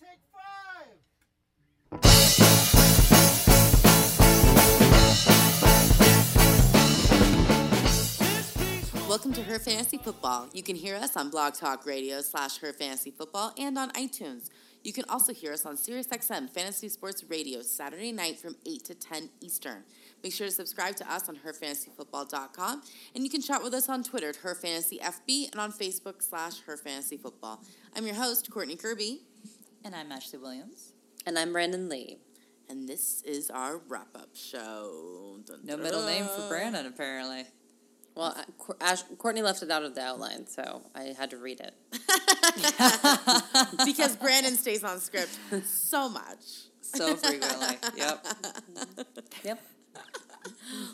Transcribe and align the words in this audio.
take 0.00 0.20
five. 0.32 1.14
Welcome 9.08 9.32
to 9.34 9.42
Her 9.42 9.58
Fantasy 9.58 9.98
Football. 9.98 10.48
You 10.52 10.62
can 10.62 10.76
hear 10.76 10.96
us 10.96 11.16
on 11.16 11.30
Blog 11.30 11.54
Talk 11.54 11.86
Radio 11.86 12.20
slash 12.20 12.58
Her 12.58 12.72
Fantasy 12.72 13.10
Football 13.10 13.52
and 13.58 13.78
on 13.78 13.90
iTunes. 13.92 14.50
You 14.82 14.92
can 14.92 15.04
also 15.08 15.32
hear 15.32 15.52
us 15.52 15.64
on 15.64 15.76
SiriusXM 15.76 16.50
Fantasy 16.50 16.90
Sports 16.90 17.24
Radio 17.30 17.62
Saturday 17.62 18.12
night 18.12 18.38
from 18.38 18.56
8 18.66 18.84
to 18.84 18.94
10 18.94 19.30
Eastern. 19.40 19.82
Make 20.22 20.34
sure 20.34 20.46
to 20.46 20.52
subscribe 20.52 20.96
to 20.96 21.10
us 21.10 21.28
on 21.28 21.36
herfantasyfootball.com 21.36 22.82
and 23.14 23.24
you 23.24 23.30
can 23.30 23.40
chat 23.40 23.62
with 23.62 23.72
us 23.72 23.88
on 23.88 24.02
Twitter 24.02 24.28
at 24.28 24.36
Her 24.36 24.54
Fantasy 24.54 24.98
FB 24.98 25.52
and 25.52 25.60
on 25.60 25.72
Facebook 25.72 26.22
slash 26.22 26.60
Her 26.60 26.76
Fantasy 26.76 27.16
Football. 27.16 27.62
I'm 27.96 28.04
your 28.06 28.16
host, 28.16 28.50
Courtney 28.50 28.76
Kirby, 28.76 29.20
And 29.84 29.94
I'm 29.94 30.10
Ashley 30.12 30.38
Williams. 30.38 30.92
And 31.26 31.38
I'm 31.38 31.52
Brandon 31.52 31.88
Lee. 31.88 32.18
and 32.68 32.88
this 32.88 33.22
is 33.22 33.50
our 33.50 33.78
wrap 33.88 34.08
up 34.14 34.30
show. 34.34 35.38
Dun, 35.46 35.60
No 35.64 35.74
dun, 35.76 35.82
middle 35.82 36.06
name 36.06 36.24
for. 36.26 36.48
Brandon, 36.48 36.86
apparently. 36.86 37.44
Well, 38.14 38.34
uh, 38.36 38.72
Ash, 38.80 39.02
Courtney 39.18 39.42
left 39.42 39.62
it 39.62 39.70
out 39.70 39.82
of 39.82 39.94
the 39.94 40.00
outline, 40.00 40.46
so 40.46 40.82
I 40.94 41.14
had 41.18 41.30
to 41.30 41.36
read 41.36 41.60
it. 41.60 41.74
because 43.84 44.16
Brandon 44.16 44.54
stays 44.54 44.84
on 44.84 45.00
script 45.00 45.36
so 45.66 46.08
much. 46.08 46.68
So 46.80 47.16
frequently. 47.16 47.76
yep. 47.96 48.24
Yep. 49.44 49.60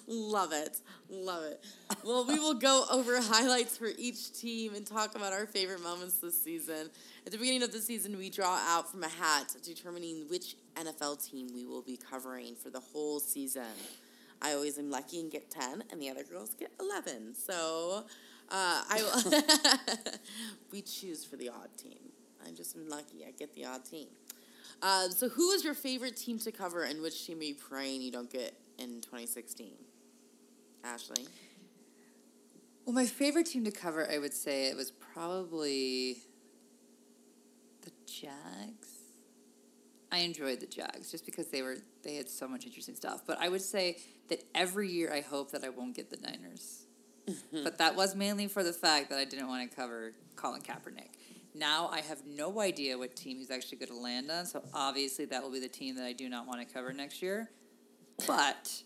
Love 0.06 0.52
it. 0.52 0.78
Love 1.08 1.44
it. 1.44 1.60
Well, 2.04 2.24
we 2.26 2.38
will 2.38 2.54
go 2.54 2.84
over 2.90 3.20
highlights 3.20 3.76
for 3.76 3.88
each 3.98 4.32
team 4.32 4.74
and 4.74 4.86
talk 4.86 5.14
about 5.14 5.32
our 5.32 5.46
favorite 5.46 5.82
moments 5.82 6.16
this 6.18 6.40
season. 6.40 6.90
At 7.26 7.32
the 7.32 7.38
beginning 7.38 7.62
of 7.62 7.72
the 7.72 7.80
season, 7.80 8.16
we 8.16 8.30
draw 8.30 8.56
out 8.56 8.90
from 8.90 9.04
a 9.04 9.08
hat 9.08 9.54
determining 9.62 10.26
which 10.28 10.56
NFL 10.74 11.28
team 11.28 11.48
we 11.54 11.66
will 11.66 11.82
be 11.82 11.96
covering 11.98 12.54
for 12.54 12.70
the 12.70 12.80
whole 12.80 13.20
season. 13.20 13.62
I 14.40 14.52
always 14.52 14.78
am 14.78 14.90
lucky 14.90 15.20
and 15.20 15.30
get 15.30 15.50
10, 15.50 15.84
and 15.90 16.00
the 16.00 16.08
other 16.08 16.24
girls 16.24 16.54
get 16.58 16.72
11. 16.80 17.34
So 17.34 18.04
uh, 18.50 18.82
I 18.88 19.38
we 20.72 20.80
choose 20.80 21.24
for 21.24 21.36
the 21.36 21.50
odd 21.50 21.68
team. 21.76 21.98
I'm 22.46 22.54
just 22.54 22.74
lucky. 22.76 23.24
I 23.26 23.32
get 23.32 23.54
the 23.54 23.66
odd 23.66 23.84
team. 23.84 24.08
Uh, 24.82 25.08
so, 25.10 25.28
who 25.28 25.50
is 25.50 25.62
your 25.62 25.74
favorite 25.74 26.16
team 26.16 26.38
to 26.38 26.50
cover, 26.50 26.84
and 26.84 27.02
which 27.02 27.26
team 27.26 27.40
are 27.40 27.42
you 27.42 27.54
praying 27.54 28.00
you 28.00 28.10
don't 28.10 28.30
get 28.30 28.54
in 28.78 29.02
2016? 29.02 29.72
Ashley. 30.82 31.26
Well, 32.86 32.94
my 32.94 33.04
favorite 33.04 33.44
team 33.44 33.64
to 33.64 33.70
cover, 33.70 34.10
I 34.10 34.16
would 34.16 34.32
say 34.32 34.70
it 34.70 34.76
was 34.76 34.90
probably 34.90 36.22
Jags. 38.10 38.88
I 40.12 40.18
enjoyed 40.18 40.60
the 40.60 40.66
Jags 40.66 41.10
just 41.10 41.24
because 41.24 41.48
they 41.48 41.62
were 41.62 41.76
they 42.02 42.16
had 42.16 42.28
so 42.28 42.48
much 42.48 42.66
interesting 42.66 42.96
stuff. 42.96 43.22
But 43.26 43.38
I 43.40 43.48
would 43.48 43.62
say 43.62 43.98
that 44.28 44.42
every 44.54 44.88
year 44.88 45.12
I 45.12 45.20
hope 45.20 45.52
that 45.52 45.64
I 45.64 45.68
won't 45.68 45.94
get 45.94 46.10
the 46.10 46.16
Niners. 46.16 46.86
Mm-hmm. 47.28 47.64
but 47.64 47.78
that 47.78 47.94
was 47.94 48.16
mainly 48.16 48.48
for 48.48 48.64
the 48.64 48.72
fact 48.72 49.10
that 49.10 49.18
I 49.18 49.24
didn't 49.24 49.46
want 49.46 49.70
to 49.70 49.76
cover 49.76 50.12
Colin 50.36 50.62
Kaepernick. 50.62 51.10
Now 51.54 51.88
I 51.92 52.00
have 52.00 52.22
no 52.26 52.60
idea 52.60 52.96
what 52.96 53.14
team 53.14 53.38
he's 53.38 53.50
actually 53.50 53.78
going 53.78 53.90
to 53.90 53.96
land 53.96 54.30
on, 54.30 54.46
so 54.46 54.62
obviously 54.74 55.26
that 55.26 55.42
will 55.42 55.52
be 55.52 55.60
the 55.60 55.68
team 55.68 55.96
that 55.96 56.04
I 56.04 56.12
do 56.12 56.28
not 56.28 56.46
want 56.46 56.66
to 56.66 56.74
cover 56.74 56.92
next 56.92 57.22
year. 57.22 57.50
But 58.26 58.82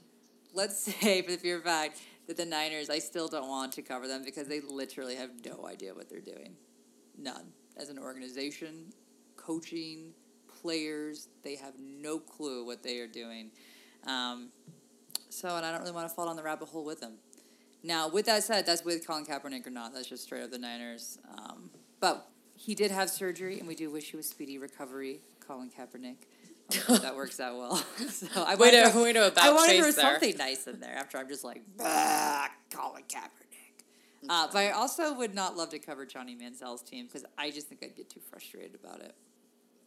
let's 0.52 0.78
say, 1.00 1.22
for 1.22 1.30
the 1.30 1.38
fear 1.38 1.56
of 1.58 1.64
fact, 1.64 2.00
that 2.26 2.36
the 2.36 2.44
Niners, 2.44 2.90
I 2.90 2.98
still 2.98 3.28
don't 3.28 3.48
want 3.48 3.72
to 3.72 3.82
cover 3.82 4.08
them 4.08 4.22
because 4.24 4.48
they 4.48 4.60
literally 4.60 5.14
have 5.16 5.30
no 5.44 5.66
idea 5.66 5.94
what 5.94 6.08
they're 6.08 6.20
doing. 6.20 6.56
None. 7.18 7.52
As 7.76 7.88
an 7.88 7.98
organization, 7.98 8.92
coaching, 9.44 10.12
players, 10.62 11.28
they 11.42 11.56
have 11.56 11.74
no 11.78 12.18
clue 12.18 12.64
what 12.64 12.82
they 12.82 12.98
are 12.98 13.06
doing. 13.06 13.50
Um, 14.06 14.48
so, 15.28 15.56
and 15.56 15.64
I 15.66 15.70
don't 15.70 15.80
really 15.80 15.92
want 15.92 16.08
to 16.08 16.14
fall 16.14 16.26
down 16.26 16.36
the 16.36 16.42
rabbit 16.42 16.68
hole 16.68 16.84
with 16.84 17.00
them. 17.00 17.14
Now, 17.82 18.08
with 18.08 18.26
that 18.26 18.42
said, 18.44 18.64
that's 18.66 18.84
with 18.84 19.06
Colin 19.06 19.26
Kaepernick 19.26 19.66
or 19.66 19.70
not. 19.70 19.92
That's 19.92 20.08
just 20.08 20.22
straight 20.24 20.42
up 20.42 20.50
the 20.50 20.58
Niners. 20.58 21.18
Um, 21.36 21.70
but 22.00 22.28
he 22.54 22.74
did 22.74 22.90
have 22.90 23.10
surgery, 23.10 23.58
and 23.58 23.68
we 23.68 23.74
do 23.74 23.90
wish 23.90 24.12
you 24.12 24.18
a 24.18 24.22
speedy 24.22 24.58
recovery, 24.58 25.20
Colin 25.46 25.70
Kaepernick. 25.70 26.16
That 27.02 27.14
works 27.16 27.40
out 27.40 27.58
well. 27.58 27.76
so 28.08 28.26
I 28.42 28.54
wanted 28.54 28.90
to- 28.90 28.98
way 29.02 29.12
to 29.12 29.32
I 29.38 29.50
wanted 29.52 29.82
there. 29.82 29.92
something 29.92 30.36
nice 30.38 30.66
in 30.66 30.80
there 30.80 30.94
after 30.96 31.18
I'm 31.18 31.28
just 31.28 31.44
like, 31.44 31.62
Colin 31.78 33.02
Kaepernick. 33.08 33.30
Uh, 34.26 34.46
but 34.50 34.58
I 34.58 34.70
also 34.70 35.12
would 35.14 35.34
not 35.34 35.54
love 35.54 35.68
to 35.70 35.78
cover 35.78 36.06
Johnny 36.06 36.34
Manziel's 36.34 36.80
team 36.82 37.04
because 37.06 37.26
I 37.36 37.50
just 37.50 37.68
think 37.68 37.82
I'd 37.84 37.94
get 37.94 38.08
too 38.08 38.20
frustrated 38.30 38.74
about 38.82 39.00
it. 39.00 39.14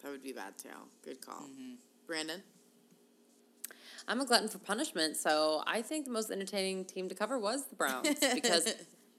That 0.02 0.12
would 0.12 0.24
be 0.24 0.34
bad 0.34 0.58
too. 0.58 0.70
Good 1.04 1.26
call. 1.26 1.44
Mm-hmm. 1.44 1.76
Brandon? 2.06 2.44
I'm 4.08 4.22
a 4.22 4.26
glutton 4.26 4.48
for 4.48 4.60
punishment, 4.60 5.18
so 5.18 5.64
I 5.68 5.82
think 5.82 6.06
the 6.06 6.12
most 6.12 6.32
entertaining 6.32 6.86
team 6.86 7.10
to 7.10 7.16
cover 7.16 7.38
was 7.38 7.66
the 7.66 7.76
Browns 7.76 8.08
because 8.34 8.74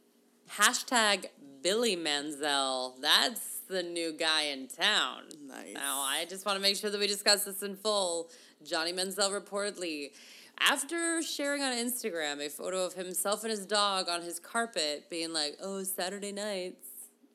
hashtag 0.50 1.26
Billy 1.62 1.94
Manziel. 1.94 2.98
That's 3.00 3.60
the 3.68 3.82
new 3.82 4.12
guy 4.12 4.44
in 4.44 4.66
town. 4.66 5.24
Nice. 5.46 5.74
Now, 5.74 6.00
I 6.00 6.24
just 6.28 6.46
want 6.46 6.56
to 6.56 6.62
make 6.62 6.76
sure 6.76 6.88
that 6.90 6.98
we 6.98 7.06
discuss 7.06 7.44
this 7.44 7.62
in 7.62 7.76
full. 7.76 8.30
Johnny 8.64 8.94
Manziel 8.94 9.30
reportedly, 9.30 10.12
after 10.58 11.22
sharing 11.22 11.62
on 11.62 11.74
Instagram 11.74 12.44
a 12.44 12.48
photo 12.48 12.84
of 12.84 12.94
himself 12.94 13.44
and 13.44 13.50
his 13.50 13.66
dog 13.66 14.08
on 14.08 14.22
his 14.22 14.40
carpet, 14.40 15.10
being 15.10 15.34
like, 15.34 15.58
oh, 15.62 15.82
Saturday 15.82 16.32
nights, 16.32 16.88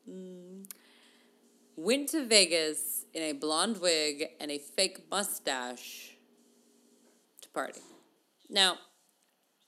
mm, 0.09 0.65
went 1.75 2.09
to 2.09 2.25
Vegas 2.25 3.02
in 3.13 3.21
a 3.23 3.33
blonde 3.33 3.77
wig 3.79 4.25
and 4.39 4.49
a 4.51 4.57
fake 4.57 5.05
mustache 5.11 6.11
to 7.41 7.49
party. 7.49 7.79
Now, 8.49 8.77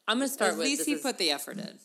I'm 0.07 0.17
going 0.17 0.27
to 0.27 0.33
start 0.33 0.51
At 0.53 0.57
with 0.57 0.67
least 0.67 0.85
he 0.85 0.93
is- 0.93 1.01
put 1.01 1.17
the 1.17 1.31
effort 1.31 1.57
in. 1.57 1.79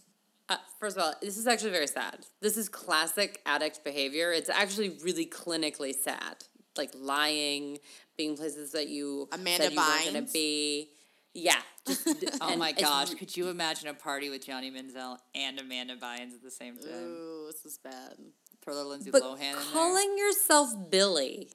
uh, 0.49 0.57
first 0.79 0.97
of 0.97 1.03
all, 1.03 1.15
this 1.23 1.37
is 1.39 1.47
actually 1.47 1.71
very 1.71 1.87
sad. 1.87 2.27
This 2.41 2.57
is 2.57 2.69
classic 2.69 3.41
addict 3.47 3.85
behavior. 3.85 4.33
It's 4.33 4.49
actually 4.51 4.99
really 5.03 5.27
clinically 5.27 5.95
sad. 5.95 6.45
Like 6.77 6.91
lying, 6.95 7.79
being 8.17 8.37
places 8.37 8.73
that 8.73 8.89
you 8.89 9.29
Amanda 9.33 9.65
said 9.65 9.73
you 9.73 9.79
weren't 9.79 10.05
gonna 10.07 10.23
Bynes? 10.23 10.33
be. 10.33 10.89
Yeah. 11.35 11.61
Just, 11.87 12.07
Oh 12.41 12.57
my 12.57 12.73
gosh, 12.73 13.13
could 13.15 13.37
you 13.37 13.49
imagine 13.49 13.89
a 13.89 13.95
party 13.95 14.31
with 14.31 14.47
Johnny 14.47 14.71
Manziel 14.71 15.17
and 15.35 15.59
Amanda 15.61 15.97
Bynes 15.97 16.35
at 16.35 16.43
the 16.43 16.51
same 16.51 16.77
time? 16.77 16.91
Ooh, 16.93 17.47
this 17.51 17.65
is 17.65 17.79
bad. 17.79 18.15
Throw 18.63 18.75
the 18.75 18.85
Lindsay 18.85 19.11
But 19.11 19.23
Lohan 19.23 19.35
in 19.35 19.39
there. 19.39 19.55
calling 19.73 20.19
yourself 20.19 20.75
Billy, 20.91 21.51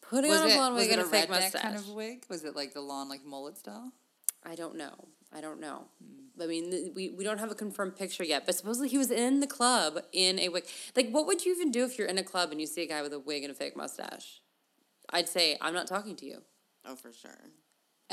putting 0.00 0.30
was 0.30 0.40
on 0.42 0.50
a 0.50 0.54
blonde 0.54 0.74
wig 0.76 0.90
and 0.90 1.00
a 1.00 1.04
a 1.04 1.08
fake 1.08 1.28
mustache. 1.28 1.62
kind 1.62 1.76
of 1.76 1.88
wig? 1.88 2.24
Was 2.28 2.44
it 2.44 2.54
like 2.54 2.72
the 2.74 2.80
lawn 2.80 3.08
like 3.08 3.24
mullet 3.24 3.58
style? 3.58 3.92
I 4.44 4.54
don't 4.54 4.76
know. 4.76 5.08
I 5.32 5.40
don't 5.40 5.60
know. 5.60 5.86
Hmm. 6.02 6.42
I 6.42 6.46
mean, 6.46 6.70
th- 6.70 6.92
we, 6.94 7.10
we 7.10 7.24
don't 7.24 7.38
have 7.38 7.50
a 7.50 7.54
confirmed 7.54 7.96
picture 7.96 8.24
yet, 8.24 8.44
but 8.46 8.54
supposedly 8.54 8.88
he 8.88 8.98
was 8.98 9.10
in 9.10 9.40
the 9.40 9.46
club 9.46 9.98
in 10.12 10.38
a 10.38 10.48
wig. 10.48 10.64
Like, 10.96 11.10
what 11.10 11.26
would 11.26 11.44
you 11.44 11.52
even 11.54 11.70
do 11.70 11.84
if 11.84 11.96
you're 11.98 12.08
in 12.08 12.18
a 12.18 12.24
club 12.24 12.50
and 12.52 12.60
you 12.60 12.66
see 12.66 12.82
a 12.82 12.86
guy 12.88 13.02
with 13.02 13.12
a 13.12 13.18
wig 13.20 13.42
and 13.44 13.50
a 13.50 13.54
fake 13.54 13.76
mustache? 13.76 14.40
I'd 15.10 15.28
say, 15.28 15.56
I'm 15.60 15.74
not 15.74 15.86
talking 15.86 16.16
to 16.16 16.26
you. 16.26 16.42
Oh, 16.84 16.96
for 16.96 17.12
sure. 17.12 17.30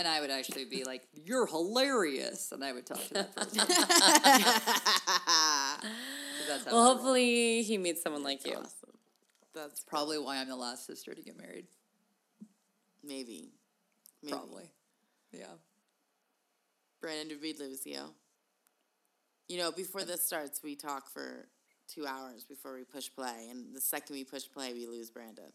And 0.01 0.07
I 0.07 0.19
would 0.19 0.31
actually 0.31 0.66
be 0.66 0.84
like, 0.84 1.07
"You're 1.13 1.45
hilarious," 1.45 2.51
and 2.51 2.63
I 2.63 2.73
would 2.73 2.88
talk 2.88 3.07
to 3.09 3.13
that 3.13 3.35
person. 3.35 3.59
'Cause 3.59 3.67
that's 6.47 6.66
how 6.66 6.72
Well, 6.72 6.81
I 6.81 6.85
roll. 6.85 6.94
hopefully 6.95 7.62
he 7.62 7.78
meets 7.78 8.01
someone 8.01 8.23
like 8.23 8.44
you. 8.44 8.56
Awesome. 8.56 8.97
That's 9.53 9.84
probably 9.84 10.17
why 10.17 10.38
I'm 10.38 10.47
the 10.50 10.56
last 10.56 10.88
sister 10.88 11.13
to 11.13 11.22
get 11.22 11.38
married. 11.38 11.67
maybe. 13.03 13.51
maybe. 14.23 14.35
Probably, 14.35 14.72
yeah. 15.31 15.53
Brandon, 17.00 17.28
did 17.28 17.40
we 17.44 17.53
lose 17.53 17.85
you? 17.85 18.16
You 19.50 19.59
know, 19.59 19.72
before 19.72 20.03
this 20.03 20.25
starts, 20.25 20.63
we 20.63 20.75
talk 20.75 21.11
for 21.11 21.47
two 21.88 22.07
hours 22.07 22.44
before 22.44 22.73
we 22.73 22.85
push 22.85 23.07
play, 23.13 23.50
and 23.51 23.75
the 23.75 23.81
second 23.81 24.16
we 24.16 24.23
push 24.23 24.50
play, 24.51 24.73
we 24.73 24.88
lose 24.88 25.11
Brandon. 25.11 25.51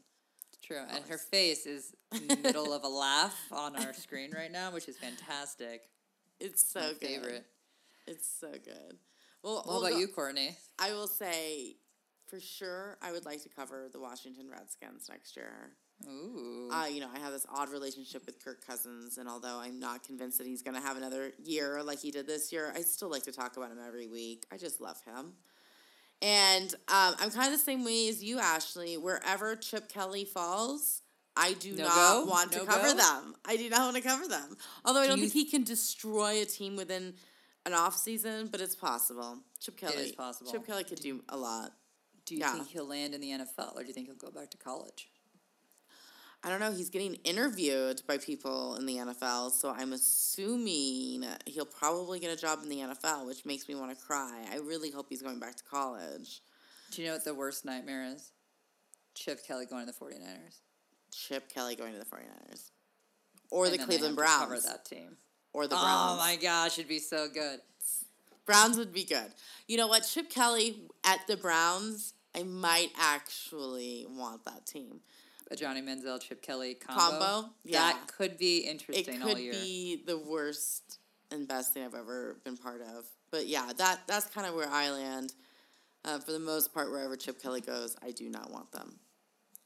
True, 0.66 0.82
and 0.90 1.04
her 1.08 1.18
face 1.18 1.64
is 1.66 1.94
in 2.12 2.26
the 2.26 2.36
middle 2.36 2.72
of 2.72 2.82
a 2.82 2.88
laugh 3.04 3.36
on 3.52 3.76
our 3.76 3.92
screen 3.92 4.32
right 4.34 4.50
now, 4.50 4.72
which 4.72 4.88
is 4.88 4.96
fantastic. 4.96 5.82
It's 6.40 6.68
so 6.68 6.80
My 6.80 6.86
good. 6.88 7.00
favorite. 7.00 7.46
It's 8.08 8.28
so 8.40 8.50
good. 8.50 8.98
Well, 9.44 9.56
What 9.56 9.66
we'll 9.66 9.78
about 9.84 9.92
go- 9.92 9.98
you, 9.98 10.08
Courtney? 10.08 10.56
I 10.78 10.92
will 10.92 11.06
say, 11.06 11.76
for 12.26 12.40
sure, 12.40 12.98
I 13.00 13.12
would 13.12 13.24
like 13.24 13.42
to 13.44 13.48
cover 13.48 13.88
the 13.92 14.00
Washington 14.00 14.48
Redskins 14.50 15.08
next 15.08 15.36
year. 15.36 15.70
Ooh, 16.08 16.68
Uh, 16.72 16.86
you 16.86 17.00
know, 17.00 17.08
I 17.14 17.20
have 17.20 17.32
this 17.32 17.46
odd 17.48 17.70
relationship 17.70 18.26
with 18.26 18.44
Kirk 18.44 18.66
Cousins, 18.66 19.18
and 19.18 19.28
although 19.28 19.58
I'm 19.60 19.78
not 19.78 20.02
convinced 20.02 20.36
that 20.38 20.46
he's 20.48 20.62
going 20.62 20.74
to 20.74 20.80
have 20.82 20.96
another 20.96 21.32
year 21.42 21.80
like 21.82 22.00
he 22.00 22.10
did 22.10 22.26
this 22.26 22.52
year, 22.52 22.72
I 22.74 22.80
still 22.82 23.08
like 23.08 23.22
to 23.22 23.32
talk 23.32 23.56
about 23.56 23.70
him 23.70 23.78
every 23.86 24.08
week. 24.08 24.44
I 24.52 24.56
just 24.56 24.80
love 24.80 25.00
him. 25.04 25.32
And 26.22 26.72
um, 26.88 27.14
I'm 27.18 27.30
kind 27.30 27.52
of 27.52 27.58
the 27.58 27.64
same 27.64 27.84
way 27.84 28.08
as 28.08 28.22
you, 28.24 28.38
Ashley. 28.38 28.96
Wherever 28.96 29.54
Chip 29.56 29.88
Kelly 29.88 30.24
falls, 30.24 31.02
I 31.36 31.52
do 31.54 31.74
No 31.76 31.84
not 31.84 31.94
go? 32.24 32.24
want 32.30 32.52
to 32.52 32.60
cover 32.60 32.88
go? 32.88 32.94
them. 32.96 33.34
I 33.44 33.56
do 33.56 33.68
not 33.68 33.80
want 33.92 33.96
to 33.96 34.02
cover 34.02 34.26
them. 34.26 34.56
Although 34.84 35.00
I 35.00 35.04
Do 35.04 35.08
don't 35.10 35.18
you 35.20 35.28
think 35.28 35.46
he 35.46 35.50
can 35.50 35.64
destroy 35.64 36.40
a 36.40 36.46
team 36.46 36.74
within 36.76 37.14
an 37.66 37.74
off 37.74 37.96
season, 37.96 38.48
but 38.50 38.60
it's 38.60 38.74
possible. 38.74 39.38
Chip 39.60 39.76
Kelly 39.76 39.94
is 39.96 40.12
possible. 40.12 40.50
Chip 40.50 40.66
Kelly 40.66 40.84
could 40.84 41.00
do 41.00 41.22
a 41.28 41.36
lot. 41.36 41.72
do 42.24 42.34
you 42.34 42.40
yeah. 42.40 42.54
think 42.54 42.68
he'll 42.68 42.88
land 42.88 43.14
in 43.14 43.20
the 43.20 43.30
NFL, 43.30 43.74
or 43.76 43.82
do 43.82 43.88
you 43.88 43.92
think 43.92 44.06
he'll 44.06 44.16
go 44.16 44.30
back 44.30 44.50
to 44.50 44.56
college? 44.56 45.08
I 46.46 46.48
don't 46.48 46.60
know. 46.60 46.70
He's 46.70 46.90
getting 46.90 47.14
interviewed 47.24 48.02
by 48.06 48.18
people 48.18 48.76
in 48.76 48.86
the 48.86 48.98
NFL, 48.98 49.50
so 49.50 49.74
I'm 49.76 49.92
assuming 49.92 51.24
he'll 51.44 51.66
probably 51.66 52.20
get 52.20 52.32
a 52.32 52.36
job 52.40 52.60
in 52.62 52.68
the 52.68 52.76
NFL, 52.76 53.26
which 53.26 53.44
makes 53.44 53.66
me 53.68 53.74
want 53.74 53.90
to 53.98 54.04
cry. 54.04 54.44
I 54.52 54.58
really 54.58 54.92
hope 54.92 55.06
he's 55.08 55.22
going 55.22 55.40
back 55.40 55.56
to 55.56 55.64
college. 55.64 56.40
Do 56.92 57.02
you 57.02 57.08
know 57.08 57.14
what 57.14 57.24
the 57.24 57.34
worst 57.34 57.64
nightmare 57.64 58.04
is? 58.14 58.30
Chip 59.16 59.44
Kelly 59.44 59.66
going 59.66 59.86
to 59.86 59.92
the 59.92 59.98
49ers. 59.98 60.60
Chip 61.12 61.52
Kelly 61.52 61.74
going 61.74 61.94
to 61.94 61.98
the 61.98 62.04
49ers. 62.04 62.70
Or 63.50 63.64
And 63.66 63.74
the 63.74 63.78
Cleveland 63.78 64.14
Browns. 64.14 64.44
Cover 64.44 64.60
that 64.60 64.84
team. 64.84 65.16
Or 65.52 65.66
the 65.66 65.74
Oh 65.74 65.82
Browns. 65.82 66.18
my 66.20 66.36
gosh, 66.40 66.78
it'd 66.78 66.88
be 66.88 67.00
so 67.00 67.26
good. 67.26 67.58
Browns 68.44 68.78
would 68.78 68.92
be 68.92 69.02
good. 69.04 69.32
You 69.66 69.78
know 69.78 69.88
what? 69.88 70.04
Chip 70.04 70.30
Kelly 70.30 70.82
at 71.02 71.26
the 71.26 71.36
Browns, 71.36 72.14
I 72.36 72.44
might 72.44 72.90
actually 72.96 74.06
want 74.08 74.44
that 74.44 74.64
team. 74.64 75.00
A 75.50 75.56
Johnny 75.56 75.80
Manziel, 75.80 76.20
Chip 76.20 76.42
Kelly 76.42 76.74
combo. 76.74 77.18
Combo? 77.18 77.48
Yeah. 77.64 77.78
That 77.92 78.06
could 78.16 78.36
be 78.38 78.66
It 78.66 78.70
interesting 78.70 79.22
all 79.22 79.28
could 79.28 79.38
year. 79.38 79.52
be 79.52 80.02
the 80.06 80.18
worst 80.18 80.98
and 81.30 81.46
best 81.46 81.72
thing 81.72 81.84
I've 81.84 81.94
ever 81.94 82.36
been 82.44 82.56
part 82.56 82.80
of. 82.82 83.04
But 83.30 83.46
yeah, 83.46 83.70
that 83.78 84.00
that's 84.06 84.26
kind 84.26 84.46
of 84.46 84.54
where 84.54 84.68
I 84.68 84.90
land. 84.90 85.32
Uh, 86.04 86.18
for 86.20 86.30
the 86.32 86.38
most 86.38 86.72
part, 86.72 86.90
wherever 86.90 87.16
Chip 87.16 87.42
Kelly 87.42 87.60
goes, 87.60 87.96
I 88.02 88.12
do 88.12 88.28
not 88.28 88.50
want 88.52 88.70
them. 88.72 88.98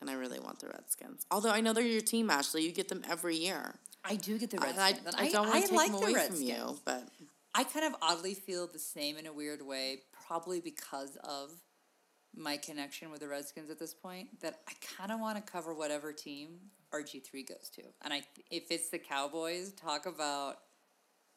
And 0.01 0.09
I 0.09 0.15
really 0.15 0.41
want 0.41 0.59
the 0.61 0.69
Redskins. 0.69 1.27
Although 1.31 1.51
I 1.51 1.61
know 1.61 1.75
they're 1.75 1.85
your 1.85 2.01
team, 2.01 2.31
Ashley. 2.31 2.63
You 2.63 2.73
get 2.73 2.89
them 2.89 3.03
every 3.11 3.37
year. 3.37 3.75
I 4.03 4.17
do 4.17 4.39
get 4.39 4.51
the 4.51 4.57
Redskins. 4.59 4.79
I, 4.79 5.09
and 5.09 5.17
I 5.17 5.29
don't 5.31 5.49
want 5.49 5.63
to 5.65 5.69
take 5.71 5.77
like 5.77 5.91
them 5.93 6.01
the 6.01 6.07
away 6.07 6.15
Redskins. 6.15 6.39
from 6.41 6.49
you, 6.49 6.79
but 6.87 7.07
I 7.55 7.65
kind 7.65 7.85
of 7.87 7.95
oddly 8.01 8.33
feel 8.35 8.67
the 8.67 8.79
same 8.79 9.19
in 9.19 9.27
a 9.27 9.33
weird 9.33 9.61
way, 9.61 9.99
probably 10.27 10.61
because 10.61 11.17
of 11.25 11.51
my 12.37 12.57
connection 12.57 13.11
with 13.11 13.21
the 13.21 13.29
Redskins 13.29 13.71
at 13.71 13.79
this 13.79 13.95
point. 13.95 14.41
That 14.41 14.61
I 14.69 14.73
kind 14.97 15.13
of 15.13 15.21
want 15.21 15.45
to 15.45 15.53
cover 15.53 15.75
whatever 15.75 16.13
team 16.13 16.59
RG 16.93 17.25
three 17.25 17.43
goes 17.43 17.71
to, 17.75 17.83
and 18.03 18.13
I 18.13 18.23
if 18.51 18.71
it's 18.71 18.91
the 18.91 18.99
Cowboys, 18.99 19.73
talk 19.73 20.07
about 20.07 20.59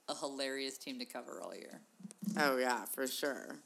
a 0.09 0.15
hilarious 0.15 0.77
team 0.77 0.99
to 0.99 1.05
cover 1.05 1.41
all 1.41 1.55
year. 1.55 1.81
Oh 2.37 2.57
yeah, 2.57 2.85
for 2.85 3.07
sure. 3.07 3.57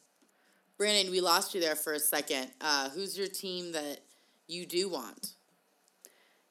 Brandon, 0.78 1.12
we 1.12 1.22
lost 1.22 1.56
you 1.56 1.62
there 1.62 1.76
for 1.76 1.94
a 1.94 2.00
second. 2.00 2.52
Uh, 2.62 2.90
who's 2.90 3.18
your 3.18 3.28
team 3.28 3.72
that 3.72 4.02
you 4.48 4.66
do 4.66 4.90
want? 4.90 5.34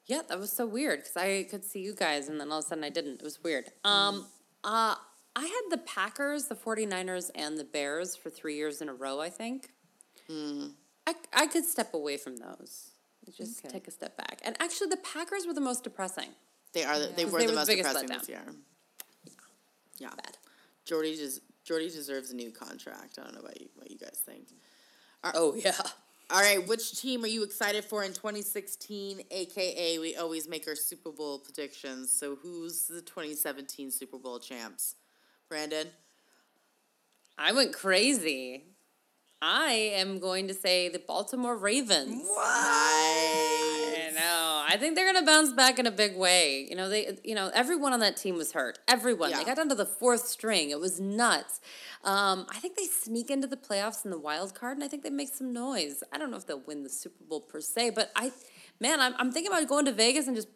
Yeah, 0.05 0.21
that 0.27 0.39
was 0.39 0.51
so 0.51 0.65
weird 0.65 0.99
because 0.99 1.17
I 1.17 1.43
could 1.49 1.63
see 1.63 1.81
you 1.81 1.93
guys 1.95 2.27
and 2.27 2.39
then 2.39 2.51
all 2.51 2.59
of 2.59 2.65
a 2.65 2.67
sudden 2.67 2.83
I 2.83 2.89
didn't. 2.89 3.21
It 3.21 3.23
was 3.23 3.43
weird. 3.43 3.65
Um, 3.83 4.25
uh, 4.63 4.95
I 5.35 5.41
had 5.41 5.61
the 5.69 5.77
Packers, 5.77 6.45
the 6.45 6.55
49ers, 6.55 7.29
and 7.35 7.57
the 7.57 7.63
Bears 7.63 8.15
for 8.15 8.29
three 8.29 8.55
years 8.55 8.81
in 8.81 8.89
a 8.89 8.93
row, 8.93 9.21
I 9.21 9.29
think. 9.29 9.69
I, 10.29 11.13
I 11.33 11.47
could 11.47 11.65
step 11.65 11.93
away 11.93 12.17
from 12.17 12.37
those. 12.37 12.89
Just 13.35 13.59
Okay. 13.65 13.73
take 13.73 13.87
a 13.87 13.91
step 13.91 14.15
back. 14.17 14.39
And 14.43 14.55
actually, 14.61 14.87
the 14.89 14.97
Packers 14.97 15.45
were 15.45 15.53
the 15.53 15.61
most 15.61 15.83
depressing. 15.83 16.29
They 16.73 16.83
are. 16.83 16.97
The, 16.99 17.07
They 17.15 17.25
were 17.25 17.39
They 17.39 17.45
the 17.45 17.51
were 17.53 17.57
most 17.59 17.67
biggest 17.67 17.89
depressing 17.89 18.09
letdown. 18.09 18.19
this 18.19 18.29
year. 18.29 18.41
Yeah. 19.97 20.09
Bad. 20.09 20.37
Jordy 20.85 21.15
des- 21.17 21.41
Jordy 21.63 21.89
deserves 21.89 22.31
a 22.31 22.35
new 22.35 22.51
contract. 22.51 23.17
I 23.19 23.23
don't 23.23 23.33
know 23.33 23.41
about 23.41 23.59
you, 23.59 23.67
what 23.75 23.89
you 23.91 23.97
guys 23.97 24.21
think. 24.25 24.47
Oh, 25.33 25.55
yeah. 25.55 25.73
All 26.29 26.41
right, 26.41 26.65
which 26.67 26.99
team 26.99 27.23
are 27.23 27.27
you 27.27 27.43
excited 27.43 27.85
for 27.85 28.03
in 28.03 28.11
2016? 28.13 29.21
AKA, 29.31 29.99
we 29.99 30.15
always 30.17 30.47
make 30.47 30.67
our 30.67 30.75
Super 30.75 31.09
Bowl 31.11 31.39
predictions. 31.39 32.11
So, 32.11 32.35
who's 32.35 32.85
the 32.87 33.01
2017 33.01 33.91
Super 33.91 34.17
Bowl 34.17 34.37
champs? 34.39 34.95
Brandon? 35.47 35.87
I 37.37 37.53
went 37.53 37.71
crazy. 37.73 38.63
I 39.41 39.71
am 39.95 40.19
going 40.19 40.47
to 40.47 40.53
say 40.53 40.89
the 40.89 40.99
Baltimore 40.99 41.55
Ravens. 41.55 42.09
Nice. 42.09 42.27
I 42.27 44.11
know. 44.15 44.63
I 44.69 44.77
think 44.77 44.95
they're 44.95 45.11
gonna 45.11 45.25
bounce 45.25 45.53
back 45.53 45.77
in 45.79 45.85
a 45.85 45.91
big 45.91 46.17
way. 46.17 46.65
You 46.69 46.75
know, 46.75 46.89
they 46.89 47.17
you 47.23 47.35
know, 47.35 47.51
everyone 47.53 47.93
on 47.93 47.99
that 47.99 48.17
team 48.17 48.35
was 48.35 48.51
hurt. 48.53 48.79
Everyone. 48.87 49.29
Yeah. 49.29 49.37
They 49.39 49.43
got 49.45 49.57
down 49.57 49.69
to 49.69 49.75
the 49.75 49.85
fourth 49.85 50.25
string. 50.27 50.71
It 50.71 50.79
was 50.79 50.99
nuts. 50.99 51.61
Um, 52.03 52.47
I 52.49 52.57
think 52.59 52.75
they 52.75 52.85
sneak 52.85 53.29
into 53.29 53.47
the 53.47 53.57
playoffs 53.57 54.03
in 54.05 54.11
the 54.11 54.17
wild 54.19 54.55
card 54.55 54.77
and 54.77 54.83
I 54.83 54.87
think 54.87 55.03
they 55.03 55.09
make 55.11 55.29
some 55.29 55.53
noise. 55.53 56.03
I 56.11 56.17
don't 56.17 56.31
know 56.31 56.37
if 56.37 56.47
they'll 56.47 56.63
win 56.65 56.83
the 56.83 56.89
Super 56.89 57.23
Bowl 57.23 57.41
per 57.41 57.61
se, 57.61 57.91
but 57.91 58.11
I 58.15 58.31
man, 58.79 58.99
I'm 58.99 59.13
I'm 59.19 59.31
thinking 59.31 59.51
about 59.51 59.67
going 59.67 59.85
to 59.85 59.91
Vegas 59.91 60.25
and 60.27 60.35
just 60.35 60.47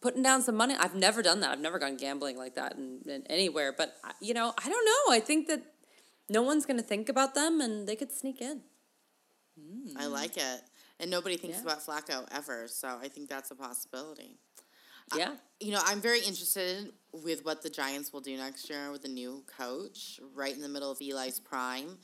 putting 0.00 0.22
down 0.22 0.42
some 0.42 0.56
money. 0.56 0.74
I've 0.78 0.94
never 0.96 1.22
done 1.22 1.40
that. 1.40 1.50
I've 1.50 1.60
never 1.60 1.78
gone 1.78 1.96
gambling 1.96 2.36
like 2.36 2.56
that 2.56 2.74
in, 2.76 3.00
in 3.06 3.24
anywhere. 3.28 3.72
But 3.72 3.94
I- 4.04 4.12
you 4.20 4.34
know, 4.34 4.52
I 4.58 4.68
don't 4.68 4.84
know. 4.84 5.14
I 5.14 5.20
think 5.20 5.46
that 5.48 5.62
no 6.28 6.42
one's 6.42 6.66
gonna 6.66 6.82
think 6.82 7.08
about 7.08 7.34
them 7.34 7.60
and 7.60 7.86
they 7.86 7.96
could 7.96 8.12
sneak 8.12 8.40
in. 8.40 8.62
I 9.98 10.06
like 10.06 10.36
it. 10.36 10.62
And 10.98 11.10
nobody 11.10 11.36
thinks 11.36 11.58
Yeah. 11.58 11.62
about 11.62 11.80
Flacco 11.84 12.26
ever. 12.30 12.68
So, 12.68 12.88
I 13.00 13.08
think 13.08 13.28
that's 13.28 13.50
a 13.50 13.54
possibility. 13.54 14.38
Yeah. 15.14 15.36
You 15.60 15.72
know, 15.72 15.80
I'm 15.84 16.00
very 16.00 16.20
interested 16.20 16.92
with 17.12 17.44
what 17.44 17.62
the 17.62 17.70
Giants 17.70 18.12
will 18.12 18.20
do 18.20 18.36
next 18.36 18.68
year 18.68 18.90
with 18.90 19.02
the 19.02 19.08
new 19.08 19.44
coach, 19.46 20.20
right 20.34 20.54
in 20.54 20.60
the 20.62 20.68
middle 20.68 20.90
of 20.90 21.00
Eli's 21.00 21.38
prime. 21.38 21.98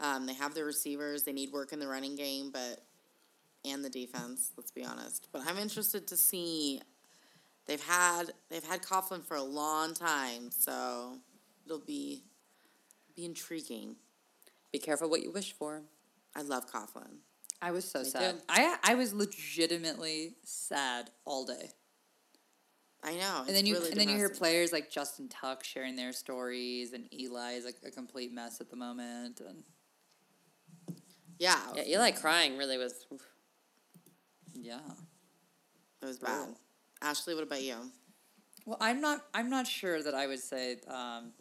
Um, 0.00 0.26
they 0.26 0.34
have 0.34 0.54
the 0.54 0.64
receivers. 0.64 1.22
They 1.24 1.32
need 1.32 1.52
work 1.52 1.72
in 1.72 1.78
the 1.78 1.88
running 1.88 2.16
game, 2.16 2.50
but 2.50 2.84
and 3.64 3.84
the 3.84 3.90
defense. 3.90 4.52
Let's 4.56 4.70
be 4.70 4.84
honest. 4.84 5.28
But 5.32 5.42
I'm 5.46 5.58
interested 5.58 6.06
to 6.08 6.16
see. 6.16 6.80
They've 7.66 7.82
had 7.82 8.34
they've 8.50 8.64
had 8.64 8.82
Coughlin 8.82 9.24
for 9.24 9.36
a 9.36 9.42
long 9.42 9.94
time, 9.94 10.50
so 10.50 11.18
it'll 11.64 11.78
be 11.78 12.22
be 13.16 13.24
intriguing. 13.24 13.96
Be 14.72 14.78
careful 14.78 15.08
what 15.08 15.22
you 15.22 15.30
wish 15.30 15.52
for. 15.52 15.82
I 16.34 16.42
love 16.42 16.70
Coughlin. 16.70 17.18
I 17.62 17.70
was 17.70 17.84
so 17.84 18.00
Me 18.00 18.04
sad. 18.06 18.34
too. 18.38 18.40
I 18.48 18.76
I 18.82 18.94
was 18.94 19.14
legitimately 19.14 20.34
sad 20.44 21.10
all 21.24 21.44
day. 21.46 21.70
I 23.02 23.14
know. 23.16 23.44
And 23.46 23.54
then 23.54 23.66
you 23.66 23.74
really 23.74 23.90
and 23.90 24.00
then 24.00 24.08
you 24.08 24.16
hear 24.16 24.28
players 24.30 24.72
like 24.72 24.90
Justin 24.90 25.28
Tuck 25.28 25.62
sharing 25.62 25.94
their 25.96 26.12
stories, 26.12 26.92
and 26.92 27.12
Eli 27.14 27.52
is 27.52 27.64
like 27.64 27.76
a 27.86 27.90
complete 27.90 28.32
mess 28.32 28.60
at 28.60 28.70
the 28.70 28.76
moment. 28.76 29.40
And 29.40 29.62
Yeah, 31.38 31.60
Yeah, 31.76 31.84
Eli 31.86 32.10
crying 32.12 32.56
really 32.56 32.78
was. 32.78 33.06
oof. 33.12 33.22
yeah, 34.54 34.78
it 36.02 36.06
was 36.06 36.18
bad. 36.18 36.36
Brutal. 36.46 36.60
Ashley, 37.02 37.34
what 37.34 37.44
about 37.44 37.62
you? 37.62 37.76
well, 38.66 38.78
I'm 38.80 39.00
not 39.00 39.20
I'm 39.34 39.50
not 39.50 39.66
sure 39.66 40.02
that 40.02 40.14
I 40.14 40.26
would 40.26 40.40
say 40.40 40.78
um, 40.88 41.32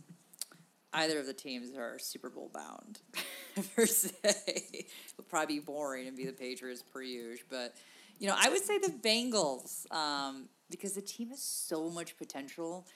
either 0.93 1.19
of 1.19 1.25
the 1.25 1.33
teams 1.33 1.75
are 1.75 1.97
Super 1.99 2.29
Bowl 2.29 2.51
bound 2.53 2.99
per 3.75 3.85
se. 3.85 4.13
it 4.23 4.85
would 5.17 5.27
probably 5.27 5.59
be 5.59 5.65
boring 5.65 6.07
and 6.07 6.17
be 6.17 6.25
the 6.25 6.33
Patriots 6.33 6.83
per 6.83 7.01
usual, 7.01 7.45
but 7.49 7.75
you 8.19 8.27
know 8.27 8.35
I 8.37 8.49
would 8.49 8.63
say 8.63 8.77
the 8.77 8.89
Bengals 8.89 9.91
um, 9.91 10.47
because 10.69 10.93
the 10.93 11.01
team 11.01 11.29
has 11.29 11.41
so 11.41 11.89
much 11.89 12.17
potential. 12.17 12.87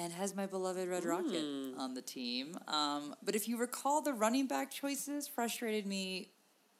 And 0.00 0.12
has 0.12 0.36
my 0.36 0.46
beloved 0.46 0.88
Red 0.88 1.04
Rocket 1.04 1.44
on 1.76 1.92
the 1.94 2.02
team. 2.02 2.56
Um, 2.68 3.16
but 3.20 3.34
if 3.34 3.48
you 3.48 3.58
recall, 3.58 4.00
the 4.00 4.12
running 4.12 4.46
back 4.46 4.70
choices 4.70 5.26
frustrated 5.26 5.86
me 5.86 6.30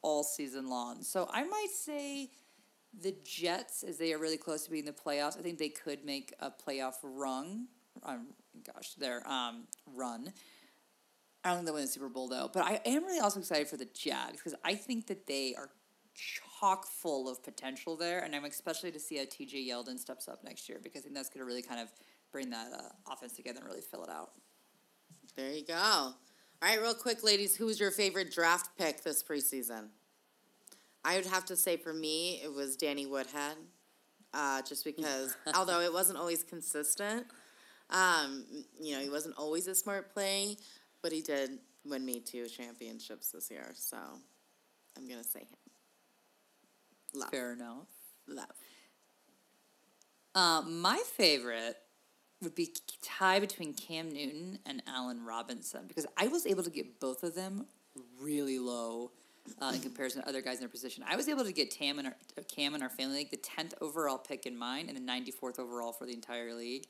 all 0.02 0.22
season 0.22 0.68
long. 0.68 1.02
So 1.02 1.28
I 1.32 1.42
might 1.42 1.70
say 1.74 2.30
the 3.00 3.14
Jets, 3.24 3.82
as 3.82 3.98
they 3.98 4.12
are 4.12 4.18
really 4.18 4.36
close 4.36 4.64
to 4.64 4.70
being 4.70 4.86
in 4.86 4.94
the 4.94 5.00
playoffs, 5.00 5.38
I 5.38 5.42
think 5.42 5.58
they 5.58 5.68
could 5.68 6.04
make 6.04 6.32
a 6.40 6.50
playoff 6.50 6.94
run. 7.02 7.66
Um, 8.02 8.28
gosh, 8.64 8.94
their 8.94 9.26
um, 9.28 9.64
run. 9.86 10.32
I 11.44 11.50
don't 11.50 11.58
think 11.58 11.66
they'll 11.66 11.74
win 11.74 11.84
the 11.84 11.88
Super 11.88 12.08
Bowl 12.08 12.28
though, 12.28 12.50
but 12.52 12.64
I 12.64 12.80
am 12.84 13.04
really 13.04 13.20
also 13.20 13.40
excited 13.40 13.68
for 13.68 13.76
the 13.76 13.86
Jags 13.86 14.38
because 14.38 14.54
I 14.64 14.74
think 14.74 15.06
that 15.06 15.26
they 15.26 15.54
are 15.56 15.70
chock 16.60 16.86
full 16.86 17.28
of 17.28 17.42
potential 17.42 17.96
there, 17.96 18.20
and 18.20 18.34
I'm 18.34 18.44
especially 18.44 18.90
to 18.92 18.98
see 18.98 19.18
how 19.18 19.24
TJ 19.24 19.68
Yeldon 19.68 19.98
steps 19.98 20.28
up 20.28 20.42
next 20.44 20.68
year 20.68 20.78
because 20.82 21.02
I 21.02 21.04
think 21.04 21.14
that's 21.14 21.28
going 21.28 21.40
to 21.40 21.46
really 21.46 21.62
kind 21.62 21.80
of 21.80 21.88
bring 22.32 22.50
that 22.50 22.68
uh, 22.72 23.12
offense 23.12 23.34
together 23.34 23.60
and 23.60 23.68
really 23.68 23.80
fill 23.80 24.02
it 24.04 24.10
out. 24.10 24.32
There 25.36 25.52
you 25.52 25.64
go. 25.64 25.74
All 25.74 26.14
right, 26.60 26.80
real 26.80 26.94
quick, 26.94 27.22
ladies, 27.22 27.54
who 27.54 27.66
was 27.66 27.78
your 27.78 27.92
favorite 27.92 28.32
draft 28.32 28.76
pick 28.76 29.04
this 29.04 29.22
preseason? 29.22 29.88
I 31.04 31.16
would 31.16 31.26
have 31.26 31.44
to 31.46 31.56
say 31.56 31.76
for 31.76 31.92
me, 31.92 32.40
it 32.42 32.52
was 32.52 32.76
Danny 32.76 33.06
Woodhead, 33.06 33.56
uh, 34.34 34.62
just 34.62 34.84
because, 34.84 35.36
although 35.54 35.80
it 35.80 35.92
wasn't 35.92 36.18
always 36.18 36.42
consistent, 36.42 37.26
um, 37.90 38.44
you 38.80 38.94
know, 38.94 39.00
he 39.00 39.08
wasn't 39.08 39.36
always 39.38 39.68
a 39.68 39.74
smart 39.74 40.12
play, 40.12 40.56
but 41.02 41.12
he 41.12 41.20
did 41.20 41.58
win 41.84 42.04
me 42.04 42.20
two 42.20 42.46
championships 42.46 43.30
this 43.30 43.50
year. 43.50 43.70
So 43.74 43.96
I'm 44.96 45.06
going 45.06 45.22
to 45.22 45.28
say 45.28 45.40
him. 45.40 45.46
Love. 47.14 47.30
Fair 47.30 47.52
enough. 47.52 47.88
Love. 48.26 48.46
Uh, 50.34 50.62
my 50.66 51.02
favorite 51.16 51.76
would 52.42 52.54
be 52.54 52.72
tie 53.02 53.40
between 53.40 53.74
Cam 53.74 54.10
Newton 54.12 54.58
and 54.66 54.82
Allen 54.86 55.24
Robinson 55.24 55.86
because 55.88 56.06
I 56.16 56.28
was 56.28 56.46
able 56.46 56.62
to 56.62 56.70
get 56.70 57.00
both 57.00 57.22
of 57.22 57.34
them 57.34 57.66
really 58.20 58.58
low 58.58 59.10
uh, 59.60 59.72
in 59.74 59.80
comparison 59.80 60.22
to 60.22 60.28
other 60.28 60.42
guys 60.42 60.54
in 60.56 60.60
their 60.60 60.68
position. 60.68 61.04
I 61.08 61.16
was 61.16 61.28
able 61.28 61.44
to 61.44 61.52
get 61.52 61.70
Tam 61.70 61.98
and 61.98 62.08
our, 62.08 62.16
Cam 62.54 62.74
in 62.74 62.82
our 62.82 62.88
family 62.90 63.16
league, 63.16 63.30
the 63.30 63.38
tenth 63.38 63.74
overall 63.80 64.18
pick 64.18 64.46
in 64.46 64.56
mine, 64.56 64.86
and 64.88 64.96
the 64.96 65.00
ninety 65.00 65.30
fourth 65.30 65.58
overall 65.58 65.92
for 65.92 66.06
the 66.06 66.12
entire 66.12 66.54
league. 66.54 66.84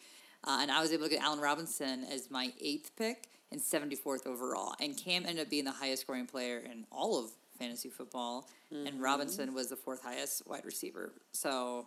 Uh, 0.44 0.58
and 0.60 0.70
I 0.70 0.80
was 0.80 0.92
able 0.92 1.04
to 1.04 1.10
get 1.10 1.22
Allen 1.22 1.40
Robinson 1.40 2.04
as 2.04 2.30
my 2.30 2.52
eighth 2.60 2.90
pick 2.96 3.28
and 3.52 3.60
seventy 3.60 3.96
fourth 3.96 4.26
overall. 4.26 4.74
And 4.80 4.96
Cam 4.96 5.24
ended 5.26 5.44
up 5.46 5.50
being 5.50 5.64
the 5.64 5.72
highest 5.72 6.02
scoring 6.02 6.26
player 6.26 6.58
in 6.58 6.84
all 6.90 7.18
of 7.18 7.30
fantasy 7.58 7.88
football, 7.88 8.48
and 8.70 8.86
mm-hmm. 8.86 9.00
Robinson 9.00 9.52
was 9.54 9.68
the 9.68 9.76
fourth 9.76 10.02
highest 10.02 10.46
wide 10.46 10.64
receiver. 10.64 11.12
So 11.32 11.86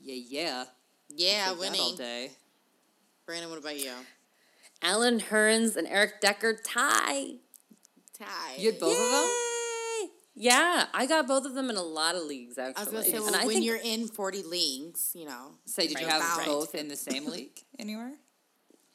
Yeah, 0.00 0.14
yeah. 0.28 0.64
Yeah, 1.14 1.48
Take 1.50 1.72
that 1.72 1.78
all 1.80 1.94
day. 1.96 2.30
Brandon, 3.26 3.50
what 3.50 3.58
about 3.58 3.78
you? 3.78 3.92
Allen 4.82 5.20
Hurns 5.20 5.76
and 5.76 5.86
Eric 5.86 6.20
Decker 6.20 6.54
tie. 6.64 7.34
Ty. 8.18 8.26
You 8.58 8.72
had 8.72 8.80
both 8.80 8.98
of 8.98 9.10
them? 9.10 10.10
Yeah, 10.34 10.86
I 10.94 11.06
got 11.06 11.28
both 11.28 11.44
of 11.44 11.54
them 11.54 11.68
in 11.68 11.76
a 11.76 11.82
lot 11.82 12.14
of 12.14 12.22
leagues 12.22 12.56
I 12.58 12.68
was 12.68 12.76
actually. 12.78 12.92
gonna 12.92 13.04
say, 13.04 13.18
well, 13.20 13.34
I 13.34 13.44
when 13.44 13.56
think- 13.56 13.64
you're 13.66 13.76
in 13.76 14.08
40 14.08 14.42
leagues, 14.42 15.12
you 15.14 15.26
know. 15.26 15.52
Say, 15.66 15.86
did 15.86 16.00
you 16.00 16.06
have 16.06 16.22
Right. 16.38 16.46
both 16.46 16.74
in 16.74 16.88
the 16.88 16.96
same 16.96 17.26
league 17.26 17.60
anywhere? 17.78 18.14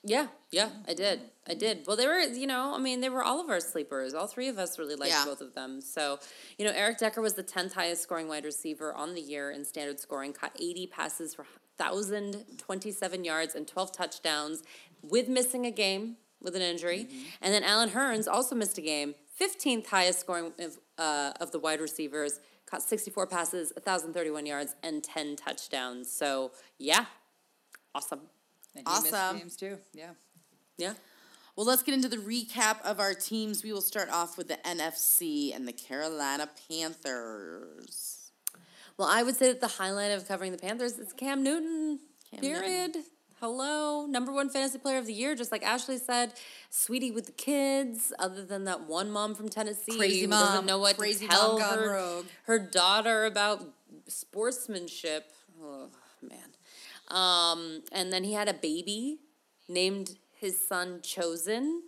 Yeah, 0.03 0.27
yeah, 0.51 0.69
I 0.87 0.93
did. 0.93 1.21
I 1.49 1.53
did. 1.53 1.85
Well, 1.87 1.95
they 1.97 2.07
were, 2.07 2.19
you 2.19 2.47
know, 2.47 2.73
I 2.73 2.77
mean, 2.79 3.01
they 3.01 3.09
were 3.09 3.23
all 3.23 3.39
of 3.41 3.49
our 3.49 3.59
sleepers. 3.59 4.13
All 4.13 4.27
three 4.27 4.47
of 4.47 4.57
us 4.57 4.79
really 4.79 4.95
liked 4.95 5.11
Yeah. 5.11 5.25
both 5.25 5.41
of 5.41 5.53
them. 5.55 5.81
So, 5.81 6.19
you 6.57 6.65
know, 6.65 6.71
Eric 6.73 6.97
Decker 6.99 7.21
was 7.21 7.33
the 7.33 7.43
10th 7.43 7.73
highest 7.73 8.01
scoring 8.03 8.27
wide 8.27 8.45
receiver 8.45 8.93
on 8.93 9.13
the 9.13 9.21
year 9.21 9.51
in 9.51 9.65
standard 9.65 9.99
scoring, 9.99 10.33
caught 10.33 10.55
80 10.59 10.87
passes 10.87 11.33
for 11.33 11.45
1,027 11.77 13.23
yards 13.23 13.55
and 13.55 13.67
12 13.67 13.91
touchdowns 13.91 14.63
with 15.01 15.27
missing 15.27 15.65
a 15.65 15.71
game 15.71 16.17
with 16.41 16.55
an 16.55 16.61
injury. 16.61 17.07
And 17.41 17.53
then 17.53 17.63
Allen 17.63 17.89
Hurns 17.89 18.27
also 18.27 18.55
missed 18.55 18.77
a 18.77 18.81
game, 18.81 19.15
15th 19.39 19.87
highest 19.87 20.19
scoring 20.19 20.53
of, 20.59 20.77
uh, 20.97 21.33
of 21.39 21.51
the 21.51 21.59
wide 21.59 21.81
receivers, 21.81 22.39
caught 22.65 22.81
64 22.83 23.27
passes, 23.27 23.71
1,031 23.75 24.45
yards, 24.45 24.75
and 24.83 25.03
10 25.03 25.35
touchdowns. 25.35 26.11
So, 26.11 26.51
yeah, 26.77 27.05
awesome. 27.95 28.21
And 28.75 28.87
he 28.87 28.93
missed 29.01 29.13
Awesome. 29.13 29.37
games 29.39 29.55
too. 29.55 29.79
Yeah. 29.93 30.11
Yeah. 30.77 30.93
Well, 31.55 31.65
let's 31.65 31.81
get 31.81 31.95
into 31.95 32.07
the 32.07 32.17
recap 32.17 32.81
of 32.83 32.99
our 32.99 33.13
teams. 33.15 33.63
We 33.63 33.73
will 33.73 33.81
start 33.81 34.09
off 34.11 34.37
with 34.37 34.47
the 34.47 34.57
NFC 34.63 35.55
and 35.55 35.67
the 35.67 35.73
Carolina 35.73 36.47
Panthers. 36.69 38.31
Well, 38.97 39.07
I 39.07 39.23
would 39.23 39.35
say 39.35 39.47
that 39.47 39.61
the 39.61 39.67
highlight 39.67 40.11
of 40.11 40.27
covering 40.27 40.51
the 40.51 40.57
Panthers 40.57 40.97
is 40.99 41.13
Cam 41.13 41.43
Newton. 41.43 41.99
Cam 42.31 42.41
period. 42.41 42.97
Hello, 43.39 44.07
number 44.07 44.31
one 44.31 44.49
fantasy 44.49 44.79
player 44.79 44.97
of 44.97 45.05
the 45.05 45.13
year, 45.13 45.35
just 45.35 45.51
like 45.51 45.61
Ashley 45.63 45.97
said. 45.99 46.33
Sweetie 46.71 47.11
with 47.11 47.27
the 47.27 47.31
kids. 47.31 48.11
Other 48.17 48.43
than 48.43 48.63
that 48.63 48.87
one 48.87 49.11
mom 49.11 49.35
from 49.35 49.47
Tennessee 49.49 49.95
Crazy 49.97 50.21
who 50.21 50.27
mom. 50.27 50.45
doesn't 50.45 50.65
know 50.65 50.79
what 50.79 50.97
Crazy 50.97 51.27
to 51.27 51.31
tell 51.31 51.59
her, 51.59 51.91
rogue. 51.93 52.25
her 52.45 52.57
daughter 52.57 53.25
about 53.25 53.63
sportsmanship. 54.07 55.31
Oh 55.61 55.89
man. 56.21 56.49
Um, 57.09 57.83
and 57.91 58.11
then 58.11 58.23
he 58.23 58.33
had 58.33 58.47
a 58.47 58.53
baby 58.53 59.19
named 59.69 60.17
his 60.39 60.57
son 60.67 61.01
Chosen. 61.01 61.83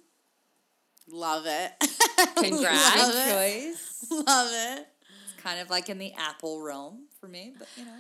Love 1.11 1.43
it. 1.47 1.71
Congrats. 2.35 2.97
Love 2.97 3.11
Good 3.13 3.27
it. 3.27 3.71
choice. 3.73 4.05
Love 4.11 4.49
it. 4.51 4.87
It's 5.25 5.41
kind 5.43 5.59
of 5.59 5.69
like 5.69 5.89
in 5.89 5.97
the 5.97 6.13
Apple 6.13 6.61
realm 6.61 7.07
for 7.19 7.27
me, 7.27 7.53
but 7.57 7.67
you 7.75 7.85
know. 7.85 7.91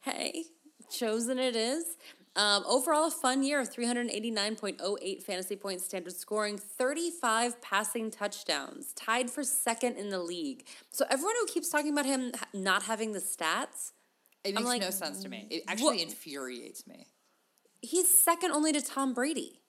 Hey, 0.00 0.44
chosen 0.90 1.38
it 1.38 1.54
is. 1.56 1.84
Um, 2.36 2.64
overall, 2.66 3.06
a 3.06 3.10
fun 3.12 3.44
year 3.44 3.62
389.08 3.62 5.22
fantasy 5.22 5.54
points 5.54 5.84
standard 5.84 6.12
scoring, 6.14 6.58
35 6.58 7.62
passing 7.62 8.10
touchdowns, 8.10 8.92
tied 8.94 9.30
for 9.30 9.44
second 9.44 9.96
in 9.96 10.08
the 10.08 10.18
league. 10.18 10.66
So, 10.90 11.04
everyone 11.08 11.36
who 11.40 11.46
keeps 11.46 11.68
talking 11.70 11.92
about 11.92 12.06
him 12.06 12.32
not 12.52 12.82
having 12.82 13.12
the 13.12 13.20
stats, 13.20 13.92
It 14.42 14.48
I'm 14.48 14.54
makes 14.54 14.66
like, 14.66 14.80
no 14.80 14.90
sense 14.90 15.22
to 15.22 15.28
me. 15.28 15.46
It 15.48 15.62
actually 15.68 15.84
what- 15.98 16.00
infuriates 16.00 16.86
me. 16.88 17.06
he's 17.80 18.08
second 18.22 18.50
only 18.50 18.72
to 18.72 18.80
Tom 18.80 19.14
Brady. 19.14 19.60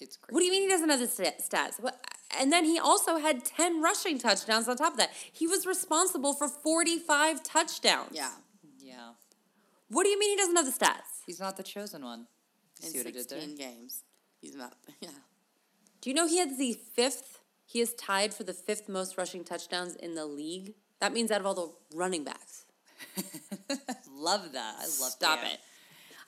It's 0.00 0.16
crazy. 0.16 0.34
What 0.34 0.40
do 0.40 0.46
you 0.46 0.50
mean 0.52 0.62
he 0.62 0.68
doesn't 0.68 0.88
have 0.88 1.00
the 1.00 1.06
stats? 1.06 1.80
What? 1.80 1.98
And 2.38 2.52
then 2.52 2.64
he 2.64 2.78
also 2.78 3.18
had 3.18 3.44
10 3.44 3.82
rushing 3.82 4.18
touchdowns 4.18 4.68
on 4.68 4.76
top 4.76 4.92
of 4.92 4.98
that. 4.98 5.10
He 5.32 5.46
was 5.46 5.66
responsible 5.66 6.32
for 6.32 6.48
45 6.48 7.42
touchdowns. 7.42 8.10
Yeah. 8.12 8.30
Yeah. 8.78 9.10
What 9.88 10.04
do 10.04 10.10
you 10.10 10.18
mean 10.18 10.30
he 10.30 10.36
doesn't 10.36 10.56
have 10.56 10.64
the 10.66 10.72
stats? 10.72 11.24
He's 11.26 11.40
not 11.40 11.56
the 11.56 11.62
chosen 11.64 12.04
one. 12.04 12.26
You 12.80 12.86
In 12.86 12.92
see 12.92 12.98
what 12.98 13.06
I 13.08 13.10
did 13.10 13.28
there? 13.28 13.40
16 13.40 13.56
games. 13.56 14.04
He's 14.40 14.54
not. 14.54 14.74
Yeah. 15.00 15.10
Do 16.00 16.08
you 16.08 16.14
know 16.14 16.26
he 16.26 16.38
had 16.38 16.56
the 16.56 16.72
fifth? 16.72 17.40
He 17.66 17.80
is 17.80 17.92
tied 17.94 18.32
for 18.32 18.42
the 18.42 18.54
fifth 18.54 18.88
most 18.88 19.18
rushing 19.18 19.44
touchdowns 19.44 19.94
in 19.96 20.14
the 20.14 20.24
league. 20.24 20.74
That 21.00 21.12
means 21.12 21.30
out 21.30 21.40
of 21.40 21.46
all 21.46 21.54
the 21.54 21.96
running 21.96 22.24
backs. 22.24 22.64
Love 24.10 24.52
that. 24.52 24.74
I 24.78 24.82
love 24.82 24.98
that. 24.98 25.12
Stop 25.12 25.40
Cam. 25.40 25.52
it. 25.52 25.60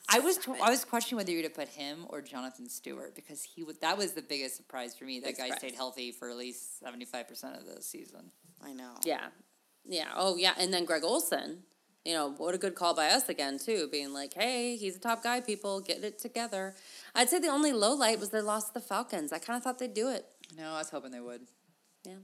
I 0.09 0.19
was 0.19 0.37
t- 0.37 0.51
I 0.61 0.69
was 0.69 0.83
questioning 0.85 1.17
whether 1.17 1.31
you'd 1.31 1.45
have 1.45 1.53
put 1.53 1.69
him 1.69 2.05
or 2.09 2.21
Jonathan 2.21 2.69
Stewart 2.69 3.15
because 3.15 3.43
he 3.43 3.63
would 3.63 3.79
that 3.81 3.97
was 3.97 4.13
the 4.13 4.21
biggest 4.21 4.57
surprise 4.57 4.95
for 4.95 5.05
me. 5.05 5.19
That 5.19 5.37
Big 5.37 5.37
guy 5.37 5.55
stayed 5.55 5.75
healthy 5.75 6.11
for 6.11 6.29
at 6.29 6.37
least 6.37 6.79
seventy 6.79 7.05
five 7.05 7.27
percent 7.27 7.55
of 7.55 7.65
the 7.65 7.81
season. 7.81 8.31
I 8.63 8.73
know. 8.73 8.93
Yeah. 9.05 9.27
Yeah. 9.85 10.09
Oh, 10.15 10.37
yeah. 10.37 10.53
And 10.57 10.73
then 10.73 10.85
Greg 10.85 11.03
Olsen. 11.03 11.63
You 12.05 12.13
know, 12.13 12.31
what 12.31 12.53
a 12.53 12.57
good 12.57 12.75
call 12.75 12.93
by 12.93 13.07
us 13.07 13.29
again, 13.29 13.57
too, 13.57 13.87
being 13.89 14.13
like, 14.13 14.33
hey, 14.33 14.75
he's 14.75 14.97
a 14.97 14.99
top 14.99 15.23
guy, 15.23 15.39
people, 15.39 15.79
get 15.79 16.03
it 16.03 16.19
together. 16.19 16.75
I'd 17.15 17.29
say 17.29 17.39
the 17.39 17.47
only 17.47 17.71
low 17.71 17.93
light 17.93 18.19
was 18.19 18.29
their 18.29 18.41
loss 18.41 18.67
to 18.67 18.73
the 18.73 18.81
Falcons. 18.81 19.31
I 19.31 19.39
kind 19.39 19.55
of 19.55 19.63
thought 19.63 19.79
they'd 19.79 19.93
do 19.93 20.09
it. 20.09 20.25
No, 20.57 20.71
I 20.71 20.79
was 20.79 20.89
hoping 20.89 21.11
they 21.11 21.21
would. 21.21 21.43
Yeah. 22.05 22.15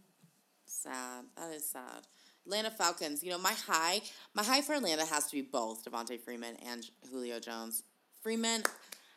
Sad. 0.65 1.25
That 1.37 1.53
is 1.53 1.65
sad. 1.65 2.07
Atlanta 2.49 2.71
Falcons. 2.71 3.23
You 3.23 3.29
know, 3.29 3.37
my 3.37 3.53
high, 3.53 4.01
my 4.33 4.43
high 4.43 4.61
for 4.61 4.73
Atlanta 4.73 5.05
has 5.05 5.27
to 5.27 5.33
be 5.33 5.43
both 5.43 5.85
Devonta 5.85 6.19
Freeman 6.19 6.55
and 6.67 6.89
Julio 7.11 7.39
Jones. 7.39 7.83
Freeman 8.23 8.63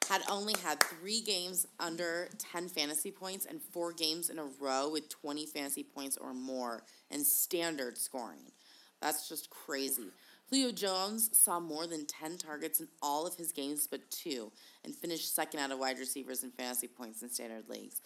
had 0.07 0.21
only 0.31 0.53
had 0.63 0.83
three 0.83 1.23
games 1.23 1.67
under 1.81 2.29
ten 2.37 2.69
fantasy 2.69 3.11
points 3.11 3.47
and 3.47 3.63
four 3.63 3.95
games 3.95 4.29
in 4.29 4.39
a 4.39 4.45
row 4.61 4.91
with 4.91 5.09
twenty 5.09 5.47
fantasy 5.47 5.83
points 5.83 6.19
or 6.19 6.35
more 6.35 6.83
in 7.11 7.25
standard 7.25 7.97
scoring. 7.97 8.53
That's 9.01 9.31
just 9.31 9.49
crazy. 9.49 10.09
Julio 10.51 10.71
Jones 10.71 11.31
saw 11.33 11.59
more 11.59 11.87
than 11.87 12.05
10 12.05 12.37
targets 12.37 12.81
in 12.81 12.89
all 13.01 13.27
of 13.27 13.35
his 13.37 13.53
games 13.53 13.89
but 13.91 14.11
two 14.11 14.53
and 14.85 14.95
finished 14.95 15.35
second 15.35 15.61
out 15.61 15.71
of 15.71 15.79
wide 15.79 15.99
receivers 15.99 16.43
in 16.43 16.51
fantasy 16.51 16.87
points 16.87 17.23
in 17.23 17.31
standard 17.31 17.71
leagues. 17.71 18.03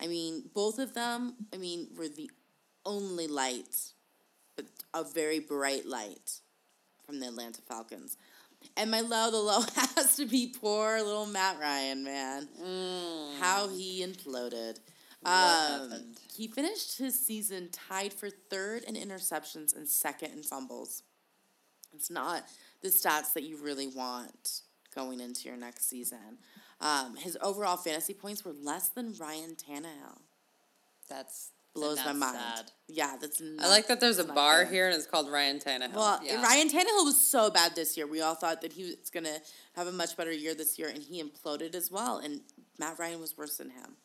I 0.00 0.06
mean, 0.06 0.44
both 0.54 0.78
of 0.78 0.94
them, 0.94 1.34
I 1.52 1.56
mean, 1.56 1.88
were 1.96 2.06
the 2.06 2.30
only 2.86 3.26
light, 3.26 3.74
but 3.74 3.97
a 4.94 5.04
very 5.04 5.40
bright 5.40 5.86
light 5.86 6.40
from 7.04 7.20
the 7.20 7.26
Atlanta 7.28 7.60
Falcons. 7.62 8.16
And 8.76 8.90
my 8.90 9.00
low, 9.00 9.30
the 9.30 9.38
low 9.38 9.60
has 9.96 10.16
to 10.16 10.26
be 10.26 10.54
poor 10.60 11.00
little 11.02 11.26
Matt 11.26 11.58
Ryan, 11.60 12.04
man. 12.04 12.48
How 13.40 13.68
he 13.68 14.04
imploded. 14.04 14.78
Um, 15.24 16.14
he 16.34 16.46
finished 16.46 16.98
his 16.98 17.18
season 17.18 17.70
tied 17.70 18.12
for 18.12 18.30
third 18.30 18.84
in 18.84 18.94
interceptions 18.94 19.76
and 19.76 19.88
second 19.88 20.32
in 20.32 20.42
fumbles. 20.42 21.02
It's 21.94 22.10
not 22.10 22.44
the 22.82 22.88
stats 22.88 23.32
that 23.34 23.42
you 23.42 23.56
really 23.56 23.88
want 23.88 24.60
going 24.94 25.20
into 25.20 25.48
your 25.48 25.56
next 25.56 25.88
season. 25.88 26.38
Um, 26.80 27.16
his 27.16 27.36
overall 27.42 27.76
fantasy 27.76 28.14
points 28.14 28.44
were 28.44 28.52
less 28.52 28.88
than 28.88 29.14
Ryan 29.18 29.56
Tannehill. 29.56 30.20
That's 31.08 31.50
Blows 31.80 31.98
my 32.04 32.12
mind. 32.12 32.36
Sad. 32.38 32.70
Yeah, 32.88 33.16
that's. 33.20 33.40
Not, 33.40 33.64
I 33.66 33.68
like 33.68 33.86
that 33.88 34.00
there's 34.00 34.18
a 34.18 34.24
bar 34.24 34.64
good. 34.64 34.72
here 34.72 34.86
and 34.86 34.94
it's 34.96 35.06
called 35.06 35.30
Ryan 35.30 35.58
Tannehill. 35.58 35.94
Well, 35.94 36.20
Yeah. 36.22 36.42
Ryan 36.42 36.68
Tannehill 36.68 37.04
was 37.04 37.20
so 37.20 37.50
bad 37.50 37.74
this 37.74 37.96
year. 37.96 38.06
We 38.06 38.20
all 38.20 38.34
thought 38.34 38.62
that 38.62 38.72
he 38.72 38.84
was 38.84 39.10
going 39.10 39.24
to 39.24 39.40
have 39.74 39.86
a 39.86 39.92
much 39.92 40.16
better 40.16 40.32
year 40.32 40.54
this 40.54 40.78
year, 40.78 40.88
and 40.88 41.02
he 41.02 41.22
imploded 41.22 41.74
as 41.74 41.90
well. 41.90 42.18
And 42.18 42.40
Matt 42.78 42.98
Ryan 42.98 43.20
was 43.20 43.36
worse 43.36 43.56
than 43.58 43.70
him. 43.70 43.96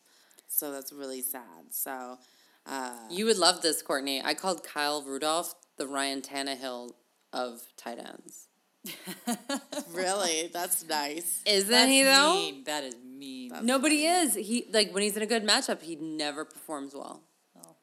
So 0.48 0.70
that's 0.70 0.92
really 0.92 1.22
sad. 1.22 1.70
So, 1.70 2.18
uh, 2.66 2.92
you 3.10 3.24
would 3.26 3.38
love 3.38 3.62
this, 3.62 3.82
Courtney. 3.82 4.22
I 4.24 4.34
called 4.34 4.62
Kyle 4.64 5.02
Rudolph 5.02 5.54
the 5.76 5.86
Ryan 5.86 6.22
Tannehill 6.22 6.92
of 7.32 7.62
tight 7.76 7.98
ends. 7.98 8.46
really, 9.92 10.50
that's 10.52 10.86
nice. 10.86 11.42
Isn't 11.46 11.70
That's 11.70 11.90
he 11.90 12.02
though? 12.02 12.34
mean. 12.34 12.64
That 12.64 12.84
is 12.84 12.96
mean. 13.02 13.48
That's 13.50 13.64
Nobody 13.64 14.04
is. 14.06 14.34
He 14.34 14.66
like 14.72 14.92
when 14.92 15.02
he's 15.02 15.16
in 15.16 15.22
a 15.22 15.26
good 15.26 15.42
matchup, 15.46 15.82
he 15.82 15.96
never 15.96 16.44
performs 16.44 16.94
well, 16.94 17.22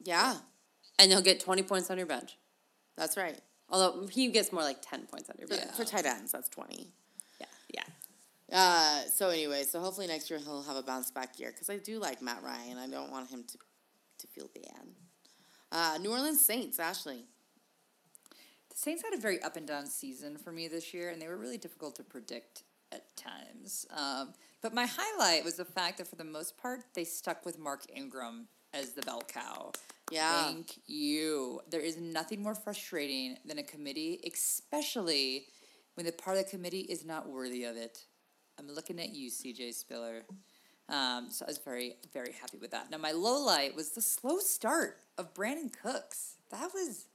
Yeah, 0.03 0.36
and 1.00 1.12
he'll 1.12 1.22
get 1.22 1.39
twenty 1.39 1.63
points 1.63 1.89
on 1.91 1.98
your 1.98 2.08
bench. 2.08 2.38
that's 2.98 3.17
right. 3.17 3.39
Although 3.70 4.08
he 4.08 4.27
gets 4.29 4.51
more 4.51 4.63
like 4.63 4.81
ten 4.81 5.05
points 5.05 5.29
on 5.29 5.36
your 5.39 5.48
For, 5.48 5.55
bench. 5.55 5.72
for 5.77 5.86
tight 5.86 6.05
ends, 6.05 6.34
that's 6.34 6.50
20. 6.50 6.89
Yeah, 7.39 7.46
yeah. 7.74 7.84
Uh, 8.51 9.08
so 9.08 9.29
anyway, 9.29 9.63
so 9.63 9.79
hopefully 9.79 10.08
next 10.08 10.29
year 10.29 10.39
he'll 10.39 10.63
have 10.63 10.75
a 10.75 10.84
bounce 10.84 11.10
back 11.10 11.39
year 11.39 11.51
because 11.53 11.70
I 11.70 11.77
do 11.77 11.98
like 12.00 12.22
Matt 12.22 12.43
Ryan. 12.43 12.77
I 12.77 12.88
don't 12.88 13.10
want 13.12 13.29
him 13.29 13.43
to 13.46 13.58
to 14.20 14.27
feel 14.27 14.50
bad. 14.53 14.84
Uh, 15.72 15.98
New 16.01 16.12
Orleans 16.12 16.43
Saints, 16.43 16.79
Ashley. 16.79 17.24
The 18.70 18.75
Saints 18.77 19.03
had 19.03 19.13
a 19.13 19.17
very 19.22 19.41
up 19.41 19.55
and 19.55 19.65
down 19.67 19.86
season 19.88 20.38
for 20.38 20.51
me 20.51 20.67
this 20.67 20.93
year, 20.93 21.10
and 21.10 21.22
they 21.22 21.27
were 21.29 21.38
really 21.38 21.58
difficult 21.58 21.96
to 21.96 22.03
predict 22.03 22.63
at 22.91 23.15
times. 23.15 23.86
Um, 23.96 24.34
but 24.62 24.74
my 24.74 24.86
highlight 24.86 25.46
was 25.46 25.55
the 25.55 25.65
fact 25.65 25.98
that 26.00 26.08
for 26.08 26.17
the 26.17 26.24
most 26.25 26.58
part, 26.58 26.81
they 26.93 27.05
stuck 27.05 27.46
with 27.46 27.58
Mark 27.58 27.84
Ingram 27.96 28.48
as 28.74 28.91
the 28.91 29.01
bell 29.01 29.22
cow. 29.27 29.72
Yeah. 30.12 30.46
Thank 30.46 30.80
you. 30.88 31.62
There 31.70 31.82
is 31.82 31.98
nothing 31.98 32.44
more 32.44 32.56
frustrating 32.56 33.38
than 33.46 33.58
a 33.58 33.63
committee, 33.63 34.20
especially 34.32 35.48
when 35.96 36.06
the 36.06 36.12
part 36.12 36.38
of 36.38 36.46
the 36.46 36.50
committee 36.50 36.82
is 36.82 37.06
not 37.06 37.30
worthy 37.30 37.63
of 37.63 37.75
it. 37.77 38.06
I'm 38.60 38.70
looking 38.70 39.00
at 39.00 39.10
you, 39.10 39.32
CJ 39.32 39.74
Spiller. 39.74 40.24
Um, 40.89 41.30
so 41.30 41.46
I 41.46 41.50
was 41.50 41.60
very, 41.60 41.96
very 42.13 42.34
happy 42.34 42.58
with 42.58 42.72
that. 42.72 42.91
Now, 42.91 42.98
my 42.98 43.12
low 43.12 43.44
light 43.44 43.75
was 43.75 43.91
the 43.91 44.01
slow 44.01 44.39
start 44.39 44.98
of 45.18 45.34
Brandin 45.34 45.72
Cooks. 45.82 46.36
That 46.50 46.72
was 46.74 47.08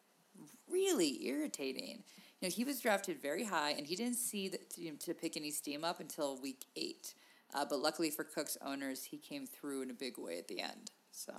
really 0.71 1.27
irritating. 1.27 2.03
you 2.41 2.49
know, 2.49 2.55
he 2.55 2.65
was 2.65 2.81
drafted 2.81 3.21
very 3.21 3.45
high, 3.45 3.71
and 3.73 3.87
he 3.87 3.95
didn't 3.95 4.17
see 4.17 4.49
the, 4.49 4.59
to, 4.75 4.97
to 4.97 5.15
pick 5.15 5.37
any 5.37 5.51
steam 5.51 5.85
up 5.85 6.01
until 6.01 6.41
week 6.41 6.65
eight. 6.75 7.15
Uh, 7.55 7.65
but 7.69 7.79
luckily 7.81 8.11
for 8.11 8.25
Cook's 8.25 8.57
owners, 8.65 9.05
he 9.05 9.19
came 9.19 9.47
through 9.47 9.83
in 9.83 9.91
a 9.91 9.95
big 9.95 10.19
way 10.19 10.39
at 10.39 10.49
the 10.49 10.61
end. 10.61 10.91
So 11.13 11.33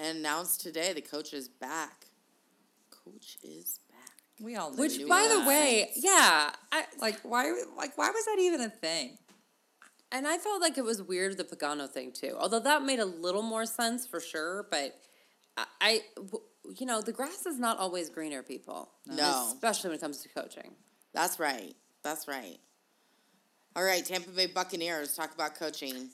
And 0.00 0.18
announced 0.18 0.60
today 0.62 0.92
the 0.92 1.02
coach 1.02 1.32
is 1.34 1.48
back. 1.48 2.06
Coach 2.90 3.36
is 3.42 3.80
back. 3.90 4.12
we 4.40 4.56
all 4.56 4.70
knew 4.70 4.80
Which, 4.80 4.96
he 4.96 5.04
by 5.04 5.22
was. 5.22 5.42
the 5.42 5.48
way, 5.48 5.90
yeah, 5.96 6.50
I, 6.72 6.84
like 7.00 7.20
why 7.22 7.52
like 7.76 7.96
why 7.98 8.08
was 8.10 8.24
that 8.24 8.36
even 8.40 8.60
a 8.62 8.70
thing? 8.70 9.18
and 10.12 10.26
I 10.26 10.38
felt 10.38 10.60
like 10.60 10.76
it 10.76 10.84
was 10.84 11.02
weird 11.02 11.36
the 11.36 11.44
Pagano 11.44 11.88
thing 11.88 12.12
too. 12.12 12.34
Although 12.38 12.60
that 12.60 12.82
made 12.82 12.98
a 12.98 13.04
little 13.04 13.42
more 13.42 13.64
sense 13.66 14.06
for 14.06 14.20
sure, 14.20 14.66
but 14.70 14.98
I, 15.80 16.00
you 16.78 16.86
know, 16.86 17.00
the 17.00 17.12
grass 17.12 17.46
is 17.46 17.58
not 17.58 17.78
always 17.78 18.08
greener, 18.10 18.42
people. 18.42 18.90
No. 19.06 19.50
especially 19.52 19.90
when 19.90 19.98
it 19.98 20.00
comes 20.00 20.22
to 20.22 20.28
coaching. 20.28 20.72
That's 21.12 21.38
right. 21.38 21.74
That's 22.02 22.26
right. 22.26 22.58
All 23.76 23.84
right, 23.84 24.04
Tampa 24.04 24.30
Bay 24.30 24.46
Buccaneers. 24.46 25.14
Talk 25.14 25.34
about 25.34 25.54
coaching. 25.54 26.10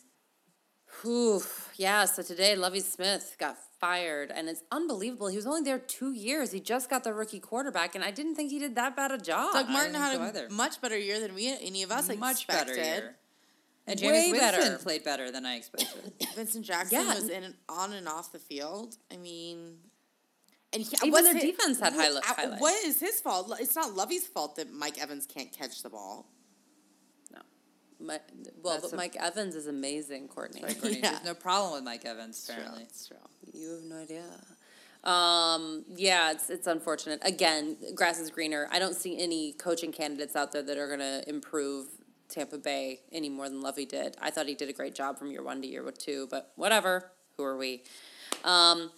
Whew. 1.03 1.43
Yeah, 1.77 2.05
so 2.05 2.23
today 2.23 2.55
Lovie 2.55 2.81
Smith 2.81 3.37
got 3.39 3.57
fired, 3.91 4.33
and 4.35 4.49
it's 4.49 4.63
unbelievable. 4.73 5.29
He 5.29 5.37
was 5.37 5.47
only 5.47 5.63
there 5.63 5.79
two 5.79 6.13
years. 6.13 6.53
He 6.53 6.61
just 6.61 6.91
got 6.91 7.05
the 7.05 7.13
rookie 7.13 7.39
quarterback, 7.41 7.95
and 7.95 8.03
I 8.05 8.11
didn't 8.11 8.35
think 8.35 8.51
he 8.51 8.59
did 8.59 8.75
that 8.75 8.97
bad 8.97 9.13
a 9.13 9.19
job. 9.19 9.53
Doug 9.53 9.69
Martin 9.69 9.95
had 9.95 10.19
a 10.19 10.23
either. 10.23 10.49
much 10.51 10.81
better 10.81 10.99
year 10.99 11.21
than 11.21 11.35
we 11.35 11.49
any 11.61 11.83
of 11.83 11.91
us 11.93 12.09
Much 12.17 12.43
expected. 12.43 12.77
better 12.77 12.83
year. 12.83 13.17
And 13.89 14.01
Way 14.01 14.07
Jameis 14.07 14.33
Winston 14.33 14.39
better. 14.41 14.79
played 14.79 15.05
better 15.05 15.31
than 15.31 15.47
I 15.47 15.55
expected. 15.57 16.13
Vincent 16.35 16.65
Jackson 16.65 16.99
Yeah. 17.01 17.15
was 17.15 17.29
in 17.29 17.45
and 17.45 17.55
on 17.69 17.93
and 17.93 18.09
off 18.09 18.33
the 18.33 18.41
field. 18.41 18.97
I 19.13 19.17
mean, 19.17 19.77
and 20.73 20.83
he, 20.83 20.89
Even 21.07 21.23
their 21.23 21.35
hi- 21.35 21.41
defense 21.41 21.79
had 21.79 21.93
uh, 21.95 21.97
highlights. 22.27 22.61
What 22.61 22.85
is 22.85 22.99
his 22.99 23.21
fault? 23.21 23.53
It's 23.61 23.77
not 23.77 23.95
Lovie's 23.95 24.27
fault 24.27 24.57
that 24.57 24.73
Mike 24.73 25.01
Evans 25.01 25.25
can't 25.27 25.53
catch 25.53 25.83
the 25.85 25.91
ball. 25.91 26.27
My, 27.99 28.21
well, 28.63 28.75
That's 28.75 28.89
but 28.89 28.93
a- 28.93 28.97
Mike 28.97 29.17
Evans 29.19 29.55
is 29.55 29.67
amazing, 29.67 30.29
Courtney. 30.29 30.61
Courtney, 30.61 31.01
Yeah. 31.03 31.13
There's 31.13 31.25
no 31.25 31.35
problem 31.35 31.73
with 31.75 31.85
Mike 31.85 32.05
Evans, 32.05 32.37
It's 32.37 32.47
true. 32.47 32.81
It's 32.83 33.07
true. 33.09 33.17
You 33.53 33.71
have 33.71 33.83
no 33.85 33.97
idea. 33.97 34.25
Um, 35.05 35.85
yeah, 35.95 36.33
it's 36.33 36.51
it's 36.51 36.67
unfortunate. 36.67 37.21
Again, 37.23 37.77
grass 37.95 38.19
is 38.19 38.29
greener. 38.31 38.69
I 38.73 38.79
don't 38.81 38.95
see 38.97 39.19
any 39.23 39.53
coaching 39.53 39.93
candidates 39.93 40.35
out 40.35 40.51
there 40.53 40.63
that 40.63 40.77
are 40.77 40.89
going 40.89 40.99
to 40.99 41.23
improve 41.29 41.87
Tampa 42.29 42.59
Bay 42.59 43.01
any 43.13 43.29
more 43.29 43.49
than 43.49 43.61
Lovie 43.61 43.85
did. 43.87 44.17
I 44.21 44.31
thought 44.31 44.47
he 44.47 44.55
did 44.57 44.69
a 44.69 44.73
great 44.73 44.95
job 44.97 45.17
from 45.17 45.31
year 45.31 45.45
one 45.45 45.63
to 45.63 45.69
year 45.69 45.89
two, 45.97 46.27
but 46.29 46.53
whatever. 46.57 47.13
Who 47.37 47.45
are 47.45 47.57
we? 47.57 47.85
Um, 48.45 48.91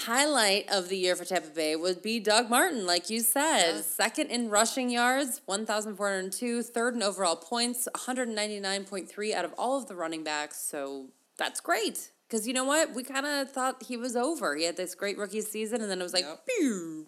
highlight 0.00 0.68
of 0.70 0.88
the 0.88 0.96
year 0.96 1.14
for 1.14 1.24
Tampa 1.24 1.50
Bay 1.50 1.76
would 1.76 2.02
be 2.02 2.20
Doug 2.20 2.48
Martin, 2.48 2.86
like 2.86 3.10
you 3.10 3.20
said. 3.20 3.82
Second 3.82 4.28
in 4.28 4.48
rushing 4.48 4.90
yards, 4.90 5.42
1,402. 5.46 6.62
Third 6.62 6.94
in 6.94 7.02
overall 7.02 7.36
points, 7.36 7.88
199.3 7.94 9.34
out 9.34 9.44
of 9.44 9.52
all 9.58 9.78
of 9.78 9.88
the 9.88 9.94
running 9.94 10.24
backs. 10.24 10.60
So 10.62 11.06
that's 11.36 11.60
great. 11.60 12.12
Because 12.26 12.46
you 12.46 12.52
know 12.54 12.64
what? 12.64 12.94
We 12.94 13.02
kind 13.02 13.26
of 13.26 13.50
thought 13.50 13.82
he 13.82 13.96
was 13.96 14.14
over. 14.16 14.56
He 14.56 14.64
had 14.64 14.76
this 14.76 14.94
great 14.94 15.18
rookie 15.18 15.40
season, 15.40 15.80
and 15.80 15.90
then 15.90 16.00
it 16.00 16.04
was 16.04 16.14
like, 16.14 16.24
Yep. 16.24 16.46
pew. 16.46 17.06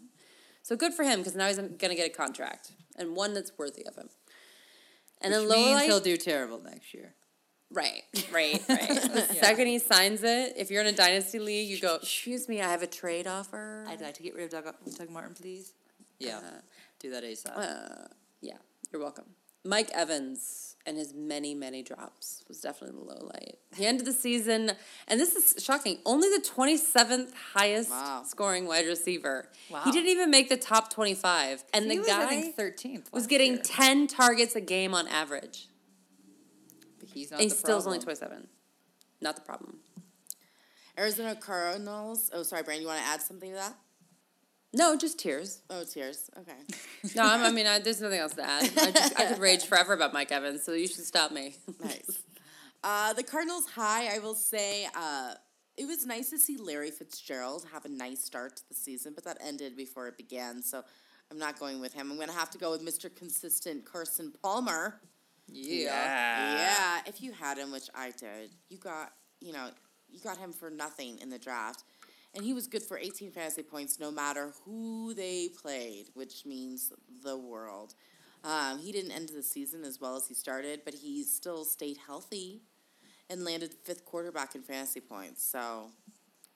So 0.63 0.77
good 0.77 0.95
for 0.95 1.05
him, 1.05 1.21
because 1.21 1.35
now 1.35 1.47
he's 1.47 1.59
going 1.59 1.79
to 1.79 1.95
get 1.95 2.07
a 2.07 2.11
contract, 2.11 2.73
and 2.97 3.17
one 3.17 3.33
that's 3.33 3.53
worthy 3.57 3.87
of 3.87 3.97
him. 3.97 4.09
And 5.21 5.33
then 5.33 5.43
Which 5.43 5.51
lower 5.51 5.59
means 5.59 5.75
light, 5.75 5.87
he'll 5.87 6.01
do 6.01 6.17
terrible 6.17 6.61
next 6.61 6.93
year. 6.93 7.15
Right, 7.73 8.03
right, 8.33 8.63
right. 8.69 8.89
The 8.89 9.37
second 9.41 9.67
he 9.67 9.79
signs 9.79 10.23
it, 10.23 10.55
if 10.57 10.71
you're 10.71 10.83
in 10.83 10.89
a 10.89 10.93
dynasty 10.93 11.39
league, 11.39 11.69
you 11.69 11.81
go, 11.81 11.97
"Excuse 11.97 12.49
me, 12.49 12.61
I 12.61 12.69
have 12.71 12.83
a 12.83 12.87
trade 12.87 13.27
offer." 13.27 13.85
I'd 13.89 14.01
like 14.01 14.15
to 14.15 14.23
get 14.23 14.35
rid 14.35 14.45
of 14.53 14.65
Doug, 14.65 14.75
Doug 14.97 15.11
Martin, 15.11 15.35
please. 15.35 15.73
Yeah, 16.19 16.41
do 17.01 17.11
that 17.11 17.25
ASAP. 17.25 17.57
Uh, 17.57 18.09
yeah, 18.41 18.57
you're 18.93 19.01
welcome. 19.01 19.25
Mike 19.65 19.91
Evans 19.95 20.77
and 20.85 20.97
his 20.99 21.15
many, 21.15 21.55
many 21.55 21.83
drops 21.85 22.43
was 22.49 22.61
definitely 22.61 22.99
the 22.99 23.05
low 23.05 23.27
light. 23.33 23.59
He 23.77 23.87
ended 23.87 24.05
the 24.07 24.13
season, 24.13 24.73
and 25.07 25.21
this 25.21 25.37
is 25.37 25.63
shocking, 25.65 25.99
only 26.05 26.29
the 26.29 26.43
27th 26.45 27.33
highest 27.55 27.91
Wow. 27.91 28.25
scoring 28.27 28.67
wide 28.67 28.87
receiver. 28.87 29.49
Wow. 29.71 29.83
He 29.85 29.93
didn't 29.93 30.11
even 30.11 30.31
make 30.31 30.49
the 30.49 30.57
top 30.57 30.91
25. 30.93 31.63
And 31.73 31.85
he 31.85 31.91
the 31.93 31.99
was, 31.99 32.07
guy 32.09 32.27
think, 32.29 32.57
13th. 32.57 33.13
was 33.13 33.29
getting 33.29 33.53
year. 33.53 33.63
10 33.65 34.09
targets 34.09 34.57
a 34.57 34.61
game 34.61 34.95
on 34.95 35.07
average. 35.07 35.69
But 37.13 37.19
he's 37.19 37.31
not 37.31 37.41
And 37.41 37.45
he 37.45 37.49
the 37.51 37.55
still 37.55 37.79
is 37.79 37.87
only 37.87 37.99
27. 37.99 38.47
Not 39.21 39.37
the 39.37 39.43
problem. 39.43 39.79
Arizona 40.99 41.35
Cardinals. 41.35 42.31
Oh, 42.33 42.43
sorry, 42.43 42.63
Brandon. 42.63 42.83
You 42.83 42.89
want 42.89 43.01
to 43.01 43.07
add 43.07 43.23
something 43.23 43.51
to 43.51 43.57
that? 43.57 43.75
No, 44.75 44.97
just 44.97 45.19
tears. 45.19 45.61
Oh, 45.71 45.85
tears. 45.85 46.31
Okay. 46.39 46.57
No, 47.17 47.25
I'm, 47.25 47.43
I 47.43 47.51
mean, 47.51 47.67
I, 47.67 47.81
there's 47.81 48.01
nothing 48.01 48.21
else 48.21 48.35
to 48.35 48.49
add. 48.49 48.63
I, 48.79 48.91
just, 48.93 49.21
I 49.21 49.27
could 49.27 49.39
rage 49.41 49.65
forever 49.65 49.93
about 49.93 50.13
Mike 50.13 50.31
Evans, 50.31 50.63
so 50.63 50.73
you 50.73 50.87
should 50.87 51.05
stop 51.05 51.33
me. 51.33 51.57
nice. 51.83 52.23
Uh, 52.85 53.13
the 53.13 53.25
Cardinals 53.25 53.67
high, 53.67 54.15
I 54.15 54.21
will 54.21 54.37
say, 54.37 54.87
uh, 54.97 55.35
it 55.77 55.87
was 55.87 56.07
nice 56.07 56.31
to 56.31 56.39
see 56.39 56.57
Larry 56.57 56.91
Fitzgerald 56.93 57.67
have 57.73 57.85
a 57.85 57.89
nice 57.89 58.25
start 58.25 58.57
to 58.57 58.63
the 58.69 58.75
season, 58.75 59.13
but 59.15 59.25
that 59.25 59.39
ended 59.45 59.77
before 59.77 60.07
it 60.07 60.17
began. 60.17 60.63
So 60.63 60.83
I'm 61.31 61.39
not 61.39 61.59
going 61.59 61.81
with 61.81 61.93
him. 61.93 62.11
I'm 62.11 62.17
going 62.17 62.29
to 62.29 62.35
have 62.35 62.51
to 62.51 62.59
go 62.59 62.71
with 62.71 62.85
Mr. 62.87 63.15
Consistent 63.15 63.85
Carson 63.85 64.33
Palmer. 64.43 65.01
Yeah. 65.53 66.57
Yeah, 66.57 67.01
if 67.07 67.23
you 67.23 67.33
had 67.33 67.59
him, 67.59 67.73
which 67.73 67.89
I 67.95 68.11
did, 68.11 68.51
you 68.69 68.79
got 68.79 69.13
you 69.41 69.53
know 69.53 69.69
you 70.09 70.21
got 70.21 70.39
him 70.39 70.53
for 70.53 70.71
nothing 70.71 71.19
in 71.21 71.31
the 71.31 71.39
draft, 71.39 71.85
and 72.35 72.45
he 72.45 72.53
was 72.53 72.67
good 72.67 72.83
for 72.83 72.99
18 72.99 73.31
fantasy 73.31 73.63
points 73.63 73.99
no 73.99 74.11
matter 74.11 74.53
who 74.65 75.15
they 75.15 75.49
played, 75.49 76.07
which 76.15 76.45
means 76.47 76.93
the 77.23 77.37
world. 77.37 77.95
Um, 78.45 78.81
he 78.81 78.91
didn't 78.91 79.13
end 79.13 79.29
the 79.29 79.43
season 79.43 79.85
as 79.85 80.01
well 80.01 80.17
as 80.17 80.27
he 80.27 80.35
started, 80.35 80.81
but 80.85 80.95
he 80.95 81.23
still 81.23 81.65
stayed 81.65 81.97
healthy 81.97 82.63
and 83.31 83.45
landed 83.45 83.73
fifth 83.85 84.05
quarterback 84.05 84.55
in 84.55 84.63
fantasy 84.63 85.01
points. 85.01 85.45
So 85.45 85.91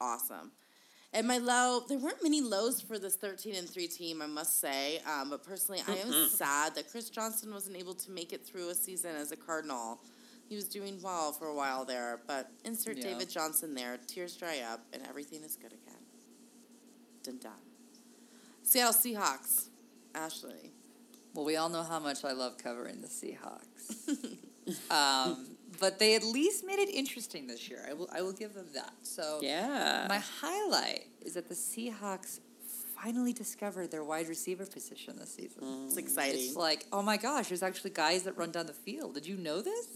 awesome. 0.01 0.53
And 1.13 1.27
my 1.27 1.39
low, 1.39 1.81
there 1.89 1.99
weren't 1.99 2.23
many 2.23 2.41
lows 2.43 2.81
for 2.81 2.99
this 2.99 3.17
13 3.17 3.55
and 3.55 3.69
3 3.69 3.87
team, 3.89 4.21
I 4.21 4.27
must 4.27 4.61
say. 4.61 5.01
Um, 5.07 5.31
but 5.31 5.43
personally, 5.45 5.83
I 5.89 5.97
am 5.97 6.29
sad 6.29 6.75
that 6.75 6.91
Chris 6.91 7.09
Johnson 7.09 7.53
wasn't 7.53 7.77
able 7.77 7.95
to 7.95 8.11
make 8.11 8.33
it 8.33 8.45
through 8.47 8.69
a 8.71 8.75
season 8.75 9.17
as 9.17 9.33
a 9.33 9.37
Cardinal. 9.37 10.01
He 10.49 10.57
was 10.57 10.69
doing 10.69 11.01
well 11.03 11.33
for 11.33 11.47
a 11.47 11.55
while 11.55 11.85
there, 11.85 12.21
but 12.27 12.51
insert 12.65 12.99
Yeah. 12.99 13.05
David 13.05 13.31
Johnson 13.31 13.75
there, 13.75 13.99
tears 14.07 14.37
dry 14.37 14.61
up, 14.61 14.81
and 14.93 15.03
everything 15.09 15.43
is 15.43 15.57
good 15.57 15.73
again. 15.73 16.03
Dun 17.23 17.39
dun. 17.39 17.53
Seattle 18.63 18.93
Seahawks. 18.93 19.69
Ashley. 20.15 20.73
Well, 21.35 21.45
we 21.45 21.57
all 21.57 21.69
know 21.69 21.83
how 21.83 21.99
much 21.99 22.25
I 22.25 22.33
love 22.33 22.59
covering 22.59 23.01
the 23.01 23.09
Seahawks. 23.09 24.39
um, 24.91 25.56
but 25.81 25.99
they 25.99 26.15
at 26.15 26.23
least 26.25 26.65
made 26.67 26.79
it 26.79 26.89
interesting 26.89 27.47
this 27.47 27.69
year. 27.69 27.85
I 27.89 27.93
will, 27.95 28.09
I 28.13 28.23
will 28.23 28.33
give 28.33 28.55
them 28.55 28.67
that. 28.75 28.93
So 29.03 29.41
Yeah. 29.43 30.07
my 30.09 30.19
highlight 30.41 31.07
is 31.25 31.35
that 31.35 31.49
the 31.49 31.55
Seahawks 31.55 32.41
finally 32.95 33.33
discovered 33.33 33.91
their 33.91 34.05
wide 34.05 34.29
receiver 34.29 34.67
position 34.67 35.17
this 35.19 35.35
season. 35.35 35.87
It's 35.87 35.97
exciting. 35.97 36.41
It's 36.41 36.57
like, 36.57 36.87
oh 36.93 37.03
my 37.03 37.17
gosh, 37.17 37.49
there's 37.49 37.63
actually 37.63 37.91
guys 37.91 38.23
that 38.25 38.37
run 38.37 38.51
down 38.51 38.67
the 38.67 38.73
field. 38.73 39.15
Did 39.15 39.27
you 39.27 39.37
know 39.37 39.61
this? 39.61 39.87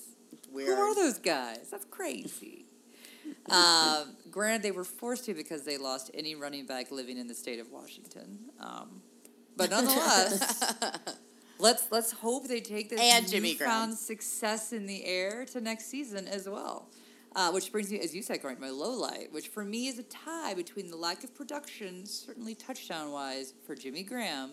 Weird. 0.53 0.69
Who 0.69 0.75
are 0.75 0.95
those 0.95 1.19
guys? 1.19 1.69
That's 1.71 1.85
crazy. 1.87 2.66
um, 3.51 4.16
granted, 4.31 4.62
they 4.62 4.71
were 4.71 4.85
forced 4.85 5.25
to 5.27 5.35
because 5.35 5.64
they 5.64 5.77
lost 5.79 6.11
any 6.14 6.35
running 6.35 6.66
back 6.66 6.90
living 6.90 7.19
in 7.19 7.27
the 7.29 7.35
state 7.35 7.59
of 7.61 7.71
Washington. 7.71 8.38
Um, 8.59 9.01
but 9.57 9.71
nonetheless, 9.71 10.75
let's 11.61 11.87
let's 11.90 12.12
hope 12.12 12.49
they 12.49 12.61
take 12.61 12.90
this 12.90 13.01
And 13.01 13.29
Jimmy 13.29 13.51
newfound 13.53 13.94
success 13.94 14.73
in 14.73 14.87
the 14.87 15.05
air 15.05 15.44
to 15.53 15.61
next 15.61 15.87
season 15.87 16.27
as 16.27 16.49
well. 16.49 16.88
Uh, 17.37 17.53
which 17.53 17.70
brings 17.70 17.92
me, 17.92 18.01
as 18.01 18.12
you 18.12 18.23
said, 18.23 18.42
Grant, 18.42 18.61
my 18.61 18.70
low 18.70 18.90
light, 18.90 19.33
which 19.33 19.49
for 19.49 19.64
me 19.64 19.87
is 19.87 20.01
a 20.01 20.03
tie 20.03 20.53
between 20.55 20.90
the 20.90 20.96
lack 20.96 21.23
of 21.23 21.33
production, 21.33 22.05
certainly 22.05 22.57
touchdown 22.57 23.12
wise, 23.12 23.55
for 23.64 23.77
Jimmy 23.77 24.03
Graham. 24.03 24.51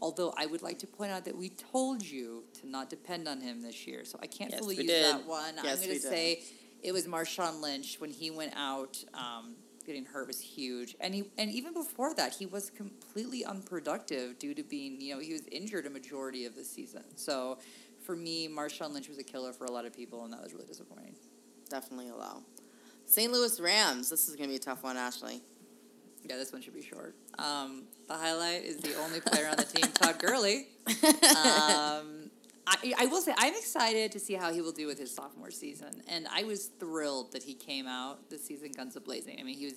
Although 0.00 0.32
I 0.36 0.46
would 0.46 0.62
like 0.62 0.78
to 0.80 0.86
point 0.86 1.10
out 1.10 1.24
that 1.24 1.36
we 1.36 1.48
told 1.48 2.00
you 2.02 2.44
to 2.60 2.68
not 2.68 2.90
depend 2.90 3.26
on 3.26 3.40
him 3.40 3.62
this 3.62 3.88
year, 3.88 4.04
so 4.04 4.18
I 4.22 4.26
can't 4.26 4.50
Yes, 4.52 4.60
fully 4.60 4.76
use 4.76 4.86
did. 4.86 5.04
that 5.04 5.26
one. 5.26 5.54
Yes, 5.64 5.80
I'm 5.80 5.88
going 5.88 6.00
to 6.00 6.06
say 6.06 6.42
it 6.82 6.92
was 6.92 7.06
Marshawn 7.06 7.60
Lynch 7.60 7.96
when 8.00 8.10
he 8.10 8.30
went 8.30 8.52
out. 8.56 9.02
Um, 9.14 9.54
getting 9.82 10.04
hurt 10.04 10.26
was 10.26 10.40
huge, 10.40 10.96
and 11.00 11.14
he 11.14 11.24
and 11.38 11.50
even 11.50 11.72
before 11.72 12.14
that, 12.14 12.34
he 12.34 12.46
was 12.46 12.70
completely 12.70 13.44
unproductive 13.44 14.38
due 14.38 14.54
to 14.54 14.62
being 14.62 15.00
you 15.00 15.14
know 15.14 15.20
he 15.20 15.32
was 15.32 15.42
injured 15.50 15.86
a 15.86 15.90
majority 15.90 16.44
of 16.44 16.54
the 16.54 16.64
season. 16.64 17.04
So 17.16 17.58
for 18.04 18.16
me, 18.16 18.48
Marshawn 18.48 18.92
Lynch 18.92 19.08
was 19.08 19.18
a 19.18 19.24
killer 19.24 19.52
for 19.52 19.64
a 19.64 19.70
lot 19.70 19.84
of 19.84 19.94
people, 19.94 20.24
and 20.24 20.32
that 20.32 20.42
was 20.42 20.52
really 20.52 20.66
disappointing. 20.66 21.14
Definitely 21.70 22.08
a 22.08 22.16
low. 22.16 22.42
St. 23.06 23.32
Louis 23.32 23.60
Rams. 23.60 24.10
This 24.10 24.28
is 24.28 24.36
going 24.36 24.48
to 24.48 24.52
be 24.52 24.56
a 24.56 24.58
tough 24.58 24.82
one, 24.82 24.96
Ashley. 24.96 25.40
Yeah, 26.24 26.36
this 26.36 26.52
one 26.52 26.62
should 26.62 26.74
be 26.74 26.82
short. 26.82 27.14
Um, 27.38 27.84
the 28.08 28.14
highlight 28.14 28.62
is 28.62 28.78
the 28.78 28.94
only 28.96 29.20
player 29.20 29.48
on 29.48 29.56
the 29.56 29.64
team, 29.64 29.90
Todd 29.92 30.18
Gurley. 30.18 30.68
Um, 31.36 32.21
I, 32.66 32.94
I 32.98 33.06
will 33.06 33.20
say 33.20 33.34
I'm 33.36 33.54
excited 33.54 34.12
to 34.12 34.20
see 34.20 34.34
how 34.34 34.52
he 34.52 34.60
will 34.60 34.72
do 34.72 34.86
with 34.86 34.98
his 34.98 35.14
sophomore 35.14 35.50
season, 35.50 36.02
and 36.08 36.26
I 36.30 36.44
was 36.44 36.66
thrilled 36.78 37.32
that 37.32 37.42
he 37.42 37.54
came 37.54 37.86
out 37.86 38.30
this 38.30 38.44
season 38.44 38.72
guns 38.72 38.96
a 38.96 39.00
blazing. 39.00 39.38
I 39.40 39.42
mean, 39.42 39.58
he 39.58 39.66
was. 39.66 39.74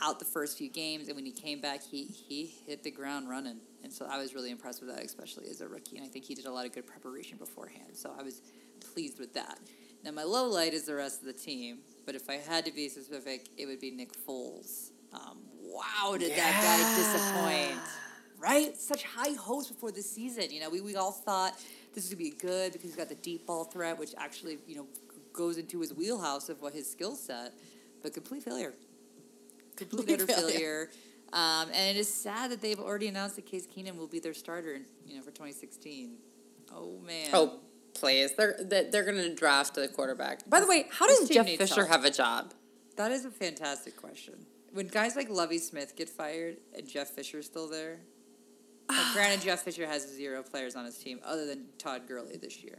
out 0.00 0.18
the 0.18 0.24
first 0.24 0.56
few 0.56 0.70
games, 0.70 1.08
and 1.08 1.16
when 1.16 1.26
he 1.26 1.32
came 1.32 1.60
back, 1.60 1.82
he 1.82 2.04
he 2.04 2.46
hit 2.66 2.82
the 2.82 2.90
ground 2.90 3.28
running, 3.28 3.58
and 3.84 3.92
so 3.92 4.06
I 4.06 4.16
was 4.16 4.34
really 4.34 4.50
impressed 4.50 4.80
with 4.80 4.90
that, 4.94 5.04
especially 5.04 5.46
as 5.50 5.60
a 5.60 5.68
rookie. 5.68 5.96
And 5.98 6.06
I 6.06 6.08
think 6.08 6.24
he 6.24 6.34
did 6.34 6.46
a 6.46 6.50
lot 6.50 6.64
of 6.64 6.72
good 6.72 6.86
preparation 6.86 7.36
beforehand, 7.36 7.92
so 7.92 8.10
I 8.18 8.22
was 8.22 8.40
pleased 8.80 9.18
with 9.18 9.34
that. 9.34 9.58
Now 10.02 10.12
my 10.12 10.24
low 10.24 10.48
light 10.48 10.72
is 10.72 10.84
the 10.84 10.94
rest 10.94 11.20
of 11.20 11.26
the 11.26 11.34
team, 11.34 11.80
but 12.06 12.14
if 12.14 12.30
I 12.30 12.36
had 12.36 12.64
to 12.64 12.72
be 12.72 12.88
specific, 12.88 13.48
it 13.58 13.66
would 13.66 13.80
be 13.80 13.90
Nick 13.90 14.12
Foles. 14.26 14.90
Um, 15.12 15.38
wow, 15.60 16.16
did 16.16 16.32
that 16.32 16.54
guy 16.64 16.78
disappoint? 16.96 17.80
Right, 18.38 18.76
such 18.76 19.04
high 19.04 19.34
hopes 19.34 19.68
before 19.68 19.92
the 19.92 20.02
season. 20.02 20.50
You 20.50 20.60
know, 20.62 20.70
we, 20.70 20.80
we 20.80 20.96
all 20.96 21.12
thought 21.12 21.52
this 21.94 22.04
was 22.04 22.14
gonna 22.14 22.18
be 22.18 22.30
good 22.30 22.72
because 22.72 22.90
he's 22.90 22.96
got 22.96 23.08
the 23.08 23.14
deep 23.16 23.46
ball 23.46 23.64
threat, 23.64 23.98
which 23.98 24.14
actually 24.18 24.58
you 24.66 24.76
know 24.76 24.86
goes 25.32 25.56
into 25.58 25.80
his 25.80 25.94
wheelhouse 25.94 26.48
of 26.48 26.60
what 26.60 26.72
his 26.74 26.90
skill 26.90 27.14
set, 27.16 27.52
but 28.02 28.12
complete 28.12 28.42
failure. 28.42 28.74
Complete 29.76 29.98
Complete 30.08 30.14
utter 30.22 30.26
failure. 30.26 30.50
failure. 30.50 30.90
Um, 31.32 31.68
and 31.72 31.96
it 31.96 31.98
is 31.98 32.12
sad 32.12 32.50
that 32.50 32.60
they've 32.60 32.78
already 32.78 33.08
announced 33.08 33.36
that 33.36 33.46
Case 33.46 33.66
Keenum 33.66 33.96
will 33.96 34.06
be 34.06 34.18
their 34.20 34.34
starter, 34.34 34.80
you 35.06 35.16
know, 35.16 35.22
for 35.22 35.30
2016. 35.30 36.16
Oh 36.74 36.98
man. 37.06 37.30
Oh, 37.32 37.60
please. 37.94 38.34
They're 38.36 38.56
they're, 38.60 38.90
they're 38.90 39.04
going 39.04 39.16
to 39.16 39.34
draft 39.34 39.78
a 39.78 39.88
quarterback. 39.88 40.48
By 40.48 40.60
the 40.60 40.66
way, 40.66 40.86
how 40.90 41.06
This 41.06 41.20
does 41.20 41.28
Jeff 41.30 41.48
Fisher 41.48 41.86
help. 41.86 41.88
have 41.88 42.04
a 42.04 42.10
job? 42.10 42.52
That 42.96 43.10
is 43.12 43.24
a 43.24 43.30
fantastic 43.30 43.96
question. 43.96 44.34
When 44.74 44.88
guys 44.88 45.16
like 45.16 45.30
Lovie 45.30 45.56
Smith 45.58 45.96
get 45.96 46.10
fired 46.10 46.58
and 46.76 46.86
Jeff 46.86 47.08
Fisher's 47.10 47.46
still 47.46 47.68
there, 47.68 48.00
like, 48.96 49.12
granted, 49.12 49.42
Jeff 49.42 49.60
Fisher 49.60 49.86
has 49.86 50.06
zero 50.14 50.42
players 50.42 50.76
on 50.76 50.84
his 50.84 50.96
team 50.98 51.20
other 51.24 51.46
than 51.46 51.66
Todd 51.78 52.02
Gurley 52.06 52.36
this 52.36 52.62
year. 52.62 52.78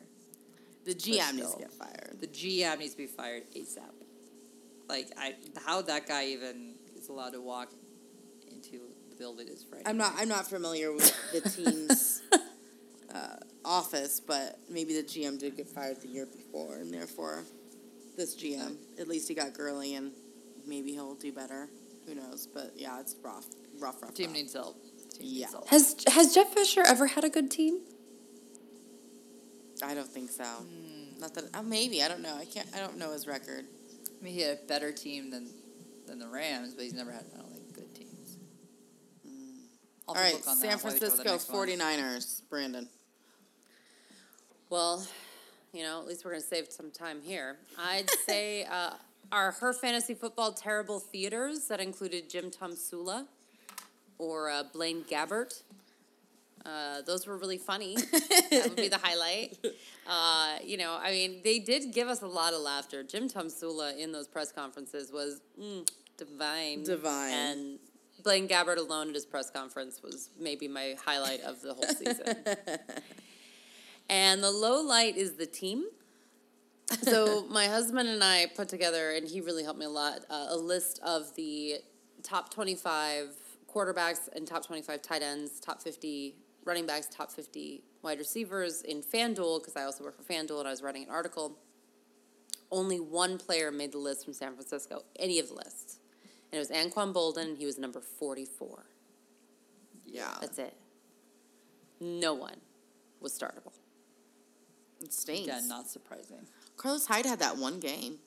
The 0.86 0.94
GM 0.94 1.36
needs 1.36 1.54
to 1.54 1.60
get 1.60 1.74
fired. 1.74 2.18
The 2.20 2.28
GM 2.28 2.80
needs 2.80 2.92
to 2.92 2.98
be 2.98 3.08
fired 3.08 3.44
ASAP. 3.56 3.80
Like, 4.90 5.08
I 5.18 5.36
how 5.66 5.82
that 5.84 6.08
guy 6.08 6.26
even 6.28 6.76
is 6.96 7.10
allowed 7.10 7.32
to 7.32 7.42
walk 7.42 7.72
into 8.52 8.80
the 9.10 9.16
building 9.16 9.48
is 9.48 9.64
frightening. 9.64 9.88
I'm 9.88 9.98
not. 9.98 10.14
I'm 10.18 10.28
not 10.28 10.48
familiar 10.48 10.92
with 10.92 11.16
the 11.32 11.42
team's 11.50 12.22
uh, 13.14 13.38
office, 13.64 14.20
but 14.20 14.60
maybe 14.70 14.94
the 14.94 15.04
GM 15.04 15.40
did 15.40 15.56
get 15.56 15.70
fired 15.70 16.02
the 16.02 16.10
year 16.10 16.26
before, 16.26 16.76
and 16.76 16.94
therefore, 16.94 17.44
this 18.18 18.36
GM 18.36 18.76
at 19.00 19.08
least 19.08 19.30
he 19.30 19.36
got 19.36 19.54
Gurley, 19.54 19.96
and 19.96 20.12
maybe 20.68 20.92
he'll 20.92 21.16
do 21.16 21.32
better. 21.32 21.70
Who 22.06 22.16
knows? 22.16 22.48
But 22.48 22.74
yeah, 22.76 23.00
it's 23.00 23.16
rough, 23.24 23.46
rough, 23.80 24.02
rough. 24.02 24.14
Team 24.14 24.28
rough. 24.28 24.36
needs 24.36 24.54
help. 24.54 24.83
Team 25.24 25.32
Yeah. 25.40 25.48
needs. 25.48 25.70
Has 25.70 25.96
has 26.08 26.34
Jeff 26.36 26.54
Fisher 26.54 26.84
ever 26.86 27.08
had 27.08 27.24
a 27.24 27.30
good 27.30 27.50
team? 27.50 27.82
I 29.84 29.94
don't 29.94 30.08
think 30.08 30.30
so. 30.32 30.44
Hmm. 30.44 31.20
Not 31.20 31.34
that. 31.36 31.46
Uh, 31.54 31.62
maybe 31.62 32.04
I 32.04 32.08
don't 32.08 32.22
know. 32.22 32.36
I 32.36 32.46
can't. 32.46 32.68
I 32.76 32.80
don't 32.80 32.98
know 32.98 33.12
his 33.12 33.28
record. 33.28 33.66
I 34.20 34.24
mean, 34.24 34.34
he 34.34 34.42
had 34.42 34.58
a 34.64 34.68
better 34.68 34.92
team 34.92 35.30
than 35.32 35.50
than 36.08 36.20
the 36.20 36.28
Rams, 36.28 36.74
but 36.74 36.84
he's 36.84 36.94
never 36.94 37.12
had, 37.12 37.26
I 37.34 37.38
don't 37.42 37.52
think, 37.52 37.74
good 37.74 37.96
teams. 37.96 38.38
I'll 40.08 40.16
All 40.16 40.16
have 40.16 40.24
to 40.24 40.26
right, 40.26 40.34
look 40.42 40.48
on 40.50 40.58
San 40.58 40.70
that 40.70 40.84
while 40.84 40.94
we 40.94 41.00
talk 41.00 41.08
about 41.10 41.18
the 41.18 41.24
Francisco 41.24 41.32
next 41.32 41.50
one. 41.50 41.68
49ers. 41.70 42.42
Brandon. 42.50 42.90
Well, 44.70 45.06
you 45.72 45.84
know, 45.84 46.02
at 46.02 46.08
least 46.08 46.26
we're 46.26 46.32
going 46.32 46.42
to 46.42 46.48
save 46.48 46.72
some 46.72 46.92
time 46.92 47.22
here. 47.22 47.58
I'd 47.80 48.10
say 48.26 48.66
uh, 48.66 48.92
our 49.32 49.52
Her 49.54 49.72
Fantasy 49.74 50.14
Football 50.14 50.54
Terrible 50.54 51.00
Theaters 51.00 51.68
that 51.68 51.80
included 51.80 52.30
Jim 52.30 52.52
Tomsula 52.52 53.28
or 54.18 54.50
uh, 54.50 54.64
Blaine 54.74 55.04
Gabbert. 55.04 55.64
Uh, 56.66 57.02
those 57.06 57.28
were 57.28 57.38
really 57.38 57.58
funny. 57.58 57.96
that 58.12 58.62
would 58.64 58.76
be 58.76 58.88
the 58.88 58.98
highlight. 58.98 59.58
Uh, 60.08 60.56
you 60.64 60.78
know, 60.78 60.98
I 61.02 61.12
mean, 61.12 61.42
they 61.44 61.60
did 61.60 61.94
give 61.94 62.08
us 62.08 62.22
a 62.22 62.28
lot 62.28 62.54
of 62.54 62.62
laughter. 62.62 63.04
Jim 63.04 63.28
Tomsula 63.28 63.98
in 63.98 64.12
those 64.12 64.28
press 64.28 64.52
conferences 64.52 65.12
was 65.12 65.42
mm, 65.60 65.88
divine. 66.18 66.84
Divine. 66.84 67.34
And 67.34 67.80
Blaine 68.24 68.48
Gabbert 68.48 68.78
alone 68.78 69.10
at 69.10 69.16
his 69.16 69.26
press 69.26 69.50
conference 69.50 70.02
was 70.02 70.30
maybe 70.40 70.70
my 70.70 70.96
highlight 71.04 71.42
of 71.42 71.62
the 71.62 71.74
whole 71.74 71.84
season. 71.84 72.38
And 74.10 74.44
the 74.44 74.52
low 74.52 74.82
light 74.82 75.18
is 75.18 75.34
the 75.34 75.46
team. 75.46 75.86
so 77.02 77.46
my 77.50 77.68
husband 77.68 78.10
and 78.10 78.24
I 78.24 78.48
put 78.56 78.70
together, 78.70 79.12
and 79.12 79.28
he 79.28 79.42
really 79.42 79.64
helped 79.64 79.80
me 79.80 79.86
a 79.86 79.90
lot, 79.90 80.20
uh, 80.30 80.48
a 80.50 80.58
list 80.58 81.00
of 81.04 81.34
the 81.36 81.78
top 82.22 82.54
25 82.54 83.30
quarterbacks 83.74 84.30
and 84.36 84.48
top 84.48 84.66
25 84.66 85.02
tight 85.02 85.22
ends, 85.22 85.60
top 85.60 85.82
50 85.82 86.36
running 86.66 86.86
backs, 86.86 87.08
top 87.08 87.32
50 87.32 87.84
wide 88.02 88.20
receivers 88.20 88.82
in 88.82 89.02
FanDuel, 89.02 89.60
because 89.62 89.76
I 89.76 89.84
also 89.84 90.04
work 90.04 90.16
for 90.16 90.24
FanDuel 90.24 90.60
and 90.60 90.68
I 90.68 90.72
was 90.72 90.82
writing 90.82 91.04
an 91.04 91.10
article. 91.10 91.58
Only 92.72 93.00
one 93.00 93.38
player 93.38 93.72
made 93.72 93.92
the 93.92 93.98
list 93.98 94.26
from 94.26 94.34
San 94.34 94.54
Francisco, 94.56 95.04
any 95.18 95.40
of 95.40 95.48
the 95.50 95.56
lists. 95.56 96.00
And 96.52 96.58
it 96.58 96.60
was 96.60 96.70
Anquan 96.70 97.14
Boldin, 97.14 97.50
and 97.50 97.58
he 97.58 97.66
was 97.66 97.78
number 97.78 98.00
44. 98.00 98.86
Yeah, 100.06 100.36
That's 100.42 100.60
it. 100.60 100.76
No 102.00 102.34
one 102.34 102.58
was 103.20 103.38
startable. 103.38 103.74
it 105.02 105.14
stinks. 105.14 105.44
Again, 105.48 105.68
not 105.68 105.88
surprising. 105.88 106.46
Carlos 106.78 107.08
Hyde 107.08 107.26
had 107.26 107.40
that 107.40 107.58
one 107.58 107.80
game. 107.80 108.20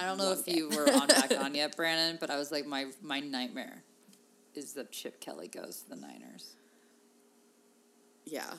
He 0.00 0.04
I 0.04 0.08
don't 0.08 0.18
know 0.18 0.32
if 0.32 0.46
you 0.48 0.68
were 0.70 0.90
on 0.92 1.08
back 1.08 1.32
on 1.38 1.54
yet, 1.54 1.76
Brandon, 1.76 2.18
but 2.20 2.30
I 2.30 2.36
was 2.36 2.50
like, 2.50 2.66
my 2.66 2.86
my 3.02 3.20
nightmare 3.20 3.82
is 4.54 4.72
that 4.74 4.90
Chip 4.92 5.20
Kelly 5.20 5.48
goes 5.48 5.82
to 5.82 5.90
the 5.90 5.96
Niners. 5.96 6.56
Yeah, 8.24 8.44
oh, 8.52 8.58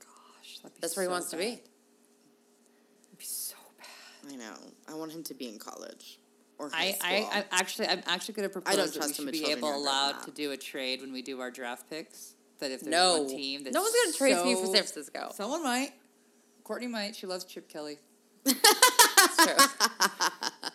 Gosh, 0.00 0.58
that'd 0.58 0.74
be 0.74 0.80
That's 0.80 0.96
where 0.96 1.04
he 1.04 1.08
so 1.08 1.12
wants 1.12 1.30
to 1.30 1.36
be. 1.36 1.44
It'd 1.46 3.18
be 3.18 3.24
so 3.24 3.56
bad. 3.78 4.32
I 4.32 4.36
know. 4.36 4.54
I 4.88 4.94
want 4.94 5.12
him 5.12 5.22
to 5.24 5.34
be 5.34 5.48
in 5.48 5.58
college 5.58 6.18
or 6.58 6.70
high 6.70 6.96
I, 7.00 7.28
I, 7.32 7.38
I, 7.38 7.44
actually, 7.50 7.88
I'm 7.88 8.02
actually 8.06 8.34
going 8.34 8.48
to 8.48 8.52
propose 8.52 8.76
don't 8.76 8.86
that 8.86 8.94
we 8.94 8.98
trust 8.98 9.18
him 9.18 9.26
should 9.26 9.32
be 9.32 9.50
able 9.50 9.74
allowed 9.74 10.22
to 10.24 10.30
do 10.30 10.52
a 10.52 10.56
trade 10.56 11.00
when 11.00 11.12
we 11.12 11.22
do 11.22 11.40
our 11.40 11.50
draft 11.50 11.88
picks. 11.90 12.34
That 12.60 12.70
if 12.70 12.80
there's 12.82 12.90
No. 12.90 13.18
one 13.22 13.28
team 13.28 13.64
that's 13.64 13.74
No 13.74 13.82
one's 13.82 13.94
gonna 14.04 14.16
trade 14.16 14.44
me 14.44 14.54
for 14.54 14.66
San 14.66 14.84
Francisco. 14.84 15.32
Someone 15.34 15.62
might. 15.62 15.92
Courtney 16.62 16.86
might. 16.86 17.16
She 17.16 17.26
loves 17.26 17.44
Chip 17.44 17.68
Kelly. 17.68 17.98
That's 18.44 19.36
true. 19.36 19.56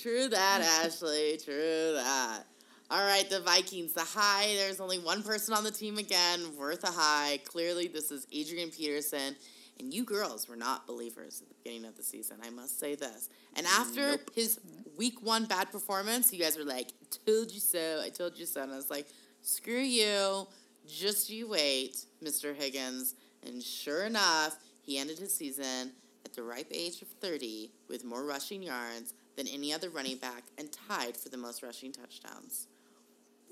True 0.00 0.28
that, 0.28 0.84
Ashley. 0.84 1.38
True 1.42 1.92
that. 1.94 2.44
All 2.88 3.04
right, 3.04 3.28
the 3.28 3.40
Vikings, 3.40 3.94
the 3.94 4.00
high. 4.00 4.54
There's 4.54 4.80
only 4.80 4.98
one 4.98 5.22
person 5.22 5.54
on 5.54 5.64
the 5.64 5.72
team 5.72 5.98
again, 5.98 6.56
worth 6.56 6.84
a 6.84 6.92
high. 6.92 7.40
Clearly, 7.44 7.88
this 7.88 8.12
is 8.12 8.26
Adrian 8.32 8.70
Peterson. 8.70 9.34
And 9.78 9.92
you 9.92 10.04
girls 10.04 10.48
were 10.48 10.56
not 10.56 10.86
believers 10.86 11.42
at 11.42 11.48
the 11.48 11.54
beginning 11.62 11.86
of 11.86 11.96
the 11.96 12.02
season. 12.02 12.38
I 12.42 12.50
must 12.50 12.78
say 12.78 12.94
this. 12.94 13.28
And 13.56 13.66
mm, 13.66 13.78
after 13.78 14.18
his 14.34 14.58
week 14.96 15.22
one 15.22 15.44
bad 15.46 15.70
performance, 15.70 16.32
you 16.32 16.38
guys 16.38 16.56
were 16.56 16.64
like, 16.64 16.92
told 17.26 17.52
you 17.52 17.60
so. 17.60 18.00
I 18.02 18.08
told 18.08 18.38
you 18.38 18.46
so. 18.46 18.62
And 18.62 18.72
I 18.72 18.76
was 18.76 18.88
like, 18.88 19.08
screw 19.42 19.80
you. 19.80 20.46
Just 20.86 21.28
you 21.28 21.48
wait, 21.48 22.06
Mr. 22.22 22.54
Higgins. 22.54 23.16
And 23.44 23.62
sure 23.62 24.04
enough, 24.04 24.56
he 24.80 24.96
ended 24.96 25.18
his 25.18 25.34
season 25.34 25.92
at 26.24 26.32
the 26.34 26.42
ripe 26.42 26.70
age 26.72 27.02
of 27.02 27.08
30 27.08 27.72
with 27.88 28.04
more 28.04 28.24
rushing 28.24 28.62
yards 28.62 29.12
than 29.36 29.46
any 29.48 29.72
other 29.72 29.90
running 29.90 30.16
back 30.16 30.44
and 30.58 30.68
tied 30.88 31.16
for 31.16 31.28
the 31.28 31.36
most 31.36 31.62
rushing 31.62 31.92
touchdowns. 31.92 32.66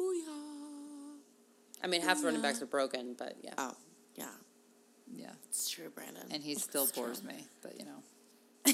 Booyah. 0.00 1.18
I 1.82 1.86
mean, 1.86 2.00
half 2.02 2.20
the 2.20 2.26
running 2.26 2.42
backs 2.42 2.62
are 2.62 2.66
broken, 2.66 3.14
but 3.18 3.36
yeah. 3.42 3.52
Oh, 3.58 3.74
yeah. 4.14 4.26
Yeah. 5.12 5.30
It's 5.48 5.68
true, 5.68 5.90
Brandon. 5.90 6.24
And 6.30 6.42
he 6.42 6.54
still 6.54 6.84
It's 6.84 6.92
true. 6.92 7.04
bores 7.04 7.22
me, 7.22 7.46
but 7.62 7.78
you 7.78 7.84
know. 7.84 8.02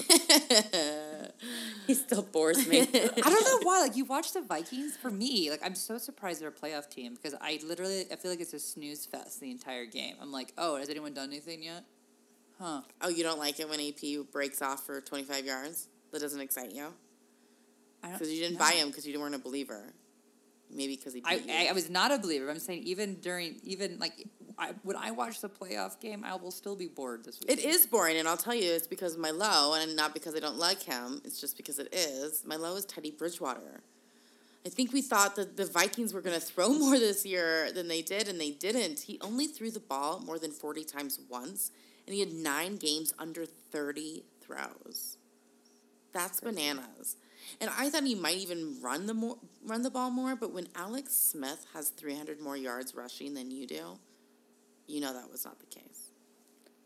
He 1.87 1.95
still 1.95 2.23
bores 2.23 2.69
me. 2.69 2.81
I 2.85 2.85
don't 2.85 3.25
know 3.45 3.59
why. 3.63 3.81
Like 3.81 3.97
you 3.97 4.05
watch 4.05 4.33
the 4.33 4.43
Vikings. 4.43 4.97
For 4.97 5.11
me, 5.11 5.51
like 5.51 5.61
I'm 5.65 5.75
so 5.75 5.99
surprised 5.99 6.41
they're 6.41 6.49
a 6.49 6.53
playoff 6.53 6.89
team 6.89 7.15
because 7.15 7.37
I 7.41 7.59
literally 7.67 8.05
I 8.13 8.17
feel 8.17 8.31
like 8.31 8.41
it's 8.41 8.53
a 8.53 8.61
snooze 8.61 9.07
fest 9.07 9.41
the 9.41 9.51
entire 9.51 9.87
game. 9.87 10.15
I'm 10.21 10.31
like, 10.31 10.53
oh, 10.57 10.77
has 10.77 10.89
anyone 10.89 11.15
done 11.15 11.29
anything 11.31 11.63
yet? 11.65 11.85
Huh? 12.61 12.83
Oh, 13.01 13.09
you 13.09 13.25
don't 13.25 13.39
like 13.41 13.59
it 13.59 13.69
when 13.69 13.81
AP 13.81 14.31
breaks 14.31 14.63
off 14.63 14.85
for 14.87 15.01
25 15.01 15.45
yards? 15.47 15.89
That 16.13 16.21
doesn't 16.21 16.41
excite 16.41 16.73
you? 16.73 16.89
Because 18.03 18.33
you 18.33 18.41
didn't 18.41 18.55
no. 18.55 18.61
buy 18.61 18.73
him 18.73 18.89
because 18.89 19.07
you 19.07 19.19
weren't 19.21 19.35
a 19.35 19.39
believer. 19.39 19.93
Maybe 20.73 20.97
because 20.97 21.15
he 21.15 21.21
beat 21.21 21.29
I, 21.29 21.35
you. 21.35 21.67
I 21.67 21.67
I 21.71 21.73
was 21.73 21.91
not 21.91 22.13
a 22.13 22.19
believer. 22.19 22.49
I'm 22.51 22.59
saying 22.59 22.85
even 22.85 23.17
during 23.17 23.61
even 23.65 23.99
like 23.99 24.27
I, 24.61 24.75
when 24.83 24.97
I 24.97 25.11
watch 25.11 25.41
the 25.41 25.49
playoff 25.49 26.01
game, 26.01 26.23
I 26.25 26.35
will 26.37 26.51
still 26.51 26.77
be 26.77 26.87
bored 26.87 27.25
this 27.25 27.41
week. 27.41 27.51
It 27.51 27.65
is 27.65 27.87
boring, 27.87 28.19
and 28.19 28.29
I'll 28.29 28.37
tell 28.37 28.55
you, 28.55 28.71
it's 28.73 28.87
because 28.87 29.15
of 29.15 29.21
my 29.21 29.31
low, 29.31 29.75
and 29.75 29.97
not 29.97 30.13
because 30.13 30.37
I 30.37 30.39
don't 30.39 30.59
like 30.59 30.83
him. 30.83 31.23
It's 31.25 31.41
just 31.41 31.57
because 31.57 31.79
it 31.79 31.89
is. 31.93 32.45
My 32.47 32.57
low 32.57 32.77
is 32.77 32.85
Teddy 32.85 33.11
Bridgewater. 33.11 33.81
I 34.67 34.69
think 34.69 34.93
we 34.93 35.01
thought 35.01 35.37
that 35.37 35.57
the 35.57 35.65
Vikings 35.65 36.13
were 36.13 36.21
going 36.21 36.39
to 36.39 36.45
throw 36.45 36.69
more 36.79 36.99
this 36.99 37.25
year 37.25 37.73
than 37.73 37.89
they 37.89 38.03
did, 38.03 38.29
and 38.29 38.39
they 38.39 38.51
didn't. 38.51 39.01
He 39.01 39.19
only 39.23 39.47
threw 39.47 39.71
the 39.71 39.81
ball 39.81 40.21
more 40.21 40.39
than 40.39 40.51
40 40.53 40.85
times 40.85 41.19
once, 41.29 41.71
and 42.07 42.15
he 42.15 42.21
had 42.21 42.33
nine 42.33 42.77
games 42.77 43.15
under 43.19 43.47
30 43.47 44.25
throws. 44.43 45.17
That's 46.13 46.41
bananas. 46.41 47.17
And 47.61 47.71
I 47.77 47.89
thought 47.91 48.05
he 48.05 48.15
might 48.15 48.37
even 48.37 48.77
run 48.81 49.07
the 49.07 49.15
more, 49.15 49.39
run 49.65 49.83
the 49.83 49.91
ball 49.91 50.11
more, 50.11 50.37
but 50.37 50.53
when 50.53 50.69
Alex 50.75 51.13
Smith 51.15 51.67
has 51.75 51.91
300 51.91 52.41
more 52.41 52.57
yards 52.57 52.95
rushing 52.95 53.35
than 53.35 53.51
you 53.51 53.67
do, 53.67 53.99
you 54.87 55.01
know 55.01 55.13
that 55.13 55.31
was 55.31 55.45
not 55.45 55.59
the 55.61 55.67
case. 55.67 56.11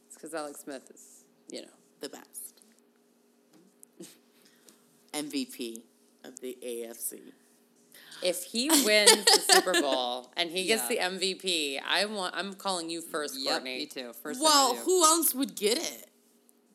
It's 0.07 0.15
because 0.15 0.35
Alex 0.35 0.61
Smith 0.61 0.91
is, 0.95 1.25
you 1.51 1.63
know. 1.63 1.69
the 2.01 2.09
best. 2.09 2.63
MVP. 5.13 5.83
of 6.25 6.41
the 6.41 6.57
AFC. 6.65 7.21
If 8.23 8.45
he 8.45 8.69
wins 8.69 9.25
the 9.27 9.43
Super 9.53 9.73
Bowl 9.83 10.33
and 10.37 10.49
he 10.51 10.65
gets 10.67 10.91
Yeah. 10.91 11.09
the 11.11 11.19
MVP, 11.19 11.81
I 11.87 12.07
want. 12.07 12.35
I'm 12.35 12.55
calling 12.55 12.89
you 12.89 13.03
first, 13.03 13.35
Yep, 13.39 13.51
Courtney. 13.53 13.79
me 13.81 13.87
too. 13.87 14.13
First 14.23 14.41
well, 14.41 14.75
who 14.77 15.05
else 15.05 15.35
would 15.35 15.55
get 15.55 15.77
it? 15.79 16.09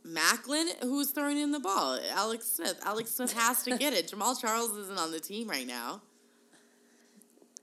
Maclin, 0.05 0.67
who's 0.81 1.11
throwing 1.11 1.37
in 1.37 1.51
the 1.51 1.59
ball? 1.59 1.99
Alex 2.11 2.47
Smith. 2.47 2.79
Alex 2.85 3.11
Smith 3.11 3.33
has 3.33 3.63
to 3.63 3.77
get 3.77 3.93
it. 3.93 4.07
Jamaal 4.11 4.39
Charles 4.39 4.75
isn't 4.77 4.97
on 4.97 5.11
the 5.11 5.19
team 5.19 5.47
right 5.47 5.67
now. 5.67 6.01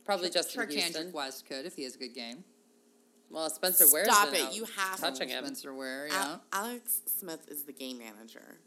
Probably 0.04 0.30
Justin 0.30 0.68
Houston. 0.68 1.06
Charcandrick 1.08 1.12
West 1.12 1.46
could 1.48 1.66
if 1.66 1.74
he 1.74 1.82
has 1.84 1.96
a 1.96 1.98
good 1.98 2.14
game. 2.14 2.44
Well, 3.30 3.50
Spencer 3.50 3.86
Ware's 3.92 4.06
Stop 4.06 4.32
it. 4.34 4.54
You 4.54 4.64
have 4.76 5.00
touching 5.00 5.28
him. 5.28 5.44
Spencer 5.44 5.74
Ware, 5.74 6.08
Al- 6.12 6.12
yeah. 6.12 6.36
Alex 6.52 7.02
Smith 7.06 7.48
is 7.50 7.64
the 7.64 7.72
game 7.72 7.98
manager. 7.98 8.58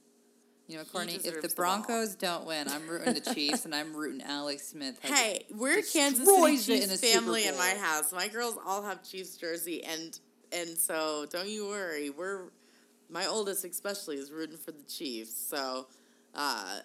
you 0.67 0.77
know, 0.77 0.83
Courtney, 0.83 1.13
if 1.13 1.23
deserves 1.23 1.41
the 1.43 1.47
the. 1.47 1.55
Broncos 1.55 2.15
don't 2.15 2.45
win, 2.45 2.67
I'm 2.67 2.85
rooting 2.87 3.13
the 3.13 3.33
Chiefs 3.33 3.63
and 3.63 3.73
I'm 3.73 3.95
rooting 3.95 4.21
Alex 4.21 4.67
Smith. 4.67 4.99
Hey, 5.01 5.45
we're 5.49 5.81
Kansas 5.81 5.93
City 5.93 6.11
destroys 6.57 6.67
in 6.69 6.75
Chiefs 6.75 6.87
the 6.87 6.97
Super 6.97 7.19
family 7.19 7.47
in 7.47 7.57
my 7.57 7.69
house. 7.79 8.11
My 8.11 8.27
girls 8.27 8.57
all 8.65 8.83
have 8.83 9.01
Chiefs 9.09 9.37
jersey, 9.37 9.81
and 9.85 10.19
and 10.51 10.77
so 10.77 11.25
don't 11.29 11.47
you 11.47 11.67
worry. 11.69 12.09
We're 12.09 12.49
my 13.09 13.25
oldest 13.25 13.65
especially 13.65 14.17
is 14.17 14.31
rooting 14.31 14.57
for 14.57 14.71
the 14.71 14.83
Chiefs. 14.83 15.35
So, 15.35 15.87
uh, 16.35 16.79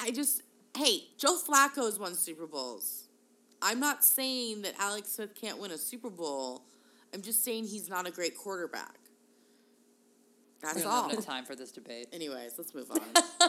I 0.00 0.10
just 0.10 0.42
hey, 0.76 1.08
Joe 1.18 1.36
Flacco's 1.36 1.98
won 1.98 2.14
Super 2.14 2.46
Bowls. 2.46 3.08
I'm 3.60 3.80
not 3.80 4.04
saying 4.04 4.62
that 4.62 4.74
Alex 4.78 5.10
Smith 5.10 5.34
can't 5.34 5.58
win 5.58 5.72
a 5.72 5.78
Super 5.78 6.10
Bowl. 6.10 6.62
I'm 7.12 7.22
just 7.22 7.42
saying 7.42 7.64
he's 7.64 7.88
not 7.88 8.06
a 8.06 8.10
great 8.10 8.36
quarterback. 8.36 8.94
That's 10.62 10.82
don't 10.82 10.90
all. 10.90 11.02
have 11.04 11.12
enough 11.12 11.26
time 11.26 11.44
for 11.44 11.54
this 11.54 11.72
debate. 11.72 12.08
Anyways, 12.12 12.54
let's 12.58 12.74
move 12.74 12.90
on. 12.90 13.00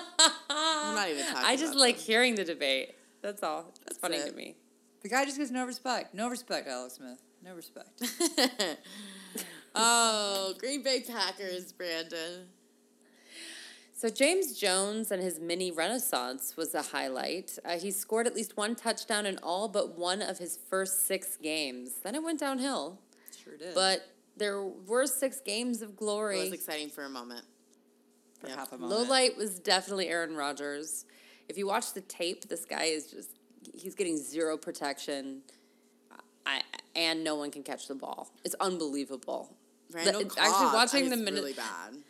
I'm 0.50 0.96
not 0.96 1.10
even 1.10 1.26
talking. 1.26 1.44
I 1.44 1.56
just 1.56 1.74
about 1.74 1.82
like 1.82 1.96
this. 1.96 2.06
hearing 2.06 2.36
the 2.36 2.44
debate. 2.44 2.96
That's 3.22 3.44
all. 3.44 3.64
That's 3.64 3.80
That's 3.80 3.98
funny 3.98 4.18
it. 4.18 4.30
to 4.30 4.36
me. 4.36 4.56
The 5.02 5.10
guy 5.10 5.26
just 5.26 5.38
gets 5.38 5.52
no 5.52 5.66
respect. 5.66 6.14
No 6.14 6.30
respect, 6.30 6.68
Alex 6.68 6.96
Smith. 6.96 7.22
No 7.44 7.54
respect. 7.56 8.02
oh, 9.80 10.54
Green 10.60 10.84
Bay 10.84 11.04
Packers, 11.08 11.72
Brandon. 11.72 12.48
So 13.94 14.10
James 14.10 14.58
Jones 14.58 15.12
and 15.12 15.22
his 15.22 15.40
mini 15.42 15.72
renaissance 15.72 16.56
was 16.56 16.74
a 16.74 16.82
highlight. 16.82 17.58
Uh, 17.66 17.78
he 17.78 17.92
scored 17.92 18.28
at 18.28 18.36
least 18.36 18.56
one 18.56 18.74
touchdown 18.76 19.26
in 19.26 19.38
all 19.44 19.68
but 19.68 19.98
one 19.98 20.22
of 20.22 20.38
his 20.38 20.58
first 20.70 21.06
six 21.06 21.36
games. 21.36 21.96
Then 22.02 22.16
it 22.16 22.24
went 22.24 22.40
downhill, 22.40 23.00
Sure 23.44 23.58
did. 23.58 23.76
but 23.76 24.08
there 24.38 24.64
were 24.64 25.06
six 25.06 25.42
games 25.42 25.82
of 25.82 25.98
glory. 25.98 26.40
It 26.40 26.44
was 26.44 26.54
exciting 26.54 26.90
for 26.90 27.04
a 27.04 27.10
moment. 27.10 27.44
for 28.40 28.48
yeah. 28.48 28.56
half 28.56 28.72
a 28.72 28.78
Low 28.78 29.04
light 29.04 29.36
was 29.36 29.60
definitely 29.60 30.08
Aaron 30.08 30.34
Rodgers. 30.34 31.04
If 31.50 31.58
you 31.58 31.68
watch 31.68 31.94
the 31.94 32.02
tape, 32.02 32.48
this 32.48 32.64
guy 32.64 32.84
is 32.86 33.12
just 33.12 33.32
he's 33.74 33.96
getting 33.96 34.18
zero 34.18 34.56
protection. 34.56 35.42
I, 36.46 36.62
and 36.96 37.24
no 37.24 37.36
one 37.36 37.52
can 37.52 37.64
catch 37.64 37.88
the 37.88 37.96
ball. 37.96 38.32
It's 38.46 38.56
unbelievable. 38.62 39.56
Randall 39.92 40.24
The- 40.24 40.30
Cobb, 40.30 40.38
actually 40.40 40.66
watching 40.74 41.10
the 41.10 41.18
minute- 41.18 41.34
really 41.42 41.54
bad. 41.54 42.04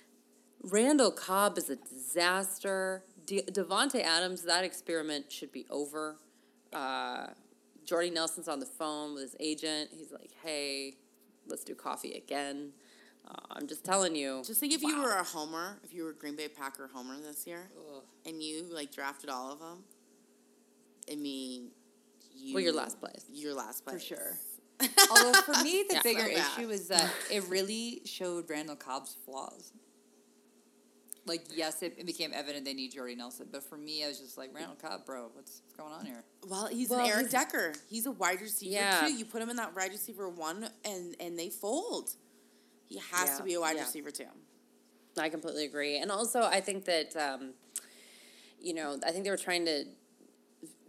Randall 0.62 1.12
Cobb 1.12 1.58
is 1.58 1.70
a 1.70 1.76
disaster. 1.78 3.04
De- 3.26 3.44
Davante 3.44 4.02
Adams, 4.02 4.44
that 4.44 4.64
experiment 4.64 5.32
should 5.32 5.52
be 5.52 5.66
over. 5.70 6.18
Uh, 6.74 7.28
Jordy 7.86 8.10
Nelson's 8.10 8.48
on 8.48 8.60
the 8.60 8.66
phone 8.66 9.14
with 9.14 9.24
his 9.24 9.36
agent. 9.40 9.92
He's 9.94 10.12
like, 10.12 10.32
"Hey, 10.44 10.98
let's 11.48 11.64
do 11.64 11.74
coffee 11.76 12.14
again." 12.14 12.74
Uh, 13.26 13.34
I'm 13.52 13.68
just 13.68 13.84
telling 13.84 14.16
you. 14.16 14.42
Just 14.46 14.60
think 14.60 14.74
if 14.74 14.82
you 14.82 15.00
were 15.02 15.12
a 15.12 15.24
homer, 15.24 15.80
if 15.84 15.94
you 15.94 16.04
were 16.04 16.10
a 16.10 16.14
Green 16.16 16.36
Bay 16.36 16.48
Packer 16.48 16.88
homer 16.88 17.20
this 17.20 17.46
year, 17.48 17.70
Ugh. 17.78 18.04
and 18.26 18.42
you 18.44 18.64
like 18.64 18.92
drafted 18.92 19.30
all 19.30 19.52
of 19.52 19.60
them. 19.60 19.84
I 21.12 21.16
mean, 21.16 21.72
you. 22.36 22.54
Well, 22.56 22.64
your 22.64 22.74
last 22.74 23.00
place. 23.00 23.26
Your 23.32 23.54
last 23.54 23.84
place. 23.86 23.96
For 24.02 24.16
sure. 24.16 24.38
Although 25.12 25.34
for 25.42 25.64
me, 25.64 25.84
the 25.88 25.96
Yeah. 25.96 26.02
bigger 26.04 26.22
So 26.22 26.28
bad. 26.36 26.60
issue 26.60 26.70
is 26.70 26.88
that 26.88 27.12
it 27.32 27.44
really 27.50 28.02
showed 28.06 28.50
Randall 28.50 28.76
Cobb's 28.76 29.16
flaws. 29.26 29.72
Like, 31.26 31.46
yes, 31.56 31.84
it, 31.84 31.94
it 31.98 32.06
became 32.08 32.32
evident 32.34 32.66
they 32.66 32.74
need 32.74 32.92
Jordy 32.94 33.14
Nelson, 33.16 33.48
but 33.52 33.64
for 33.64 33.78
me, 33.78 34.04
I 34.04 34.08
was 34.08 34.20
just 34.20 34.38
like, 34.38 34.50
Randall 34.56 34.78
Cobb, 34.82 35.06
bro, 35.06 35.30
what's, 35.34 35.62
what's 35.64 35.76
going 35.78 35.94
on 35.94 36.06
here? 36.06 36.24
Well, 36.48 36.68
he's 36.68 36.90
Well, 36.90 37.02
an 37.02 37.06
Eric 37.08 37.20
he's- 37.28 37.32
Decker. 37.32 37.74
He's 37.88 38.06
a 38.08 38.12
wide 38.12 38.42
receiver 38.42 38.72
Yeah. 38.74 39.02
too. 39.02 39.14
You 39.14 39.26
put 39.26 39.42
him 39.42 39.50
in 39.50 39.58
that 39.58 39.76
wide 39.76 39.92
receiver 39.92 40.28
one, 40.28 40.70
and 40.86 41.16
and 41.20 41.38
they 41.38 41.50
fold. 41.50 42.12
He 42.88 42.98
has 43.12 43.30
Yeah, 43.30 43.38
to 43.38 43.44
be 43.44 43.54
a 43.54 43.60
wide 43.60 43.76
yeah. 43.76 43.84
receiver 43.84 44.10
too. 44.12 44.26
I 45.20 45.30
completely 45.30 45.66
agree. 45.66 45.98
And 45.98 46.10
also, 46.12 46.42
I 46.42 46.62
think 46.62 46.86
that, 46.86 47.16
um, 47.16 47.54
you 48.60 48.74
know, 48.74 48.98
I 49.06 49.12
think 49.12 49.24
they 49.24 49.30
were 49.30 49.38
trying 49.38 49.66
to 49.66 49.84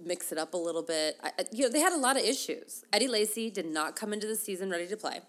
mix 0.05 0.33
it 0.33 0.39
up 0.39 0.55
a 0.55 0.57
little 0.57 0.83
bit. 0.83 1.17
I, 1.23 1.33
you 1.53 1.65
know, 1.65 1.71
they 1.71 1.81
had 1.81 1.93
a 1.93 1.99
lot 1.99 2.17
of 2.17 2.23
issues. 2.23 2.85
Eddie 2.93 3.09
Lacy 3.09 3.51
did 3.51 3.67
not 3.67 3.97
come 3.97 4.13
into 4.13 4.27
the 4.27 4.37
season 4.37 4.71
ready 4.71 4.87
to 4.87 4.97
play. 4.97 5.21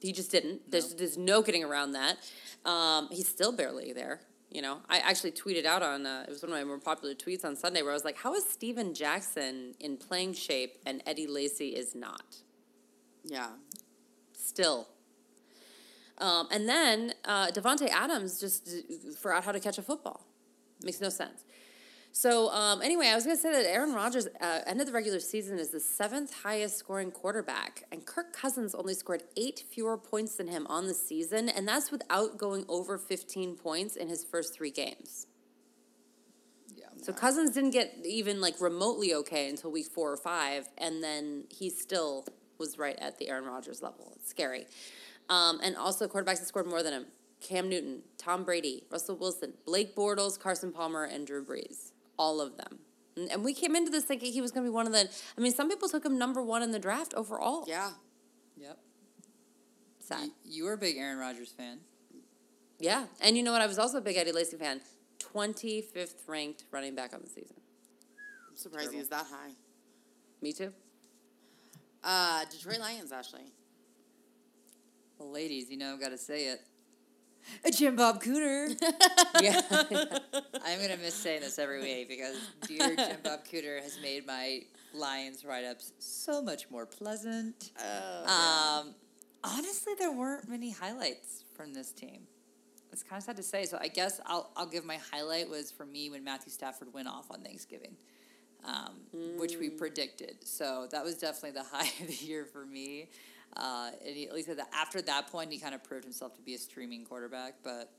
He 0.00 0.12
just 0.12 0.30
didn't. 0.30 0.70
There's, 0.70 0.94
there's 0.94 1.16
no 1.16 1.42
getting 1.42 1.64
around 1.64 1.92
that. 1.92 2.16
Um, 2.64 3.08
he's 3.10 3.28
still 3.28 3.52
barely 3.52 3.92
there. 3.92 4.20
You 4.50 4.62
know, 4.62 4.78
I 4.88 4.98
actually 4.98 5.32
tweeted 5.32 5.64
out 5.64 5.82
on 5.82 6.06
uh, 6.06 6.24
it 6.28 6.30
was 6.30 6.42
one 6.42 6.52
of 6.52 6.58
my 6.58 6.64
more 6.64 6.78
popular 6.78 7.14
tweets 7.14 7.44
on 7.44 7.56
Sunday 7.56 7.82
where 7.82 7.90
I 7.90 7.94
was 7.94 8.04
like, 8.04 8.18
"How 8.18 8.34
is 8.34 8.44
Steven 8.48 8.94
Jackson 8.94 9.74
in 9.80 9.96
playing 9.96 10.34
shape 10.34 10.76
and 10.86 11.02
Eddie 11.06 11.26
Lacy 11.26 11.70
is 11.70 11.94
not?" 11.94 12.36
Yeah. 13.24 13.48
still. 14.36 14.88
Um, 16.18 16.46
and 16.52 16.68
then 16.68 17.14
uh, 17.24 17.48
Davante 17.48 17.88
Adams 17.88 18.38
just 18.38 18.70
forgot 19.18 19.42
how 19.42 19.50
to 19.52 19.58
catch 19.58 19.78
a 19.78 19.82
football. 19.82 20.24
Makes 20.84 21.00
no 21.00 21.08
sense. 21.08 21.44
So 22.16 22.48
um, 22.50 22.80
anyway, 22.80 23.08
I 23.08 23.16
was 23.16 23.24
going 23.24 23.36
to 23.36 23.42
say 23.42 23.50
that 23.50 23.66
Aaron 23.68 23.92
Rodgers 23.92 24.28
uh, 24.40 24.60
ended 24.68 24.86
the 24.86 24.92
regular 24.92 25.18
season 25.18 25.58
as 25.58 25.70
the 25.70 25.80
seventh 25.80 26.32
highest 26.44 26.78
scoring 26.78 27.10
quarterback, 27.10 27.82
and 27.90 28.06
Kirk 28.06 28.32
Cousins 28.32 28.72
only 28.72 28.94
scored 28.94 29.24
eight 29.36 29.64
fewer 29.68 29.98
points 29.98 30.36
than 30.36 30.46
him 30.46 30.64
on 30.68 30.86
the 30.86 30.94
season, 30.94 31.48
and 31.48 31.66
that's 31.66 31.90
without 31.90 32.38
going 32.38 32.64
over 32.68 32.98
fifteen 32.98 33.56
points 33.56 33.96
in 33.96 34.06
his 34.08 34.22
first 34.22 34.54
three 34.54 34.70
games. 34.70 35.26
Yeah. 36.76 36.84
So 37.02 37.12
Cousins 37.12 37.50
didn't 37.50 37.72
get 37.72 37.96
even 38.04 38.40
like 38.40 38.60
remotely 38.60 39.12
okay 39.14 39.48
until 39.48 39.72
week 39.72 39.88
four 39.88 40.12
or 40.12 40.16
five, 40.16 40.68
and 40.78 41.02
then 41.02 41.46
he 41.50 41.68
still 41.68 42.26
was 42.58 42.78
right 42.78 42.96
at 43.00 43.18
the 43.18 43.28
Aaron 43.28 43.44
Rodgers 43.44 43.82
level. 43.82 44.12
It's 44.14 44.30
scary. 44.30 44.66
Um, 45.28 45.58
and 45.64 45.76
also 45.76 46.06
quarterbacks 46.06 46.38
that 46.38 46.46
scored 46.46 46.68
more 46.68 46.84
than 46.84 46.92
him: 46.92 47.06
Cam 47.40 47.68
Newton, 47.68 48.02
Tom 48.18 48.44
Brady, 48.44 48.84
Russell 48.88 49.16
Wilson, 49.16 49.54
Blake 49.66 49.96
Bortles, 49.96 50.38
Carson 50.38 50.70
Palmer, 50.70 51.02
and 51.02 51.26
Drew 51.26 51.44
Brees. 51.44 51.90
All 52.18 52.40
of 52.40 52.56
them. 52.56 52.78
And, 53.16 53.30
and 53.30 53.44
we 53.44 53.54
came 53.54 53.76
into 53.76 53.90
this 53.90 54.04
thinking 54.04 54.32
he 54.32 54.40
was 54.40 54.50
going 54.50 54.64
to 54.64 54.70
be 54.70 54.74
one 54.74 54.86
of 54.86 54.92
the. 54.92 55.08
I 55.36 55.40
mean, 55.40 55.52
some 55.52 55.68
people 55.68 55.88
took 55.88 56.04
him 56.04 56.18
number 56.18 56.42
one 56.42 56.62
in 56.62 56.70
the 56.70 56.78
draft 56.78 57.14
overall. 57.14 57.64
Yeah. 57.66 57.90
Yep. 58.56 58.78
Sad. 60.00 60.24
You, 60.24 60.30
you 60.44 60.64
were 60.64 60.74
a 60.74 60.78
big 60.78 60.96
Aaron 60.96 61.18
Rodgers 61.18 61.50
fan. 61.50 61.78
Yeah. 62.78 63.06
And 63.20 63.36
you 63.36 63.42
know 63.42 63.52
what? 63.52 63.62
I 63.62 63.66
was 63.66 63.78
also 63.78 63.98
a 63.98 64.00
big 64.00 64.16
Eddie 64.16 64.32
Lacy 64.32 64.56
fan. 64.56 64.80
25th 65.34 66.14
ranked 66.26 66.64
running 66.70 66.94
back 66.94 67.14
on 67.14 67.20
the 67.22 67.28
season. 67.28 67.56
I'm 68.50 68.56
surprised 68.56 68.92
he 68.92 68.98
was 68.98 69.08
that 69.08 69.26
high. 69.26 69.52
Me 70.42 70.52
too. 70.52 70.72
Uh, 72.02 72.44
Detroit 72.50 72.80
Lions, 72.80 73.12
Ashley. 73.12 73.40
Well, 75.18 75.32
ladies, 75.32 75.70
you 75.70 75.78
know, 75.78 75.94
I've 75.94 76.00
got 76.00 76.10
to 76.10 76.18
say 76.18 76.46
it. 76.46 76.60
A 77.64 77.70
Jim 77.70 77.96
Bob 77.96 78.22
Cooter. 78.22 78.74
Yeah. 79.40 79.60
I'm 80.64 80.78
going 80.78 80.90
to 80.90 80.96
miss 80.98 81.14
saying 81.14 81.40
this 81.40 81.58
every 81.58 81.80
week 81.82 82.08
because 82.08 82.36
dear 82.68 82.94
Jim 82.94 83.16
Bob 83.22 83.40
Cooter 83.44 83.82
has 83.82 83.98
made 84.00 84.26
my 84.26 84.60
Lions 84.94 85.44
write 85.44 85.64
ups 85.64 85.92
so 85.98 86.40
much 86.40 86.70
more 86.70 86.86
pleasant. 86.86 87.72
Oh, 87.80 88.80
Um, 88.86 88.94
honestly, 89.42 89.94
there 89.98 90.12
weren't 90.12 90.48
many 90.48 90.70
highlights 90.70 91.44
from 91.56 91.74
this 91.74 91.90
team. 91.92 92.22
It's 92.92 93.02
kind 93.02 93.18
of 93.18 93.24
sad 93.24 93.36
to 93.38 93.42
say. 93.42 93.64
So 93.66 93.76
I 93.80 93.88
guess 93.88 94.20
I'll 94.24 94.50
I'll 94.56 94.66
give 94.68 94.84
my 94.84 94.98
highlight 95.12 95.48
was 95.50 95.72
for 95.72 95.84
me 95.84 96.10
when 96.10 96.22
Matthew 96.22 96.52
Stafford 96.52 96.94
went 96.94 97.08
off 97.08 97.28
on 97.30 97.40
Thanksgiving, 97.42 97.96
um, 98.64 98.94
which 99.36 99.56
we 99.56 99.68
predicted. 99.68 100.36
So 100.46 100.86
that 100.92 101.02
was 101.04 101.16
definitely 101.18 101.50
the 101.60 101.64
high 101.76 101.90
of 102.00 102.06
the 102.06 102.24
year 102.24 102.44
for 102.44 102.64
me. 102.64 103.08
Uh, 103.56 103.90
and 104.04 104.16
he, 104.16 104.26
at 104.26 104.34
least 104.34 104.48
the, 104.48 104.66
after 104.74 105.00
that 105.02 105.28
point, 105.28 105.52
he 105.52 105.58
kind 105.58 105.74
of 105.74 105.84
proved 105.84 106.04
himself 106.04 106.34
to 106.36 106.42
be 106.42 106.54
a 106.54 106.58
streaming 106.58 107.04
quarterback, 107.04 107.54
but 107.62 107.92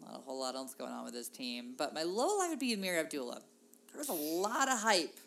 not 0.00 0.16
a 0.16 0.22
whole 0.22 0.40
lot 0.40 0.54
else 0.54 0.74
going 0.74 0.92
on 0.92 1.04
with 1.04 1.14
his 1.14 1.28
team. 1.28 1.74
But 1.76 1.94
my 1.94 2.02
low 2.02 2.38
line 2.38 2.50
would 2.50 2.58
be 2.58 2.72
Ameer 2.72 2.98
Abdullah. 2.98 3.42
There 3.92 3.98
was 3.98 4.08
a 4.08 4.12
lot 4.12 4.68
of 4.68 4.78
hype 4.78 5.18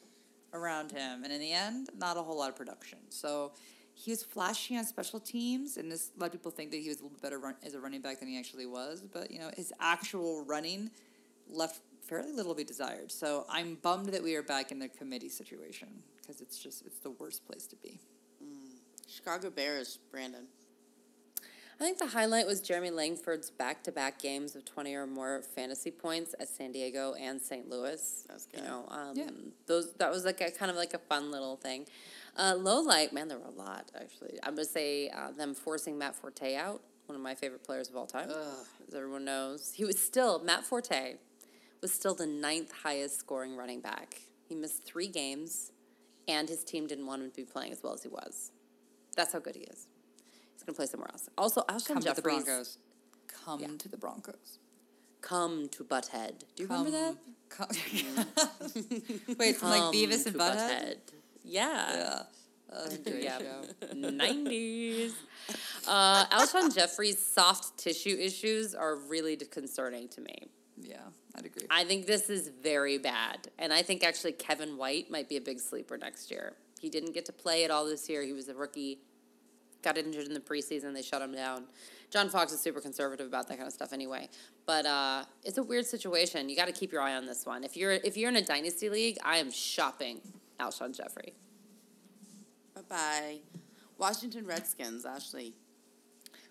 around 0.54 0.92
him, 0.92 1.24
and 1.24 1.34
in 1.34 1.40
the 1.40 1.52
end, 1.52 1.90
not 1.98 2.18
a 2.18 2.22
whole 2.22 2.38
lot 2.38 2.50
of 2.50 2.56
production. 2.56 3.00
So 3.10 3.52
he 3.94 4.12
was 4.12 4.24
flashy 4.24 4.78
on 4.78 4.86
special 4.86 5.20
teams, 5.20 5.78
and 5.78 5.92
this, 5.92 6.12
a 6.16 6.20
lot 6.20 6.28
of 6.28 6.32
people 6.32 6.52
think 6.52 6.72
that 6.72 6.78
he 6.78 6.88
was 6.88 7.00
a 7.00 7.04
little 7.04 7.18
better 7.22 7.40
run, 7.40 7.56
as 7.64 7.74
a 7.74 7.80
running 7.80 8.02
back 8.02 8.20
than 8.20 8.30
he 8.30 8.40
actually 8.40 8.66
was. 8.66 9.02
But 9.02 9.32
you 9.32 9.40
know, 9.40 9.50
his 9.56 9.74
actual 9.80 10.46
running 10.46 10.90
left 11.50 11.82
fairly 12.02 12.32
little 12.34 12.54
to 12.54 12.58
be 12.58 12.64
desired. 12.64 13.12
So 13.12 13.46
I'm 13.50 13.76
bummed 13.76 14.08
that 14.08 14.24
we 14.24 14.36
are 14.36 14.44
back 14.44 14.72
in 14.72 14.80
the 14.80 14.90
committee 14.90 15.30
situation 15.30 15.88
because 16.18 16.42
it's 16.42 16.60
just 16.60 16.86
it's 16.86 17.00
the 17.00 17.12
worst 17.12 17.46
place 17.46 17.68
to 17.68 17.76
be. 17.76 18.00
Chicago 19.14 19.50
Bears, 19.50 20.00
Brandon. 20.12 20.48
I 21.80 21.84
think 21.86 21.98
the 21.98 22.08
highlight 22.08 22.46
was 22.48 22.62
Jeremy 22.62 22.92
Langford's 22.92 23.50
back-to-back 23.50 24.20
games 24.22 24.56
of 24.56 24.64
twenty 24.64 24.94
or 24.96 25.06
more 25.06 25.42
fantasy 25.56 25.92
points 25.92 26.34
at 26.40 26.48
San 26.48 26.72
Diego 26.72 27.14
and 27.20 27.42
St. 27.42 27.70
Louis. 27.70 28.26
That's 28.30 28.48
You 28.56 28.62
know, 28.62 28.86
um, 28.90 29.18
Yeah. 29.18 29.30
those 29.66 29.92
that 29.94 30.10
was 30.12 30.24
like 30.24 30.40
a 30.40 30.52
kind 30.52 30.72
of 30.72 30.78
like 30.78 30.94
a 30.94 31.00
fun 31.00 31.32
little 31.32 31.58
thing. 31.58 31.88
Uh, 32.38 32.56
low 32.58 32.80
light, 32.80 33.12
man, 33.12 33.28
there 33.28 33.38
were 33.38 33.48
a 33.48 33.52
lot 33.52 33.92
actually. 34.00 34.40
I'm 34.44 34.56
gonna 34.56 34.66
say 34.66 35.10
uh, 35.10 35.32
them 35.32 35.54
forcing 35.54 35.98
Matt 35.98 36.16
Forte 36.16 36.56
out, 36.56 36.82
one 37.08 37.16
of 37.16 37.22
my 37.22 37.36
favorite 37.36 37.64
players 37.64 37.90
of 37.90 37.96
all 37.98 38.08
time, 38.08 38.30
as 38.30 38.94
everyone 38.96 39.26
knows. 39.26 39.74
He 39.76 39.84
was 39.84 40.00
still 40.00 40.40
Matt 40.44 40.64
Forte 40.66 41.16
was 41.82 41.92
still 41.92 42.14
the 42.16 42.28
ninth 42.28 42.72
highest 42.84 43.20
scoring 43.20 43.58
running 43.58 43.82
back. 43.82 44.22
He 44.48 44.56
missed 44.56 44.86
three 44.86 45.08
games, 45.08 45.72
and 46.28 46.48
his 46.48 46.64
team 46.64 46.88
didn't 46.88 47.08
want 47.08 47.22
him 47.24 47.30
to 47.32 47.36
be 47.36 47.44
playing 47.44 47.72
as 47.74 47.84
well 47.84 47.94
as 47.94 48.04
he 48.04 48.10
was. 48.10 48.52
That's 49.16 49.34
how 49.34 49.40
good 49.40 49.56
he 49.56 49.62
is. 49.64 49.88
He's 50.54 50.64
gonna 50.64 50.76
play 50.76 50.86
somewhere 50.86 51.10
else. 51.12 51.30
Also, 51.38 51.62
Alshon 51.64 51.88
Come 51.96 52.02
to 52.02 52.14
the 52.14 52.22
Broncos. 52.22 52.78
Come 53.28 53.60
Yeah. 53.62 53.68
to 53.78 53.90
the 53.90 53.98
Broncos. 53.98 54.60
come 55.22 55.70
to 55.70 55.84
Butthead. 55.86 56.40
Do 56.56 56.64
you 56.64 56.68
remember 56.68 56.92
that? 56.92 57.16
Come, 57.50 57.68
Wait, 59.38 59.56
from 59.56 59.70
like 59.70 59.84
Beavis 59.94 60.26
and 60.26 60.34
to 60.36 60.40
Butthead? 60.40 60.96
Yeah. 61.44 61.94
Yeah. 61.96 62.24
That's 62.70 62.96
a 62.96 62.98
great 62.98 63.24
Yeah. 63.24 63.38
show. 63.40 63.62
90s. 63.94 65.14
Uh, 65.88 66.26
Alshon 66.26 66.74
Jeffery's 66.74 67.20
soft 67.20 67.78
tissue 67.78 68.18
issues 68.20 68.74
are 68.76 68.96
really 68.96 69.36
concerning 69.38 70.08
to 70.10 70.22
me. 70.22 70.50
Yeah, 70.82 70.98
I'd 71.36 71.46
agree. 71.46 71.68
I 71.70 71.84
think 71.86 72.08
this 72.08 72.30
is 72.30 72.48
very 72.48 72.98
bad. 72.98 73.48
And 73.60 73.72
I 73.72 73.84
think 73.84 74.04
actually 74.04 74.32
Kevin 74.34 74.76
White 74.78 75.12
might 75.12 75.30
be 75.30 75.38
a 75.38 75.42
big 75.42 75.60
sleeper 75.60 75.98
next 75.98 76.32
year. 76.32 76.56
He 76.84 76.90
didn't 76.90 77.14
get 77.14 77.24
to 77.28 77.32
play 77.32 77.64
at 77.64 77.72
all 77.72 77.86
this 77.86 78.10
year. 78.10 78.24
He 78.24 78.34
was 78.34 78.50
a 78.50 78.54
rookie, 78.54 79.00
got 79.82 79.98
injured 79.98 80.28
in 80.28 80.34
the 80.34 80.42
preseason. 80.42 80.94
They 80.94 81.02
shut 81.02 81.22
him 81.22 81.34
down. 81.34 81.64
John 82.10 82.28
Fox 82.28 82.52
is 82.52 82.60
super 82.60 82.82
conservative 82.82 83.26
about 83.26 83.48
that 83.48 83.56
kind 83.56 83.68
of 83.68 83.74
stuff 83.74 83.94
anyway. 83.94 84.28
But 84.66 84.86
uh, 84.86 85.24
it's 85.46 85.58
a 85.58 85.64
weird 85.64 85.86
situation. 85.86 86.50
You 86.50 86.58
got 86.58 86.66
to 86.66 86.74
keep 86.74 86.92
your 86.92 87.02
eye 87.02 87.16
on 87.16 87.26
this 87.26 87.46
one. 87.46 87.64
If 87.64 87.78
you're 87.78 87.94
if 87.94 88.18
you're 88.18 88.28
in 88.28 88.36
a 88.36 88.42
dynasty 88.42 88.90
league, 88.90 89.18
I 89.24 89.38
am 89.38 89.50
shopping 89.50 90.20
Alshon 90.60 90.94
Jeffery. 90.94 91.32
Bye 92.76 92.82
bye. 92.90 93.38
Washington 93.98 94.46
Redskins, 94.46 95.06
Ashley. 95.06 95.54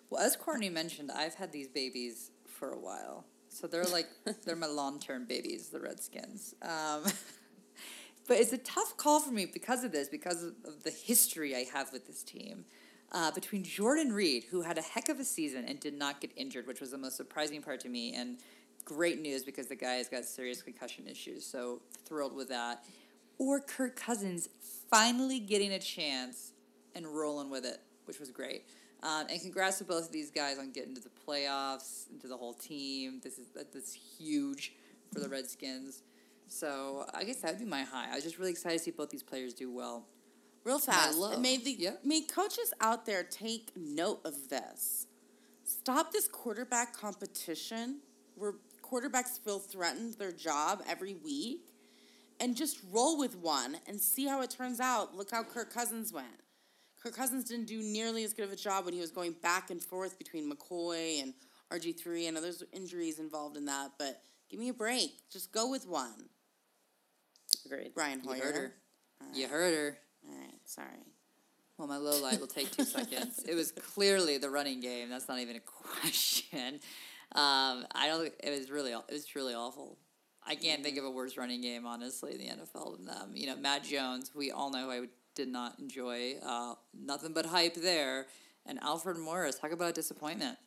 Well, 0.09 0.23
as 0.23 0.35
Courtney 0.35 0.71
mentioned, 0.71 1.11
I've 1.15 1.35
had 1.35 1.53
these 1.53 1.69
babies 1.69 2.31
for 2.47 2.71
a 2.71 2.79
while. 2.79 3.27
So 3.51 3.67
they're 3.67 3.85
like, 3.85 4.07
they're 4.47 4.57
my 4.57 4.67
long 4.83 4.99
term 4.99 5.27
babies, 5.27 5.69
the 5.69 5.79
Redskins. 5.79 6.55
Um, 6.63 7.03
but 8.29 8.39
it's 8.39 8.53
a 8.53 8.59
tough 8.59 8.97
call 8.97 9.21
for 9.21 9.33
me 9.33 9.47
because 9.47 9.85
of 9.85 9.93
this, 9.93 10.09
because 10.09 10.43
of, 10.43 10.55
the 10.85 10.91
history 10.91 11.55
I 11.55 11.65
have 11.73 11.93
with 11.93 12.07
this 12.07 12.23
team. 12.23 12.65
Uh, 13.11 13.31
between 13.31 13.63
Jordan 13.63 14.11
Reed, 14.11 14.45
who 14.51 14.63
had 14.63 14.79
a 14.79 14.83
heck 14.83 15.11
of 15.11 15.21
a 15.21 15.25
season 15.25 15.67
and 15.67 15.79
did 15.79 15.93
not 15.93 16.23
get 16.23 16.31
injured, 16.35 16.67
which 16.67 16.81
was 16.81 16.93
the 16.93 16.99
most 16.99 17.17
surprising 17.17 17.61
part 17.61 17.81
to 17.81 17.91
me, 17.91 18.15
and 18.15 18.39
great 18.87 19.21
news 19.21 19.45
because 19.45 19.67
the 19.67 19.77
guy 19.77 19.95
has 19.95 20.09
got 20.09 20.25
serious 20.25 20.63
concussion 20.63 21.07
issues. 21.07 21.45
So 21.45 21.83
thrilled 22.07 22.35
with 22.35 22.49
that. 22.49 22.85
Or 23.39 23.61
Kirk 23.61 23.97
Cousins 23.97 24.49
finally 24.91 25.41
getting 25.41 25.73
a 25.73 25.79
chance 25.79 26.53
and 26.95 27.07
rolling 27.07 27.51
with 27.51 27.65
it, 27.65 27.81
which 28.07 28.19
was 28.19 28.31
great. 28.31 28.65
Um, 29.03 29.27
and 29.29 29.41
congrats 29.41 29.79
to 29.79 29.85
both 29.85 30.07
of 30.07 30.13
these 30.13 30.31
guys 30.31 30.59
on 30.59 30.71
getting 30.71 30.95
to 30.95 31.01
the 31.01 31.11
playoffs 31.27 32.09
and 32.11 32.21
to 32.21 32.29
the 32.29 32.37
whole 32.37 32.55
team. 32.55 33.21
This 33.23 33.39
is 33.39 33.49
that- 33.49 33.73
that's 33.73 33.93
huge 33.93 34.75
for 35.13 35.21
the 35.21 35.29
Redskins. 35.29 36.03
So 36.53 37.07
I 37.15 37.25
guess 37.25 37.41
that 37.41 37.53
would 37.53 37.61
be 37.61 37.65
my 37.65 37.83
high. 37.83 38.11
I 38.11 38.15
was 38.15 38.25
just 38.25 38.39
really 38.39 38.51
excited 38.51 38.79
to 38.79 38.85
see 38.85 38.91
both 38.91 39.11
these 39.11 39.23
players 39.23 39.55
do 39.55 39.73
well. 39.73 40.07
Real 40.65 40.79
fast. 40.79 41.19
It 41.33 41.41
made 41.41 41.65
the 41.65 41.73
Yeah. 41.73 41.97
made 42.05 42.29
coaches 42.29 42.73
out 42.81 43.07
there 43.07 43.25
take 43.25 43.77
note 43.77 44.21
of 44.25 44.49
this. 44.49 45.07
Stop 45.65 46.13
this 46.13 46.29
quarterback 46.29 46.93
competition 46.93 48.03
where 48.35 48.55
quarterbacks 48.83 49.41
feel 49.41 49.59
threatened 49.59 50.15
their 50.15 50.33
job 50.33 50.83
every 50.87 51.15
week 51.15 51.75
and 52.39 52.57
just 52.57 52.79
roll 52.91 53.19
with 53.19 53.35
one 53.37 53.81
and 53.87 54.01
see 54.01 54.27
how 54.27 54.43
it 54.43 54.51
turns 54.51 54.79
out. 54.79 55.17
Look 55.17 55.31
how 55.31 55.43
Kirk 55.43 55.73
Cousins 55.73 56.13
went. 56.13 56.41
Kirk 57.03 57.15
Cousins 57.17 57.45
didn't 57.45 57.67
do 57.67 57.83
nearly 57.83 58.23
as 58.23 58.33
good 58.33 58.45
of 58.45 58.53
a 58.53 58.57
job 58.57 58.85
when 58.85 58.95
he 58.95 59.01
was 59.01 59.11
going 59.11 59.33
back 59.33 59.71
and 59.71 59.83
forth 59.83 60.19
between 60.19 60.51
McCoy 60.51 61.23
and 61.23 61.35
RG3. 61.71 62.29
I 62.29 62.31
know 62.31 62.41
there's 62.41 62.63
injuries 62.73 63.19
involved 63.19 63.57
in 63.57 63.65
that, 63.65 63.93
but 63.99 64.23
give 64.49 64.61
me 64.61 64.69
a 64.69 64.75
break. 64.75 65.29
Just 65.31 65.51
go 65.51 65.69
with 65.69 65.87
one. 65.89 66.29
Agreed. 67.67 67.93
Brian 67.95 68.21
You 68.23 68.31
Hoyer. 68.31 68.43
heard 68.43 68.55
her. 68.57 68.73
You 69.35 69.49
heard 69.49 69.75
her. 69.75 69.97
All 70.29 70.35
right, 70.39 70.55
sorry. 70.65 70.89
Well, 71.79 71.89
my 71.89 71.97
low 71.97 72.21
light 72.23 72.39
will 72.41 72.47
take 72.47 72.71
two 72.71 72.85
seconds. 72.85 73.41
It 73.49 73.55
was 73.55 73.73
clearly 73.73 74.39
the 74.39 74.51
running 74.51 74.81
game. 74.81 75.09
That's 75.09 75.29
not 75.29 75.39
even 75.41 75.57
a 75.57 75.61
question. 76.01 76.75
Um, 77.35 77.87
I 77.95 78.07
don't. 78.09 78.33
It 78.43 78.51
was 78.51 78.71
really. 78.71 78.93
It 78.93 79.03
was 79.11 79.25
truly 79.25 79.55
awful. 79.55 79.99
I 80.47 80.55
can't 80.57 80.83
think 80.83 80.99
of 80.99 81.05
a 81.05 81.11
worse 81.11 81.37
running 81.37 81.61
game, 81.61 81.87
honestly, 81.87 82.33
in 82.33 82.39
the 82.39 82.47
NFL 82.47 82.97
than 82.97 83.07
them. 83.07 83.31
You 83.35 83.47
know, 83.49 83.57
Matt 83.57 83.85
Jones. 83.85 84.33
We 84.35 84.51
all 84.51 84.71
know 84.71 84.91
I 84.91 85.07
did 85.35 85.49
not 85.49 85.79
enjoy. 85.79 86.35
Uh, 86.45 86.75
nothing 86.93 87.33
but 87.33 87.47
hype 87.47 87.75
there. 87.75 88.27
And 88.67 88.79
Alfred 88.83 89.17
Morris. 89.17 89.59
Talk 89.59 89.73
about 89.73 89.95
disappointment. 89.95 90.59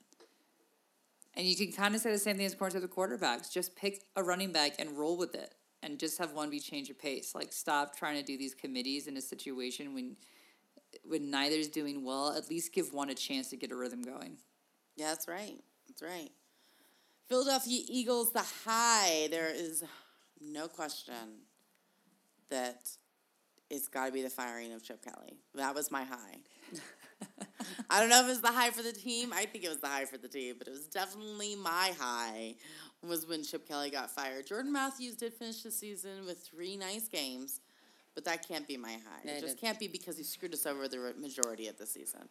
And 1.38 1.45
you 1.45 1.55
can 1.55 1.71
kind 1.73 1.93
of 1.95 2.01
say 2.01 2.12
the 2.12 2.17
same 2.17 2.38
thing 2.38 2.45
as 2.45 2.55
corner 2.55 2.71
to 2.73 2.79
the 2.79 2.88
quarterbacks. 2.88 3.51
Just 3.51 3.75
pick 3.75 4.03
a 4.15 4.23
running 4.23 4.51
back 4.53 4.75
and 4.79 4.97
roll 4.97 5.17
with 5.17 5.36
it, 5.36 5.53
and 5.86 6.00
just 6.00 6.17
have 6.17 6.34
one 6.34 6.50
be 6.50 6.60
change 6.60 6.89
of 6.89 7.00
pace. 7.00 7.34
Like 7.36 7.54
stop 7.54 7.95
trying 7.95 8.17
to 8.17 8.24
do 8.24 8.38
these 8.38 8.56
committees 8.56 9.08
in 9.08 9.15
a 9.15 9.21
situation 9.21 9.93
when 9.93 10.17
when 11.04 11.30
neither's 11.30 11.67
doing 11.67 12.04
well, 12.04 12.34
at 12.36 12.50
least 12.50 12.74
give 12.74 12.93
one 12.93 13.10
a 13.10 13.13
chance 13.13 13.50
to 13.50 13.58
get 13.58 13.71
a 13.71 13.76
rhythm 13.76 14.02
going. 14.02 14.38
Yeah, 14.95 15.08
that's 15.08 15.28
right. 15.28 15.60
That's 15.88 16.02
right. 16.02 16.30
Philadelphia 17.28 17.82
Eagles, 17.88 18.32
the 18.32 18.45
high. 18.65 19.28
There 19.30 19.54
is 19.54 19.84
no 20.41 20.67
question 20.67 21.41
that 22.50 22.89
it's 23.69 23.88
got 23.88 24.06
to 24.08 24.12
be 24.12 24.21
the 24.21 24.30
firing 24.30 24.74
of 24.74 24.84
Chip 24.84 25.04
Kelly. 25.04 25.38
That 25.54 25.76
was 25.76 25.91
my 25.91 26.04
high. 26.04 26.38
I 27.89 28.00
don't 28.00 28.10
know 28.10 28.21
if 28.21 28.26
it 28.26 28.30
was 28.30 28.41
the 28.41 28.52
high 28.52 28.69
for 28.69 28.84
the 28.84 28.93
team. 28.93 29.34
I 29.34 29.45
think 29.45 29.63
it 29.65 29.69
was 29.69 29.80
the 29.80 29.88
high 29.88 30.06
for 30.06 30.17
the 30.17 30.28
team, 30.28 30.56
but 30.58 30.67
it 30.67 30.71
was 30.71 30.88
definitely 30.88 31.56
my 31.56 31.93
high 32.00 32.56
was 33.08 33.28
when 33.28 33.44
Chip 33.44 33.68
Kelly 33.68 33.89
got 33.89 34.12
fired. 34.12 34.48
Jordan 34.48 34.72
Matthews 34.72 35.15
did 35.15 35.34
finish 35.34 35.62
the 35.62 35.72
season 35.72 36.26
with 36.26 36.39
three 36.39 36.78
nice 36.78 37.08
games, 37.08 37.62
but 38.13 38.26
that 38.26 38.48
can't 38.48 38.68
be 38.68 38.78
my 38.78 38.94
high. 38.94 39.22
It 39.24 39.41
just 39.41 39.60
can't 39.60 39.80
be 39.80 39.88
because 39.88 40.18
he 40.18 40.24
screwed 40.24 40.54
us 40.54 40.65
over 40.65 40.88
the 40.88 41.13
majority 41.20 41.68
of 41.68 41.78
the 41.78 41.86
season. 41.86 42.28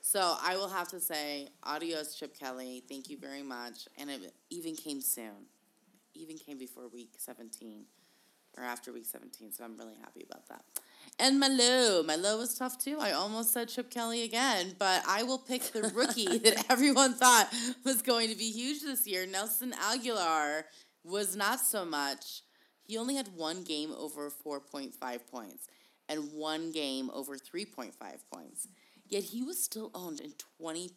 So 0.00 0.36
I 0.42 0.56
will 0.56 0.68
have 0.68 0.88
to 0.88 1.00
say, 1.00 1.48
adios, 1.62 2.14
Chip 2.14 2.38
Kelly. 2.38 2.82
Thank 2.88 3.10
you 3.10 3.18
very 3.18 3.42
much. 3.42 3.86
And 3.98 4.10
it 4.10 4.32
even 4.48 4.74
came 4.74 5.00
soon. 5.00 5.46
Even 6.14 6.38
came 6.38 6.58
before 6.58 6.88
week 6.88 7.14
17 7.18 7.84
or 8.56 8.64
after 8.64 8.92
week 8.92 9.04
17. 9.04 9.52
So 9.52 9.64
I'm 9.64 9.76
really 9.76 9.96
happy 10.00 10.24
about 10.28 10.48
that. 10.48 10.64
And 11.20 11.38
my 11.38 11.48
low. 11.48 12.02
My 12.02 12.16
low 12.16 12.38
was 12.38 12.56
tough 12.56 12.78
too. 12.78 12.96
I 12.98 13.12
almost 13.12 13.52
said 13.52 13.68
Chip 13.68 13.90
Kelly 13.90 14.22
again, 14.22 14.74
but 14.78 15.02
I 15.06 15.22
will 15.22 15.38
pick 15.38 15.62
the 15.64 15.82
rookie 15.94 16.38
that 16.44 16.64
everyone 16.70 17.12
thought 17.12 17.52
was 17.84 18.00
going 18.00 18.30
to 18.30 18.36
be 18.36 18.50
huge 18.50 18.80
this 18.82 19.06
year. 19.06 19.26
Nelson 19.26 19.72
Agholor 19.72 20.64
was 21.04 21.36
not 21.36 21.60
so 21.60 21.84
much. 21.84 22.40
He 22.82 22.96
only 22.96 23.16
had 23.16 23.28
one 23.36 23.64
game 23.64 23.92
over 23.96 24.30
4.5 24.30 24.94
points 25.30 25.68
and 26.08 26.32
one 26.32 26.72
game 26.72 27.10
over 27.12 27.36
3.5 27.36 27.92
points. 28.32 28.68
Yet 29.06 29.24
he 29.24 29.42
was 29.42 29.62
still 29.62 29.90
owned 29.94 30.20
in 30.20 30.32
20% 30.62 30.90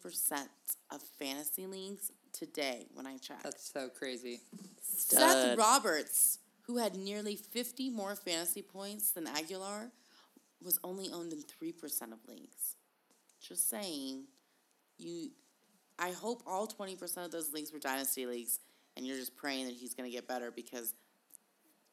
of 0.90 1.02
fantasy 1.18 1.66
leagues 1.66 2.10
today 2.32 2.86
when 2.94 3.06
I 3.06 3.18
checked. 3.18 3.42
That's 3.42 3.70
so 3.70 3.88
crazy. 3.88 4.40
Seth 4.80 5.58
Roberts, 5.58 6.38
who 6.62 6.78
had 6.78 6.96
nearly 6.96 7.36
50 7.36 7.90
more 7.90 8.16
fantasy 8.16 8.62
points 8.62 9.10
than 9.10 9.26
Agholor, 9.26 9.90
was 10.64 10.78
only 10.82 11.10
owned 11.12 11.32
in 11.32 11.40
3% 11.42 11.74
of 12.12 12.18
leagues. 12.28 12.76
Just 13.46 13.68
saying, 13.68 14.24
you 14.98 15.30
I 15.98 16.10
hope 16.10 16.42
all 16.46 16.66
20% 16.66 17.24
of 17.24 17.30
those 17.30 17.52
leagues 17.52 17.72
were 17.72 17.78
dynasty 17.78 18.26
leagues 18.26 18.58
and 18.96 19.06
you're 19.06 19.16
just 19.16 19.36
praying 19.36 19.66
that 19.66 19.74
he's 19.74 19.94
going 19.94 20.10
to 20.10 20.14
get 20.14 20.26
better 20.26 20.50
because 20.50 20.94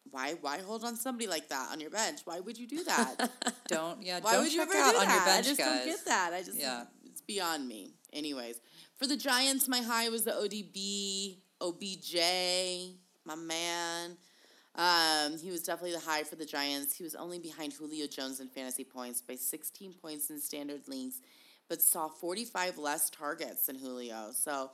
why 0.09 0.33
why 0.41 0.57
hold 0.59 0.83
on 0.83 0.95
somebody 0.95 1.27
like 1.27 1.49
that 1.49 1.69
on 1.71 1.79
your 1.79 1.91
bench? 1.91 2.21
Why 2.25 2.39
would 2.39 2.57
you 2.57 2.67
do 2.67 2.83
that? 2.85 3.29
Don't 3.67 4.01
yeah. 4.01 4.19
Why 4.21 4.33
don't 4.33 4.43
would 4.43 4.53
you 4.53 4.61
ever 4.61 4.73
out 4.75 4.93
do 4.93 4.97
on 4.99 5.05
that? 5.07 5.15
your 5.15 5.25
bench, 5.25 5.45
I 5.45 5.49
just 5.49 5.59
guys. 5.59 5.67
don't 5.77 5.85
get 5.85 6.05
that. 6.05 6.33
I 6.33 6.41
just 6.41 6.59
Yeah. 6.59 6.83
it's 7.05 7.21
beyond 7.21 7.67
me. 7.67 7.93
Anyways, 8.11 8.59
for 8.97 9.05
the 9.05 9.15
Giants, 9.15 9.67
my 9.67 9.81
high 9.81 10.09
was 10.09 10.23
the 10.23 10.31
ODB, 10.31 11.37
OBJ, 11.61 12.95
my 13.25 13.35
man. 13.35 14.17
Um, 14.75 15.37
he 15.37 15.51
was 15.51 15.63
definitely 15.63 15.93
the 15.93 15.99
high 15.99 16.23
for 16.23 16.35
the 16.35 16.45
Giants. 16.45 16.95
He 16.95 17.03
was 17.03 17.15
only 17.15 17.39
behind 17.39 17.73
Julio 17.73 18.07
Jones 18.07 18.39
in 18.39 18.47
fantasy 18.47 18.83
points 18.83 19.21
by 19.21 19.35
16 19.35 19.93
points 19.93 20.29
in 20.29 20.39
standard 20.39 20.87
leagues, 20.87 21.21
but 21.67 21.81
saw 21.81 22.07
45 22.07 22.77
less 22.77 23.09
targets 23.09 23.65
than 23.65 23.77
Julio. 23.77 24.29
So 24.33 24.71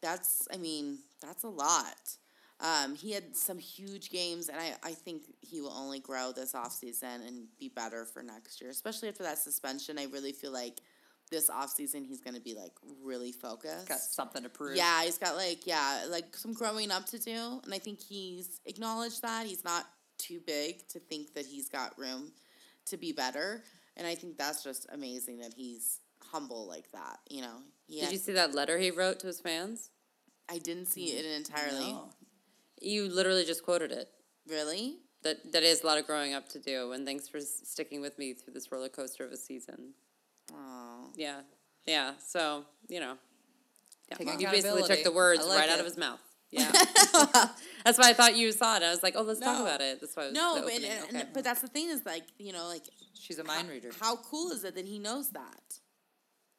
that's, 0.00 0.46
I 0.52 0.58
mean, 0.58 0.98
that's 1.20 1.42
a 1.42 1.48
lot. 1.48 2.16
Um, 2.60 2.96
he 2.96 3.12
had 3.12 3.36
some 3.36 3.58
huge 3.58 4.10
games, 4.10 4.48
and 4.48 4.58
I, 4.58 4.74
I 4.82 4.92
think 4.92 5.22
he 5.40 5.60
will 5.60 5.72
only 5.72 6.00
grow 6.00 6.32
this 6.32 6.54
offseason 6.54 7.26
and 7.26 7.46
be 7.58 7.68
better 7.68 8.04
for 8.04 8.22
next 8.22 8.60
year, 8.60 8.70
especially 8.70 9.08
after 9.08 9.22
that 9.22 9.38
suspension. 9.38 9.98
I 9.98 10.04
really 10.06 10.32
feel 10.32 10.52
like 10.52 10.78
this 11.30 11.50
offseason 11.50 12.06
he's 12.06 12.20
going 12.20 12.34
to 12.34 12.40
be 12.40 12.54
like 12.54 12.72
really 13.02 13.32
focused. 13.32 13.88
Got 13.88 13.98
something 13.98 14.42
to 14.42 14.48
prove. 14.48 14.76
Yeah, 14.76 15.02
he's 15.04 15.18
got 15.18 15.36
like 15.36 15.66
yeah, 15.66 16.04
like 16.08 16.36
some 16.36 16.52
growing 16.52 16.90
up 16.90 17.06
to 17.06 17.18
do, 17.18 17.60
and 17.64 17.72
I 17.72 17.78
think 17.78 18.00
he's 18.00 18.60
acknowledged 18.66 19.22
that 19.22 19.46
he's 19.46 19.64
not 19.64 19.86
too 20.18 20.40
big 20.46 20.86
to 20.88 20.98
think 20.98 21.34
that 21.34 21.46
he's 21.46 21.68
got 21.68 21.98
room 21.98 22.32
to 22.86 22.96
be 22.96 23.12
better, 23.12 23.62
and 23.96 24.06
I 24.06 24.14
think 24.14 24.36
that's 24.36 24.62
just 24.62 24.86
amazing 24.92 25.38
that 25.38 25.54
he's 25.54 26.00
humble 26.22 26.66
like 26.66 26.90
that. 26.92 27.18
You 27.30 27.42
know, 27.42 27.56
yeah. 27.86 28.04
Did 28.04 28.12
you 28.12 28.18
see 28.18 28.32
that 28.32 28.54
letter 28.54 28.78
he 28.78 28.90
wrote 28.90 29.20
to 29.20 29.26
his 29.26 29.40
fans? 29.40 29.90
I 30.48 30.58
didn't 30.58 30.86
see 30.86 31.06
it 31.06 31.24
entirely. 31.24 31.92
No. 31.92 32.10
You 32.80 33.08
literally 33.08 33.44
just 33.44 33.64
quoted 33.64 33.92
it. 33.92 34.08
Really? 34.48 34.96
That 35.22 35.52
that 35.52 35.62
is 35.62 35.82
a 35.82 35.86
lot 35.86 35.98
of 35.98 36.06
growing 36.06 36.32
up 36.32 36.48
to 36.50 36.58
do, 36.58 36.92
and 36.92 37.04
thanks 37.04 37.28
for 37.28 37.40
sticking 37.40 38.00
with 38.00 38.18
me 38.18 38.34
through 38.34 38.54
this 38.54 38.70
roller 38.70 38.88
coaster 38.88 39.24
of 39.24 39.32
a 39.32 39.36
season. 39.36 39.94
Oh. 40.52 41.10
Yeah, 41.16 41.40
yeah. 41.86 42.12
So 42.26 42.64
you 42.88 43.00
know, 43.00 43.14
yeah. 44.20 44.36
You 44.38 44.48
basically 44.48 44.82
took 44.84 45.04
the 45.04 45.12
words 45.12 45.46
like 45.46 45.58
right 45.60 45.68
out 45.70 45.78
of 45.80 45.84
his 45.84 45.96
mouth. 45.98 46.20
Yeah, 46.50 46.72
that's 47.84 47.98
why 47.98 48.08
I 48.08 48.14
thought 48.14 48.34
you 48.34 48.50
saw 48.52 48.76
it. 48.78 48.82
I 48.82 48.88
was 48.88 49.02
like, 49.02 49.12
oh, 49.18 49.22
let's 49.22 49.38
talk 49.38 49.60
about 49.60 49.82
it. 49.82 50.00
That's 50.00 50.16
why. 50.16 50.22
I 50.22 50.26
was 50.28 50.34
No, 50.34 50.54
the 50.54 50.60
but 50.62 50.72
opening. 50.72 50.90
and, 50.90 51.16
okay. 51.18 51.26
but 51.34 51.44
that's 51.44 51.60
the 51.60 51.68
thing 51.68 51.88
is 51.90 52.06
like 52.06 52.22
you 52.38 52.54
know 52.54 52.66
like 52.68 52.84
She's 53.12 53.38
a 53.38 53.44
mind 53.44 53.68
reader. 53.68 53.90
how 54.00 54.16
cool 54.16 54.50
is 54.52 54.64
it 54.64 54.74
that 54.76 54.86
he 54.86 54.98
knows 54.98 55.28
that? 55.32 55.62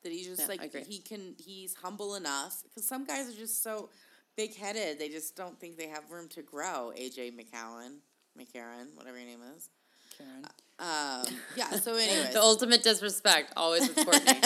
That 0.03 0.11
he 0.11 0.23
just 0.23 0.41
Yeah, 0.41 0.45
like 0.47 0.85
he 0.85 0.99
can 0.99 1.33
he's 1.39 1.73
humble 1.73 2.13
enough 2.13 2.61
because 2.63 2.87
some 2.87 3.03
guys 3.03 3.29
are 3.33 3.35
just 3.37 3.63
so 3.63 3.89
big 4.37 4.55
headed 4.55 4.99
they 4.99 5.09
just 5.09 5.35
don't 5.35 5.59
think 5.59 5.75
they 5.77 5.87
have 5.87 6.03
room 6.11 6.27
to 6.35 6.43
grow. 6.43 6.93
AJ 6.95 7.31
McCowan, 7.35 7.95
McCarron, 8.37 8.95
whatever 8.95 9.17
your 9.17 9.25
name 9.25 9.41
is. 9.57 9.69
Karen. 10.15 10.45
Uh, 10.45 10.49
Um, 10.79 11.25
yeah. 11.55 11.69
So 11.79 11.93
anyways, 11.95 12.33
the 12.33 12.41
ultimate 12.41 12.83
disrespect, 12.83 13.51
always 13.57 13.87
with 13.87 14.05
Courtney. 14.05 14.39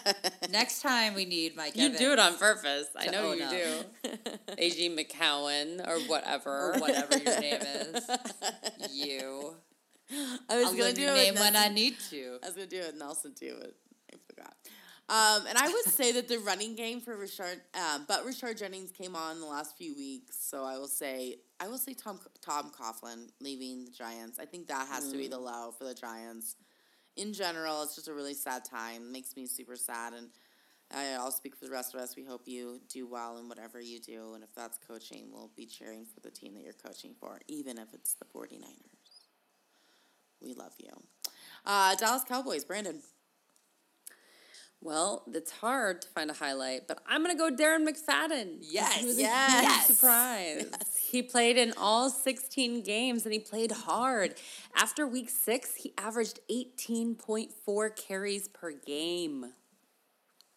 Next 0.50 0.82
time 0.82 1.14
we 1.14 1.24
need 1.24 1.56
Mike 1.56 1.76
you 1.76 1.86
Evans. 1.86 1.98
do 1.98 2.12
it 2.12 2.18
on 2.18 2.36
purpose. 2.36 2.86
I 2.96 3.06
To 3.06 3.10
know 3.12 3.30
own 3.30 3.38
you 3.38 3.44
up. 3.44 3.50
do. 3.50 4.10
AG 4.58 4.96
McCowan 4.96 5.86
or 5.88 5.98
whatever. 6.08 6.72
or 6.74 6.78
whatever 6.80 7.16
your 7.18 7.40
name 7.40 7.60
is. 7.62 8.10
You. 8.92 9.54
I 10.48 10.56
was 10.56 10.66
I'll 10.66 10.72
gonna 10.72 10.84
learn 10.84 10.94
do 10.94 11.00
your 11.02 11.10
it 11.12 11.14
name 11.14 11.34
with 11.34 11.42
when 11.42 11.56
I 11.56 11.68
need 11.68 11.96
to. 12.10 12.38
I 12.42 12.46
was 12.46 12.54
gonna 12.54 12.66
do 12.66 12.78
it 12.78 12.86
with 12.86 12.96
Nelson 12.96 13.32
too, 13.38 13.56
but 13.60 13.66
I 13.68 13.70
forgot. 13.70 13.89
Um, 15.10 15.44
and 15.48 15.58
I 15.58 15.66
would 15.66 15.86
say 15.86 16.12
that 16.12 16.28
the 16.28 16.38
running 16.38 16.76
game 16.76 17.00
for 17.00 17.16
Richard, 17.16 17.60
um, 17.74 18.04
but 18.06 18.24
Richard 18.24 18.56
Jennings 18.56 18.92
came 18.92 19.16
on 19.16 19.40
the 19.40 19.46
last 19.46 19.76
few 19.76 19.92
weeks, 19.96 20.38
so 20.40 20.62
I 20.64 20.78
will 20.78 20.86
say 20.86 21.38
I 21.58 21.66
will 21.66 21.78
say 21.78 21.94
Tom 21.94 22.20
Tom 22.40 22.70
Coughlin 22.70 23.26
leaving 23.40 23.86
the 23.86 23.90
Giants. 23.90 24.38
I 24.38 24.44
think 24.44 24.68
that 24.68 24.86
has 24.86 25.10
to 25.10 25.18
be 25.18 25.26
the 25.26 25.38
low 25.38 25.74
for 25.76 25.82
the 25.82 25.94
Giants. 25.94 26.54
In 27.16 27.32
general, 27.32 27.82
it's 27.82 27.96
just 27.96 28.06
a 28.06 28.14
really 28.14 28.34
sad 28.34 28.64
time. 28.64 29.10
makes 29.10 29.34
me 29.34 29.48
super 29.48 29.74
sad, 29.74 30.12
and 30.12 30.28
I, 30.94 31.14
I'll 31.14 31.32
speak 31.32 31.56
for 31.56 31.64
the 31.64 31.72
rest 31.72 31.92
of 31.92 32.00
us. 32.00 32.14
We 32.14 32.24
hope 32.24 32.42
you 32.46 32.80
do 32.88 33.08
well 33.08 33.36
in 33.38 33.48
whatever 33.48 33.80
you 33.80 33.98
do, 33.98 34.34
and 34.34 34.44
if 34.44 34.54
that's 34.54 34.78
coaching, 34.78 35.30
we'll 35.32 35.50
be 35.56 35.66
cheering 35.66 36.06
for 36.06 36.20
the 36.20 36.30
team 36.30 36.54
that 36.54 36.62
you're 36.62 36.72
coaching 36.72 37.16
for, 37.18 37.40
even 37.48 37.78
if 37.78 37.92
it's 37.92 38.14
the 38.14 38.26
49ers. 38.26 39.26
We 40.40 40.54
love 40.54 40.74
you. 40.78 40.92
Uh, 41.66 41.96
Dallas 41.96 42.22
Cowboys, 42.22 42.64
Brandon. 42.64 43.02
Well, 44.82 45.24
it's 45.34 45.50
hard 45.50 46.00
to 46.02 46.08
find 46.08 46.30
a 46.30 46.34
highlight, 46.34 46.88
but 46.88 47.00
I'm 47.06 47.22
gonna 47.22 47.36
go 47.36 47.50
Darren 47.50 47.86
McFadden. 47.86 48.58
Yes, 48.62 49.00
He 49.00 49.06
was 49.06 49.18
a 49.18 49.22
yes. 49.22 49.86
surprise. 49.88 50.66
He 50.98 51.22
played 51.22 51.58
in 51.58 51.74
all 51.76 52.08
16 52.08 52.82
games 52.82 53.24
and 53.24 53.32
he 53.32 53.38
played 53.40 53.72
hard. 53.72 54.36
After 54.74 55.06
week 55.06 55.28
six, 55.28 55.74
he 55.74 55.92
averaged 55.98 56.38
18.4 56.50 57.90
carries 57.96 58.48
per 58.48 58.72
game. 58.72 59.52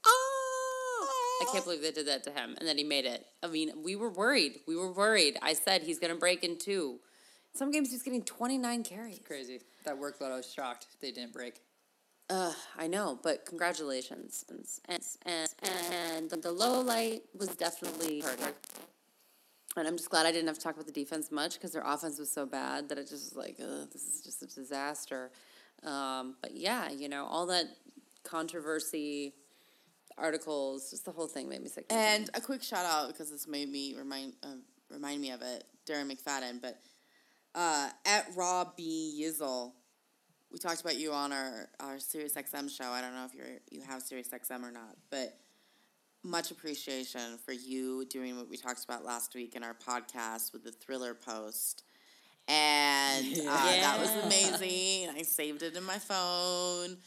Oh, 0.06 1.08
I 1.42 1.52
can't 1.52 1.66
believe 1.66 1.82
they 1.82 1.92
did 1.92 2.08
that 2.08 2.24
to 2.24 2.32
him, 2.32 2.56
and 2.60 2.68
then 2.68 2.78
he 2.78 2.84
made 2.86 3.06
it. 3.06 3.26
I 3.42 3.48
mean, 3.48 3.72
we 3.84 3.96
were 3.98 4.10
worried. 4.10 4.60
We 4.68 4.76
were 4.78 4.92
worried. 4.94 5.38
I 5.42 5.54
said 5.54 5.82
he's 5.84 6.00
gonna 6.00 6.16
break 6.16 6.44
in 6.46 6.58
two. 6.58 7.00
Some 7.54 7.72
games 7.72 7.92
he's 7.92 8.04
getting 8.04 8.24
29 8.24 8.84
carries. 8.84 9.20
Crazy. 9.26 9.60
That 9.86 10.00
workload, 10.00 10.32
I 10.32 10.38
was 10.38 10.52
shocked 10.52 10.88
they 11.02 11.12
didn't 11.12 11.34
break. 11.34 11.60
Uh, 12.30 12.54
I 12.78 12.88
know, 12.88 13.20
but 13.22 13.46
congratulations. 13.46 14.46
And 14.50 14.66
and 15.26 15.50
and, 16.32 16.42
the 16.42 16.52
low 16.52 16.82
light 16.82 17.24
was 17.38 17.50
definitely 17.50 18.22
hurting. 18.22 18.54
And 19.76 19.88
I'm 19.88 19.98
just 19.98 20.10
glad 20.10 20.26
I 20.26 20.32
didn't 20.32 20.48
have 20.48 20.58
to 20.58 20.64
talk 20.64 20.76
about 20.76 20.86
the 20.86 20.94
defense 20.94 21.32
much 21.32 21.56
because 21.56 21.72
their 21.72 21.84
offense 21.86 22.20
was 22.20 22.32
so 22.32 22.46
bad 22.46 22.90
that 22.90 22.98
it 22.98 23.10
just 23.10 23.34
was 23.34 23.36
like, 23.36 23.58
Ugh, 23.60 23.90
this 23.92 24.04
is 24.04 24.22
just 24.22 24.42
a 24.44 24.48
disaster. 24.48 25.32
Um, 25.84 26.36
but 26.42 26.56
yeah, 26.56 26.92
you 26.92 27.10
know, 27.10 27.26
all 27.26 27.48
that 27.48 27.66
controversy, 28.24 29.34
articles, 30.18 30.92
just 30.92 31.06
the 31.06 31.12
whole 31.12 31.28
thing 31.28 31.50
made 31.50 31.62
me 31.62 31.70
sick. 31.70 31.86
And 31.90 32.30
a 32.34 32.42
quick 32.42 32.64
shout 32.64 32.86
out 32.86 33.10
because 33.10 33.32
this 33.32 33.48
made 33.48 33.70
me 33.70 33.96
remind 33.98 34.34
uh, 34.44 34.56
remind 34.90 35.22
me 35.22 35.32
of 35.32 35.42
it, 35.42 35.66
Darren 35.86 36.12
McFadden. 36.12 36.62
But 36.62 36.80
uh, 37.56 37.90
at 38.06 38.28
Rob 38.36 38.76
B 38.78 39.22
Yizzle, 39.22 39.74
we 40.54 40.60
talked 40.60 40.82
about 40.82 40.98
you 40.98 41.12
on 41.12 41.34
our 41.34 41.68
our 41.80 42.00
Sirius 42.00 42.36
XM 42.36 42.70
show. 42.70 42.86
I 42.86 43.02
don't 43.02 43.16
know 43.16 43.26
if 43.26 43.34
you're 43.34 43.58
you 43.72 43.82
have 43.82 44.04
Sirius 44.04 44.30
XM 44.30 44.64
or 44.64 44.72
not, 44.72 44.96
but 45.10 45.36
much 46.24 46.52
appreciation 46.52 47.38
for 47.44 47.52
you 47.52 48.06
doing 48.06 48.38
what 48.38 48.48
we 48.48 48.56
talked 48.56 48.84
about 48.84 49.04
last 49.04 49.36
week 49.36 49.56
in 49.56 49.64
our 49.64 49.74
podcast 49.74 50.54
with 50.54 50.64
the 50.64 50.72
thriller 50.72 51.14
post. 51.14 51.84
And 52.48 53.26
uh, 53.50 53.66
that 53.66 54.00
was 54.00 54.10
amazing. 54.24 55.10
I 55.10 55.24
saved 55.24 55.64
it 55.64 55.76
in 55.76 55.84
my 55.84 55.98
phone. 55.98 56.98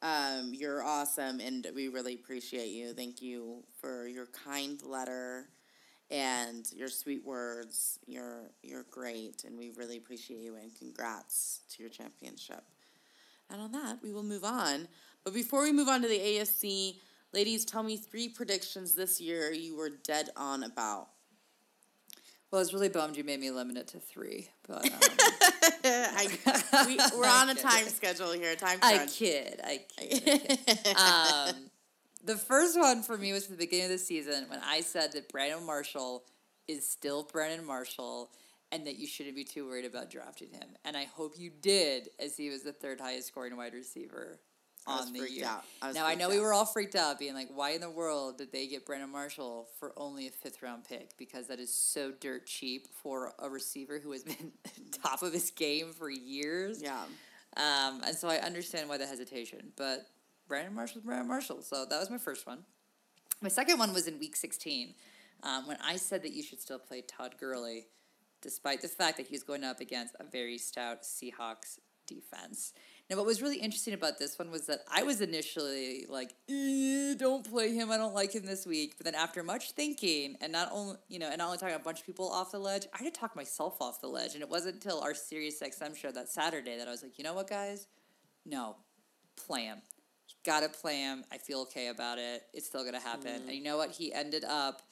Um, 0.00 0.52
you're 0.54 0.82
awesome, 0.82 1.40
and 1.40 1.66
we 1.74 1.88
really 1.88 2.14
appreciate 2.14 2.70
you. 2.70 2.92
Thank 2.92 3.20
you 3.20 3.64
for 3.80 4.06
your 4.06 4.26
kind 4.26 4.82
letter 4.82 5.48
and 6.10 6.66
your 6.74 6.88
sweet 6.88 7.24
words. 7.24 7.98
You're 8.06 8.50
you're 8.62 8.86
great, 8.90 9.44
and 9.44 9.58
we 9.58 9.72
really 9.76 9.96
appreciate 9.96 10.40
you. 10.40 10.56
And 10.56 10.70
congrats 10.76 11.60
to 11.70 11.82
your 11.82 11.90
championship. 11.90 12.62
And 13.52 13.60
on 13.60 13.72
that, 13.72 13.98
we 14.02 14.12
will 14.12 14.22
move 14.22 14.44
on. 14.44 14.88
But 15.24 15.34
before 15.34 15.62
we 15.62 15.72
move 15.72 15.88
on 15.88 16.00
to 16.02 16.08
the 16.08 16.18
AFC, 16.18 16.96
ladies, 17.34 17.66
tell 17.66 17.82
me 17.82 17.98
three 17.98 18.28
predictions 18.28 18.94
this 18.94 19.20
year 19.20 19.52
you 19.52 19.76
were 19.76 19.90
dead 19.90 20.30
on 20.36 20.64
about. 20.64 21.08
Well, 22.50 22.58
I 22.58 22.62
was 22.62 22.74
really 22.74 22.88
bummed 22.88 23.16
you 23.16 23.24
made 23.24 23.40
me 23.40 23.50
limit 23.50 23.76
it 23.76 23.88
to 23.88 23.98
three, 23.98 24.48
but 24.66 24.84
um, 24.84 24.90
I, 25.84 26.28
we, 26.86 26.98
we're 27.18 27.26
on 27.26 27.50
a 27.50 27.54
time 27.54 27.86
schedule 27.86 28.32
here. 28.32 28.54
Time 28.56 28.78
I 28.82 28.96
crunch. 28.96 29.18
kid, 29.18 29.60
I 29.64 29.80
kid. 29.96 30.58
um, 30.96 31.70
the 32.24 32.36
first 32.36 32.78
one 32.78 33.02
for 33.02 33.16
me 33.16 33.32
was 33.32 33.46
the 33.46 33.56
beginning 33.56 33.86
of 33.86 33.92
the 33.92 33.98
season 33.98 34.44
when 34.48 34.60
I 34.64 34.80
said 34.80 35.12
that 35.12 35.30
Brandon 35.30 35.64
Marshall 35.64 36.24
is 36.68 36.86
still 36.86 37.22
Brandon 37.22 37.66
Marshall 37.66 38.30
and 38.72 38.86
that 38.86 38.98
you 38.98 39.06
shouldn't 39.06 39.36
be 39.36 39.44
too 39.44 39.66
worried 39.66 39.84
about 39.84 40.10
drafting 40.10 40.50
him. 40.50 40.70
And 40.84 40.96
I 40.96 41.04
hope 41.04 41.34
you 41.38 41.50
did, 41.50 42.08
as 42.18 42.36
he 42.36 42.50
was 42.50 42.62
the 42.62 42.72
third 42.72 43.00
highest 43.00 43.28
scoring 43.28 43.56
wide 43.56 43.74
receiver 43.74 44.40
on 44.86 45.12
the 45.12 45.30
year. 45.30 45.46
out. 45.46 45.64
I 45.80 45.92
now 45.92 46.06
I 46.06 46.14
know 46.14 46.28
we 46.28 46.40
were 46.40 46.52
all 46.52 46.66
freaked 46.66 46.96
out, 46.96 47.18
being 47.18 47.34
like, 47.34 47.48
"Why 47.54 47.70
in 47.70 47.80
the 47.80 47.90
world 47.90 48.38
did 48.38 48.50
they 48.50 48.66
get 48.66 48.84
Brandon 48.84 49.10
Marshall 49.10 49.68
for 49.78 49.92
only 49.96 50.26
a 50.26 50.30
fifth 50.30 50.62
round 50.62 50.84
pick? 50.84 51.16
Because 51.18 51.46
that 51.48 51.60
is 51.60 51.72
so 51.72 52.10
dirt 52.10 52.46
cheap 52.46 52.88
for 53.02 53.34
a 53.38 53.48
receiver 53.48 54.00
who 54.00 54.10
has 54.12 54.24
been 54.24 54.52
top 54.90 55.22
of 55.22 55.32
his 55.32 55.50
game 55.50 55.92
for 55.92 56.10
years." 56.10 56.82
yeah. 56.82 57.04
Um, 57.54 58.00
and 58.06 58.16
so 58.16 58.28
I 58.28 58.38
understand 58.38 58.88
why 58.88 58.96
the 58.96 59.06
hesitation, 59.06 59.72
but 59.76 60.06
Brandon 60.48 60.74
Marshall's 60.74 61.04
Brandon 61.04 61.28
Marshall. 61.28 61.60
So 61.62 61.84
that 61.84 62.00
was 62.00 62.08
my 62.08 62.16
first 62.16 62.46
one. 62.46 62.64
My 63.42 63.50
second 63.50 63.78
one 63.78 63.92
was 63.92 64.06
in 64.06 64.18
week 64.18 64.36
16 64.36 64.94
um, 65.42 65.66
when 65.66 65.76
I 65.84 65.96
said 65.96 66.22
that 66.22 66.32
you 66.32 66.42
should 66.42 66.60
still 66.60 66.78
play 66.78 67.02
Todd 67.02 67.34
Gurley, 67.38 67.86
despite 68.42 68.82
the 68.82 68.88
fact 68.88 69.16
that 69.16 69.26
he 69.28 69.34
was 69.34 69.42
going 69.42 69.64
up 69.64 69.80
against 69.80 70.14
a 70.20 70.24
very 70.24 70.58
stout 70.58 71.02
Seahawks 71.02 71.78
defense. 72.06 72.72
Now, 73.08 73.16
what 73.16 73.26
was 73.26 73.42
really 73.42 73.58
interesting 73.58 73.94
about 73.94 74.18
this 74.18 74.38
one 74.38 74.50
was 74.50 74.66
that 74.66 74.80
I 74.90 75.02
was 75.02 75.20
initially 75.20 76.06
like, 76.08 76.34
"Eh, 76.48 77.14
"Don't 77.14 77.48
play 77.48 77.72
him. 77.72 77.90
I 77.90 77.96
don't 77.96 78.14
like 78.14 78.32
him 78.32 78.44
this 78.44 78.66
week." 78.66 78.94
But 78.96 79.04
then, 79.04 79.14
after 79.14 79.42
much 79.42 79.72
thinking, 79.72 80.36
and 80.40 80.52
not 80.52 80.70
only 80.72 80.96
you 81.08 81.18
know, 81.18 81.28
and 81.28 81.38
not 81.38 81.46
only 81.46 81.58
talking 81.58 81.74
a 81.74 81.78
bunch 81.78 82.00
of 82.00 82.06
people 82.06 82.28
off 82.28 82.52
the 82.52 82.58
ledge, 82.58 82.86
I 82.92 83.02
had 83.02 83.14
to 83.14 83.20
talk 83.20 83.36
myself 83.36 83.80
off 83.80 84.00
the 84.00 84.08
ledge. 84.08 84.34
And 84.34 84.42
it 84.42 84.48
wasn't 84.48 84.74
until 84.74 85.00
our 85.00 85.14
Sirius 85.14 85.60
XM 85.60 85.94
show 85.94 86.10
that 86.12 86.28
Saturday 86.28 86.76
that 86.78 86.88
I 86.88 86.90
was 86.90 87.02
like, 87.02 87.18
"You 87.18 87.24
know 87.24 87.34
what, 87.34 87.48
guys? 87.48 87.86
No, 88.44 88.76
play 89.36 89.64
him. 89.64 89.82
Gotta 90.44 90.68
play 90.68 91.00
him. 91.00 91.24
I 91.30 91.38
feel 91.38 91.60
okay 91.62 91.88
about 91.88 92.18
it. 92.18 92.48
It's 92.52 92.66
still 92.66 92.84
gonna 92.84 93.00
happen." 93.00 93.42
And 93.42 93.52
you 93.52 93.62
know 93.62 93.76
what? 93.76 93.90
He 93.90 94.12
ended 94.12 94.44
up 94.44 94.82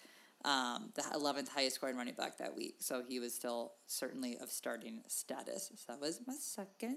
um, 0.44 0.90
the 0.94 1.02
11th 1.02 1.48
highest 1.48 1.76
scoring 1.76 1.96
running 1.96 2.14
back 2.14 2.38
that 2.38 2.56
week. 2.56 2.76
So 2.80 3.02
he 3.06 3.18
was 3.20 3.34
still 3.34 3.72
certainly 3.86 4.36
of 4.40 4.50
starting 4.50 5.00
status. 5.08 5.70
So 5.76 5.92
that 5.92 6.00
was 6.00 6.20
my 6.26 6.34
second. 6.38 6.96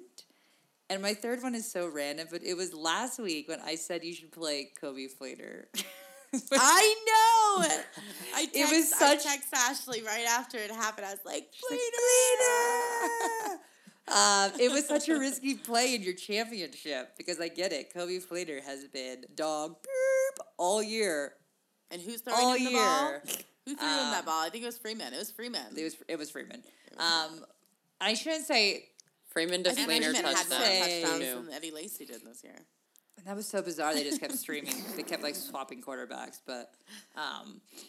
And 0.89 1.01
my 1.01 1.13
third 1.13 1.41
one 1.41 1.55
is 1.55 1.69
so 1.71 1.87
random, 1.87 2.27
but 2.31 2.43
it 2.43 2.55
was 2.55 2.73
last 2.73 3.19
week 3.19 3.47
when 3.47 3.59
I 3.61 3.75
said 3.75 4.03
you 4.03 4.13
should 4.13 4.31
play 4.31 4.71
Coby 4.81 5.07
Fleener. 5.11 5.65
I 6.51 6.95
know. 7.07 7.67
I 8.35 8.45
text, 8.45 8.55
It 8.55 8.75
was 8.75 8.91
I 8.93 9.15
such- 9.15 9.23
text 9.23 9.49
Ashley 9.53 10.01
right 10.03 10.25
after 10.27 10.57
it 10.57 10.71
happened. 10.71 11.05
I 11.07 11.11
was 11.11 11.19
like, 11.25 11.47
Like, 11.69 11.79
Um, 14.05 14.51
it 14.59 14.69
was 14.69 14.85
such 14.85 15.07
a 15.07 15.17
risky 15.17 15.55
play 15.55 15.95
in 15.95 16.01
your 16.03 16.13
championship 16.13 17.15
because 17.17 17.39
I 17.39 17.47
get 17.47 17.71
it. 17.71 17.93
Coby 17.93 18.21
Fleener 18.21 18.61
has 18.61 18.83
been 18.85 19.23
dog 19.33 19.77
all 20.57 20.83
year. 20.83 21.35
And 21.93 22.01
who's 22.01 22.21
throwing 22.21 22.41
All 22.41 22.53
him 22.55 22.65
the 22.65 22.71
ball? 22.71 23.11
Who 23.65 23.75
threw 23.75 23.87
him 23.87 24.11
that 24.11 24.19
Um, 24.19 24.25
ball? 24.25 24.41
I 24.43 24.49
think 24.49 24.63
it 24.63 24.67
was 24.67 24.77
Freeman. 24.77 25.13
It 25.13 25.19
was 25.19 25.31
Freeman. 25.31 25.77
It 25.77 25.83
was 25.83 25.95
it 26.09 26.17
was 26.17 26.29
Freeman. 26.31 26.63
Um, 26.97 27.45
I 28.01 28.13
shouldn't 28.15 28.45
say 28.45 28.89
Freeman 29.29 29.63
to 29.63 29.69
I 29.69 29.73
think 29.73 29.89
Fleener 29.89 30.13
had 30.13 30.23
more 30.25 30.33
touchdown. 30.33 30.59
Say- 30.61 31.01
touchdowns 31.03 31.45
than 31.45 31.53
Eddie 31.55 31.71
Lacy 31.71 32.05
did 32.05 32.21
this 32.25 32.43
year. 32.43 32.57
And 33.17 33.27
that 33.27 33.35
was 33.35 33.47
so 33.47 33.61
bizarre. 33.61 33.93
They 33.93 34.03
just 34.03 34.19
kept 34.19 34.33
streaming. 34.35 34.75
they 34.97 35.03
kept 35.03 35.21
like 35.23 35.35
swapping 35.35 35.81
quarterbacks, 35.81 36.39
but 36.45 36.73
um, 37.15 37.61
but 37.71 37.83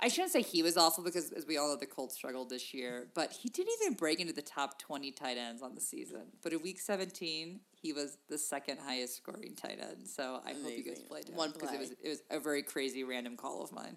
I 0.00 0.08
shouldn't 0.08 0.32
say 0.32 0.42
he 0.42 0.62
was 0.62 0.76
awful 0.76 1.02
because, 1.04 1.32
as 1.32 1.46
we 1.46 1.56
all 1.56 1.68
know, 1.68 1.76
the 1.76 1.86
Colts 1.86 2.14
struggled 2.14 2.50
this 2.50 2.72
year. 2.72 3.08
But 3.14 3.32
he 3.32 3.48
didn't 3.48 3.72
even 3.82 3.94
break 3.94 4.20
into 4.20 4.32
the 4.32 4.42
top 4.42 4.78
twenty 4.78 5.10
tight 5.10 5.36
ends 5.36 5.62
on 5.62 5.74
the 5.74 5.80
season. 5.80 6.26
But 6.42 6.52
in 6.52 6.62
Week 6.62 6.80
seventeen, 6.80 7.60
he 7.72 7.92
was 7.92 8.18
the 8.28 8.38
second 8.38 8.78
highest 8.78 9.16
scoring 9.16 9.54
tight 9.54 9.78
end. 9.80 10.06
So 10.06 10.40
I 10.44 10.52
hope 10.52 10.76
you 10.76 10.84
guys 10.84 11.00
played 11.00 11.28
him 11.28 11.36
One 11.36 11.52
because 11.52 11.72
it 11.72 11.80
was 11.80 11.90
it 12.02 12.08
was 12.08 12.22
a 12.30 12.40
very 12.40 12.62
crazy 12.62 13.04
random 13.04 13.36
call 13.36 13.62
of 13.62 13.72
mine. 13.72 13.96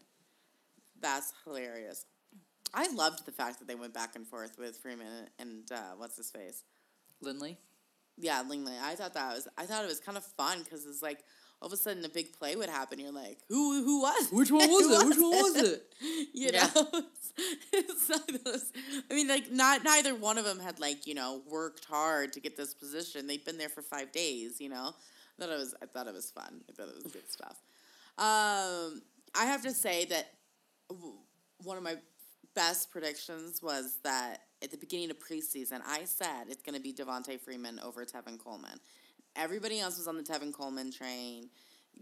That's 0.99 1.33
hilarious. 1.45 2.05
I 2.73 2.91
loved 2.93 3.25
the 3.25 3.31
fact 3.31 3.59
that 3.59 3.67
they 3.67 3.75
went 3.75 3.93
back 3.93 4.15
and 4.15 4.25
forth 4.25 4.57
with 4.57 4.77
Freeman 4.77 5.27
and 5.39 5.69
uh, 5.71 5.93
what's 5.97 6.15
his 6.15 6.31
face. 6.31 6.63
Lindley. 7.21 7.57
Yeah, 8.17 8.43
Lindley. 8.47 8.73
I 8.81 8.95
thought 8.95 9.13
that 9.13 9.33
was. 9.33 9.47
I 9.57 9.65
thought 9.65 9.83
it 9.83 9.87
was 9.87 9.99
kind 9.99 10.17
of 10.17 10.23
fun 10.23 10.63
because 10.63 10.85
it's 10.85 11.01
like 11.01 11.23
all 11.61 11.67
of 11.67 11.73
a 11.73 11.77
sudden 11.77 12.03
a 12.05 12.09
big 12.09 12.33
play 12.33 12.55
would 12.55 12.69
happen. 12.69 12.99
You're 12.99 13.11
like, 13.11 13.37
who 13.49 13.83
who 13.83 14.01
was? 14.01 14.29
Which 14.31 14.51
one 14.51 14.67
was 14.69 14.89
it? 15.01 15.07
Which 15.07 15.17
one 15.17 15.29
was 15.31 15.55
it? 15.57 15.83
You 16.33 16.49
Yeah. 16.53 16.67
know, 16.75 16.87
it's 17.73 18.09
not 18.09 18.27
those, 18.43 18.71
I 19.09 19.13
mean, 19.13 19.27
like 19.27 19.51
not 19.51 19.83
neither 19.83 20.15
one 20.15 20.37
of 20.39 20.45
them 20.45 20.59
had 20.59 20.79
like 20.79 21.05
you 21.07 21.13
know 21.13 21.41
worked 21.49 21.85
hard 21.85 22.33
to 22.33 22.39
get 22.39 22.57
this 22.57 22.73
position. 22.73 23.27
They'd 23.27 23.45
been 23.45 23.57
there 23.59 23.69
for 23.69 23.81
five 23.83 24.11
days. 24.11 24.59
You 24.59 24.69
know, 24.69 24.93
I 25.39 25.43
thought 25.45 25.53
it 25.53 25.57
was. 25.59 25.75
I 25.81 25.85
thought 25.85 26.07
it 26.07 26.13
was 26.13 26.31
fun. 26.31 26.61
I 26.69 26.73
thought 26.73 26.89
it 26.89 26.95
was 27.03 27.11
good 27.13 27.29
stuff. 27.31 27.57
Um, 28.17 29.01
I 29.35 29.45
have 29.45 29.61
to 29.63 29.71
say 29.71 30.05
that 30.05 30.31
w- 30.89 31.15
one 31.63 31.77
of 31.77 31.83
my 31.83 31.95
best 32.55 32.91
predictions 32.91 33.61
was 33.63 33.97
that 34.03 34.41
at 34.63 34.71
the 34.71 34.77
beginning 34.77 35.09
of 35.11 35.17
preseason, 35.19 35.79
I 35.87 36.03
said 36.05 36.45
it's 36.49 36.61
going 36.61 36.75
to 36.75 36.81
be 36.81 36.93
Devonta 36.93 37.39
Freeman 37.39 37.79
over 37.79 38.03
Tevin 38.05 38.37
Coleman. 38.37 38.79
Everybody 39.35 39.79
else 39.79 39.97
was 39.97 40.07
on 40.07 40.17
the 40.17 40.23
Tevin 40.23 40.53
Coleman 40.53 40.91
train, 40.91 41.49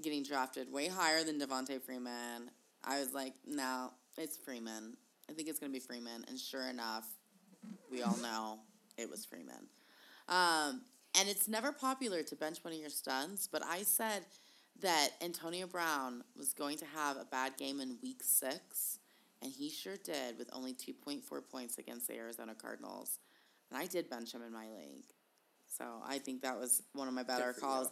getting 0.01 0.23
drafted 0.23 0.71
way 0.71 0.87
higher 0.87 1.23
than 1.23 1.39
Devonta 1.39 1.81
Freeman. 1.81 2.49
I 2.83 2.99
was 2.99 3.13
like, 3.13 3.33
no, 3.45 3.91
it's 4.17 4.37
Freeman. 4.37 4.97
I 5.29 5.33
think 5.33 5.47
it's 5.47 5.59
to 5.59 5.69
be 5.69 5.79
Freeman. 5.79 6.25
And 6.27 6.39
sure 6.39 6.67
enough, 6.69 7.07
we 7.91 8.01
all 8.01 8.17
know 8.17 8.59
it 8.97 9.09
was 9.09 9.25
Freeman. 9.25 9.67
Um, 10.27 10.81
and 11.19 11.27
it's 11.27 11.47
never 11.47 11.71
popular 11.71 12.23
to 12.23 12.35
bench 12.35 12.63
one 12.63 12.73
of 12.73 12.79
your 12.79 12.89
studs, 12.89 13.47
but 13.51 13.63
I 13.65 13.83
said 13.83 14.25
that 14.81 15.09
Antonio 15.21 15.67
Brown 15.67 16.23
was 16.37 16.53
going 16.53 16.77
to 16.77 16.85
have 16.85 17.17
a 17.17 17.25
bad 17.25 17.57
game 17.57 17.79
in 17.79 17.97
week 18.01 18.21
six, 18.23 18.99
and 19.41 19.51
he 19.51 19.69
sure 19.69 19.97
did 19.97 20.37
with 20.37 20.49
only 20.53 20.73
2.4 20.73 21.21
points 21.49 21.77
against 21.77 22.07
the 22.07 22.15
Arizona 22.15 22.53
Cardinals. 22.55 23.19
And 23.69 23.79
I 23.79 23.85
did 23.85 24.09
bench 24.09 24.33
him 24.33 24.41
in 24.41 24.53
my 24.53 24.67
league. 24.67 25.05
So 25.77 25.85
I 26.05 26.17
think 26.17 26.41
that 26.41 26.59
was 26.59 26.81
one 26.93 27.07
of 27.07 27.13
my 27.13 27.23
better 27.23 27.53
for 27.53 27.61
calls. 27.61 27.89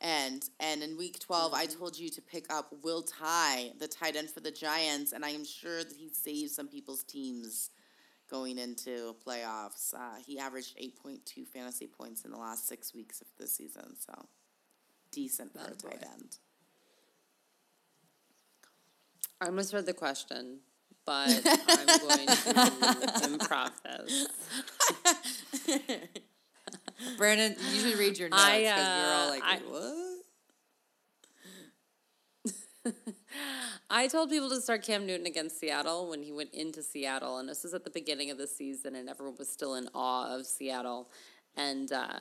And 0.00 0.44
and 0.60 0.82
in 0.82 0.96
week 0.96 1.18
12, 1.20 1.54
I 1.54 1.66
told 1.66 1.96
you 1.98 2.08
to 2.10 2.20
pick 2.20 2.52
up 2.52 2.72
Will 2.82 3.02
Tye, 3.02 3.72
the 3.78 3.88
tight 3.88 4.16
end 4.16 4.28
for 4.30 4.40
the 4.40 4.50
Giants, 4.50 5.12
and 5.12 5.24
I 5.24 5.30
am 5.30 5.44
sure 5.44 5.78
that 5.84 5.96
he 5.96 6.10
saved 6.10 6.50
some 6.50 6.68
people's 6.68 7.04
teams 7.04 7.70
going 8.28 8.58
into 8.58 9.14
playoffs. 9.26 9.94
Uh, 9.94 10.16
he 10.26 10.38
averaged 10.38 10.76
8.2 10.78 11.46
fantasy 11.46 11.86
points 11.86 12.24
in 12.24 12.30
the 12.32 12.38
last 12.38 12.66
six 12.68 12.92
weeks 12.94 13.20
of 13.20 13.28
the 13.38 13.46
season, 13.46 13.96
so 13.98 14.26
decent 15.12 15.52
for 15.52 15.60
a 15.60 15.70
Attaboy. 15.70 15.90
tight 15.90 16.04
end. 16.12 16.36
I 19.40 19.50
misread 19.50 19.86
the 19.86 19.92
question, 19.94 20.60
but 21.06 21.28
I'm 21.68 21.86
going 21.86 22.26
to 22.26 22.34
improv 23.28 23.70
this. 23.82 24.26
Brandon, 27.16 27.54
you 27.72 27.80
should 27.80 27.98
read 27.98 28.18
your 28.18 28.28
notes 28.28 28.44
because 28.44 28.62
we 28.62 29.02
were 29.02 29.12
all 29.12 29.26
uh, 29.26 29.30
like, 29.30 29.42
I- 29.44 29.60
what? 29.68 29.94
I 33.90 34.08
told 34.08 34.30
people 34.30 34.50
to 34.50 34.60
start 34.60 34.82
Cam 34.82 35.06
Newton 35.06 35.26
against 35.26 35.58
Seattle 35.58 36.08
when 36.08 36.22
he 36.22 36.32
went 36.32 36.52
into 36.52 36.82
Seattle, 36.82 37.38
and 37.38 37.48
this 37.48 37.62
was 37.62 37.74
at 37.74 37.84
the 37.84 37.90
beginning 37.90 38.30
of 38.30 38.38
the 38.38 38.46
season, 38.46 38.94
and 38.94 39.08
everyone 39.08 39.36
was 39.38 39.48
still 39.48 39.74
in 39.74 39.88
awe 39.94 40.34
of 40.34 40.46
Seattle. 40.46 41.10
And 41.56 41.90
uh, 41.92 42.18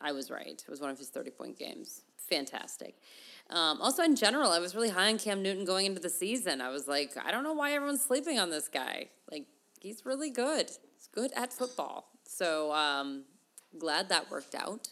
I 0.00 0.12
was 0.12 0.30
right. 0.30 0.60
It 0.60 0.68
was 0.68 0.80
one 0.80 0.90
of 0.90 0.98
his 0.98 1.08
30 1.10 1.30
point 1.30 1.58
games. 1.58 2.02
Fantastic. 2.16 2.96
Um, 3.50 3.80
also, 3.80 4.02
in 4.02 4.16
general, 4.16 4.50
I 4.50 4.58
was 4.60 4.74
really 4.74 4.90
high 4.90 5.10
on 5.10 5.18
Cam 5.18 5.42
Newton 5.42 5.64
going 5.64 5.86
into 5.86 6.00
the 6.00 6.08
season. 6.10 6.60
I 6.60 6.70
was 6.70 6.86
like, 6.88 7.16
I 7.22 7.30
don't 7.30 7.42
know 7.42 7.52
why 7.52 7.72
everyone's 7.72 8.02
sleeping 8.02 8.38
on 8.38 8.50
this 8.50 8.68
guy. 8.68 9.08
Like, 9.30 9.46
he's 9.80 10.06
really 10.06 10.30
good. 10.30 10.70
He's 10.96 11.08
good 11.12 11.32
at 11.36 11.52
football. 11.52 12.08
So, 12.24 12.72
um, 12.72 13.24
glad 13.78 14.08
that 14.08 14.30
worked 14.30 14.54
out. 14.54 14.88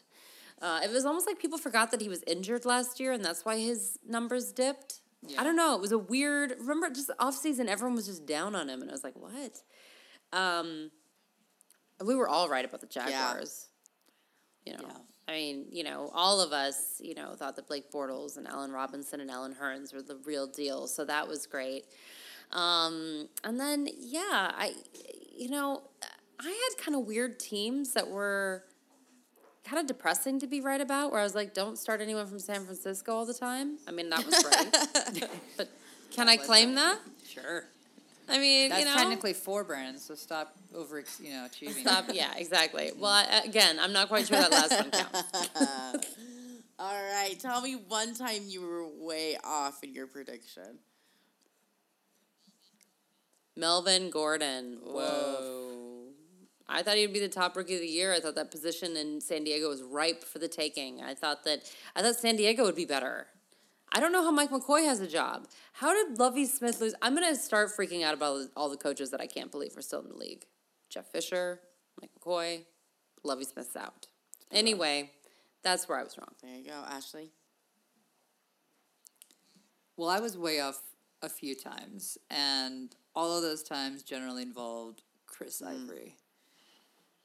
Uh, 0.61 0.81
it 0.83 0.91
was 0.91 1.05
almost 1.05 1.27
like 1.27 1.39
people 1.39 1.59
forgot 1.59 1.91
that 1.93 2.01
he 2.01 2.09
was 2.09 2.23
injured 2.27 2.65
last 2.65 2.99
year, 2.99 3.13
and 3.13 3.25
that's 3.25 3.45
why 3.45 3.59
his 3.59 3.99
numbers 4.07 4.53
dipped. 4.53 5.01
Yeah. 5.27 5.41
I 5.41 5.45
don't 5.45 5.57
know. 5.57 5.75
It 5.75 5.81
was 5.81 5.93
a 5.93 5.99
weird. 5.99 6.55
Remember, 6.61 6.91
just 6.91 7.11
off 7.19 7.35
season, 7.35 7.69
everyone 7.69 7.95
was 7.95 8.07
just 8.07 8.27
down 8.27 8.55
on 8.57 8.69
him, 8.69 8.81
and 8.83 8.91
I 8.91 8.93
was 8.93 9.05
like, 9.05 9.15
"What?" 9.17 9.63
Um, 10.33 10.91
we 12.05 12.15
were 12.15 12.29
all 12.29 12.49
right 12.49 12.65
about 12.65 12.81
the 12.81 12.87
Jaguars. 12.87 13.67
You 14.65 14.75
know, 14.75 14.81
Yeah. 14.83 14.97
I 15.29 15.33
mean, 15.33 15.67
you 15.71 15.85
know, 15.85 16.11
all 16.15 16.41
of 16.41 16.53
us, 16.53 17.01
you 17.01 17.15
know, 17.15 17.35
thought 17.35 17.57
that 17.57 17.67
Blake 17.67 17.91
Bortles 17.91 18.37
and 18.37 18.47
Allen 18.47 18.73
Robinson 18.73 19.21
and 19.21 19.31
Allen 19.31 19.55
Hurns 19.61 19.93
were 19.95 20.03
the 20.03 20.17
real 20.25 20.47
deal, 20.47 20.87
so 20.87 21.05
that 21.05 21.27
was 21.29 21.47
great. 21.47 21.85
Um, 22.53 23.29
and 23.45 23.61
then, 23.61 23.89
yeah, 23.99 24.53
I, 24.57 24.73
you 25.37 25.51
know, 25.51 25.83
I 26.41 26.45
had 26.49 26.83
kind 26.85 26.97
of 26.97 27.07
weird 27.07 27.39
teams 27.39 27.93
that 27.93 28.09
were 28.09 28.65
kind 29.69 29.81
of 29.81 29.87
depressing 29.87 30.39
to 30.41 30.47
be 30.47 30.61
right 30.61 30.81
about, 30.81 31.13
where 31.13 31.21
I 31.21 31.25
was 31.25 31.35
like, 31.35 31.55
don't 31.55 31.79
start 31.79 32.01
anyone 32.01 32.27
from 32.27 32.39
San 32.39 32.65
Francisco 32.65 33.13
all 33.15 33.27
the 33.27 33.35
time. 33.35 33.79
I 33.87 33.91
mean, 33.91 34.09
that 34.11 34.25
was 34.25 34.43
great. 35.15 35.29
but 35.57 35.69
can 36.11 36.29
I 36.29 36.37
claim 36.37 36.71
right. 36.75 36.77
that? 36.77 36.99
Sure. 37.27 37.65
I 38.31 38.39
mean, 38.39 38.71
That's 38.71 38.81
you 38.81 38.87
know. 38.87 38.95
technically 38.95 39.33
four 39.33 39.65
brands, 39.65 40.05
so 40.05 40.15
stop 40.15 40.55
over, 40.75 41.03
you 41.23 41.31
know, 41.31 41.47
achieving. 41.47 41.83
Stop. 41.83 42.07
Yeah, 42.13 42.31
exactly. 42.37 42.91
Well, 42.99 43.11
I, 43.11 43.43
again, 43.45 43.79
I'm 43.81 43.93
not 43.93 44.09
quite 44.09 44.27
sure 44.27 44.39
that 44.39 44.51
last 44.51 44.73
one 44.73 44.91
counts. 44.91 46.17
All 46.79 47.03
right, 47.13 47.35
tell 47.41 47.63
me 47.63 47.75
one 47.89 48.15
time 48.15 48.43
you 48.47 48.61
were 48.61 48.87
way 48.87 49.37
off 49.43 49.83
in 49.83 49.95
your 49.95 50.07
prediction. 50.07 50.79
Melvin 53.57 54.11
Gordon. 54.11 54.79
Whoa. 54.85 55.78
I 56.79 56.83
thought 56.83 56.97
he'd 56.97 57.13
be 57.13 57.19
the 57.19 57.29
top 57.29 57.57
rookie 57.57 57.75
of 57.75 57.81
the 57.81 57.89
year. 57.89 58.15
I 58.15 58.21
thought 58.21 58.37
that 58.37 58.53
position 58.53 58.97
in 58.97 59.21
San 59.21 59.43
Diego 59.43 59.69
was 59.69 59.83
ripe 59.83 60.23
for 60.23 60.39
the 60.39 60.47
taking. 60.47 61.03
I 61.03 61.13
thought 61.13 61.43
that 61.43 61.69
I 61.97 62.03
thought 62.03 62.15
San 62.15 62.37
Diego 62.37 62.63
would 62.63 62.77
be 62.77 62.85
better. 62.85 63.27
I 63.91 63.99
don't 63.99 64.13
know 64.13 64.23
how 64.23 64.31
Mike 64.31 64.51
McCoy 64.51 64.85
has 64.85 65.01
a 65.01 65.09
job. 65.09 65.49
How 65.73 65.93
did 65.93 66.21
Lovie 66.21 66.47
Smith 66.47 66.81
lose? 66.81 66.95
I'm 67.03 67.15
gonna 67.15 67.35
start 67.35 67.71
freaking 67.77 68.05
out 68.05 68.15
about 68.15 68.47
all 68.57 68.71
the 68.71 68.77
coaches 68.77 69.11
that 69.11 69.21
I 69.21 69.27
can't 69.27 69.51
believe 69.51 69.77
are 69.77 69.83
still 69.83 70.01
in 70.03 70.09
the 70.09 70.17
league. 70.17 70.45
Jeff 70.89 71.11
Fisher, 71.11 71.59
Mike 72.01 72.11
McCoy, 72.21 72.63
Lovie 73.25 73.45
Smith's 73.45 73.75
out. 73.75 74.07
Anyway, 74.53 75.11
that's 75.65 75.89
where 75.89 75.99
I 75.99 76.05
was 76.05 76.17
wrong. 76.17 76.31
There 76.41 76.55
you 76.55 76.65
go, 76.65 76.85
Ashley. 76.89 77.33
Well, 79.97 80.11
I 80.11 80.21
was 80.21 80.39
way 80.39 80.61
off 80.61 80.81
a 81.23 81.29
few 81.29 81.57
times, 81.57 82.19
and 82.31 82.95
all 83.17 83.37
of 83.37 83.43
those 83.43 83.65
times 83.65 84.05
generally 84.05 84.45
involved 84.45 85.03
Chris 85.27 85.61
mm. 85.61 85.71
Ivory. 85.71 86.15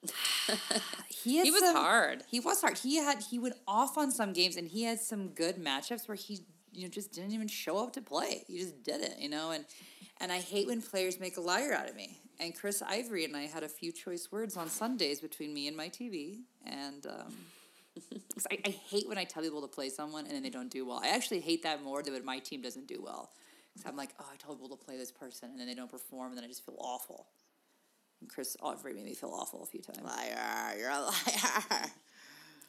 he, 1.10 1.42
He 1.44 1.52
was 1.52 1.62
some- 1.62 1.76
hard. 1.76 2.24
He 2.30 2.40
was 2.40 2.62
hard. 2.62 2.78
He 2.78 2.98
had 2.98 3.24
he 3.30 3.40
went 3.40 3.56
off 3.68 3.98
on 3.98 4.12
some 4.12 4.34
games, 4.34 4.58
and 4.58 4.68
he 4.68 4.84
had 4.84 5.00
some 5.00 5.30
good 5.30 5.56
matchups 5.58 6.08
where 6.08 6.16
he 6.16 6.40
you 6.72 6.84
know 6.84 6.90
just 6.90 7.14
didn't 7.14 7.32
even 7.34 7.48
show 7.48 7.78
up 7.84 7.94
to 7.94 8.02
play. 8.02 8.44
He 8.48 8.58
just 8.60 8.84
did 8.84 9.02
it, 9.02 9.16
you 9.20 9.30
know. 9.30 9.52
And 9.52 9.66
and 10.20 10.32
I 10.32 10.40
hate 10.40 10.68
when 10.68 10.82
players 10.82 11.20
make 11.20 11.38
a 11.38 11.42
liar 11.42 11.74
out 11.74 11.90
of 11.90 11.96
me. 11.96 12.20
And 12.40 12.56
Chris 12.58 12.82
Ivory 12.82 13.26
and 13.26 13.38
I 13.38 13.44
had 13.44 13.64
a 13.64 13.70
few 13.70 13.92
choice 13.92 14.30
words 14.32 14.58
on 14.58 14.68
Sundays 14.70 15.22
between 15.22 15.54
me 15.54 15.68
and 15.68 15.78
my 15.78 15.90
TV, 15.90 16.42
and. 16.66 17.06
Um, 17.06 17.36
I, 18.52 18.58
I 18.66 18.70
hate 18.72 19.08
when 19.08 19.20
I 19.20 19.24
tell 19.24 19.44
people 19.44 19.62
to 19.62 19.68
play 19.68 19.88
someone 19.90 20.26
and 20.26 20.34
then 20.34 20.42
they 20.42 20.50
don't 20.50 20.72
do 20.72 20.84
well. 20.84 21.00
I 21.04 21.10
actually 21.10 21.42
hate 21.42 21.62
that 21.62 21.84
more 21.84 22.02
than 22.02 22.14
when 22.14 22.26
my 22.26 22.40
team 22.40 22.60
doesn't 22.60 22.88
do 22.88 23.00
well. 23.06 23.30
Because 23.72 23.88
I'm 23.88 23.96
like, 23.96 24.10
oh, 24.20 24.26
I 24.34 24.36
told 24.38 24.60
people 24.60 24.76
to 24.76 24.84
play 24.84 24.98
this 24.98 25.12
person 25.12 25.52
and 25.52 25.60
then 25.60 25.68
they 25.68 25.76
don't 25.76 25.92
perform 25.92 26.30
and 26.30 26.38
then 26.38 26.44
I 26.44 26.48
just 26.48 26.66
feel 26.66 26.76
awful. 26.80 27.28
Chris 28.28 28.56
Ivory 28.64 28.94
made 28.94 29.06
me 29.06 29.14
feel 29.14 29.32
awful 29.32 29.64
a 29.64 29.66
few 29.66 29.82
times. 29.82 30.00
Liar, 30.04 30.78
you're 30.78 30.90
a 30.90 31.02
liar. 31.02 31.86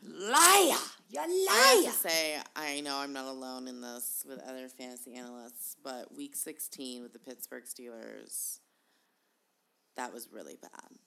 Liar! 0.03 0.79
You're 1.11 1.23
a 1.23 1.27
I 1.27 1.83
have 1.85 1.95
to 1.95 2.09
say, 2.09 2.37
I 2.57 2.81
know 2.81 2.97
I'm 2.99 3.13
not 3.13 3.27
alone 3.27 3.69
in 3.69 3.81
this 3.81 4.25
with 4.29 4.41
other 4.41 4.69
fantasy 4.69 5.15
analysts, 5.15 5.77
but 5.83 6.15
week 6.15 6.37
16 6.37 7.03
with 7.03 7.13
the 7.13 7.19
Pittsburgh 7.19 7.65
Steelers, 7.65 8.59
that 9.97 10.13
was 10.13 10.29
really 10.33 10.57
bad. 10.61 10.99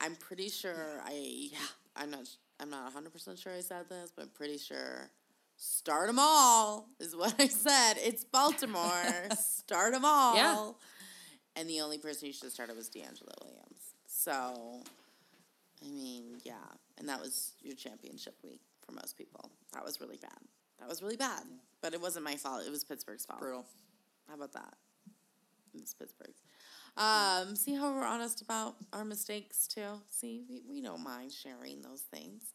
I'm 0.00 0.16
pretty 0.16 0.48
sure 0.48 1.02
I. 1.04 1.48
yeah. 1.52 1.58
I'm 1.96 2.10
not. 2.10 2.28
I'm 2.58 2.70
not 2.70 2.84
100 2.84 3.12
percent 3.12 3.38
sure 3.38 3.52
I 3.52 3.60
said 3.60 3.88
this, 3.88 4.12
but 4.14 4.22
I'm 4.22 4.28
pretty 4.30 4.58
sure. 4.58 5.10
Start 5.56 6.06
them 6.06 6.18
all 6.18 6.88
is 6.98 7.14
what 7.14 7.34
I 7.38 7.46
said. 7.46 7.94
It's 7.98 8.24
Baltimore. 8.24 9.02
start 9.38 9.92
them 9.92 10.06
all. 10.06 10.34
Yeah. 10.34 10.70
And 11.56 11.68
the 11.68 11.80
only 11.80 11.98
person 11.98 12.26
you 12.26 12.32
should 12.32 12.44
have 12.44 12.52
started 12.52 12.76
was 12.76 12.88
DeAngelo 12.88 13.34
Williams. 13.42 13.94
So, 14.06 14.82
I 15.82 15.88
mean, 15.88 16.38
yeah. 16.44 16.54
And 16.98 17.08
that 17.08 17.20
was 17.20 17.52
your 17.62 17.74
championship 17.74 18.34
week 18.42 18.60
for 18.84 18.92
most 18.92 19.16
people. 19.16 19.50
That 19.72 19.84
was 19.84 20.00
really 20.00 20.18
bad. 20.20 20.38
That 20.78 20.88
was 20.88 21.02
really 21.02 21.16
bad. 21.16 21.42
But 21.82 21.94
it 21.94 22.00
wasn't 22.00 22.24
my 22.24 22.36
fault. 22.36 22.62
It 22.66 22.70
was 22.70 22.84
Pittsburgh's 22.84 23.24
fault. 23.24 23.40
Brutal. 23.40 23.66
How 24.28 24.34
about 24.34 24.52
that? 24.52 24.74
It's 25.74 25.94
Pittsburgh. 25.94 26.34
Um, 26.96 27.54
see 27.56 27.74
how 27.74 27.92
we're 27.92 28.04
honest 28.04 28.42
about 28.42 28.74
our 28.92 29.04
mistakes 29.04 29.66
too. 29.66 30.00
See, 30.08 30.42
we, 30.48 30.62
we 30.68 30.82
don't 30.82 31.02
mind 31.02 31.32
sharing 31.32 31.82
those 31.82 32.02
things. 32.02 32.54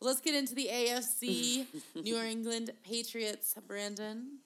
Let's 0.00 0.20
get 0.20 0.34
into 0.34 0.54
the 0.54 0.68
AFC 0.70 1.66
New 2.02 2.18
England 2.18 2.70
Patriots. 2.84 3.54
Brandon, 3.66 4.38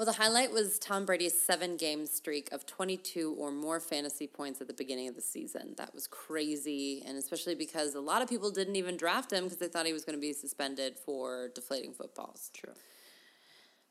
Well, 0.00 0.06
the 0.06 0.12
highlight 0.12 0.50
was 0.50 0.78
Tom 0.78 1.04
Brady's 1.04 1.38
seven 1.38 1.76
game 1.76 2.06
streak 2.06 2.50
of 2.52 2.64
22 2.64 3.36
or 3.38 3.50
more 3.50 3.78
fantasy 3.78 4.26
points 4.26 4.62
at 4.62 4.66
the 4.66 4.72
beginning 4.72 5.08
of 5.08 5.14
the 5.14 5.20
season. 5.20 5.74
That 5.76 5.92
was 5.92 6.06
crazy, 6.06 7.02
and 7.06 7.18
especially 7.18 7.54
because 7.54 7.94
a 7.94 8.00
lot 8.00 8.22
of 8.22 8.28
people 8.30 8.50
didn't 8.50 8.76
even 8.76 8.96
draft 8.96 9.30
him 9.30 9.44
because 9.44 9.58
they 9.58 9.68
thought 9.68 9.84
he 9.84 9.92
was 9.92 10.06
going 10.06 10.16
to 10.16 10.20
be 10.20 10.32
suspended 10.32 10.96
for 10.96 11.50
deflating 11.54 11.92
footballs. 11.92 12.50
True. 12.54 12.72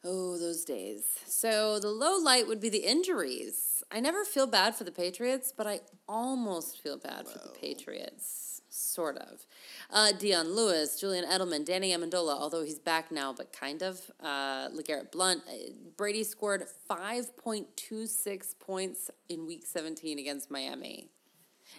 Oh, 0.03 0.39
those 0.39 0.66
days. 0.66 1.03
So 1.28 1.80
the 1.80 1.91
low 1.91 2.18
light 2.18 2.47
would 2.47 2.60
be 2.60 2.70
the 2.70 2.88
injuries. 2.88 3.84
I 3.91 3.99
never 3.99 4.26
feel 4.26 4.47
bad 4.47 4.74
for 4.74 4.86
the 4.86 4.91
Patriots, 4.91 5.53
but 5.55 5.68
I 5.68 5.82
almost 6.07 6.82
feel 6.82 6.97
bad 6.97 7.28
for 7.28 7.38
the 7.38 7.53
Patriots. 7.62 8.59
Sort 8.80 9.17
of. 9.17 9.45
Uh, 9.89 10.13
Dion 10.13 10.55
Lewis, 10.55 10.99
Julian 10.99 11.25
Edelman, 11.25 11.65
Danny 11.65 11.91
Amendola, 11.91 12.39
although 12.39 12.63
he's 12.63 12.80
back 12.80 13.11
now, 13.11 13.34
but 13.34 13.51
kind 13.51 13.82
of. 13.82 13.99
Uh, 14.21 14.69
LeGarrette 14.69 15.11
Blunt. 15.11 15.41
Uh, 15.47 15.71
Brady 15.97 16.23
scored 16.23 16.63
5.26 16.89 18.57
points 18.59 19.11
in 19.27 19.45
week 19.45 19.65
17 19.65 20.17
against 20.19 20.49
Miami. 20.49 21.09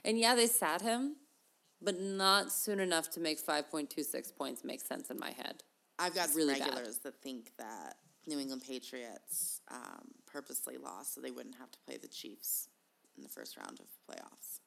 And 0.05 0.19
yeah, 0.19 0.35
they 0.35 0.47
sat 0.47 0.83
him, 0.83 1.17
but 1.81 1.99
not 2.01 2.53
soon 2.53 2.81
enough 2.81 3.11
to 3.11 3.21
make 3.21 3.45
5.26 3.45 4.37
points 4.37 4.63
make 4.63 4.81
sense 4.81 5.11
in 5.11 5.19
my 5.19 5.31
head. 5.31 5.63
I've 5.99 6.15
got 6.15 6.29
Really 6.35 6.55
some 6.55 6.61
bad. 6.69 6.69
regulars 6.75 6.99
that 6.99 7.21
think 7.23 7.53
that 7.59 7.97
New 8.27 8.39
England 8.39 8.63
Patriots 8.67 9.61
um, 9.71 10.09
purposely 10.27 10.77
lost 10.77 11.15
so 11.15 11.21
they 11.21 11.31
wouldn't 11.31 11.57
have 11.57 11.71
to 11.73 11.79
play 11.87 11.97
the 11.97 12.09
Chiefs 12.09 12.69
in 13.17 13.23
the 13.23 13.29
first 13.29 13.57
round 13.57 13.81
of 13.81 13.87
playoffs. 14.09 14.61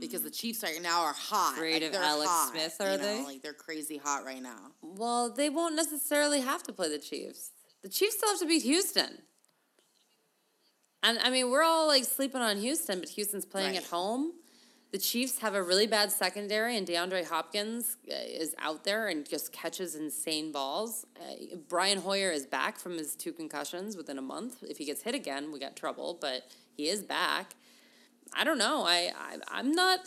Because 0.00 0.22
the 0.22 0.30
Chiefs 0.30 0.62
right 0.62 0.82
now 0.82 1.02
are 1.02 1.12
hot. 1.12 1.54
Afraid 1.54 1.82
like, 1.82 1.94
of 1.94 2.00
Alex 2.00 2.30
hot, 2.30 2.50
Smith, 2.50 2.76
you 2.80 2.86
are 2.86 2.96
know, 2.96 2.98
they? 2.98 3.24
Like 3.24 3.42
they're 3.42 3.52
crazy 3.52 3.96
hot 3.96 4.24
right 4.24 4.42
now. 4.42 4.72
Well, 4.82 5.30
they 5.30 5.50
won't 5.50 5.76
necessarily 5.76 6.40
have 6.40 6.62
to 6.64 6.72
play 6.72 6.88
the 6.88 6.98
Chiefs. 6.98 7.52
The 7.82 7.88
Chiefs 7.88 8.16
still 8.16 8.30
have 8.30 8.40
to 8.40 8.46
beat 8.46 8.62
Houston. 8.62 9.18
And 11.02 11.18
I 11.18 11.30
mean, 11.30 11.50
we're 11.50 11.62
all 11.62 11.86
like 11.86 12.04
sleeping 12.04 12.40
on 12.40 12.56
Houston, 12.58 13.00
but 13.00 13.10
Houston's 13.10 13.44
playing 13.44 13.76
at 13.76 13.84
home. 13.84 14.32
The 14.90 14.98
Chiefs 14.98 15.40
have 15.40 15.54
a 15.54 15.62
really 15.62 15.88
bad 15.88 16.12
secondary, 16.12 16.76
and 16.76 16.86
DeAndre 16.86 17.26
Hopkins 17.26 17.96
uh, 18.08 18.14
is 18.14 18.54
out 18.60 18.84
there 18.84 19.08
and 19.08 19.28
just 19.28 19.52
catches 19.52 19.96
insane 19.96 20.52
balls. 20.52 21.04
Uh, 21.20 21.56
Brian 21.68 21.98
Hoyer 21.98 22.30
is 22.30 22.46
back 22.46 22.78
from 22.78 22.96
his 22.96 23.16
two 23.16 23.32
concussions 23.32 23.96
within 23.96 24.18
a 24.18 24.22
month. 24.22 24.62
If 24.62 24.78
he 24.78 24.84
gets 24.84 25.02
hit 25.02 25.16
again, 25.16 25.50
we 25.50 25.58
got 25.58 25.74
trouble, 25.74 26.16
but 26.20 26.44
he 26.76 26.88
is 26.88 27.02
back. 27.02 27.56
I 28.36 28.44
don't 28.44 28.58
know. 28.58 28.82
I, 28.84 29.10
I 29.16 29.36
I'm 29.48 29.72
not. 29.72 30.00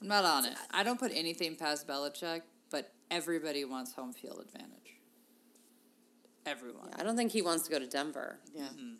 I'm 0.00 0.08
not 0.08 0.24
on 0.24 0.44
it. 0.46 0.54
I 0.70 0.82
don't 0.82 0.98
put 0.98 1.12
anything 1.14 1.56
past 1.56 1.86
Belichick, 1.88 2.42
but 2.70 2.92
everybody 3.10 3.64
wants 3.64 3.92
home 3.92 4.12
field 4.12 4.38
advantage. 4.40 4.70
Everyone. 6.46 6.90
I 6.96 7.02
don't 7.02 7.16
think 7.16 7.32
he 7.32 7.40
wants 7.42 7.64
to 7.64 7.70
go 7.70 7.78
to 7.78 7.86
Denver. 7.86 8.38
Yeah. 8.54 8.64
Mm-hmm. 8.64 8.94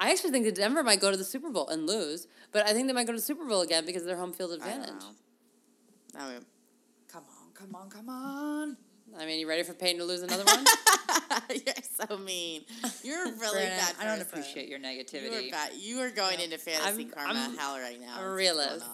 I 0.00 0.10
actually 0.12 0.30
think 0.30 0.44
that 0.44 0.54
Denver 0.54 0.84
might 0.84 1.00
go 1.00 1.10
to 1.10 1.16
the 1.16 1.24
Super 1.24 1.50
Bowl 1.50 1.68
and 1.68 1.86
lose, 1.86 2.28
but 2.52 2.64
I 2.66 2.72
think 2.72 2.86
they 2.86 2.92
might 2.92 3.06
go 3.06 3.12
to 3.12 3.18
the 3.18 3.22
Super 3.24 3.44
Bowl 3.44 3.62
again 3.62 3.84
because 3.84 4.02
of 4.02 4.06
their 4.08 4.16
home 4.16 4.32
field 4.32 4.52
I 4.52 4.56
don't 4.68 4.78
advantage. 4.78 5.02
know. 5.02 6.20
I 6.20 6.30
mean, 6.32 6.44
Come 7.12 7.24
on, 7.24 7.52
come 7.54 7.74
on, 7.74 7.90
come 7.90 8.08
on. 8.08 8.76
I 9.18 9.26
mean, 9.26 9.38
you 9.40 9.48
ready 9.48 9.62
for 9.62 9.74
Peyton 9.74 9.98
to 9.98 10.04
lose 10.04 10.22
another 10.22 10.44
one? 10.44 10.64
you're 11.50 11.74
so 12.08 12.18
mean. 12.18 12.62
You're 13.02 13.22
a 13.28 13.32
really 13.32 13.38
Brandon, 13.38 13.78
bad. 13.78 13.94
I 14.00 14.04
don't 14.04 14.20
appreciate 14.22 14.68
your 14.68 14.78
negativity. 14.78 15.22
You 15.22 15.28
are 15.32 15.40
negativity. 15.40 15.50
bad. 15.50 15.70
You 15.76 16.00
are 16.00 16.10
going 16.10 16.40
into 16.40 16.58
fantasy 16.58 17.02
I'm- 17.04 17.10
karma 17.10 17.38
I'm- 17.40 17.56
hell 17.56 17.78
right 17.78 18.00
now. 18.00 18.16
I'm 18.18 18.24
a 18.26 18.34
realist. 18.34 18.84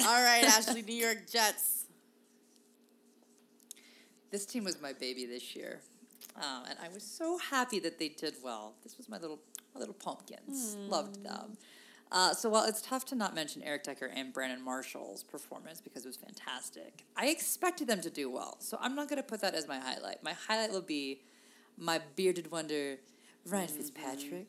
All 0.00 0.22
right, 0.22 0.42
Ashley, 0.44 0.82
New 0.82 0.94
York 0.94 1.30
Jets. 1.30 1.84
This 4.30 4.46
team 4.46 4.64
was 4.64 4.80
my 4.80 4.92
baby 4.94 5.26
this 5.26 5.54
year, 5.54 5.80
um, 6.36 6.64
and 6.68 6.78
I 6.82 6.88
was 6.88 7.02
so 7.02 7.36
happy 7.38 7.78
that 7.80 7.98
they 7.98 8.08
did 8.08 8.34
well. 8.42 8.74
This 8.82 8.96
was 8.96 9.08
my 9.08 9.18
little 9.18 9.38
my 9.74 9.80
little 9.80 9.94
pumpkins. 9.94 10.74
Loved 10.88 11.22
them. 11.22 11.56
Uh, 12.12 12.34
so 12.34 12.50
while 12.50 12.64
it's 12.64 12.82
tough 12.82 13.06
to 13.06 13.14
not 13.14 13.34
mention 13.34 13.62
Eric 13.62 13.84
Decker 13.84 14.10
and 14.14 14.34
Brandon 14.34 14.62
Marshall's 14.62 15.22
performance 15.22 15.80
because 15.80 16.04
it 16.04 16.08
was 16.08 16.18
fantastic, 16.18 17.06
I 17.16 17.28
expected 17.28 17.88
them 17.88 18.02
to 18.02 18.10
do 18.10 18.30
well. 18.30 18.58
So 18.60 18.76
I'm 18.80 18.94
not 18.94 19.08
going 19.08 19.16
to 19.16 19.26
put 19.26 19.40
that 19.40 19.54
as 19.54 19.66
my 19.66 19.78
highlight. 19.78 20.22
My 20.22 20.34
highlight 20.34 20.72
will 20.72 20.82
be 20.82 21.22
my 21.78 22.02
bearded 22.14 22.52
wonder, 22.52 22.98
Ryan 23.46 23.68
Fitzpatrick, 23.68 24.46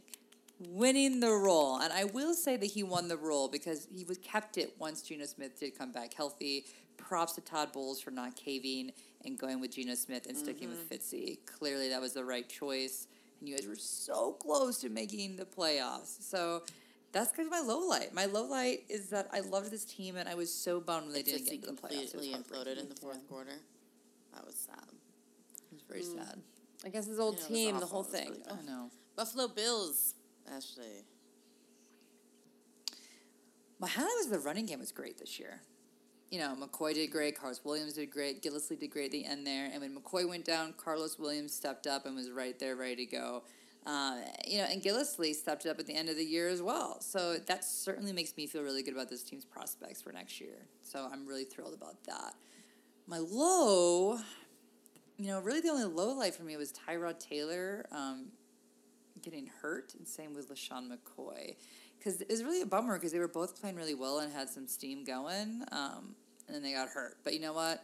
winning 0.60 1.22
the 1.22 1.32
role. 1.32 1.78
And 1.78 1.94
I 1.94 2.04
will 2.04 2.34
say 2.34 2.58
that 2.58 2.66
he 2.66 2.84
won 2.84 3.08
the 3.08 3.16
role 3.16 3.48
because 3.48 3.88
he 3.96 4.04
was 4.04 4.18
kept 4.18 4.58
it 4.58 4.74
once 4.78 5.02
Geno 5.02 5.24
Smith 5.26 5.58
did 5.58 5.78
come 5.78 5.94
back 5.94 6.14
healthy. 6.14 6.66
Props 6.98 7.34
to 7.34 7.42
Todd 7.42 7.72
Bowles 7.72 8.02
for 8.02 8.12
not 8.12 8.36
caving 8.36 8.92
and 9.24 9.40
going 9.40 9.62
with 9.62 9.72
Geno 9.76 9.96
Smith 9.96 10.26
and 10.28 10.38
sticking 10.38 10.68
with 10.68 10.90
Fitzy. 10.90 11.40
Clearly, 11.46 11.88
that 11.90 12.02
was 12.02 12.12
the 12.12 12.26
right 12.26 12.48
choice. 12.48 13.08
And 13.40 13.48
you 13.48 13.56
guys 13.56 13.68
were 13.68 13.76
so 13.76 14.34
close 14.34 14.80
to 14.80 14.90
making 14.90 15.38
the 15.38 15.46
playoffs. 15.46 16.22
So 16.22 16.64
that's 17.14 17.32
because 17.32 17.46
of 17.46 17.52
my 17.52 17.62
low 17.62 17.88
light. 17.88 18.14
My 18.14 18.26
low 18.26 18.44
light 18.44 18.86
is 18.90 19.10
that 19.10 19.30
I 19.32 19.42
loved 19.42 19.72
this 19.72 19.86
team 19.86 20.18
and 20.18 20.28
I 20.28 20.34
was 20.34 20.54
so 20.54 20.82
bummed 20.82 21.06
when 21.06 21.14
they 21.14 21.22
didn't 21.22 21.46
get 21.46 21.54
into 21.54 21.68
the 21.68 21.74
playoffs. 21.74 22.12
Completely 22.12 22.34
imploded 22.34 22.80
in 22.80 22.90
the 22.90 22.96
fourth 22.96 23.26
quarter. 23.30 23.54
That 24.34 24.46
was 24.46 24.56
sad. 24.56 24.84
It 25.72 25.74
was 25.74 25.84
very 25.88 26.02
mm. 26.02 26.26
sad. 26.26 26.40
I 26.84 26.90
guess 26.90 27.06
his 27.06 27.20
old 27.20 27.36
it 27.36 27.38
was 27.38 27.48
team, 27.48 27.80
the 27.80 27.86
whole 27.86 28.04
thing. 28.04 28.32
really. 28.32 28.44
I 28.50 28.66
know. 28.66 28.90
Buffalo 29.16 29.48
Bills, 29.48 30.16
Ashley. 30.52 31.06
My 33.80 33.88
highlight 33.88 34.12
was 34.18 34.30
the 34.30 34.40
running 34.40 34.66
game 34.66 34.80
was 34.80 34.92
great 34.92 35.20
this 35.20 35.40
year. 35.40 35.62
You 36.32 36.40
know, 36.40 36.56
McCoy 36.60 36.96
did 36.96 37.12
great, 37.12 37.38
Carlos 37.38 37.62
Williams 37.64 37.94
did 37.94 38.10
great, 38.10 38.42
Gillislee 38.42 38.80
did 38.80 38.90
great 38.90 39.06
at 39.06 39.12
the 39.12 39.26
end 39.26 39.46
there. 39.46 39.70
And 39.72 39.82
when 39.82 39.96
McCoy 39.96 40.28
went 40.28 40.46
down, 40.46 40.74
Carlos 40.78 41.20
Williams 41.20 41.54
stepped 41.54 41.86
up 41.86 42.08
and 42.08 42.16
was 42.16 42.32
right 42.32 42.58
there, 42.58 42.76
ready 42.76 43.06
to 43.06 43.06
go. 43.06 43.44
Uh, 43.86 44.20
you 44.48 44.60
know, 44.60 44.66
and 44.70 44.82
Gillislee 44.82 45.34
stepped 45.34 45.66
up 45.66 45.78
at 45.78 45.86
the 45.86 45.94
end 45.94 46.08
of 46.08 46.16
the 46.16 46.24
year 46.24 46.48
as 46.48 46.62
well. 46.62 47.02
So 47.02 47.38
that 47.38 47.66
certainly 47.66 48.14
makes 48.14 48.36
me 48.38 48.48
feel 48.48 48.64
really 48.64 48.82
good 48.82 48.94
about 48.94 49.10
this 49.10 49.24
team's 49.24 49.46
prospects 49.46 50.02
for 50.02 50.14
next 50.14 50.40
year. 50.40 50.68
So 50.82 51.10
I'm 51.12 51.28
really 51.28 51.44
thrilled 51.44 51.74
about 51.74 52.02
that. 52.06 52.36
My 53.08 53.18
low, 53.18 54.20
you 55.18 55.28
know, 55.28 55.42
really 55.42 55.60
the 55.60 55.70
only 55.70 55.84
low 55.84 56.14
light 56.14 56.34
for 56.34 56.44
me 56.44 56.56
was 56.56 56.72
Tyrod 56.72 57.20
Taylor 57.20 57.86
um, 57.92 58.28
getting 59.22 59.50
hurt, 59.62 59.94
and 59.98 60.08
same 60.08 60.34
with 60.34 60.50
LeSean 60.50 60.90
McCoy. 60.90 61.56
Because 61.98 62.22
it 62.22 62.30
was 62.30 62.44
really 62.44 62.62
a 62.62 62.66
bummer 62.66 62.96
because 62.96 63.12
they 63.12 63.20
were 63.20 63.28
both 63.28 63.60
playing 63.60 63.76
really 63.76 63.96
well 63.96 64.20
and 64.20 64.32
had 64.32 64.50
some 64.50 64.68
steam 64.68 65.04
going, 65.04 65.64
um, 65.72 66.16
and 66.48 66.56
then 66.56 66.64
they 66.64 66.74
got 66.74 66.90
hurt. 66.90 67.18
But 67.24 67.34
you 67.34 67.40
know 67.40 67.54
what? 67.54 67.84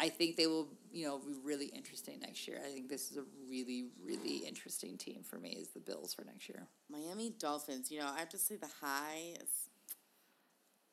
I 0.00 0.08
think 0.08 0.36
they 0.36 0.46
will, 0.46 0.68
you 0.92 1.06
know, 1.06 1.18
be 1.18 1.34
really 1.42 1.66
interesting 1.66 2.20
next 2.20 2.46
year. 2.46 2.60
I 2.64 2.70
think 2.70 2.88
this 2.88 3.10
is 3.10 3.16
a 3.16 3.24
really, 3.48 3.86
really 4.04 4.46
interesting 4.46 4.96
team 4.96 5.22
for 5.24 5.38
me 5.38 5.50
is 5.60 5.68
the 5.68 5.80
Bills 5.80 6.14
for 6.14 6.24
next 6.24 6.48
year. 6.48 6.68
Miami 6.88 7.34
Dolphins. 7.38 7.90
You 7.90 8.00
know, 8.00 8.06
I 8.06 8.20
have 8.20 8.28
to 8.30 8.38
say 8.38 8.56
the 8.56 8.68
high 8.80 9.34
is 9.40 9.68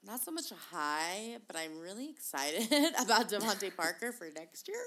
not 0.03 0.22
so 0.22 0.32
much 0.32 0.51
a 0.51 0.76
high, 0.76 1.38
but 1.47 1.56
I'm 1.56 1.80
really 1.80 2.10
excited 2.10 2.68
about 2.99 3.30
DeVante 3.30 3.76
Parker 3.78 4.12
for 4.12 4.28
next 4.36 4.68
year. 4.68 4.78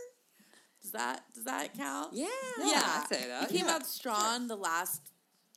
Does 0.83 0.93
that 0.93 1.23
does 1.35 1.45
that 1.45 1.75
count? 1.77 2.13
Yeah. 2.13 2.27
Yeah, 2.59 2.83
I'd 2.85 3.07
say 3.09 3.29
that, 3.29 3.51
He 3.51 3.59
came 3.59 3.67
yeah, 3.67 3.75
out 3.75 3.87
strong 3.87 4.47
the 4.47 4.57
last 4.57 5.03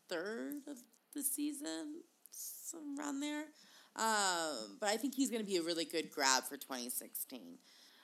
third 0.09 0.55
of 0.67 0.77
the 1.13 1.21
season, 1.21 2.01
some 2.31 2.95
around 2.99 3.19
there. 3.19 3.45
Um, 3.95 4.77
but 4.79 4.89
I 4.89 4.97
think 4.97 5.15
he's 5.15 5.29
going 5.29 5.41
to 5.41 5.47
be 5.47 5.57
a 5.57 5.61
really 5.61 5.85
good 5.85 6.09
grab 6.11 6.43
for 6.43 6.57
2016. 6.57 7.57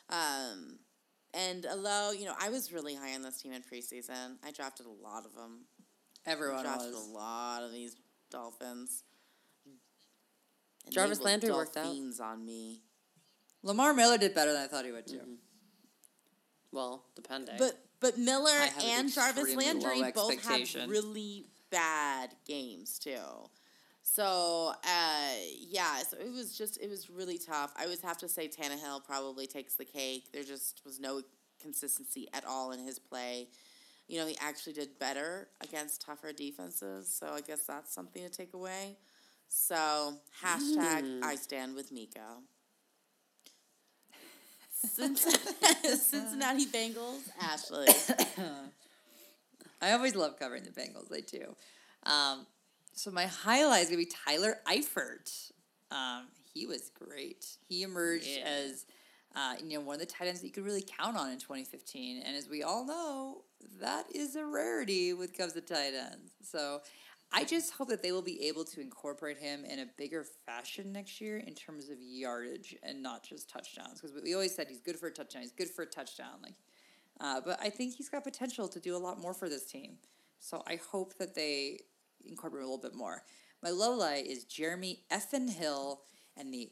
Um, 0.10 0.80
and 1.34 1.66
although 1.70 2.12
you 2.12 2.26
know, 2.26 2.34
I 2.40 2.50
was 2.50 2.72
really 2.72 2.96
high 2.96 3.14
on 3.16 3.22
this 3.22 3.42
team 3.42 3.54
in 3.54 3.62
preseason. 3.62 4.38
I 4.46 4.52
drafted 4.52 4.86
a 4.86 4.90
lot 4.90 5.26
of 5.26 5.34
them. 5.36 5.66
Everyone 6.26 6.64
drafted 6.64 6.94
was. 6.94 7.08
a 7.08 7.12
lot 7.12 7.64
of 7.64 7.72
these 7.72 7.96
Dolphins. 8.32 9.04
And 10.86 10.94
Jarvis 10.94 11.22
Landry 11.22 11.52
worked 11.52 11.78
out. 11.78 11.84
Dolphins 11.84 12.20
on 12.20 12.46
me. 12.46 12.82
Lamar 13.64 13.94
Miller 13.94 14.18
did 14.18 14.34
better 14.34 14.54
than 14.54 14.64
I 14.64 14.68
thought 14.68 14.86
he 14.86 14.92
would 14.92 15.08
too. 15.08 15.38
Well, 16.72 17.04
depending. 17.16 17.56
But 17.58 17.74
but 18.00 18.18
Miller 18.18 18.52
I 18.52 18.66
have 18.66 18.84
an 18.84 18.90
and 19.00 19.14
Jarvis 19.14 19.56
Landry 19.56 20.12
both 20.14 20.44
had 20.44 20.90
really 20.90 21.46
bad 21.70 22.36
games 22.46 23.00
too. 23.00 23.50
So 24.10 24.72
uh, 24.86 25.32
yeah, 25.60 25.98
so 25.98 26.18
it 26.18 26.32
was 26.32 26.58
just 26.58 26.82
it 26.82 26.90
was 26.90 27.10
really 27.10 27.38
tough. 27.38 27.74
I 27.78 27.88
would 27.88 28.00
have 28.02 28.18
to 28.20 28.30
say 28.30 28.48
Tannehill 28.48 29.04
probably 29.04 29.48
takes 29.48 29.76
the 29.76 29.84
cake. 29.84 30.32
There 30.32 30.44
just 30.44 30.82
was 30.86 30.98
no 30.98 31.22
consistency 31.62 32.30
at 32.34 32.46
all 32.46 32.72
in 32.72 32.80
his 32.80 33.00
play. 33.00 33.50
You 34.08 34.20
know, 34.20 34.26
he 34.26 34.38
actually 34.40 34.74
did 34.74 34.98
better 34.98 35.50
against 35.62 36.02
tougher 36.02 36.32
defenses. 36.32 37.14
So 37.14 37.34
I 37.34 37.42
guess 37.42 37.66
that's 37.66 37.94
something 37.94 38.24
to 38.24 38.30
take 38.30 38.54
away. 38.54 38.96
So 39.50 40.14
hashtag 40.42 41.22
I 41.22 41.36
stand 41.36 41.76
with 41.76 41.92
Miko. 41.92 42.22
Cincinnati, 44.72 45.38
Cincinnati 45.98 46.66
Bengals, 46.68 47.30
Ashley. 47.42 47.88
I 49.82 49.92
always 49.92 50.16
love 50.16 50.40
covering 50.40 50.64
the 50.64 50.70
Bengals. 50.70 51.14
I 51.14 51.20
do. 51.20 51.56
Um, 52.10 52.48
so 52.98 53.12
my 53.12 53.26
highlight 53.26 53.84
is 53.84 53.90
gonna 53.90 53.98
be 53.98 54.06
Tyler 54.26 54.58
Eifert. 54.68 55.52
Um, 55.92 56.28
he 56.54 56.66
was 56.66 56.90
great. 56.90 57.46
He 57.68 57.84
emerged 57.84 58.26
Yeah. 58.28 58.46
as 58.46 58.86
uh, 59.36 59.56
you 59.62 59.78
know 59.78 59.82
one 59.82 59.96
of 59.96 60.00
the 60.00 60.06
tight 60.08 60.28
ends 60.28 60.42
that 60.42 60.48
you 60.48 60.54
could 60.54 60.66
really 60.66 60.82
count 60.86 61.16
on 61.16 61.30
in 61.32 61.38
2015. 61.38 62.22
And 62.24 62.36
as 62.36 62.50
we 62.50 62.64
all 62.64 62.86
know, 62.86 63.44
that 63.80 64.06
is 64.16 64.36
a 64.36 64.44
rarity 64.46 65.14
with 65.14 65.38
comes 65.38 65.54
to 65.54 65.62
tight 65.62 65.94
ends. 65.94 66.32
So 66.42 66.82
I 67.32 67.44
just 67.44 67.74
hope 67.74 67.90
that 67.90 68.02
they 68.02 68.12
will 68.12 68.22
be 68.24 68.48
able 68.48 68.64
to 68.66 68.82
incorporate 68.82 69.38
him 69.38 69.64
in 69.66 69.80
a 69.80 69.86
bigger 69.98 70.24
fashion 70.46 70.92
next 70.92 71.20
year 71.22 71.38
in 71.38 71.54
terms 71.54 71.90
of 71.90 71.98
yardage 72.02 72.76
and 72.82 73.04
not 73.04 73.22
just 73.24 73.50
touchdowns. 73.50 74.02
Because 74.02 74.20
we 74.24 74.34
always 74.34 74.56
said 74.56 74.68
he's 74.70 74.80
good 74.80 74.98
for 74.98 75.08
a 75.08 75.12
touchdown. 75.12 75.42
He's 75.44 75.52
good 75.52 75.70
for 75.70 75.84
a 75.84 75.88
touchdown. 75.88 76.40
Like 76.42 76.56
uh, 77.20 77.42
but 77.42 77.60
I 77.62 77.70
think 77.70 77.96
he's 77.96 78.10
got 78.10 78.24
potential 78.24 78.68
to 78.70 78.80
do 78.80 78.96
a 78.96 78.98
lot 78.98 79.20
more 79.20 79.34
for 79.34 79.50
this 79.50 79.66
team. 79.66 79.98
So 80.40 80.64
I 80.68 80.78
hope 80.92 81.18
that 81.18 81.36
they 81.36 81.82
incorporate 82.30 82.64
a 82.64 82.68
little 82.68 82.82
bit 82.82 82.96
more. 82.96 83.24
My 83.64 83.70
low 83.70 83.96
light 83.96 84.28
is 84.28 84.44
Jeremy 84.44 85.04
Effin 85.12 85.50
Hill 85.50 86.02
and 86.36 86.54
the 86.54 86.70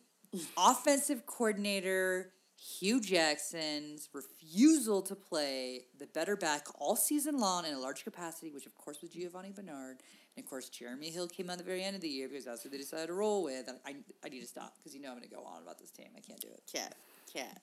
offensive 0.58 1.26
coordinator 1.26 2.32
Hue 2.58 3.02
Jackson's 3.02 4.10
refusal 4.14 5.02
to 5.04 5.16
play 5.16 5.88
the 6.00 6.08
better 6.08 6.36
back 6.36 6.68
all 6.80 6.96
season 6.96 7.38
long 7.38 7.66
in 7.66 7.74
a 7.74 7.80
large 7.80 8.04
capacity, 8.04 8.50
which 8.50 8.66
of 8.66 8.76
course 8.76 9.02
was 9.02 9.12
Giovanni 9.12 9.52
Bernard. 9.52 9.98
And 10.36 10.44
of 10.44 10.50
course, 10.50 10.70
Jeremy 10.70 11.10
Hill 11.10 11.28
came 11.28 11.50
on 11.50 11.58
the 11.58 11.64
very 11.64 11.84
end 11.84 11.96
of 11.96 12.02
the 12.02 12.10
year 12.10 12.30
because 12.30 12.46
that's 12.46 12.64
who 12.64 12.70
they 12.70 12.78
decided 12.78 13.08
to 13.08 13.14
roll 13.14 13.44
with. 13.44 13.68
And 13.68 13.78
I, 13.86 13.96
I 14.24 14.30
need 14.30 14.42
to 14.42 14.48
stop 14.48 14.74
because 14.78 14.96
you 14.96 15.02
know 15.02 15.10
I'm 15.10 15.18
going 15.18 15.30
to 15.30 15.36
go 15.36 15.44
on 15.44 15.64
about 15.64 15.80
this 15.80 15.92
team. 15.92 16.08
I 16.16 16.22
can't 16.22 16.40
do 16.40 16.48
it. 16.48 16.64
Cat, 16.72 16.96
cat. 17.32 17.62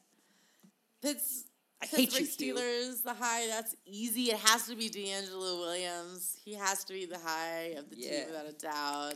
Pitts. 1.01 1.45
I 1.83 1.87
hate 1.87 2.19
you. 2.19 2.27
Steelers, 2.27 3.03
the 3.03 3.13
high. 3.15 3.47
That's 3.49 3.75
easy. 3.85 4.31
It 4.31 4.39
has 4.39 4.67
to 4.69 4.77
be 4.77 4.89
DeAngelo 4.89 5.59
Williams. 5.59 6.37
He 6.45 6.55
has 6.55 6.85
to 6.85 6.93
be 6.93 7.07
the 7.07 7.19
high 7.19 7.75
of 7.77 7.91
the 7.91 7.97
Yeah. 7.97 8.11
team 8.11 8.27
without 8.27 8.47
a 8.47 8.53
doubt. 8.53 9.15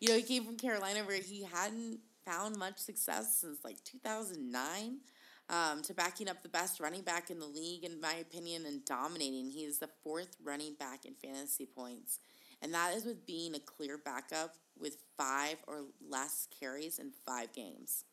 You 0.00 0.08
know, 0.10 0.16
he 0.16 0.22
came 0.22 0.44
from 0.44 0.56
Carolina 0.56 1.04
where 1.04 1.20
he 1.20 1.42
hadn't 1.42 2.00
found 2.24 2.56
much 2.58 2.78
success 2.78 3.38
since 3.40 3.64
like 3.64 3.82
2009. 3.84 5.00
Um, 5.48 5.82
to 5.82 5.94
backing 5.94 6.28
up 6.28 6.44
the 6.44 6.48
best 6.48 6.78
running 6.78 7.02
back 7.02 7.28
in 7.28 7.40
the 7.40 7.46
league, 7.46 7.82
in 7.82 8.00
my 8.00 8.14
opinion, 8.14 8.66
and 8.66 8.84
dominating. 8.84 9.50
He 9.50 9.64
is 9.64 9.80
the 9.80 9.88
fourth 10.04 10.36
running 10.44 10.74
back 10.74 11.04
in 11.04 11.14
fantasy 11.16 11.66
points. 11.66 12.20
And 12.62 12.72
that 12.72 12.94
is 12.94 13.04
with 13.04 13.26
being 13.26 13.56
a 13.56 13.58
clear 13.58 13.98
backup 13.98 14.54
with 14.78 14.98
five 15.18 15.56
or 15.66 15.86
less 16.08 16.46
carries 16.60 17.00
in 17.00 17.10
five 17.26 17.52
games 17.52 18.04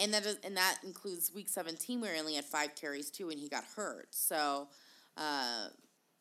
and 0.00 0.12
that 0.14 0.26
is 0.26 0.38
and 0.42 0.56
that 0.56 0.78
includes 0.84 1.30
week 1.32 1.48
17 1.48 2.00
where 2.00 2.14
he 2.14 2.20
only 2.20 2.34
had 2.34 2.44
five 2.44 2.74
carries 2.74 3.10
too 3.10 3.30
and 3.30 3.38
he 3.38 3.48
got 3.48 3.64
hurt. 3.76 4.08
So 4.10 4.68
uh, 5.16 5.68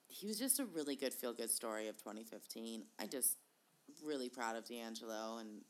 he 0.09 0.27
was 0.27 0.37
just 0.37 0.59
a 0.59 0.65
really 0.65 0.95
good 0.95 1.13
feel 1.13 1.33
good 1.33 1.51
story 1.51 1.87
of 1.87 1.97
2015 1.97 2.83
i 2.99 3.05
just 3.05 3.37
really 4.03 4.27
proud 4.27 4.55
of 4.55 4.65
d'angelo 4.65 5.37
and 5.37 5.61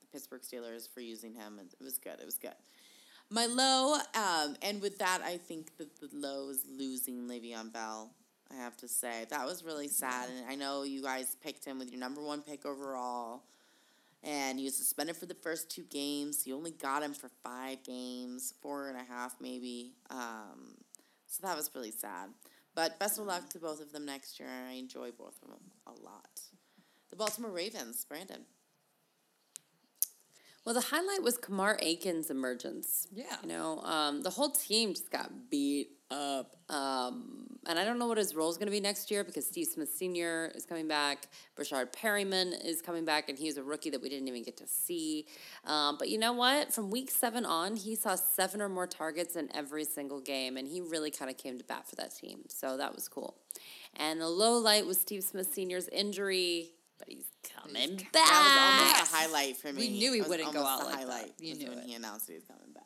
the 0.00 0.06
pittsburgh 0.12 0.42
steelers 0.42 0.92
for 0.92 1.00
using 1.00 1.32
him 1.32 1.58
and 1.58 1.72
it 1.72 1.82
was 1.82 1.98
good 1.98 2.18
it 2.20 2.26
was 2.26 2.36
good. 2.36 2.54
My 3.30 3.46
low 3.46 3.94
um, 4.14 4.56
and 4.62 4.82
with 4.82 4.98
that 4.98 5.22
i 5.24 5.36
think 5.36 5.76
that 5.78 5.98
the 6.00 6.08
low 6.12 6.50
is 6.50 6.64
losing 6.68 7.28
Le'Veon 7.28 7.72
bell 7.72 8.10
i 8.52 8.56
have 8.56 8.76
to 8.78 8.88
say. 8.88 9.24
That 9.30 9.46
was 9.46 9.64
really 9.64 9.88
sad 9.88 10.28
and 10.28 10.50
i 10.50 10.56
know 10.56 10.82
you 10.82 11.02
guys 11.02 11.36
picked 11.42 11.64
him 11.64 11.78
with 11.78 11.90
your 11.90 12.00
number 12.00 12.22
one 12.22 12.42
pick 12.42 12.66
overall 12.66 13.44
and 14.24 14.58
he 14.58 14.64
was 14.64 14.76
suspended 14.76 15.16
for 15.16 15.26
the 15.26 15.34
first 15.34 15.70
two 15.70 15.84
games. 15.84 16.42
He 16.42 16.52
only 16.52 16.70
got 16.70 17.02
him 17.02 17.12
for 17.12 17.30
five 17.42 17.82
games, 17.84 18.54
four 18.62 18.88
and 18.88 18.98
a 18.98 19.04
half 19.04 19.36
maybe. 19.40 19.92
Um, 20.10 20.74
so 21.26 21.46
that 21.46 21.56
was 21.56 21.70
really 21.74 21.90
sad. 21.90 22.30
But 22.74 22.98
best 22.98 23.18
of 23.18 23.26
luck 23.26 23.48
to 23.50 23.58
both 23.58 23.80
of 23.80 23.92
them 23.92 24.06
next 24.06 24.40
year. 24.40 24.48
I 24.48 24.72
enjoy 24.72 25.10
both 25.10 25.36
of 25.42 25.48
them 25.48 25.70
a 25.86 25.90
lot. 25.90 26.40
The 27.10 27.16
Baltimore 27.16 27.52
Ravens, 27.52 28.04
Brandon. 28.08 28.46
Well, 30.64 30.74
the 30.74 30.80
highlight 30.80 31.22
was 31.22 31.36
Kamar 31.36 31.78
Aiken's 31.80 32.30
emergence. 32.30 33.06
Yeah. 33.12 33.36
You 33.42 33.48
know, 33.48 33.80
um, 33.80 34.22
the 34.22 34.30
whole 34.30 34.50
team 34.50 34.94
just 34.94 35.10
got 35.10 35.50
beat 35.50 35.90
up. 36.10 36.56
Um, 36.70 37.43
and 37.66 37.78
I 37.78 37.84
don't 37.84 37.98
know 37.98 38.06
what 38.06 38.18
his 38.18 38.34
role 38.34 38.50
is 38.50 38.56
going 38.56 38.66
to 38.66 38.72
be 38.72 38.80
next 38.80 39.10
year 39.10 39.24
because 39.24 39.46
Steve 39.46 39.66
Smith 39.66 39.92
Sr. 39.94 40.52
is 40.54 40.64
coming 40.64 40.88
back. 40.88 41.28
Breshad 41.56 41.92
Perriman 41.92 42.52
is 42.64 42.82
coming 42.82 43.04
back, 43.04 43.28
and 43.28 43.38
he's 43.38 43.56
a 43.56 43.62
rookie 43.62 43.90
that 43.90 44.02
we 44.02 44.08
didn't 44.08 44.28
even 44.28 44.42
get 44.42 44.56
to 44.58 44.66
see. 44.66 45.26
Um, 45.64 45.96
but 45.98 46.08
you 46.08 46.18
know 46.18 46.32
what? 46.32 46.72
From 46.72 46.90
week 46.90 47.10
seven 47.10 47.44
on, 47.44 47.76
he 47.76 47.94
saw 47.94 48.14
seven 48.14 48.60
or 48.60 48.68
more 48.68 48.86
targets 48.86 49.36
in 49.36 49.54
every 49.54 49.84
single 49.84 50.20
game, 50.20 50.56
and 50.56 50.66
he 50.68 50.80
really 50.80 51.10
kind 51.10 51.30
of 51.30 51.36
came 51.36 51.58
to 51.58 51.64
bat 51.64 51.86
for 51.88 51.96
that 51.96 52.14
team. 52.14 52.40
So 52.48 52.76
that 52.76 52.94
was 52.94 53.08
cool. 53.08 53.36
And 53.96 54.20
the 54.20 54.28
low 54.28 54.58
light 54.58 54.86
was 54.86 55.00
Steve 55.00 55.22
Smith 55.24 55.52
Sr.'s 55.52 55.88
injury, 55.88 56.70
but 56.98 57.08
he's 57.08 57.26
coming 57.62 57.96
back. 57.96 58.12
That 58.12 58.80
was 58.82 58.92
almost 58.92 59.12
a 59.12 59.16
highlight 59.16 59.56
for 59.56 59.72
me. 59.72 59.88
We 59.88 59.98
knew 59.98 60.12
he 60.12 60.22
wouldn't 60.22 60.52
go 60.52 60.64
out 60.64 60.86
like 60.86 61.06
that. 61.06 61.30
You 61.38 61.54
knew 61.54 61.68
when 61.68 61.78
it. 61.78 61.86
he 61.86 61.94
announced 61.94 62.28
he 62.28 62.34
was 62.34 62.44
coming 62.44 62.72
back. 62.72 62.84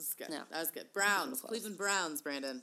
Yeah, 0.00 0.04
this 0.04 0.08
is 0.08 0.14
good. 0.14 0.26
Yeah. 0.30 0.42
That 0.50 0.60
was 0.60 0.70
good. 0.70 0.92
Browns. 0.92 1.40
Cleveland 1.42 1.76
Browns, 1.76 2.22
Brandon. 2.22 2.62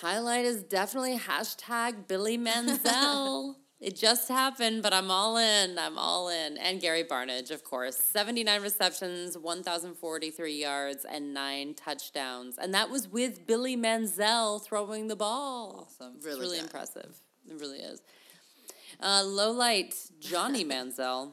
Highlight 0.00 0.44
is 0.44 0.62
definitely 0.62 1.18
hashtag 1.18 2.08
Billy 2.08 2.38
Manziel. 2.38 3.56
it 3.80 3.94
just 3.94 4.28
happened, 4.28 4.82
but 4.82 4.92
I'm 4.92 5.10
all 5.10 5.36
in. 5.36 5.78
I'm 5.78 5.98
all 5.98 6.28
in. 6.28 6.56
And 6.56 6.80
Gary 6.80 7.04
Barnidge, 7.04 7.50
of 7.50 7.62
course. 7.62 7.96
79 7.96 8.62
receptions, 8.62 9.36
1,043 9.38 10.52
yards, 10.54 11.04
and 11.04 11.34
nine 11.34 11.74
touchdowns. 11.74 12.56
And 12.58 12.72
that 12.74 12.90
was 12.90 13.06
with 13.06 13.46
Billy 13.46 13.76
Manziel 13.76 14.62
throwing 14.64 15.08
the 15.08 15.16
ball. 15.16 15.86
Awesome. 15.88 16.14
It's 16.16 16.24
Really 16.24 16.40
really 16.40 16.56
good. 16.56 16.64
impressive. 16.64 17.20
It 17.48 17.60
really 17.60 17.78
is. 17.80 18.00
Uh, 19.00 19.22
low 19.24 19.50
light, 19.52 19.94
Johnny 20.20 20.64
Manziel. 20.72 21.32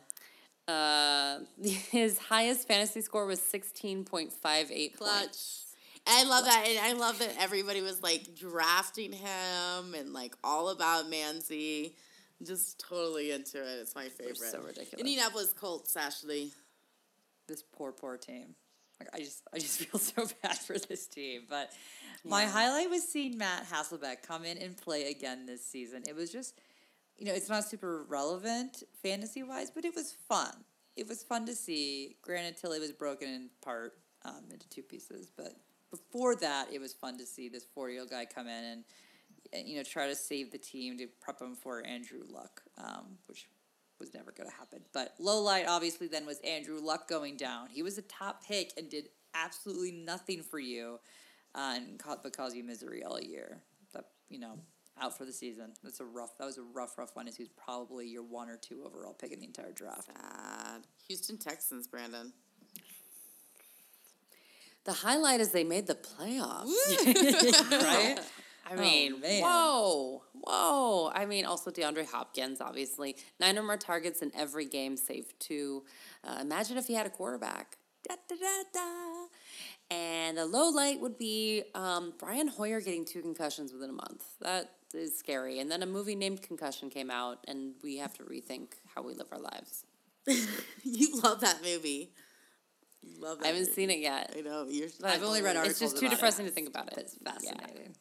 Uh, 0.70 1.40
his 1.92 2.18
highest 2.20 2.68
fantasy 2.68 3.02
score 3.02 3.26
was 3.26 3.40
16.58 3.40 4.06
Clutch. 4.96 5.20
points. 5.22 5.66
I 6.08 6.24
love 6.24 6.46
that, 6.46 6.66
and 6.68 6.80
I 6.80 6.94
love 6.94 7.20
that 7.20 7.34
everybody 7.40 7.82
was 7.82 8.02
like 8.02 8.36
drafting 8.36 9.12
him 9.12 9.94
and 9.96 10.14
like 10.14 10.36
all 10.44 10.70
about 10.70 11.12
Manzi. 11.12 11.94
Just 12.44 12.80
totally 12.80 13.32
into 13.32 13.58
it. 13.58 13.80
It's 13.82 13.96
my 13.96 14.08
favorite. 14.08 14.38
so 14.38 14.60
ridiculous. 14.60 14.94
Indianapolis 15.00 15.54
Colts, 15.54 15.96
Ashley. 15.98 16.52
this 17.48 17.62
poor, 17.62 17.92
poor 17.92 18.18
team. 18.18 18.56
Like 19.00 19.10
I 19.14 19.20
just, 19.20 19.44
I 19.54 19.60
just 19.60 19.80
feel 19.84 20.00
so 20.00 20.26
bad 20.42 20.58
for 20.58 20.78
this 20.80 21.06
team. 21.06 21.44
But 21.50 21.72
my 22.24 22.46
highlight 22.46 22.90
was 22.90 23.08
seeing 23.08 23.38
Matt 23.38 23.68
Hasselbeck 23.70 24.24
come 24.26 24.46
in 24.46 24.58
and 24.58 24.78
play 24.78 25.12
again 25.12 25.46
this 25.46 25.66
season. 25.66 26.04
It 26.08 26.16
was 26.16 26.32
just, 26.32 26.56
you 27.20 27.26
know, 27.26 27.34
it's 27.34 27.50
not 27.50 27.66
super 27.66 28.06
relevant 28.08 28.84
fantasy 29.04 29.44
wise, 29.44 29.70
but 29.70 29.84
it 29.84 29.94
was 29.94 30.16
fun. 30.28 30.54
It 30.96 31.08
was 31.08 31.22
fun 31.22 31.46
to 31.46 31.54
see. 31.54 32.16
Granted, 32.22 32.58
Tilly 32.58 32.80
was 32.80 32.94
broken 32.94 33.28
in 33.28 33.50
part 33.62 33.94
um, 34.24 34.46
into 34.52 34.68
two 34.70 34.82
pieces, 34.82 35.30
but 35.36 35.54
before 35.92 36.36
that, 36.38 36.72
it 36.72 36.80
was 36.80 36.94
fun 36.94 37.18
to 37.18 37.26
see 37.26 37.50
this 37.50 37.66
four-year-old 37.74 38.10
guy 38.10 38.26
come 38.26 38.48
in 38.48 38.64
and, 38.64 38.84
you 39.68 39.78
know 39.78 39.84
try 39.84 40.08
to 40.08 40.16
save 40.16 40.52
the 40.52 40.58
team 40.60 40.96
to 40.98 41.08
prep 41.20 41.42
him 41.42 41.56
for 41.56 41.86
Andrew 41.86 42.22
Luck, 42.30 42.62
um, 42.78 43.18
which 43.26 43.50
was 44.00 44.14
never 44.14 44.32
going 44.32 44.50
to 44.50 44.56
happen. 44.56 44.80
But 44.94 45.16
low 45.20 45.42
light, 45.42 45.66
obviously, 45.68 46.08
then 46.08 46.26
was 46.26 46.40
Andrew 46.40 46.80
Luck 46.80 47.08
going 47.10 47.36
down. 47.36 47.68
He 47.70 47.82
was 47.82 47.98
a 47.98 48.04
top 48.04 48.46
pick 48.46 48.72
and 48.78 48.90
did 48.90 49.10
absolutely 49.34 49.92
nothing 49.92 50.44
for 50.44 50.60
you, 50.60 51.00
uh, 51.56 51.78
and 51.78 52.02
but 52.24 52.36
caused 52.36 52.56
you 52.56 52.64
misery 52.64 53.04
all 53.04 53.20
year. 53.20 53.62
That 53.94 54.06
you 54.30 54.40
know, 54.40 54.60
out 55.02 55.18
for 55.18 55.26
the 55.26 55.34
season. 55.34 55.74
That's 55.84 56.00
a 56.00 56.06
rough. 56.06 56.38
That 56.38 56.46
was 56.46 56.58
a 56.58 56.64
rough, 56.64 56.98
rough 56.98 57.16
one. 57.16 57.28
As 57.28 57.36
he's 57.36 57.50
probably 57.50 58.08
your 58.08 58.24
one 58.24 58.50
or 58.50 58.58
two 58.58 58.84
overall 58.86 59.14
pick 59.14 59.32
in 59.32 59.40
the 59.40 59.46
entire 59.46 59.72
draft. 59.72 60.06
Sad. 60.06 60.88
Houston 61.08 61.38
Texans, 61.38 61.88
Brandon. 61.88 62.34
The 64.86 64.94
highlight 64.94 65.40
is 65.40 65.50
they 65.50 65.64
made 65.64 65.88
the 65.88 65.96
playoffs. 65.96 66.72
right? 67.72 68.20
I 68.72 68.76
mean, 68.76 69.20
man. 69.20 69.42
whoa, 69.42 70.22
whoa. 70.34 71.12
I 71.14 71.26
mean, 71.26 71.46
also 71.46 71.72
DeAndre 71.72 72.06
Hopkins, 72.06 72.62
obviously. 72.62 73.16
Nine 73.40 73.58
or 73.58 73.64
more 73.64 73.78
targets 73.78 74.22
in 74.22 74.32
every 74.36 74.66
game, 74.66 74.96
save 74.96 75.38
two. 75.40 75.84
Uh, 76.24 76.38
imagine 76.42 76.78
if 76.78 76.86
he 76.86 76.94
had 76.94 77.08
a 77.08 77.10
quarterback. 77.10 77.78
Da, 78.10 78.16
da, 78.28 78.36
da, 78.36 78.64
da. 78.74 79.96
And 79.96 80.38
the 80.38 80.46
low 80.46 80.70
light 80.70 81.00
would 81.00 81.18
be 81.18 81.64
um, 81.76 82.14
Brian 82.20 82.48
Hoyer 82.48 82.82
getting 82.82 83.06
two 83.06 83.22
concussions 83.22 83.72
within 83.72 83.90
a 83.90 83.94
month. 83.94 84.24
That 84.42 84.72
is 84.94 85.18
scary. 85.18 85.60
And 85.60 85.70
then 85.72 85.84
a 85.84 85.86
movie 85.86 86.16
named 86.16 86.42
Concussion 86.42 86.90
came 86.90 87.10
out, 87.12 87.40
and 87.48 87.74
we 87.84 87.98
have 87.98 88.14
to 88.16 88.24
rethink 88.24 88.74
how 88.96 89.02
we 89.04 89.14
live 89.14 89.28
our 89.32 89.40
lives. 89.40 89.86
you 90.84 91.22
love 91.22 91.42
that 91.42 91.64
movie. 91.64 92.12
You 93.02 93.20
love 93.22 93.40
that. 93.40 93.46
I 93.46 93.48
haven't 93.48 93.62
movie. 93.64 93.74
seen 93.74 93.90
it 93.90 94.00
yet. 94.00 94.34
I 94.38 94.42
know 94.42 94.66
you're. 94.70 94.90
I've 95.04 95.24
only 95.24 95.42
read 95.42 95.56
articles. 95.56 95.72
It's 95.72 95.80
just 95.80 95.98
too 95.98 96.06
about 96.06 96.14
it. 96.14 96.16
depressing 96.18 96.46
to 96.46 96.52
think 96.52 96.68
about 96.68 96.92
it. 96.92 96.98
It's 96.98 97.16
fascinating. 97.24 97.96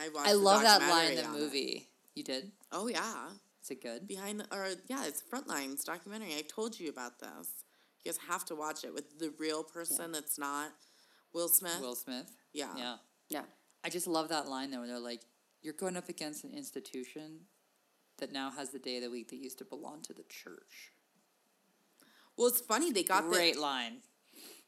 I 0.00 0.08
watched. 0.10 0.28
I 0.28 0.32
love 0.34 0.62
that 0.62 0.80
line 0.82 1.10
in 1.12 1.16
the 1.16 1.26
on 1.26 1.34
it. 1.34 1.38
movie. 1.40 1.88
You 2.14 2.22
did? 2.22 2.52
Oh 2.72 2.86
yeah, 2.88 3.28
Is 3.62 3.70
it 3.70 3.82
good? 3.82 4.06
behind 4.06 4.40
the 4.40 4.56
or 4.56 4.68
yeah, 4.86 5.04
it's 5.06 5.22
Frontlines 5.22 5.84
documentary. 5.84 6.34
I 6.36 6.42
told 6.48 6.78
you 6.78 6.88
about 6.88 7.18
this. 7.18 7.57
You 8.08 8.14
guys 8.14 8.20
have 8.28 8.44
to 8.46 8.54
watch 8.54 8.84
it 8.84 8.94
with 8.94 9.18
the 9.18 9.34
real 9.38 9.62
person 9.62 10.12
that's 10.12 10.38
not 10.38 10.70
Will 11.34 11.48
Smith. 11.48 11.78
Will 11.78 11.94
Smith. 11.94 12.32
Yeah. 12.54 12.70
Yeah. 12.74 12.96
Yeah. 13.28 13.42
I 13.84 13.90
just 13.90 14.06
love 14.06 14.30
that 14.30 14.48
line 14.48 14.70
though, 14.70 14.78
where 14.78 14.88
they're 14.88 14.98
like, 14.98 15.20
"You're 15.60 15.74
going 15.74 15.94
up 15.94 16.08
against 16.08 16.42
an 16.42 16.52
institution 16.52 17.40
that 18.16 18.32
now 18.32 18.50
has 18.50 18.70
the 18.70 18.78
day 18.78 18.96
of 18.96 19.02
the 19.02 19.10
week 19.10 19.28
that 19.28 19.36
used 19.36 19.58
to 19.58 19.64
belong 19.66 20.00
to 20.02 20.14
the 20.14 20.22
church." 20.22 20.92
Well, 22.36 22.48
it's 22.48 22.60
funny 22.60 22.92
they 22.92 23.02
got 23.02 23.28
Great 23.28 23.56
the 23.56 23.60
line. 23.60 23.98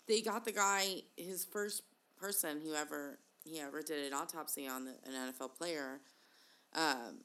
they 0.07 0.21
got 0.21 0.45
the 0.45 0.53
guy 0.53 1.03
his 1.17 1.47
first 1.47 1.83
person 2.19 2.61
who 2.61 2.75
ever 2.75 3.21
he 3.45 3.59
ever 3.59 3.81
did 3.81 4.07
an 4.07 4.13
autopsy 4.13 4.69
on 4.69 4.85
the, 4.85 4.91
an 5.07 5.33
NFL 5.33 5.57
player. 5.57 6.01
Um, 6.75 7.21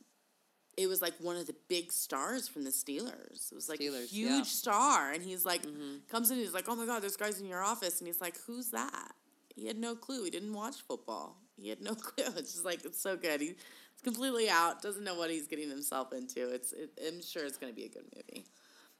it 0.77 0.87
was 0.87 1.01
like 1.01 1.13
one 1.19 1.37
of 1.37 1.47
the 1.47 1.55
big 1.69 1.91
stars 1.91 2.47
from 2.47 2.63
the 2.63 2.69
Steelers. 2.69 3.51
It 3.51 3.55
was 3.55 3.69
like 3.69 3.79
a 3.79 3.83
huge 3.83 4.11
yeah. 4.11 4.43
star, 4.43 5.11
and 5.11 5.23
he's 5.23 5.45
like 5.45 5.65
comes 6.09 6.31
in. 6.31 6.37
He's 6.37 6.53
like, 6.53 6.65
"Oh 6.67 6.75
my 6.75 6.85
God, 6.85 7.01
there's 7.01 7.15
guys 7.15 7.39
in 7.39 7.47
your 7.47 7.63
office," 7.63 7.99
and 7.99 8.07
he's 8.07 8.21
like, 8.21 8.37
"Who's 8.45 8.71
that?" 8.71 9.13
He 9.55 9.67
had 9.67 9.77
no 9.77 9.95
clue. 9.95 10.23
He 10.25 10.29
didn't 10.29 10.53
watch 10.53 10.81
football. 10.87 11.37
He 11.57 11.69
had 11.69 11.81
no 11.81 11.95
clue. 11.95 12.25
It's 12.37 12.53
just 12.53 12.65
like 12.65 12.83
it's 12.85 13.01
so 13.01 13.15
good. 13.15 13.41
He's 13.41 13.55
completely 14.03 14.49
out. 14.49 14.81
Doesn't 14.81 15.03
know 15.03 15.15
what 15.15 15.29
he's 15.29 15.47
getting 15.47 15.69
himself 15.69 16.11
into. 16.13 16.49
It's. 16.49 16.73
It, 16.73 16.91
I'm 17.07 17.21
sure 17.21 17.45
it's 17.45 17.57
going 17.57 17.71
to 17.71 17.75
be 17.75 17.85
a 17.85 17.89
good 17.89 18.05
movie. 18.15 18.45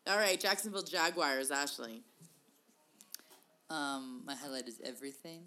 All 0.08 0.18
right, 0.18 0.40
Jacksonville 0.40 0.84
Jaguars, 0.84 1.52
Ashley. 1.52 2.04
Um, 3.70 4.22
my 4.26 4.36
highlight 4.36 4.68
is 4.68 4.80
everything. 4.84 5.42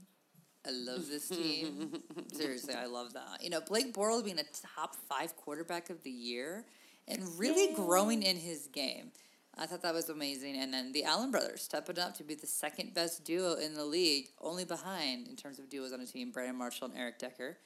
I 0.68 0.70
love 0.70 1.08
this 1.08 1.28
team. 1.28 2.02
Seriously, 2.32 2.74
I 2.74 2.86
love 2.86 3.14
that. 3.14 3.42
You 3.42 3.48
know, 3.48 3.60
Blake 3.60 3.94
Bortles 3.94 4.24
being 4.24 4.38
a 4.38 4.44
top 4.76 4.94
five 5.08 5.34
quarterback 5.36 5.88
of 5.88 6.02
the 6.02 6.10
year 6.10 6.66
and 7.06 7.22
really 7.38 7.74
growing 7.74 8.22
in 8.22 8.36
his 8.36 8.66
game. 8.66 9.12
I 9.56 9.66
thought 9.66 9.82
that 9.82 9.94
was 9.94 10.10
amazing. 10.10 10.56
And 10.56 10.72
then 10.72 10.92
the 10.92 11.04
Allen 11.04 11.30
brothers 11.30 11.62
stepping 11.62 11.98
up 11.98 12.14
to 12.18 12.22
be 12.22 12.34
the 12.34 12.46
second 12.46 12.92
best 12.92 13.24
duo 13.24 13.54
in 13.54 13.74
the 13.74 13.84
league, 13.84 14.28
only 14.40 14.64
behind 14.66 15.26
in 15.26 15.36
terms 15.36 15.58
of 15.58 15.70
duos 15.70 15.92
on 15.92 16.00
a 16.00 16.06
team, 16.06 16.30
Brandon 16.30 16.56
Marshall 16.56 16.88
and 16.88 16.98
Eric 16.98 17.18
Decker. 17.18 17.56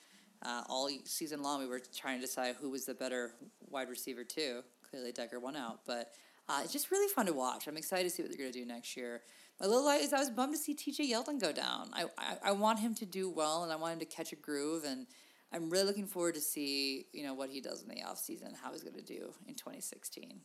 Uh, 0.45 0.63
all 0.69 0.89
season 1.05 1.43
long, 1.43 1.61
we 1.61 1.67
were 1.67 1.81
trying 1.95 2.19
to 2.19 2.27
decide 2.27 2.57
who 2.61 2.71
was 2.71 2.87
the 2.87 2.95
better 2.95 3.33
wide 3.69 3.89
receiver, 3.89 4.23
too. 4.23 4.63
Clearly, 4.89 5.13
Decker 5.13 5.41
won 5.41 5.57
out. 5.57 5.81
But 5.87 6.13
uh, 6.49 6.61
it's 6.63 6.73
just 6.73 6.91
really 6.91 7.13
fun 7.13 7.27
to 7.27 7.33
watch. 7.33 7.67
I'm 7.67 7.77
excited 7.77 8.05
to 8.05 8.11
see 8.11 8.23
what 8.23 8.31
they're 8.31 8.39
going 8.39 8.53
to 8.53 8.59
do 8.59 8.65
next 8.65 8.97
year. 8.97 9.23
My 9.61 9.67
little 9.67 9.85
light 9.85 10.01
is 10.01 10.13
I 10.13 10.19
was 10.19 10.31
bummed 10.31 10.55
to 10.55 10.59
see 10.59 10.75
TJ 10.75 11.11
Yeldon 11.11 11.41
go 11.41 11.53
down. 11.53 11.91
I, 11.93 12.07
I, 12.19 12.37
I 12.47 12.53
want 12.53 12.81
him 12.81 12.95
to 12.97 13.07
do 13.07 13.31
well, 13.31 13.63
and 13.63 13.73
I 13.73 13.77
want 13.77 13.95
him 13.95 13.99
to 14.01 14.05
catch 14.07 14.33
a 14.33 14.37
groove. 14.37 14.85
And 14.85 15.07
I'm 15.53 15.71
really 15.71 15.85
looking 15.85 16.07
forward 16.07 16.35
to 16.35 16.41
see 16.41 17.07
you 17.13 17.23
know 17.23 17.35
what 17.35 17.51
he 17.51 17.61
does 17.61 17.83
in 17.83 17.89
the 17.89 18.03
offseason, 18.03 18.57
how 18.61 18.73
he's 18.73 18.83
going 18.83 18.97
to 18.97 19.03
do 19.03 19.35
in 19.47 19.55
2016. 19.55 20.41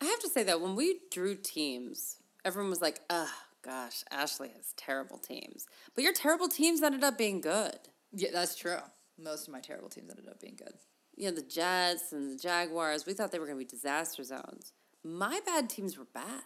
I 0.00 0.04
have 0.04 0.20
to 0.20 0.28
say 0.28 0.42
that 0.44 0.60
when 0.60 0.76
we 0.76 1.00
drew 1.10 1.34
teams, 1.34 2.18
everyone 2.44 2.70
was 2.70 2.82
like, 2.82 3.00
"Oh 3.10 3.32
gosh, 3.62 4.04
Ashley 4.10 4.50
has 4.54 4.74
terrible 4.76 5.18
teams," 5.18 5.66
but 5.94 6.04
your 6.04 6.12
terrible 6.12 6.48
teams 6.48 6.82
ended 6.82 7.02
up 7.02 7.18
being 7.18 7.40
good. 7.40 7.78
Yeah, 8.12 8.30
that's 8.32 8.56
true. 8.56 8.78
Most 9.18 9.48
of 9.48 9.52
my 9.52 9.60
terrible 9.60 9.88
teams 9.88 10.10
ended 10.10 10.28
up 10.28 10.40
being 10.40 10.56
good. 10.56 10.74
You 11.16 11.30
know, 11.30 11.34
the 11.36 11.42
Jets 11.42 12.12
and 12.12 12.30
the 12.30 12.36
Jaguars. 12.36 13.06
We 13.06 13.14
thought 13.14 13.32
they 13.32 13.38
were 13.38 13.46
going 13.46 13.58
to 13.58 13.64
be 13.64 13.68
disaster 13.68 14.22
zones. 14.22 14.72
My 15.02 15.40
bad 15.46 15.70
teams 15.70 15.96
were 15.96 16.06
bad. 16.12 16.42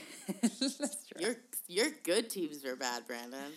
that's 0.42 1.06
true. 1.06 1.20
Your 1.20 1.36
your 1.68 1.86
good 2.04 2.30
teams 2.30 2.64
are 2.64 2.76
bad, 2.76 3.06
Brandon. 3.06 3.52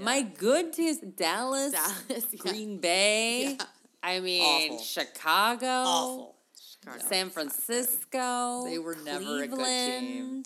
My 0.00 0.22
good 0.22 0.72
teams: 0.72 0.98
Dallas, 0.98 1.72
Dallas, 1.72 2.26
yeah. 2.32 2.38
Green 2.38 2.78
Bay. 2.78 3.56
Yeah. 3.58 3.64
I 4.02 4.20
mean, 4.20 4.72
Awful. 4.72 4.84
Chicago, 4.84 5.66
Awful. 5.66 6.36
Chicago. 6.56 7.04
San 7.08 7.30
Francisco. 7.30 8.64
They 8.64 8.78
were 8.78 8.96
never 9.04 9.42
a 9.42 9.48
good 9.48 10.00
team. 10.00 10.42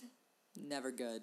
Never 0.56 0.90
good. 0.90 1.22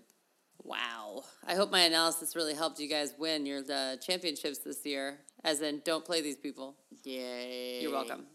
Wow. 0.63 1.23
I 1.47 1.55
hope 1.55 1.71
my 1.71 1.81
analysis 1.81 2.35
really 2.35 2.53
helped 2.53 2.79
you 2.79 2.87
guys 2.87 3.13
win 3.17 3.45
your 3.45 3.61
the 3.61 3.97
championships 4.05 4.59
this 4.59 4.85
year. 4.85 5.19
As 5.43 5.61
in, 5.61 5.81
don't 5.85 6.05
play 6.05 6.21
these 6.21 6.37
people. 6.37 6.75
Yay. 7.03 7.81
You're 7.81 7.91
welcome. 7.91 8.25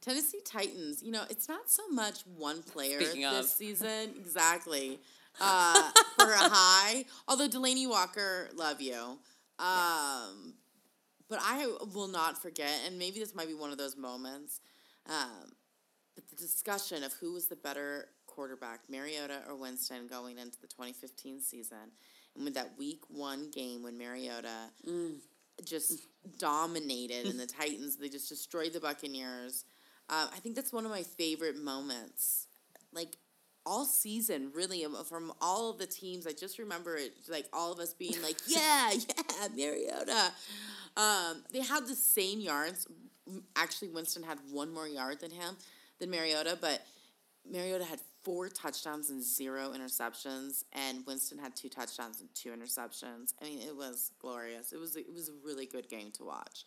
Tennessee 0.00 0.40
Titans, 0.44 1.02
you 1.02 1.10
know, 1.12 1.24
it's 1.28 1.48
not 1.48 1.68
so 1.70 1.86
much 1.90 2.20
one 2.36 2.62
player 2.62 3.00
Speaking 3.02 3.22
this 3.30 3.40
of. 3.40 3.46
season. 3.46 4.14
Exactly. 4.18 4.98
Uh, 5.40 5.90
for 6.18 6.32
a 6.32 6.36
high. 6.38 7.04
Although 7.28 7.48
Delanie 7.48 7.88
Walker, 7.88 8.48
love 8.54 8.80
you. 8.80 9.18
Um, 9.58 10.54
But 11.28 11.38
I 11.42 11.66
will 11.94 12.08
not 12.08 12.40
forget, 12.42 12.72
and 12.86 12.98
maybe 12.98 13.20
this 13.20 13.34
might 13.34 13.46
be 13.46 13.54
one 13.54 13.70
of 13.70 13.78
those 13.78 13.96
moments, 13.96 14.60
um, 15.06 15.52
but 16.16 16.28
the 16.28 16.36
discussion 16.36 17.04
of 17.04 17.12
who 17.14 17.32
was 17.32 17.46
the 17.46 17.54
better 17.56 18.08
quarterback, 18.26 18.80
Mariota 18.88 19.42
or 19.48 19.54
Winston, 19.54 20.06
going 20.08 20.38
into 20.38 20.60
the 20.60 20.66
2015 20.66 21.40
season. 21.40 21.92
And 22.34 22.44
with 22.44 22.54
that 22.54 22.72
week 22.78 23.02
one 23.08 23.50
game 23.50 23.82
when 23.84 23.96
Mariota 23.98 24.70
just 25.64 26.00
dominated 26.38 27.26
and 27.26 27.38
the 27.38 27.46
Titans, 27.46 27.96
they 27.96 28.08
just 28.08 28.28
destroyed 28.28 28.72
the 28.72 28.80
Buccaneers. 28.80 29.64
Uh, 30.10 30.26
I 30.34 30.40
think 30.40 30.56
that's 30.56 30.72
one 30.72 30.84
of 30.84 30.90
my 30.90 31.02
favorite 31.02 31.56
moments. 31.56 32.48
Like 32.92 33.16
all 33.64 33.84
season, 33.84 34.50
really, 34.54 34.84
um, 34.84 34.96
from 35.08 35.32
all 35.40 35.70
of 35.70 35.78
the 35.78 35.86
teams. 35.86 36.26
I 36.26 36.32
just 36.32 36.58
remember 36.58 36.96
it, 36.96 37.12
like 37.28 37.46
all 37.52 37.72
of 37.72 37.78
us 37.78 37.94
being 37.94 38.20
like, 38.22 38.36
"Yeah, 38.46 38.90
yeah, 38.92 39.48
Mariota." 39.56 40.32
Um, 40.96 41.44
they 41.52 41.60
had 41.60 41.86
the 41.86 41.94
same 41.94 42.40
yards. 42.40 42.86
Actually, 43.54 43.88
Winston 43.88 44.24
had 44.24 44.38
one 44.50 44.74
more 44.74 44.88
yard 44.88 45.20
than 45.20 45.30
him, 45.30 45.56
than 46.00 46.10
Mariota, 46.10 46.58
but 46.60 46.82
Mariota 47.48 47.84
had 47.84 48.00
four 48.22 48.48
touchdowns 48.48 49.10
and 49.10 49.22
zero 49.22 49.72
interceptions, 49.72 50.64
and 50.72 51.06
Winston 51.06 51.38
had 51.38 51.54
two 51.54 51.68
touchdowns 51.68 52.20
and 52.20 52.28
two 52.34 52.50
interceptions. 52.50 53.34
I 53.40 53.44
mean, 53.44 53.60
it 53.60 53.76
was 53.76 54.10
glorious. 54.20 54.72
It 54.72 54.80
was 54.80 54.96
it 54.96 55.12
was 55.12 55.28
a 55.28 55.32
really 55.44 55.66
good 55.66 55.88
game 55.88 56.10
to 56.12 56.24
watch. 56.24 56.64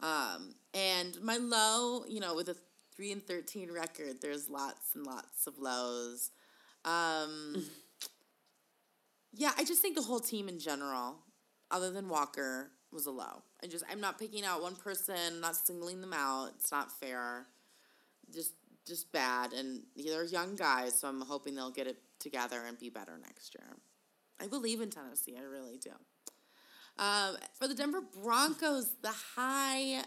Um, 0.00 0.56
and 0.74 1.16
my 1.22 1.36
low, 1.36 2.04
you 2.08 2.18
know, 2.18 2.34
with 2.34 2.48
a 2.48 2.56
three 2.94 3.12
and 3.12 3.26
thirteen 3.26 3.72
record, 3.72 4.20
there's 4.20 4.48
lots 4.48 4.94
and 4.94 5.06
lots 5.06 5.46
of 5.46 5.58
lows. 5.58 6.30
Um, 6.84 7.64
yeah, 9.32 9.52
I 9.56 9.64
just 9.64 9.80
think 9.80 9.96
the 9.96 10.02
whole 10.02 10.20
team 10.20 10.48
in 10.48 10.58
general, 10.58 11.16
other 11.70 11.90
than 11.90 12.08
Walker, 12.08 12.70
was 12.92 13.06
a 13.06 13.10
low. 13.10 13.42
I 13.62 13.66
just 13.66 13.84
I'm 13.90 14.00
not 14.00 14.18
picking 14.18 14.44
out 14.44 14.62
one 14.62 14.76
person, 14.76 15.40
not 15.40 15.56
singling 15.56 16.00
them 16.00 16.12
out. 16.12 16.50
It's 16.56 16.70
not 16.70 16.92
fair. 17.00 17.46
Just 18.32 18.54
just 18.86 19.12
bad, 19.12 19.52
and 19.52 19.82
they're 19.96 20.24
young 20.24 20.56
guys, 20.56 20.98
so 20.98 21.08
I'm 21.08 21.20
hoping 21.20 21.54
they'll 21.54 21.70
get 21.70 21.86
it 21.86 21.98
together 22.18 22.62
and 22.66 22.78
be 22.78 22.90
better 22.90 23.18
next 23.22 23.54
year. 23.54 23.76
I 24.40 24.48
believe 24.48 24.80
in 24.80 24.90
Tennessee. 24.90 25.36
I 25.38 25.42
really 25.42 25.78
do. 25.78 25.90
Um, 26.98 27.36
for 27.58 27.68
the 27.68 27.74
Denver 27.74 28.02
Broncos, 28.22 28.90
the 29.02 29.12
high, 29.36 30.02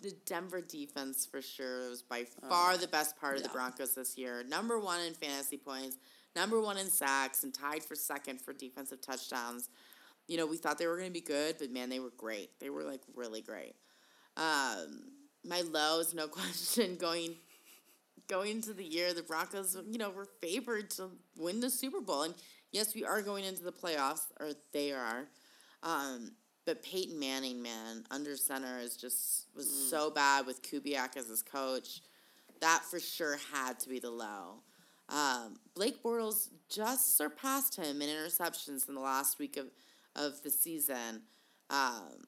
the 0.00 0.12
Denver 0.26 0.60
defense 0.60 1.26
for 1.26 1.42
sure 1.42 1.88
was 1.88 2.02
by 2.02 2.24
far 2.48 2.76
the 2.76 2.88
best 2.88 3.16
part 3.16 3.36
of 3.36 3.42
the. 3.42 3.48
Broncos 3.48 3.94
this 3.94 4.16
year. 4.16 4.44
Number 4.48 4.78
one 4.78 5.00
in 5.00 5.14
fantasy 5.14 5.56
points, 5.56 5.96
number 6.34 6.60
one 6.60 6.76
in 6.76 6.86
sacks, 6.86 7.44
and 7.44 7.52
tied 7.52 7.82
for 7.82 7.94
second 7.94 8.40
for 8.40 8.52
defensive 8.52 9.00
touchdowns. 9.00 9.68
You 10.28 10.36
know, 10.36 10.46
we 10.46 10.56
thought 10.56 10.78
they 10.78 10.86
were 10.86 10.96
going 10.96 11.08
to 11.08 11.12
be 11.12 11.20
good, 11.20 11.56
but 11.58 11.70
man, 11.70 11.88
they 11.88 12.00
were 12.00 12.12
great. 12.16 12.50
They 12.60 12.70
were 12.70 12.84
like 12.84 13.02
really 13.14 13.42
great. 13.42 13.74
Um, 14.36 15.12
my 15.44 15.60
low 15.62 16.00
is 16.00 16.14
no 16.14 16.28
question 16.28 16.96
going 16.96 17.36
going 18.28 18.52
into 18.52 18.72
the 18.72 18.84
year, 18.84 19.12
the 19.12 19.22
Broncos, 19.22 19.76
you 19.90 19.98
know, 19.98 20.10
were 20.10 20.28
favored 20.40 20.90
to 20.90 21.10
win 21.36 21.60
the 21.60 21.70
Super 21.70 22.00
Bowl. 22.00 22.22
And 22.22 22.34
yes, 22.70 22.94
we 22.94 23.04
are 23.04 23.20
going 23.20 23.44
into 23.44 23.62
the 23.62 23.72
playoffs, 23.72 24.22
or 24.40 24.52
they 24.72 24.92
are. 24.92 25.26
Um, 25.82 26.32
but 26.64 26.82
Peyton 26.82 27.18
Manning, 27.18 27.62
man, 27.62 28.04
under 28.10 28.36
center 28.36 28.78
is 28.78 28.96
just 28.96 29.46
was 29.56 29.68
so 29.90 30.10
bad 30.10 30.46
with 30.46 30.62
Kubiak 30.62 31.16
as 31.16 31.28
his 31.28 31.42
coach. 31.42 32.00
That 32.60 32.84
for 32.84 33.00
sure 33.00 33.38
had 33.52 33.80
to 33.80 33.88
be 33.88 33.98
the 33.98 34.10
low. 34.10 34.62
Um, 35.08 35.56
Blake 35.74 36.02
Bortles 36.02 36.48
just 36.68 37.16
surpassed 37.16 37.76
him 37.76 38.00
in 38.00 38.08
interceptions 38.08 38.88
in 38.88 38.94
the 38.94 39.00
last 39.00 39.38
week 39.38 39.56
of, 39.56 39.66
of 40.14 40.42
the 40.42 40.50
season. 40.50 41.22
Um, 41.68 42.24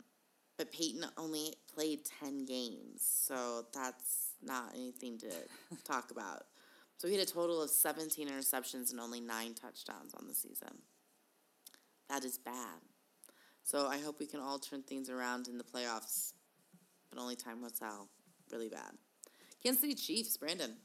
but 0.58 0.72
Peyton 0.72 1.04
only 1.16 1.54
played 1.72 2.00
10 2.20 2.44
games, 2.44 3.02
so 3.02 3.66
that's 3.72 4.32
not 4.42 4.72
anything 4.74 5.18
to 5.18 5.30
talk 5.84 6.10
about. 6.10 6.44
So 6.98 7.08
he 7.08 7.14
had 7.14 7.26
a 7.26 7.30
total 7.30 7.62
of 7.62 7.70
17 7.70 8.28
interceptions 8.28 8.90
and 8.90 9.00
only 9.00 9.20
nine 9.20 9.54
touchdowns 9.54 10.14
on 10.14 10.26
the 10.26 10.34
season. 10.34 10.78
That 12.08 12.24
is 12.24 12.38
bad. 12.38 12.80
So 13.64 13.88
I 13.88 13.98
hope 13.98 14.20
we 14.20 14.26
can 14.26 14.40
all 14.40 14.58
turn 14.58 14.82
things 14.82 15.08
around 15.08 15.48
in 15.48 15.56
the 15.56 15.64
playoffs, 15.64 16.34
but 17.10 17.18
only 17.18 17.34
time 17.34 17.62
will 17.62 17.70
tell. 17.70 18.08
Really 18.52 18.68
bad. 18.68 18.92
Kansas 19.62 19.80
City 19.80 19.94
Chiefs, 19.94 20.36
Brandon. 20.36 20.76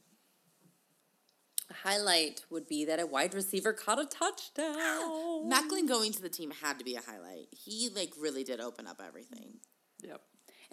Highlight 1.70 2.46
would 2.50 2.66
be 2.66 2.86
that 2.86 2.98
a 2.98 3.06
wide 3.06 3.34
receiver 3.34 3.74
caught 3.74 4.00
a 4.00 4.06
touchdown. 4.06 4.66
Maclin 5.48 5.86
going 5.86 6.10
to 6.12 6.22
the 6.22 6.30
team 6.30 6.50
had 6.62 6.78
to 6.78 6.84
be 6.84 6.96
a 6.96 7.00
highlight. 7.00 7.48
He 7.52 7.90
like 7.94 8.12
really 8.18 8.42
did 8.42 8.60
open 8.60 8.86
up 8.86 9.00
everything. 9.06 9.58
Yep. 10.02 10.20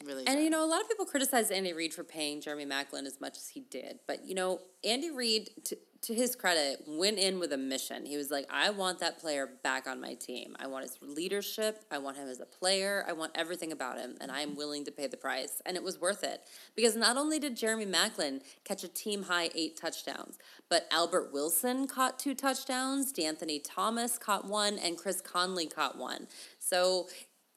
Really. 0.05 0.23
And 0.27 0.37
did. 0.37 0.43
you 0.43 0.49
know, 0.49 0.63
a 0.63 0.69
lot 0.69 0.81
of 0.81 0.87
people 0.87 1.05
criticize 1.05 1.51
Andy 1.51 1.73
Reid 1.73 1.93
for 1.93 2.03
paying 2.03 2.39
Jeremy 2.39 2.65
Maclin 2.65 3.05
as 3.05 3.19
much 3.19 3.35
as 3.35 3.49
he 3.49 3.61
did, 3.61 3.99
but 4.07 4.25
you 4.25 4.35
know, 4.35 4.61
Andy 4.83 5.11
Reid, 5.11 5.49
to, 5.65 5.77
to 6.07 6.13
his 6.13 6.35
credit, 6.35 6.83
went 6.87 7.19
in 7.19 7.39
with 7.39 7.51
a 7.53 7.57
mission. 7.57 8.05
He 8.05 8.17
was 8.17 8.31
like, 8.31 8.45
"I 8.49 8.69
want 8.69 8.99
that 8.99 9.19
player 9.19 9.45
back 9.61 9.87
on 9.87 9.99
my 10.01 10.13
team. 10.13 10.55
I 10.59 10.67
want 10.67 10.83
his 10.83 10.97
leadership. 11.01 11.83
I 11.91 11.97
want 11.97 12.17
him 12.17 12.27
as 12.27 12.39
a 12.39 12.45
player. 12.45 13.05
I 13.07 13.13
want 13.13 13.33
everything 13.35 13.71
about 13.71 13.99
him, 13.99 14.15
and 14.21 14.31
I 14.31 14.41
am 14.41 14.55
willing 14.55 14.85
to 14.85 14.91
pay 14.91 15.07
the 15.07 15.17
price." 15.17 15.61
And 15.65 15.75
it 15.75 15.83
was 15.83 15.99
worth 15.99 16.23
it 16.23 16.41
because 16.75 16.95
not 16.95 17.17
only 17.17 17.39
did 17.39 17.57
Jeremy 17.57 17.85
Maclin 17.85 18.41
catch 18.63 18.83
a 18.83 18.87
team 18.87 19.23
high 19.23 19.49
eight 19.53 19.75
touchdowns, 19.75 20.37
but 20.69 20.87
Albert 20.91 21.31
Wilson 21.33 21.87
caught 21.87 22.17
two 22.17 22.33
touchdowns, 22.33 23.11
De'Anthony 23.11 23.59
Thomas 23.63 24.17
caught 24.17 24.45
one, 24.45 24.77
and 24.79 24.97
Chris 24.97 25.21
Conley 25.21 25.67
caught 25.67 25.97
one. 25.97 26.27
So. 26.59 27.07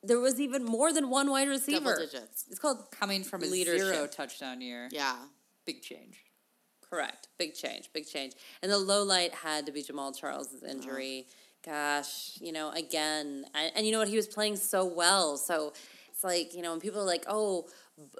There 0.03 0.19
was 0.19 0.41
even 0.41 0.65
more 0.65 0.95
than 0.95 1.11
one 1.11 1.31
wide 1.31 1.47
receiver. 1.47 1.91
Double 1.91 2.07
digits. 2.07 2.47
It's 2.49 2.59
called 2.59 2.91
Coming 2.91 3.23
from 3.23 3.43
a 3.43 3.47
Leadership. 3.47 3.87
zero 3.87 4.07
touchdown 4.07 4.63
year. 4.63 4.89
yeah. 4.91 5.15
Big 5.67 5.83
change. 5.83 6.25
Correct. 6.91 7.29
Big 7.39 7.55
change. 7.55 7.91
Big 7.93 8.07
change. 8.07 8.35
And 8.63 8.71
the 8.71 8.79
low 8.79 9.05
light 9.05 9.33
had 9.33 9.67
to 9.67 9.73
be 9.73 9.83
Jamaal 9.83 10.17
Charles's 10.19 10.63
injury. 10.63 11.27
Gosh, 11.65 12.39
you 12.41 12.53
know, 12.53 12.71
again, 12.71 13.45
and, 13.55 13.73
and 13.77 13.87
you 13.87 13.93
know 13.93 13.99
what? 13.99 14.09
He 14.09 14.17
was 14.17 14.27
playing 14.27 14.57
so 14.57 14.85
well. 14.85 15.37
So 15.37 15.73
it's 16.09 16.25
like, 16.25 16.55
you 16.55 16.63
know, 16.63 16.71
when 16.71 16.81
people 16.81 17.01
are 17.01 17.07
like, 17.07 17.25
oh, 17.29 17.69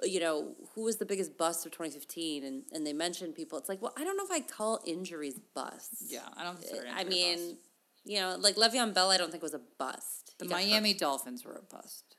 you 0.03 0.19
know, 0.19 0.55
who 0.73 0.83
was 0.83 0.97
the 0.97 1.05
biggest 1.05 1.37
bust 1.37 1.65
of 1.65 1.71
2015? 1.71 2.43
And, 2.43 2.63
and 2.71 2.85
they 2.85 2.93
mention 2.93 3.33
people, 3.33 3.57
it's 3.57 3.67
like, 3.67 3.81
well, 3.81 3.93
I 3.97 4.03
don't 4.03 4.15
know 4.15 4.23
if 4.23 4.31
I 4.31 4.41
call 4.41 4.79
injuries 4.85 5.39
busts. 5.55 6.05
Yeah, 6.07 6.19
I 6.37 6.43
don't 6.43 6.55
consider 6.55 6.85
eh, 6.85 6.91
it 6.91 6.95
I 6.95 7.03
mean, 7.03 7.57
you 8.05 8.19
know, 8.19 8.37
like 8.39 8.55
Le'Veon 8.55 8.93
Bell, 8.93 9.09
I 9.09 9.17
don't 9.17 9.31
think 9.31 9.43
was 9.43 9.53
a 9.53 9.61
bust. 9.77 10.35
the 10.37 10.45
He 10.45 10.49
got 10.49 10.59
hurt. 10.59 10.67
Miami 10.67 10.93
Dolphins 10.93 11.43
were 11.43 11.53
a 11.55 11.75
bust. 11.75 12.15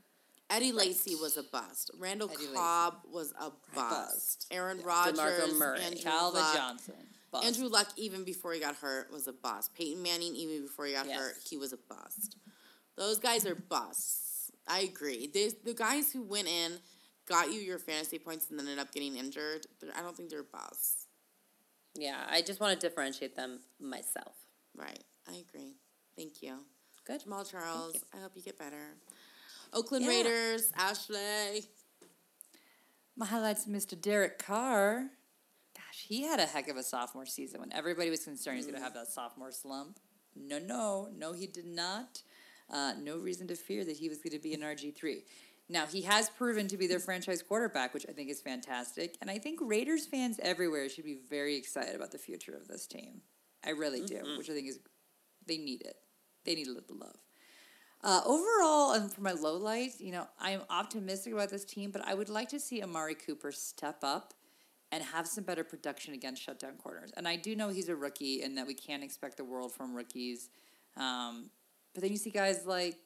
Eddie 0.52 0.72
Lacy 0.72 1.14
was 1.14 1.36
a 1.38 1.42
bust. 1.42 1.90
Randall 1.98 2.30
Eddie. 2.30 2.46
Cobb 2.54 2.96
was 3.10 3.32
a 3.40 3.50
bust. 3.74 3.74
Bust. 3.74 4.46
Aaron 4.50 4.78
Yeah. 4.78 4.84
Rodgers, 4.86 5.18
DeMarco 5.18 5.56
Murray. 5.58 5.80
Andrew 5.80 6.02
Calvin 6.02 6.40
Luck. 6.40 6.56
Johnson. 6.56 6.94
Bust. 7.30 7.46
Andrew 7.46 7.68
Luck, 7.68 7.88
even 7.96 8.24
before 8.24 8.52
he 8.52 8.60
got 8.60 8.76
hurt, 8.76 9.10
was 9.10 9.26
a 9.26 9.32
bust. 9.32 9.74
Peyton 9.74 10.02
Manning, 10.02 10.36
even 10.36 10.62
before 10.62 10.84
he 10.84 10.92
got 10.92 11.06
Yes. 11.06 11.18
hurt, 11.18 11.36
he 11.48 11.56
was 11.56 11.72
a 11.72 11.78
bust. 11.78 12.36
Those 12.96 13.18
guys 13.18 13.46
are 13.46 13.54
busts. 13.54 14.50
I 14.68 14.80
agree. 14.80 15.26
They, 15.26 15.48
the 15.64 15.72
guys 15.74 16.12
who 16.12 16.22
went 16.22 16.46
in, 16.48 16.78
got 17.26 17.50
you 17.50 17.60
your 17.60 17.78
fantasy 17.78 18.18
points, 18.18 18.50
and 18.50 18.58
then 18.58 18.66
ended 18.68 18.80
up 18.80 18.92
getting 18.92 19.16
injured, 19.16 19.66
I 19.96 20.02
don't 20.02 20.14
think 20.14 20.28
they're 20.28 20.42
busts. 20.42 21.06
Yeah, 21.94 22.26
I 22.28 22.42
just 22.42 22.60
want 22.60 22.78
to 22.78 22.86
differentiate 22.88 23.34
them 23.36 23.60
myself. 23.80 24.34
Right. 24.74 25.02
I 25.28 25.36
agree. 25.48 25.76
Thank 26.16 26.42
you. 26.42 26.58
Good. 27.06 27.22
Jamaal 27.24 27.50
Charles, 27.50 28.04
I 28.14 28.18
hope 28.20 28.32
you 28.36 28.42
get 28.42 28.58
better. 28.58 28.96
Oakland 29.72 30.04
Yeah. 30.04 30.10
Raiders, 30.10 30.72
Ashley. 30.74 31.68
My 33.16 33.26
highlights, 33.26 33.66
Mr. 33.66 34.00
Derek 34.00 34.38
Carr. 34.38 35.10
Gosh, 35.74 36.06
he 36.08 36.22
had 36.22 36.40
a 36.40 36.46
heck 36.46 36.68
of 36.68 36.76
a 36.76 36.82
sophomore 36.82 37.26
season 37.26 37.60
when 37.60 37.72
everybody 37.72 38.10
was 38.10 38.24
concerned 38.24 38.56
he's 38.56 38.66
going 38.66 38.78
to 38.78 38.82
have 38.82 38.94
that 38.94 39.08
sophomore 39.08 39.52
slump. 39.52 39.98
No, 40.34 40.58
no, 40.58 41.08
no, 41.14 41.32
he 41.32 41.46
did 41.46 41.66
not. 41.66 42.22
Uh, 42.70 42.94
no 43.00 43.18
reason 43.18 43.46
to 43.48 43.54
fear 43.54 43.84
that 43.84 43.96
he 43.98 44.08
was 44.08 44.18
going 44.18 44.32
to 44.32 44.38
be 44.38 44.54
an 44.54 44.60
RG3. 44.60 45.24
Now, 45.68 45.86
he 45.86 46.02
has 46.02 46.28
proven 46.30 46.68
to 46.68 46.76
be 46.76 46.86
their 46.86 46.98
franchise 46.98 47.42
quarterback, 47.42 47.94
which 47.94 48.06
I 48.08 48.12
think 48.12 48.30
is 48.30 48.40
fantastic. 48.40 49.16
And 49.20 49.30
I 49.30 49.38
think 49.38 49.58
Raiders 49.62 50.06
fans 50.06 50.38
everywhere 50.42 50.88
should 50.88 51.04
be 51.04 51.18
very 51.28 51.56
excited 51.56 51.94
about 51.94 52.12
the 52.12 52.18
future 52.18 52.54
of 52.54 52.68
this 52.68 52.86
team. 52.86 53.20
I 53.64 53.70
really 53.70 54.02
do, 54.02 54.22
which 54.38 54.50
I 54.50 54.54
think 54.54 54.68
is, 54.68 54.80
they 55.46 55.58
need 55.58 55.82
it. 55.82 55.96
They 56.44 56.54
need 56.54 56.66
a 56.66 56.72
little 56.72 56.96
love. 56.98 57.16
Uh, 58.04 58.20
overall, 58.26 58.92
and 58.92 59.12
for 59.12 59.20
my 59.20 59.32
low 59.32 59.56
light, 59.56 59.92
you 60.00 60.10
know, 60.10 60.26
I 60.40 60.50
am 60.50 60.62
optimistic 60.70 61.32
about 61.32 61.50
this 61.50 61.64
team, 61.64 61.92
but 61.92 62.06
I 62.06 62.14
would 62.14 62.28
like 62.28 62.48
to 62.48 62.58
see 62.58 62.82
Amari 62.82 63.14
Cooper 63.14 63.52
step 63.52 63.98
up 64.02 64.34
and 64.90 65.02
have 65.02 65.26
some 65.26 65.44
better 65.44 65.62
production 65.62 66.12
against 66.12 66.42
shutdown 66.42 66.74
corners. 66.82 67.12
And 67.16 67.28
I 67.28 67.36
do 67.36 67.54
know 67.54 67.68
he's 67.68 67.88
a 67.88 67.96
rookie 67.96 68.42
and 68.42 68.58
that 68.58 68.66
we 68.66 68.74
can't 68.74 69.04
expect 69.04 69.36
the 69.36 69.44
world 69.44 69.72
from 69.72 69.94
rookies. 69.94 70.50
Um, 70.96 71.50
but 71.94 72.02
then 72.02 72.10
you 72.10 72.18
see 72.18 72.30
guys 72.30 72.66
like 72.66 72.98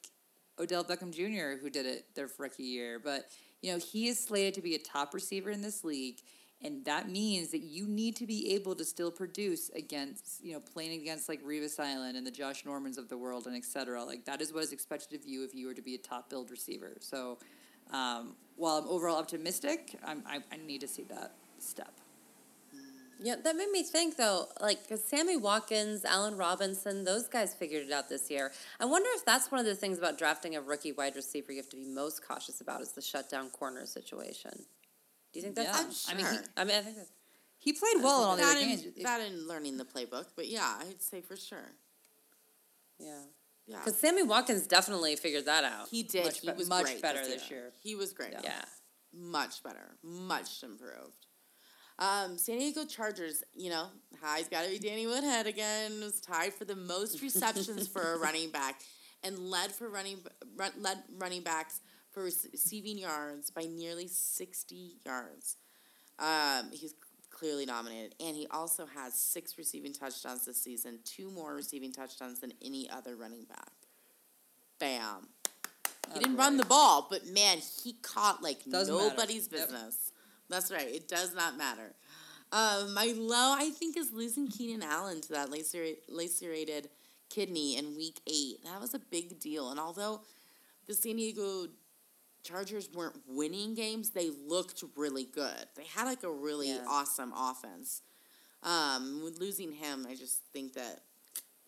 Odell 0.59 0.83
Beckham 0.83 1.11
Jr. 1.11 1.61
who 1.61 1.69
did 1.69 1.85
it 1.85 2.05
their 2.15 2.29
rookie 2.37 2.63
year. 2.63 2.99
But, 2.99 3.29
you 3.61 3.71
know, 3.71 3.79
he 3.79 4.07
is 4.07 4.19
slated 4.19 4.55
to 4.55 4.61
be 4.61 4.75
a 4.75 4.79
top 4.79 5.13
receiver 5.13 5.51
in 5.51 5.61
this 5.61 5.83
league. 5.83 6.21
And 6.63 6.83
that 6.85 7.07
means 7.07 7.51
that 7.51 7.61
you 7.61 7.87
need 7.87 8.15
to 8.15 8.25
be 8.25 8.53
able 8.55 8.73
to 8.75 8.83
still 8.83 9.11
produce 9.11 9.69
against, 9.75 10.43
you 10.43 10.53
know, 10.53 10.59
playing 10.59 10.99
against 10.99 11.29
like 11.29 11.43
Revis 11.43 11.79
Island 11.79 12.17
and 12.17 12.25
the 12.25 12.31
Josh 12.31 12.65
Normans 12.65 12.97
of 12.97 13.09
the 13.09 13.17
world 13.17 13.45
and 13.45 13.55
et 13.55 13.63
cetera. 13.63 14.03
Like 14.03 14.25
that 14.25 14.41
is 14.41 14.51
what 14.51 14.63
is 14.63 14.73
expected 14.73 15.19
of 15.19 15.27
you 15.27 15.43
if 15.43 15.53
you 15.53 15.67
were 15.67 15.75
to 15.75 15.83
be 15.83 15.93
a 15.93 15.99
top 15.99 16.29
build 16.31 16.49
receiver. 16.49 16.97
So 16.99 17.37
um, 17.91 18.35
while 18.55 18.77
I'm 18.77 18.87
overall 18.87 19.17
optimistic, 19.17 19.99
I'm, 20.03 20.23
I, 20.25 20.39
I 20.51 20.57
need 20.57 20.81
to 20.81 20.87
see 20.87 21.03
that 21.03 21.33
step. 21.59 21.93
Yeah, 23.19 23.35
that 23.43 23.55
made 23.55 23.71
me 23.71 23.83
think 23.83 24.15
though, 24.17 24.47
like 24.61 24.87
'cause 24.87 25.03
Sammy 25.03 25.37
Watkins, 25.37 26.05
Allen 26.05 26.37
Robinson, 26.37 27.03
those 27.03 27.27
guys 27.27 27.53
figured 27.53 27.87
it 27.87 27.91
out 27.91 28.09
this 28.09 28.29
year. 28.29 28.51
I 28.79 28.85
wonder 28.85 29.09
if 29.15 29.25
that's 29.25 29.51
one 29.51 29.59
of 29.59 29.65
the 29.65 29.73
things 29.73 29.97
about 29.97 30.19
drafting 30.19 30.55
a 30.55 30.61
rookie 30.61 30.91
wide 30.91 31.15
receiver 31.15 31.51
you 31.51 31.57
have 31.57 31.69
to 31.69 31.77
be 31.77 31.85
most 31.85 32.27
cautious 32.27 32.61
about 32.61 32.81
is 32.81 32.91
the 32.91 33.01
shutdown 33.01 33.49
corner 33.49 33.85
situation. 33.87 34.65
Do 35.33 35.39
you 35.39 35.43
think 35.43 35.55
that's? 35.55 36.07
Yeah. 36.07 36.13
I'm 36.13 36.17
I 36.19 36.21
mean, 36.21 36.31
he- 36.31 36.37
sure. 36.37 36.45
I 36.57 36.63
mean, 36.63 36.75
I 36.75 36.81
think 36.81 36.97
that's. 36.97 37.11
He 37.59 37.73
played 37.73 38.01
well 38.03 38.21
in 38.23 38.27
all 38.29 38.37
the 38.37 38.43
other 38.43 38.59
in, 38.59 38.67
games. 38.69 38.85
that 39.03 39.19
in 39.21 39.47
learning 39.47 39.77
the 39.77 39.83
playbook, 39.83 40.27
but 40.35 40.47
yeah, 40.47 40.79
I'd 40.79 41.01
say 41.01 41.21
for 41.21 41.35
sure. 41.35 41.71
Yeah. 42.99 43.19
Yeah. 43.65 43.79
Because 43.83 43.97
Sammy 43.97 44.23
Watkins 44.23 44.65
definitely 44.67 45.15
figured 45.17 45.45
that 45.45 45.63
out. 45.63 45.89
He 45.89 46.03
did. 46.03 46.25
Much 46.25 46.39
he 46.39 46.51
was 46.51 46.69
much 46.69 47.01
better 47.01 47.19
this 47.19 47.41
this 47.41 47.51
year. 47.51 47.59
year. 47.59 47.71
He 47.83 47.95
was 47.95 48.13
great. 48.13 48.33
yeah. 48.41 48.61
Much 49.13 49.63
better. 49.63 49.97
Much 50.03 50.63
improved. 50.63 51.25
Um, 51.99 52.37
San 52.37 52.59
Diego 52.59 52.85
Chargers, 52.85 53.43
you 53.55 53.69
know, 53.71 53.87
high's 54.21 54.47
got 54.47 54.63
to 54.63 54.69
be 54.69 54.77
Danny 54.77 55.07
Woodhead 55.07 55.47
again. 55.47 55.99
Was 55.99 56.21
tied 56.21 56.53
for 56.53 56.63
the 56.63 56.75
most 56.75 57.21
receptions 57.21 57.87
for 57.87 58.13
a 58.13 58.17
running 58.19 58.51
back, 58.51 58.81
and 59.23 59.37
led 59.39 59.71
for 59.71 59.89
running 59.89 60.19
run, 60.55 60.71
led 60.79 60.99
running 61.17 61.41
backs 61.41 61.81
for 62.17 62.23
receiving 62.23 62.97
yards 62.97 63.51
by 63.51 63.61
nearly 63.61 64.07
sixty 64.07 64.93
yards. 65.05 65.57
Um, 66.17 66.71
he's 66.71 66.95
clearly 67.29 67.67
nominated, 67.67 68.15
and 68.19 68.35
he 68.35 68.47
also 68.49 68.87
has 68.87 69.13
six 69.13 69.55
receiving 69.55 69.93
touchdowns 69.93 70.43
this 70.45 70.59
season, 70.59 70.97
two 71.05 71.29
more 71.29 71.53
receiving 71.53 71.91
touchdowns 71.91 72.39
than 72.39 72.53
any 72.65 72.89
other 72.89 73.15
running 73.15 73.43
back. 73.43 73.71
Bam. 74.79 75.27
He 76.11 76.19
didn't 76.19 76.37
run 76.37 76.57
the 76.57 76.65
ball, 76.65 77.05
but 77.07 77.27
man, 77.27 77.59
he 77.83 77.93
caught 78.01 78.41
like 78.41 78.65
Doesn't 78.65 78.95
matter. 78.95 79.09
nobody's 79.09 79.47
Yep. 79.51 79.51
business. 79.51 80.11
That's 80.49 80.71
right. 80.71 80.87
It 80.87 81.07
does 81.07 81.35
not 81.35 81.55
matter. 81.55 81.93
Um, 82.51 82.95
my 82.95 83.13
low, 83.15 83.53
I 83.55 83.69
think, 83.69 83.95
is 83.95 84.11
losing 84.11 84.47
Keenan 84.47 84.81
Allen 84.81 85.21
to 85.21 85.29
that 85.33 85.51
lacerate, 85.51 86.09
lacerated 86.09 86.89
kidney 87.29 87.77
in 87.77 87.95
week 87.95 88.21
eight. 88.25 88.63
That 88.63 88.79
was 88.81 88.95
a 88.95 88.99
big 88.99 89.39
deal. 89.39 89.69
And 89.69 89.79
although 89.79 90.21
the 90.87 90.95
San 90.95 91.17
Diego 91.17 91.67
Chargers 92.47 92.89
weren't 92.93 93.17
winning 93.27 93.75
games, 93.75 94.11
they 94.11 94.29
looked 94.47 94.83
really 94.95 95.25
good. 95.25 95.67
They 95.75 95.83
had 95.83 96.05
like 96.05 96.23
a 96.23 96.31
really 96.31 96.69
Yeah. 96.69 96.85
awesome 96.87 97.33
offense. 97.35 98.01
Um, 98.63 99.21
with 99.23 99.37
losing 99.39 99.71
him, 99.73 100.05
I 100.09 100.15
just 100.15 100.41
think 100.53 100.73
that 100.73 101.03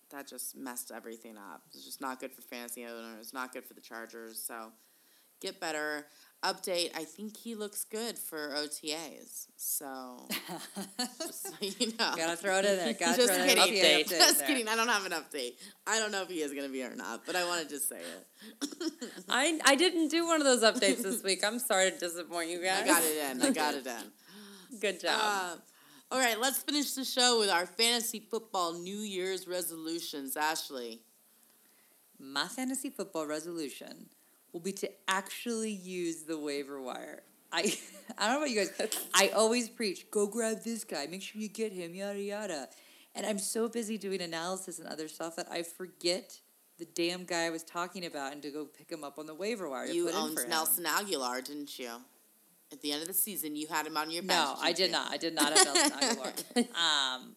that 0.10 0.28
just 0.28 0.56
messed 0.56 0.90
everything 0.92 1.38
up. 1.38 1.62
It's 1.74 1.86
just 1.86 2.02
not 2.02 2.20
good 2.20 2.32
for 2.34 2.42
fantasy 2.42 2.86
owners, 2.86 3.32
not 3.34 3.54
good 3.54 3.64
for 3.66 3.74
the 3.76 3.82
Chargers. 3.82 4.42
So 4.42 4.72
get 5.40 5.60
better. 5.60 6.08
Update, 6.44 6.92
I 6.96 7.04
think 7.04 7.36
he 7.36 7.54
looks 7.54 7.84
good 7.84 8.18
for 8.18 8.52
OTAs. 8.56 9.48
So 9.58 10.26
just 11.20 11.44
so 11.48 11.54
you 11.60 11.88
know. 12.00 12.14
Gotta 12.16 12.38
throw 12.38 12.60
it 12.60 12.66
in 12.66 12.78
there. 12.78 12.94
Gotta 13.00 13.18
Just 13.18 13.34
throw 13.34 13.46
kidding. 13.46 13.62
update 13.76 14.06
Update. 14.06 14.10
Just 14.10 14.46
kidding. 14.48 14.68
I 14.70 14.78
don't 14.78 14.88
have 14.88 15.06
an 15.06 15.12
update. 15.12 15.56
I 15.86 16.00
don't 16.00 16.14
know 16.14 16.22
if 16.22 16.30
he 16.30 16.42
is 16.42 16.52
going 16.54 16.64
to 16.66 16.72
be 16.72 16.82
or 16.82 16.96
not, 16.96 17.26
but 17.26 17.36
I 17.36 17.44
wanted 17.46 17.68
to 17.70 17.80
say 17.80 17.98
it. 18.00 18.94
I 19.28 19.60
I 19.66 19.76
didn't 19.76 20.08
do 20.08 20.26
one 20.26 20.40
of 20.40 20.46
those 20.46 20.64
updates 20.64 21.04
this 21.04 21.22
week. 21.24 21.44
I'm 21.44 21.60
sorry 21.60 21.92
to 21.92 21.98
disappoint 21.98 22.50
you 22.50 22.64
guys. 22.64 22.84
I 22.84 22.88
got 22.88 23.04
it 23.04 23.32
in. 23.32 23.42
I 23.42 23.50
got 23.52 23.74
it 23.74 23.86
in. 23.86 24.80
Good 24.80 25.02
job. 25.02 25.20
Uh, 25.22 25.56
all 26.12 26.20
right, 26.20 26.40
let's 26.40 26.60
finish 26.60 26.94
the 26.94 27.04
show 27.04 27.38
with 27.40 27.50
our 27.50 27.66
fantasy 27.66 28.20
football 28.32 28.74
New 28.80 29.00
Year's 29.00 29.46
resolutions. 29.46 30.38
Ashley. 30.38 31.02
My 32.18 32.48
fantasy 32.48 32.90
football 32.90 33.26
resolution 33.28 34.08
will 34.54 34.60
be 34.60 34.72
to 34.74 34.90
actually 35.08 35.72
use 35.72 36.24
the 36.24 36.38
waiver 36.38 36.82
wire. 36.82 37.24
I 37.52 37.74
I 38.18 38.28
don't 38.28 38.34
know 38.34 38.38
about 38.38 38.50
you 38.50 38.66
guys. 38.66 38.90
I 39.14 39.30
always 39.30 39.70
preach, 39.70 40.10
go 40.12 40.28
grab 40.28 40.64
this 40.64 40.84
guy, 40.84 41.08
make 41.08 41.22
sure 41.22 41.42
you 41.42 41.50
get 41.50 41.72
him, 41.72 41.94
yada 41.94 42.22
yada. 42.22 42.70
And 43.16 43.26
I'm 43.26 43.40
so 43.40 43.68
busy 43.68 43.98
doing 43.98 44.22
analysis 44.22 44.80
and 44.80 44.88
other 44.88 45.08
stuff 45.08 45.36
that 45.36 45.48
I 45.52 45.64
forget 45.64 46.40
the 46.78 46.86
damn 46.86 47.26
guy 47.26 47.46
I 47.46 47.50
was 47.50 47.64
talking 47.64 48.06
about 48.06 48.32
and 48.34 48.42
to 48.44 48.52
go 48.52 48.66
pick 48.66 48.90
him 48.90 49.04
up 49.04 49.20
on 49.20 49.26
the 49.26 49.34
waiver 49.34 49.70
wire. 49.70 49.88
You 49.88 50.10
owned. 50.12 50.38
Nelson 50.48 50.86
Agholor, 50.86 51.44
didn't 51.44 51.78
you? 51.78 51.90
At 52.72 52.82
the 52.82 52.92
end 52.92 53.02
of 53.02 53.08
the 53.08 53.16
season, 53.16 53.56
you 53.56 53.68
had 53.68 53.88
him 53.88 53.98
on 53.98 54.12
your 54.12 54.22
bench. 54.22 54.40
No, 54.40 54.56
I 54.62 54.72
did 54.72 54.88
you? 54.88 54.92
not. 54.92 55.12
I 55.12 55.18
did 55.18 55.34
not 55.34 55.58
have 55.58 55.66
Nelson 55.66 55.92
Agholor. 56.56 56.76
Um, 56.76 57.36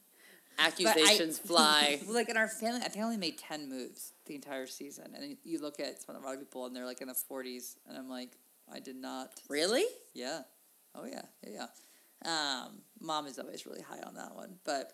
Accusations 0.58 1.38
fly. 1.38 2.00
like 2.08 2.28
in 2.28 2.36
our 2.36 2.48
family, 2.48 2.80
I 2.84 2.88
think 2.88 2.98
I 2.98 3.06
only 3.06 3.16
made 3.16 3.38
ten 3.38 3.68
moves 3.68 4.11
the 4.26 4.34
entire 4.34 4.66
season, 4.66 5.12
and 5.14 5.36
you 5.44 5.60
look 5.60 5.80
at 5.80 6.02
some 6.02 6.16
of 6.16 6.22
the 6.22 6.28
other 6.28 6.38
people, 6.38 6.66
and 6.66 6.74
they're 6.74 6.86
like 6.86 7.00
in 7.00 7.08
the 7.08 7.14
forties, 7.14 7.76
and 7.88 7.96
I'm 7.96 8.08
like, 8.08 8.30
I 8.72 8.80
did 8.80 8.96
not. 8.96 9.30
Really? 9.48 9.84
Yeah. 10.14 10.42
Oh 10.94 11.04
yeah. 11.04 11.22
Yeah. 11.46 11.66
yeah. 12.24 12.64
Um, 12.64 12.82
mom 13.00 13.26
is 13.26 13.38
always 13.38 13.66
really 13.66 13.82
high 13.82 14.00
on 14.06 14.14
that 14.14 14.34
one, 14.34 14.56
but 14.64 14.92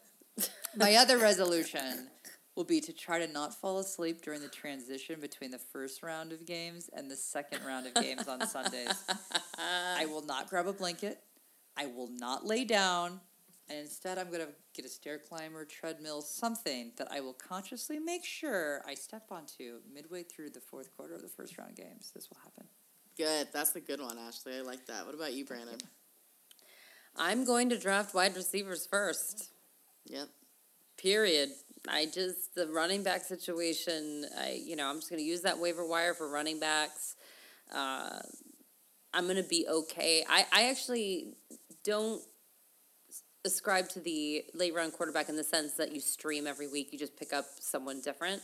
my 0.77 0.95
other 0.95 1.19
resolution 1.23 2.09
will 2.57 2.65
be 2.65 2.81
to 2.81 2.93
try 2.93 3.19
to 3.25 3.33
not 3.33 3.55
fall 3.55 3.79
asleep 3.79 4.23
during 4.23 4.41
the 4.41 4.49
transition 4.49 5.21
between 5.21 5.51
the 5.51 5.59
first 5.59 6.03
round 6.03 6.33
of 6.33 6.45
games 6.45 6.91
and 6.93 7.11
the 7.11 7.17
second 7.17 7.61
round 7.65 7.87
of 7.87 7.95
games 7.95 8.27
on 8.27 8.45
Sundays. 8.47 9.05
I 9.59 10.07
will 10.07 10.25
not 10.25 10.49
grab 10.51 10.67
a 10.67 10.73
blanket. 10.73 11.21
I 11.77 11.87
will 11.87 12.09
not 12.11 12.45
lay 12.45 12.65
down. 12.65 13.21
And 13.71 13.79
instead, 13.79 14.17
I'm 14.17 14.29
going 14.29 14.47
to 14.47 14.53
get 14.75 14.87
a 14.87 14.89
stair 14.89 15.19
climber, 15.19 15.65
treadmill, 15.65 16.23
something 16.23 16.93
that 16.97 17.09
I 17.11 17.21
will 17.21 17.35
consciously 17.35 17.99
make 17.99 18.25
sure 18.25 18.83
I 18.87 18.95
step 18.95 19.25
onto 19.31 19.81
midway 19.93 20.23
through 20.23 20.51
the 20.51 20.61
fourth 20.61 20.97
quarter 20.97 21.15
of 21.15 21.23
the 21.23 21.29
first 21.29 21.59
round 21.59 21.77
games. 21.77 22.11
This 22.15 22.29
will 22.31 22.39
happen. 22.43 22.67
Good. 23.17 23.49
That's 23.53 23.75
a 23.77 23.81
good 23.81 24.01
one, 24.01 24.17
Ashley. 24.19 24.57
I 24.57 24.63
like 24.63 24.87
that. 24.87 25.05
What 25.05 25.15
about 25.15 25.35
you, 25.35 25.45
Brandon? 25.45 25.79
I'm 27.17 27.45
going 27.45 27.69
to 27.71 27.79
draft 27.79 28.15
wide 28.15 28.37
receivers 28.37 28.87
first. 28.87 29.51
Yep. 30.07 30.29
Period. 30.97 31.51
I 31.89 32.07
just 32.07 32.55
the 32.55 32.69
running 32.69 33.03
back 33.03 33.25
situation. 33.25 34.25
I 34.39 34.61
you 34.65 34.77
know 34.77 34.89
I'm 34.89 34.97
just 34.97 35.11
going 35.11 35.21
to 35.21 35.27
use 35.27 35.43
that 35.43 35.59
waiver 35.59 35.87
wire 35.87 36.15
for 36.15 36.29
running 36.31 36.61
backs. 36.61 37.17
Uh, 37.73 38.21
I'm 39.13 39.25
going 39.25 39.37
to 39.37 39.49
be 39.49 39.67
okay. 39.69 40.25
I 40.29 40.47
I 40.53 40.71
actually 40.71 41.35
don't 41.85 42.23
ascribe 43.49 43.89
to 43.89 44.01
the 44.01 44.45
late 44.55 44.75
round 44.75 44.93
quarterback 44.93 45.29
in 45.29 45.37
the 45.37 45.43
sense 45.43 45.73
that 45.75 45.93
you 45.93 46.01
stream 46.01 46.47
every 46.47 46.69
week. 46.69 46.93
You 46.93 46.99
just 46.99 47.17
pick 47.17 47.33
up 47.33 47.47
someone 47.59 48.01
different. 48.01 48.41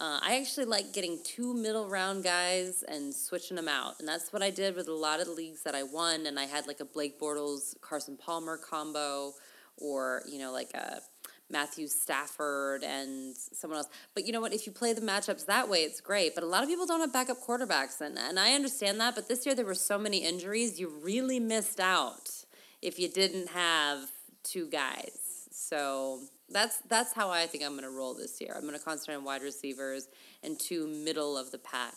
Uh, 0.00 0.18
I 0.20 0.38
actually 0.40 0.66
like 0.66 0.92
getting 0.92 1.20
two 1.22 1.54
middle 1.54 1.88
round 1.88 2.24
guys 2.24 2.82
and 2.82 3.14
switching 3.14 3.56
them 3.56 3.68
out, 3.68 4.00
and 4.00 4.08
that's 4.08 4.32
what 4.32 4.42
I 4.42 4.50
did 4.50 4.74
with 4.74 4.88
a 4.88 4.92
lot 4.92 5.20
of 5.20 5.26
the 5.26 5.32
leagues 5.32 5.62
that 5.62 5.74
I 5.74 5.84
won. 5.84 6.26
And 6.26 6.40
I 6.40 6.46
had 6.46 6.66
like 6.66 6.80
a 6.80 6.84
Blake 6.84 7.20
Bortles 7.20 7.80
Carson 7.80 8.16
Palmer 8.16 8.56
combo, 8.56 9.34
or 9.76 10.22
you 10.28 10.38
know 10.38 10.50
like 10.52 10.74
a 10.74 11.00
Matthew 11.48 11.86
Stafford 11.86 12.82
and 12.82 13.36
someone 13.36 13.78
else. 13.78 13.88
But 14.14 14.26
you 14.26 14.32
know 14.32 14.40
what? 14.40 14.52
If 14.52 14.66
you 14.66 14.72
play 14.72 14.92
the 14.92 15.00
matchups 15.00 15.46
that 15.46 15.68
way, 15.68 15.78
it's 15.78 16.00
great. 16.00 16.34
But 16.34 16.42
a 16.42 16.46
lot 16.46 16.64
of 16.64 16.68
people 16.68 16.86
don't 16.86 17.00
have 17.00 17.12
backup 17.12 17.38
quarterbacks, 17.46 18.00
and, 18.00 18.18
and 18.18 18.40
I 18.40 18.54
understand 18.54 18.98
that. 19.00 19.14
But 19.14 19.28
this 19.28 19.46
year 19.46 19.54
there 19.54 19.64
were 19.64 19.74
so 19.74 19.98
many 19.98 20.18
injuries, 20.18 20.80
you 20.80 20.88
really 20.88 21.38
missed 21.38 21.78
out 21.78 22.44
if 22.82 22.98
you 22.98 23.08
didn't 23.08 23.48
have 23.48 24.10
two 24.46 24.68
guys. 24.68 25.18
So 25.50 26.20
that's 26.48 26.78
that's 26.88 27.12
how 27.12 27.30
I 27.30 27.46
think 27.46 27.64
I'm 27.64 27.72
going 27.72 27.82
to 27.82 27.90
roll 27.90 28.14
this 28.14 28.40
year. 28.40 28.52
I'm 28.54 28.62
going 28.62 28.78
to 28.78 28.84
concentrate 28.84 29.16
on 29.16 29.24
wide 29.24 29.42
receivers 29.42 30.08
and 30.42 30.58
two 30.58 30.86
middle 30.86 31.36
of 31.36 31.50
the 31.50 31.58
pack 31.58 31.94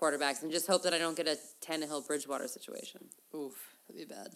quarterbacks, 0.00 0.42
and 0.42 0.52
just 0.52 0.66
hope 0.66 0.82
that 0.82 0.94
I 0.94 0.98
don't 0.98 1.16
get 1.16 1.26
a 1.26 1.38
Tannehill 1.60 2.06
Bridgewater 2.06 2.48
situation. 2.48 3.06
Oof, 3.34 3.74
that'd 3.88 4.08
be 4.08 4.14
bad. 4.14 4.28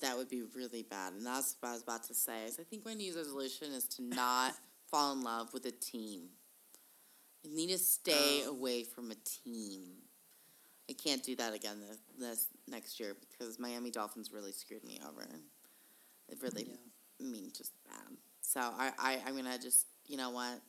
That 0.00 0.16
would 0.16 0.30
be 0.30 0.42
really 0.56 0.82
bad. 0.82 1.12
And 1.12 1.26
that's 1.26 1.56
what 1.60 1.70
I 1.70 1.72
was 1.72 1.82
about 1.82 2.04
to 2.04 2.14
say. 2.14 2.44
Is 2.46 2.58
I 2.58 2.62
think 2.62 2.84
my 2.84 2.94
New 2.94 3.04
Year's 3.04 3.16
resolution 3.16 3.72
is 3.72 3.84
to 3.88 4.02
not 4.02 4.54
fall 4.90 5.12
in 5.12 5.22
love 5.22 5.52
with 5.52 5.66
a 5.66 5.70
team. 5.70 6.28
I 7.44 7.54
need 7.54 7.70
to 7.70 7.78
stay 7.78 8.42
oh. 8.46 8.50
away 8.50 8.84
from 8.84 9.10
a 9.10 9.16
team. 9.16 9.82
I 10.88 10.94
can't 10.94 11.22
do 11.22 11.36
that 11.36 11.54
again 11.54 11.80
this, 11.80 11.98
this 12.18 12.46
next 12.68 13.00
year 13.00 13.16
because 13.30 13.58
Miami 13.58 13.90
Dolphins 13.90 14.30
really 14.32 14.52
screwed 14.52 14.84
me 14.84 15.00
over. 15.08 15.26
Really, 16.40 16.66
I 17.20 17.24
mean, 17.24 17.50
just 17.56 17.72
bad. 17.86 18.16
So 18.40 18.60
I, 18.60 18.92
I, 18.98 19.18
I'm 19.26 19.36
gonna 19.36 19.58
just, 19.58 19.86
you 20.06 20.16
know 20.16 20.30
what? 20.30 20.60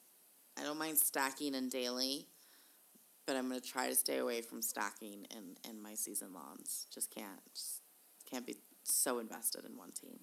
I 0.60 0.64
don't 0.64 0.78
mind 0.78 0.98
stacking 0.98 1.56
in 1.56 1.70
daily, 1.70 2.28
but 3.26 3.36
I'm 3.36 3.48
gonna 3.48 3.62
try 3.62 3.90
to 3.90 3.96
stay 3.96 4.18
away 4.20 4.42
from 4.42 4.62
stacking 4.62 5.26
in, 5.36 5.58
in 5.70 5.82
my 5.82 5.96
season 5.96 6.34
longs. 6.34 6.88
Just 6.94 7.14
can't, 7.14 7.40
just 7.54 7.82
can't 8.30 8.46
be 8.46 8.58
so 8.84 9.20
invested 9.20 9.66
in 9.66 9.78
one 9.78 9.92
team, 9.92 10.20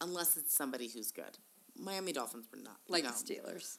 unless 0.00 0.36
it's 0.36 0.54
somebody 0.54 0.88
who's 0.88 1.10
good. 1.12 1.38
Miami 1.76 2.12
Dolphins 2.12 2.46
were 2.52 2.60
not 2.62 2.76
Like 2.88 3.04
you 3.04 3.08
know, 3.08 3.14
the 3.14 3.34
Steelers. 3.34 3.78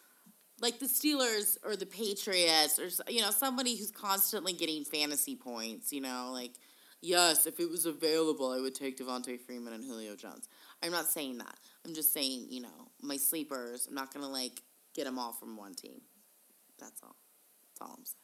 like 0.62 0.80
the 0.80 0.86
Steelers 0.86 1.58
or 1.64 1.76
the 1.76 1.86
Patriots 1.86 2.80
or 2.80 2.90
you 3.12 3.22
know 3.22 3.32
somebody 3.32 3.76
who's 3.76 3.92
constantly 3.92 4.54
getting 4.54 4.84
fantasy 4.86 5.36
points. 5.36 5.92
You 5.92 6.02
know, 6.02 6.30
like 6.34 6.54
yes, 7.02 7.46
if 7.46 7.60
it 7.60 7.70
was 7.70 7.86
available, 7.86 8.52
I 8.52 8.60
would 8.60 8.76
take 8.76 8.98
Devonta 8.98 9.40
Freeman 9.40 9.74
and 9.74 9.84
Julio 9.84 10.16
Jones. 10.16 10.48
I'm 10.84 10.92
not 10.92 11.08
saying 11.08 11.38
that. 11.40 11.56
I'm 11.86 11.94
just 11.94 12.14
saying 12.14 12.48
you 12.50 12.62
know 12.62 12.92
my 13.02 13.18
sleepers. 13.18 13.88
I'm 13.88 13.96
not 13.96 14.14
gonna 14.14 14.30
like 14.30 14.62
get 14.96 15.06
them 15.06 15.20
all 15.20 15.34
from 15.34 15.58
one 15.58 15.74
team. 15.74 16.02
That's 16.80 17.02
all. 17.04 17.16
That's 17.80 17.90
all 17.90 17.96
I'm 17.98 18.06
saying. 18.06 18.16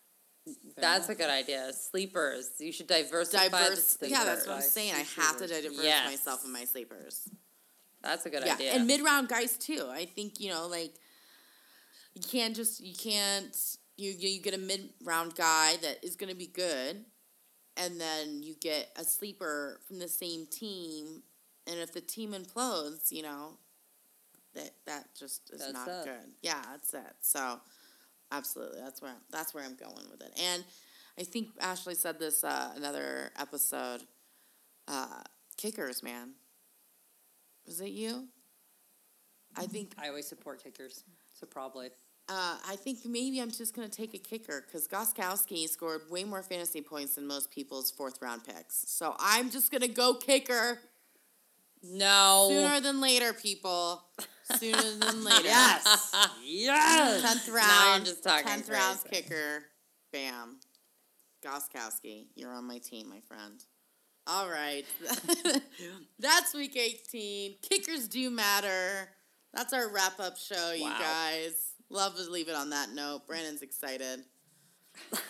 That's 0.77 1.09
a 1.09 1.15
good 1.15 1.29
idea. 1.29 1.71
Sleepers. 1.73 2.51
You 2.59 2.71
should 2.71 2.87
diversify. 2.87 3.45
Diverse. 3.49 3.97
Yeah, 4.01 4.23
that's 4.23 4.45
what 4.45 4.57
I'm 4.57 4.61
saying. 4.61 4.93
I 4.93 5.21
have 5.21 5.37
to 5.37 5.47
diversify 5.47 5.83
Yes. 5.83 6.09
myself 6.09 6.45
in 6.45 6.51
my 6.51 6.65
sleepers. 6.65 7.27
That's 8.03 8.25
a 8.27 8.29
good 8.29 8.43
yeah, 8.45 8.53
idea. 8.53 8.73
and 8.73 8.85
mid 8.85 9.01
round 9.01 9.27
guys 9.29 9.57
too. 9.57 9.87
I 9.91 10.05
think 10.05 10.39
you 10.39 10.49
know, 10.49 10.67
like 10.67 10.93
you 12.13 12.21
can't 12.21 12.55
just 12.55 12.79
you 12.79 12.95
can't 12.95 13.55
you 13.97 14.11
you 14.11 14.41
get 14.41 14.53
a 14.53 14.59
mid 14.59 14.89
round 15.03 15.35
guy 15.35 15.77
that 15.81 16.03
is 16.03 16.15
going 16.15 16.29
to 16.29 16.35
be 16.35 16.47
good, 16.47 17.03
and 17.77 17.99
then 17.99 18.41
you 18.43 18.55
get 18.61 18.89
a 18.97 19.03
sleeper 19.03 19.79
from 19.87 19.99
the 19.99 20.07
same 20.07 20.45
team, 20.47 21.23
and 21.67 21.79
if 21.79 21.93
the 21.93 22.01
team 22.01 22.33
implodes, 22.33 23.11
you 23.11 23.23
know, 23.23 23.57
that 24.53 24.71
that 24.85 25.07
just 25.17 25.49
is 25.51 25.59
That's 25.59 25.73
not 25.73 26.05
good. 26.05 26.31
Yeah, 26.41 26.61
that's 26.71 26.93
it. 26.93 27.15
So, 27.21 27.59
absolutely, 28.31 28.79
that's 28.81 29.01
where 29.01 29.11
I'm, 29.11 29.21
that's 29.31 29.53
where 29.53 29.63
I'm 29.63 29.75
going 29.75 30.09
with 30.09 30.21
it. 30.21 30.31
And 30.41 30.63
I 31.19 31.23
think 31.23 31.49
Ashley 31.59 31.95
said 31.95 32.19
this 32.19 32.43
uh, 32.43 32.71
another 32.75 33.31
episode. 33.37 34.01
Uh, 34.87 35.21
kickers, 35.57 36.03
man. 36.03 36.31
Was 37.65 37.81
it 37.81 37.91
you? 37.91 38.27
I 39.57 39.65
think 39.65 39.93
I 39.97 40.09
always 40.09 40.27
support 40.27 40.63
kickers, 40.63 41.03
so 41.39 41.47
probably. 41.47 41.89
Uh, 42.27 42.57
I 42.67 42.75
think 42.75 43.05
maybe 43.05 43.39
I'm 43.39 43.51
just 43.51 43.75
gonna 43.75 43.87
take 43.87 44.13
a 44.15 44.17
kicker 44.17 44.65
because 44.65 44.87
Gostkowski 44.87 45.67
scored 45.69 46.01
way 46.09 46.23
more 46.23 46.41
fantasy 46.41 46.81
points 46.81 47.15
than 47.15 47.27
most 47.27 47.51
people's 47.51 47.91
fourth 47.91 48.19
round 48.21 48.43
picks. 48.43 48.83
So 48.87 49.15
I'm 49.19 49.51
just 49.51 49.71
gonna 49.71 49.87
go 49.87 50.15
kicker 50.15 50.79
no. 51.83 52.47
sooner 52.49 52.81
than 52.81 52.99
later, 52.99 53.33
people. 53.33 54.03
Sooner 54.55 54.81
than 54.81 55.23
later. 55.23 55.43
Yes. 55.43 56.15
yes. 56.43 57.21
Tenth 57.21 57.47
Now 57.47 57.53
round. 57.53 58.05
you're 58.05 58.13
just 58.13 58.23
talking 58.23 58.47
Tenth 58.47 58.69
round 58.69 58.99
crazy. 59.07 59.23
kicker. 59.23 59.63
Bam. 60.11 60.57
Gostkowski, 61.45 62.27
you're 62.35 62.51
on 62.51 62.65
my 62.67 62.79
team, 62.79 63.07
my 63.09 63.19
friend. 63.19 63.63
All 64.25 64.49
right. 64.49 64.85
That's 66.19 66.55
week 66.55 66.75
18. 66.75 67.55
Kickers 67.61 68.07
do 68.07 68.31
matter. 68.31 69.09
That's 69.53 69.71
our 69.71 69.87
wrap 69.93 70.19
up 70.19 70.37
show, 70.37 70.71
you 70.71 70.89
guys. 70.89 71.74
Love 71.89 72.15
to 72.15 72.29
leave 72.29 72.49
it 72.49 72.55
on 72.55 72.71
that 72.71 72.89
note. 72.93 73.27
Brandon's 73.27 73.61
excited. 73.61 74.21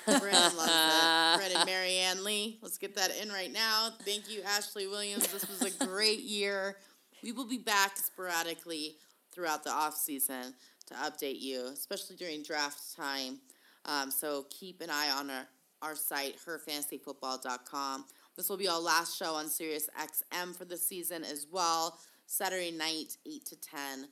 Brandon 0.06 0.57
loves 0.57 0.72
it. 0.72 1.38
Brandon 1.38 1.65
Marianne 1.65 2.23
Lee. 2.23 2.60
Let's 2.61 2.77
get 2.77 2.95
that 2.95 3.11
in 3.22 3.30
right 3.30 3.52
now. 3.52 3.90
Thank 4.03 4.30
you, 4.30 4.41
Ashley 4.44 4.88
Williams. 4.88 5.27
This 5.27 5.48
was 5.48 5.61
a 5.61 5.86
great 5.86 6.19
year. 6.23 6.77
We 7.23 7.32
will 7.32 7.48
be 7.48 7.57
back 7.57 7.98
sporadically 7.98 8.95
throughout 9.34 9.64
the 9.64 9.72
off 9.72 9.95
season 9.95 10.53
to 10.88 10.94
update 10.94 11.41
you, 11.41 11.65
especially 11.73 12.15
during 12.15 12.44
draft 12.44 12.95
time. 12.95 13.40
Um, 13.86 14.11
so 14.11 14.45
keep 14.49 14.82
an 14.82 14.90
eye 14.90 15.11
on 15.15 15.30
our, 15.30 15.48
our 15.82 15.95
site, 15.95 16.38
herfantasyfootball.com. 16.45 18.06
This 18.36 18.49
will 18.49 18.57
be 18.57 18.68
our 18.68 18.80
last 18.80 19.18
show 19.18 19.34
on 19.34 19.49
Sirius 19.49 19.90
XM 19.99 20.56
for 20.56 20.65
the 20.65 20.77
season 20.77 21.23
as 21.23 21.48
well. 21.52 21.99
Saturday 22.27 22.72
night, 22.72 23.18
8 23.26 23.45
to 23.45 23.56
10 23.56 24.07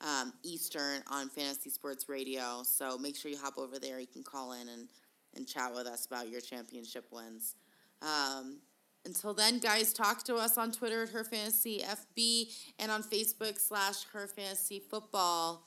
um, 0.00 0.32
Eastern 0.42 1.02
on 1.10 1.28
Fantasy 1.28 1.70
Sports 1.70 2.08
Radio. 2.08 2.62
So 2.64 2.98
make 2.98 3.16
sure 3.16 3.30
you 3.30 3.38
hop 3.38 3.58
over 3.58 3.78
there. 3.78 3.98
You 4.00 4.06
can 4.06 4.22
call 4.22 4.52
in 4.52 4.68
and, 4.68 4.88
and 5.36 5.46
chat 5.46 5.74
with 5.74 5.86
us 5.86 6.06
about 6.06 6.28
your 6.28 6.40
championship 6.40 7.06
wins. 7.10 7.56
Um, 8.02 8.58
until 9.04 9.34
then, 9.34 9.58
guys, 9.58 9.92
talk 9.92 10.22
to 10.24 10.36
us 10.36 10.58
on 10.58 10.70
Twitter 10.70 11.04
at 11.04 11.08
Her 11.10 11.24
Fantasy 11.24 11.80
FB 11.80 12.52
and 12.78 12.90
on 12.90 13.02
Facebook 13.02 13.58
slash 13.58 14.04
Her 14.12 14.26
Fantasy 14.26 14.80
Football. 14.80 15.66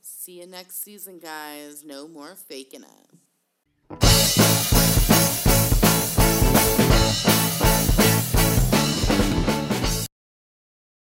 See 0.00 0.40
you 0.40 0.46
next 0.46 0.82
season, 0.82 1.18
guys. 1.18 1.84
No 1.84 2.06
more 2.06 2.34
faking 2.34 2.82
it. 2.82 3.18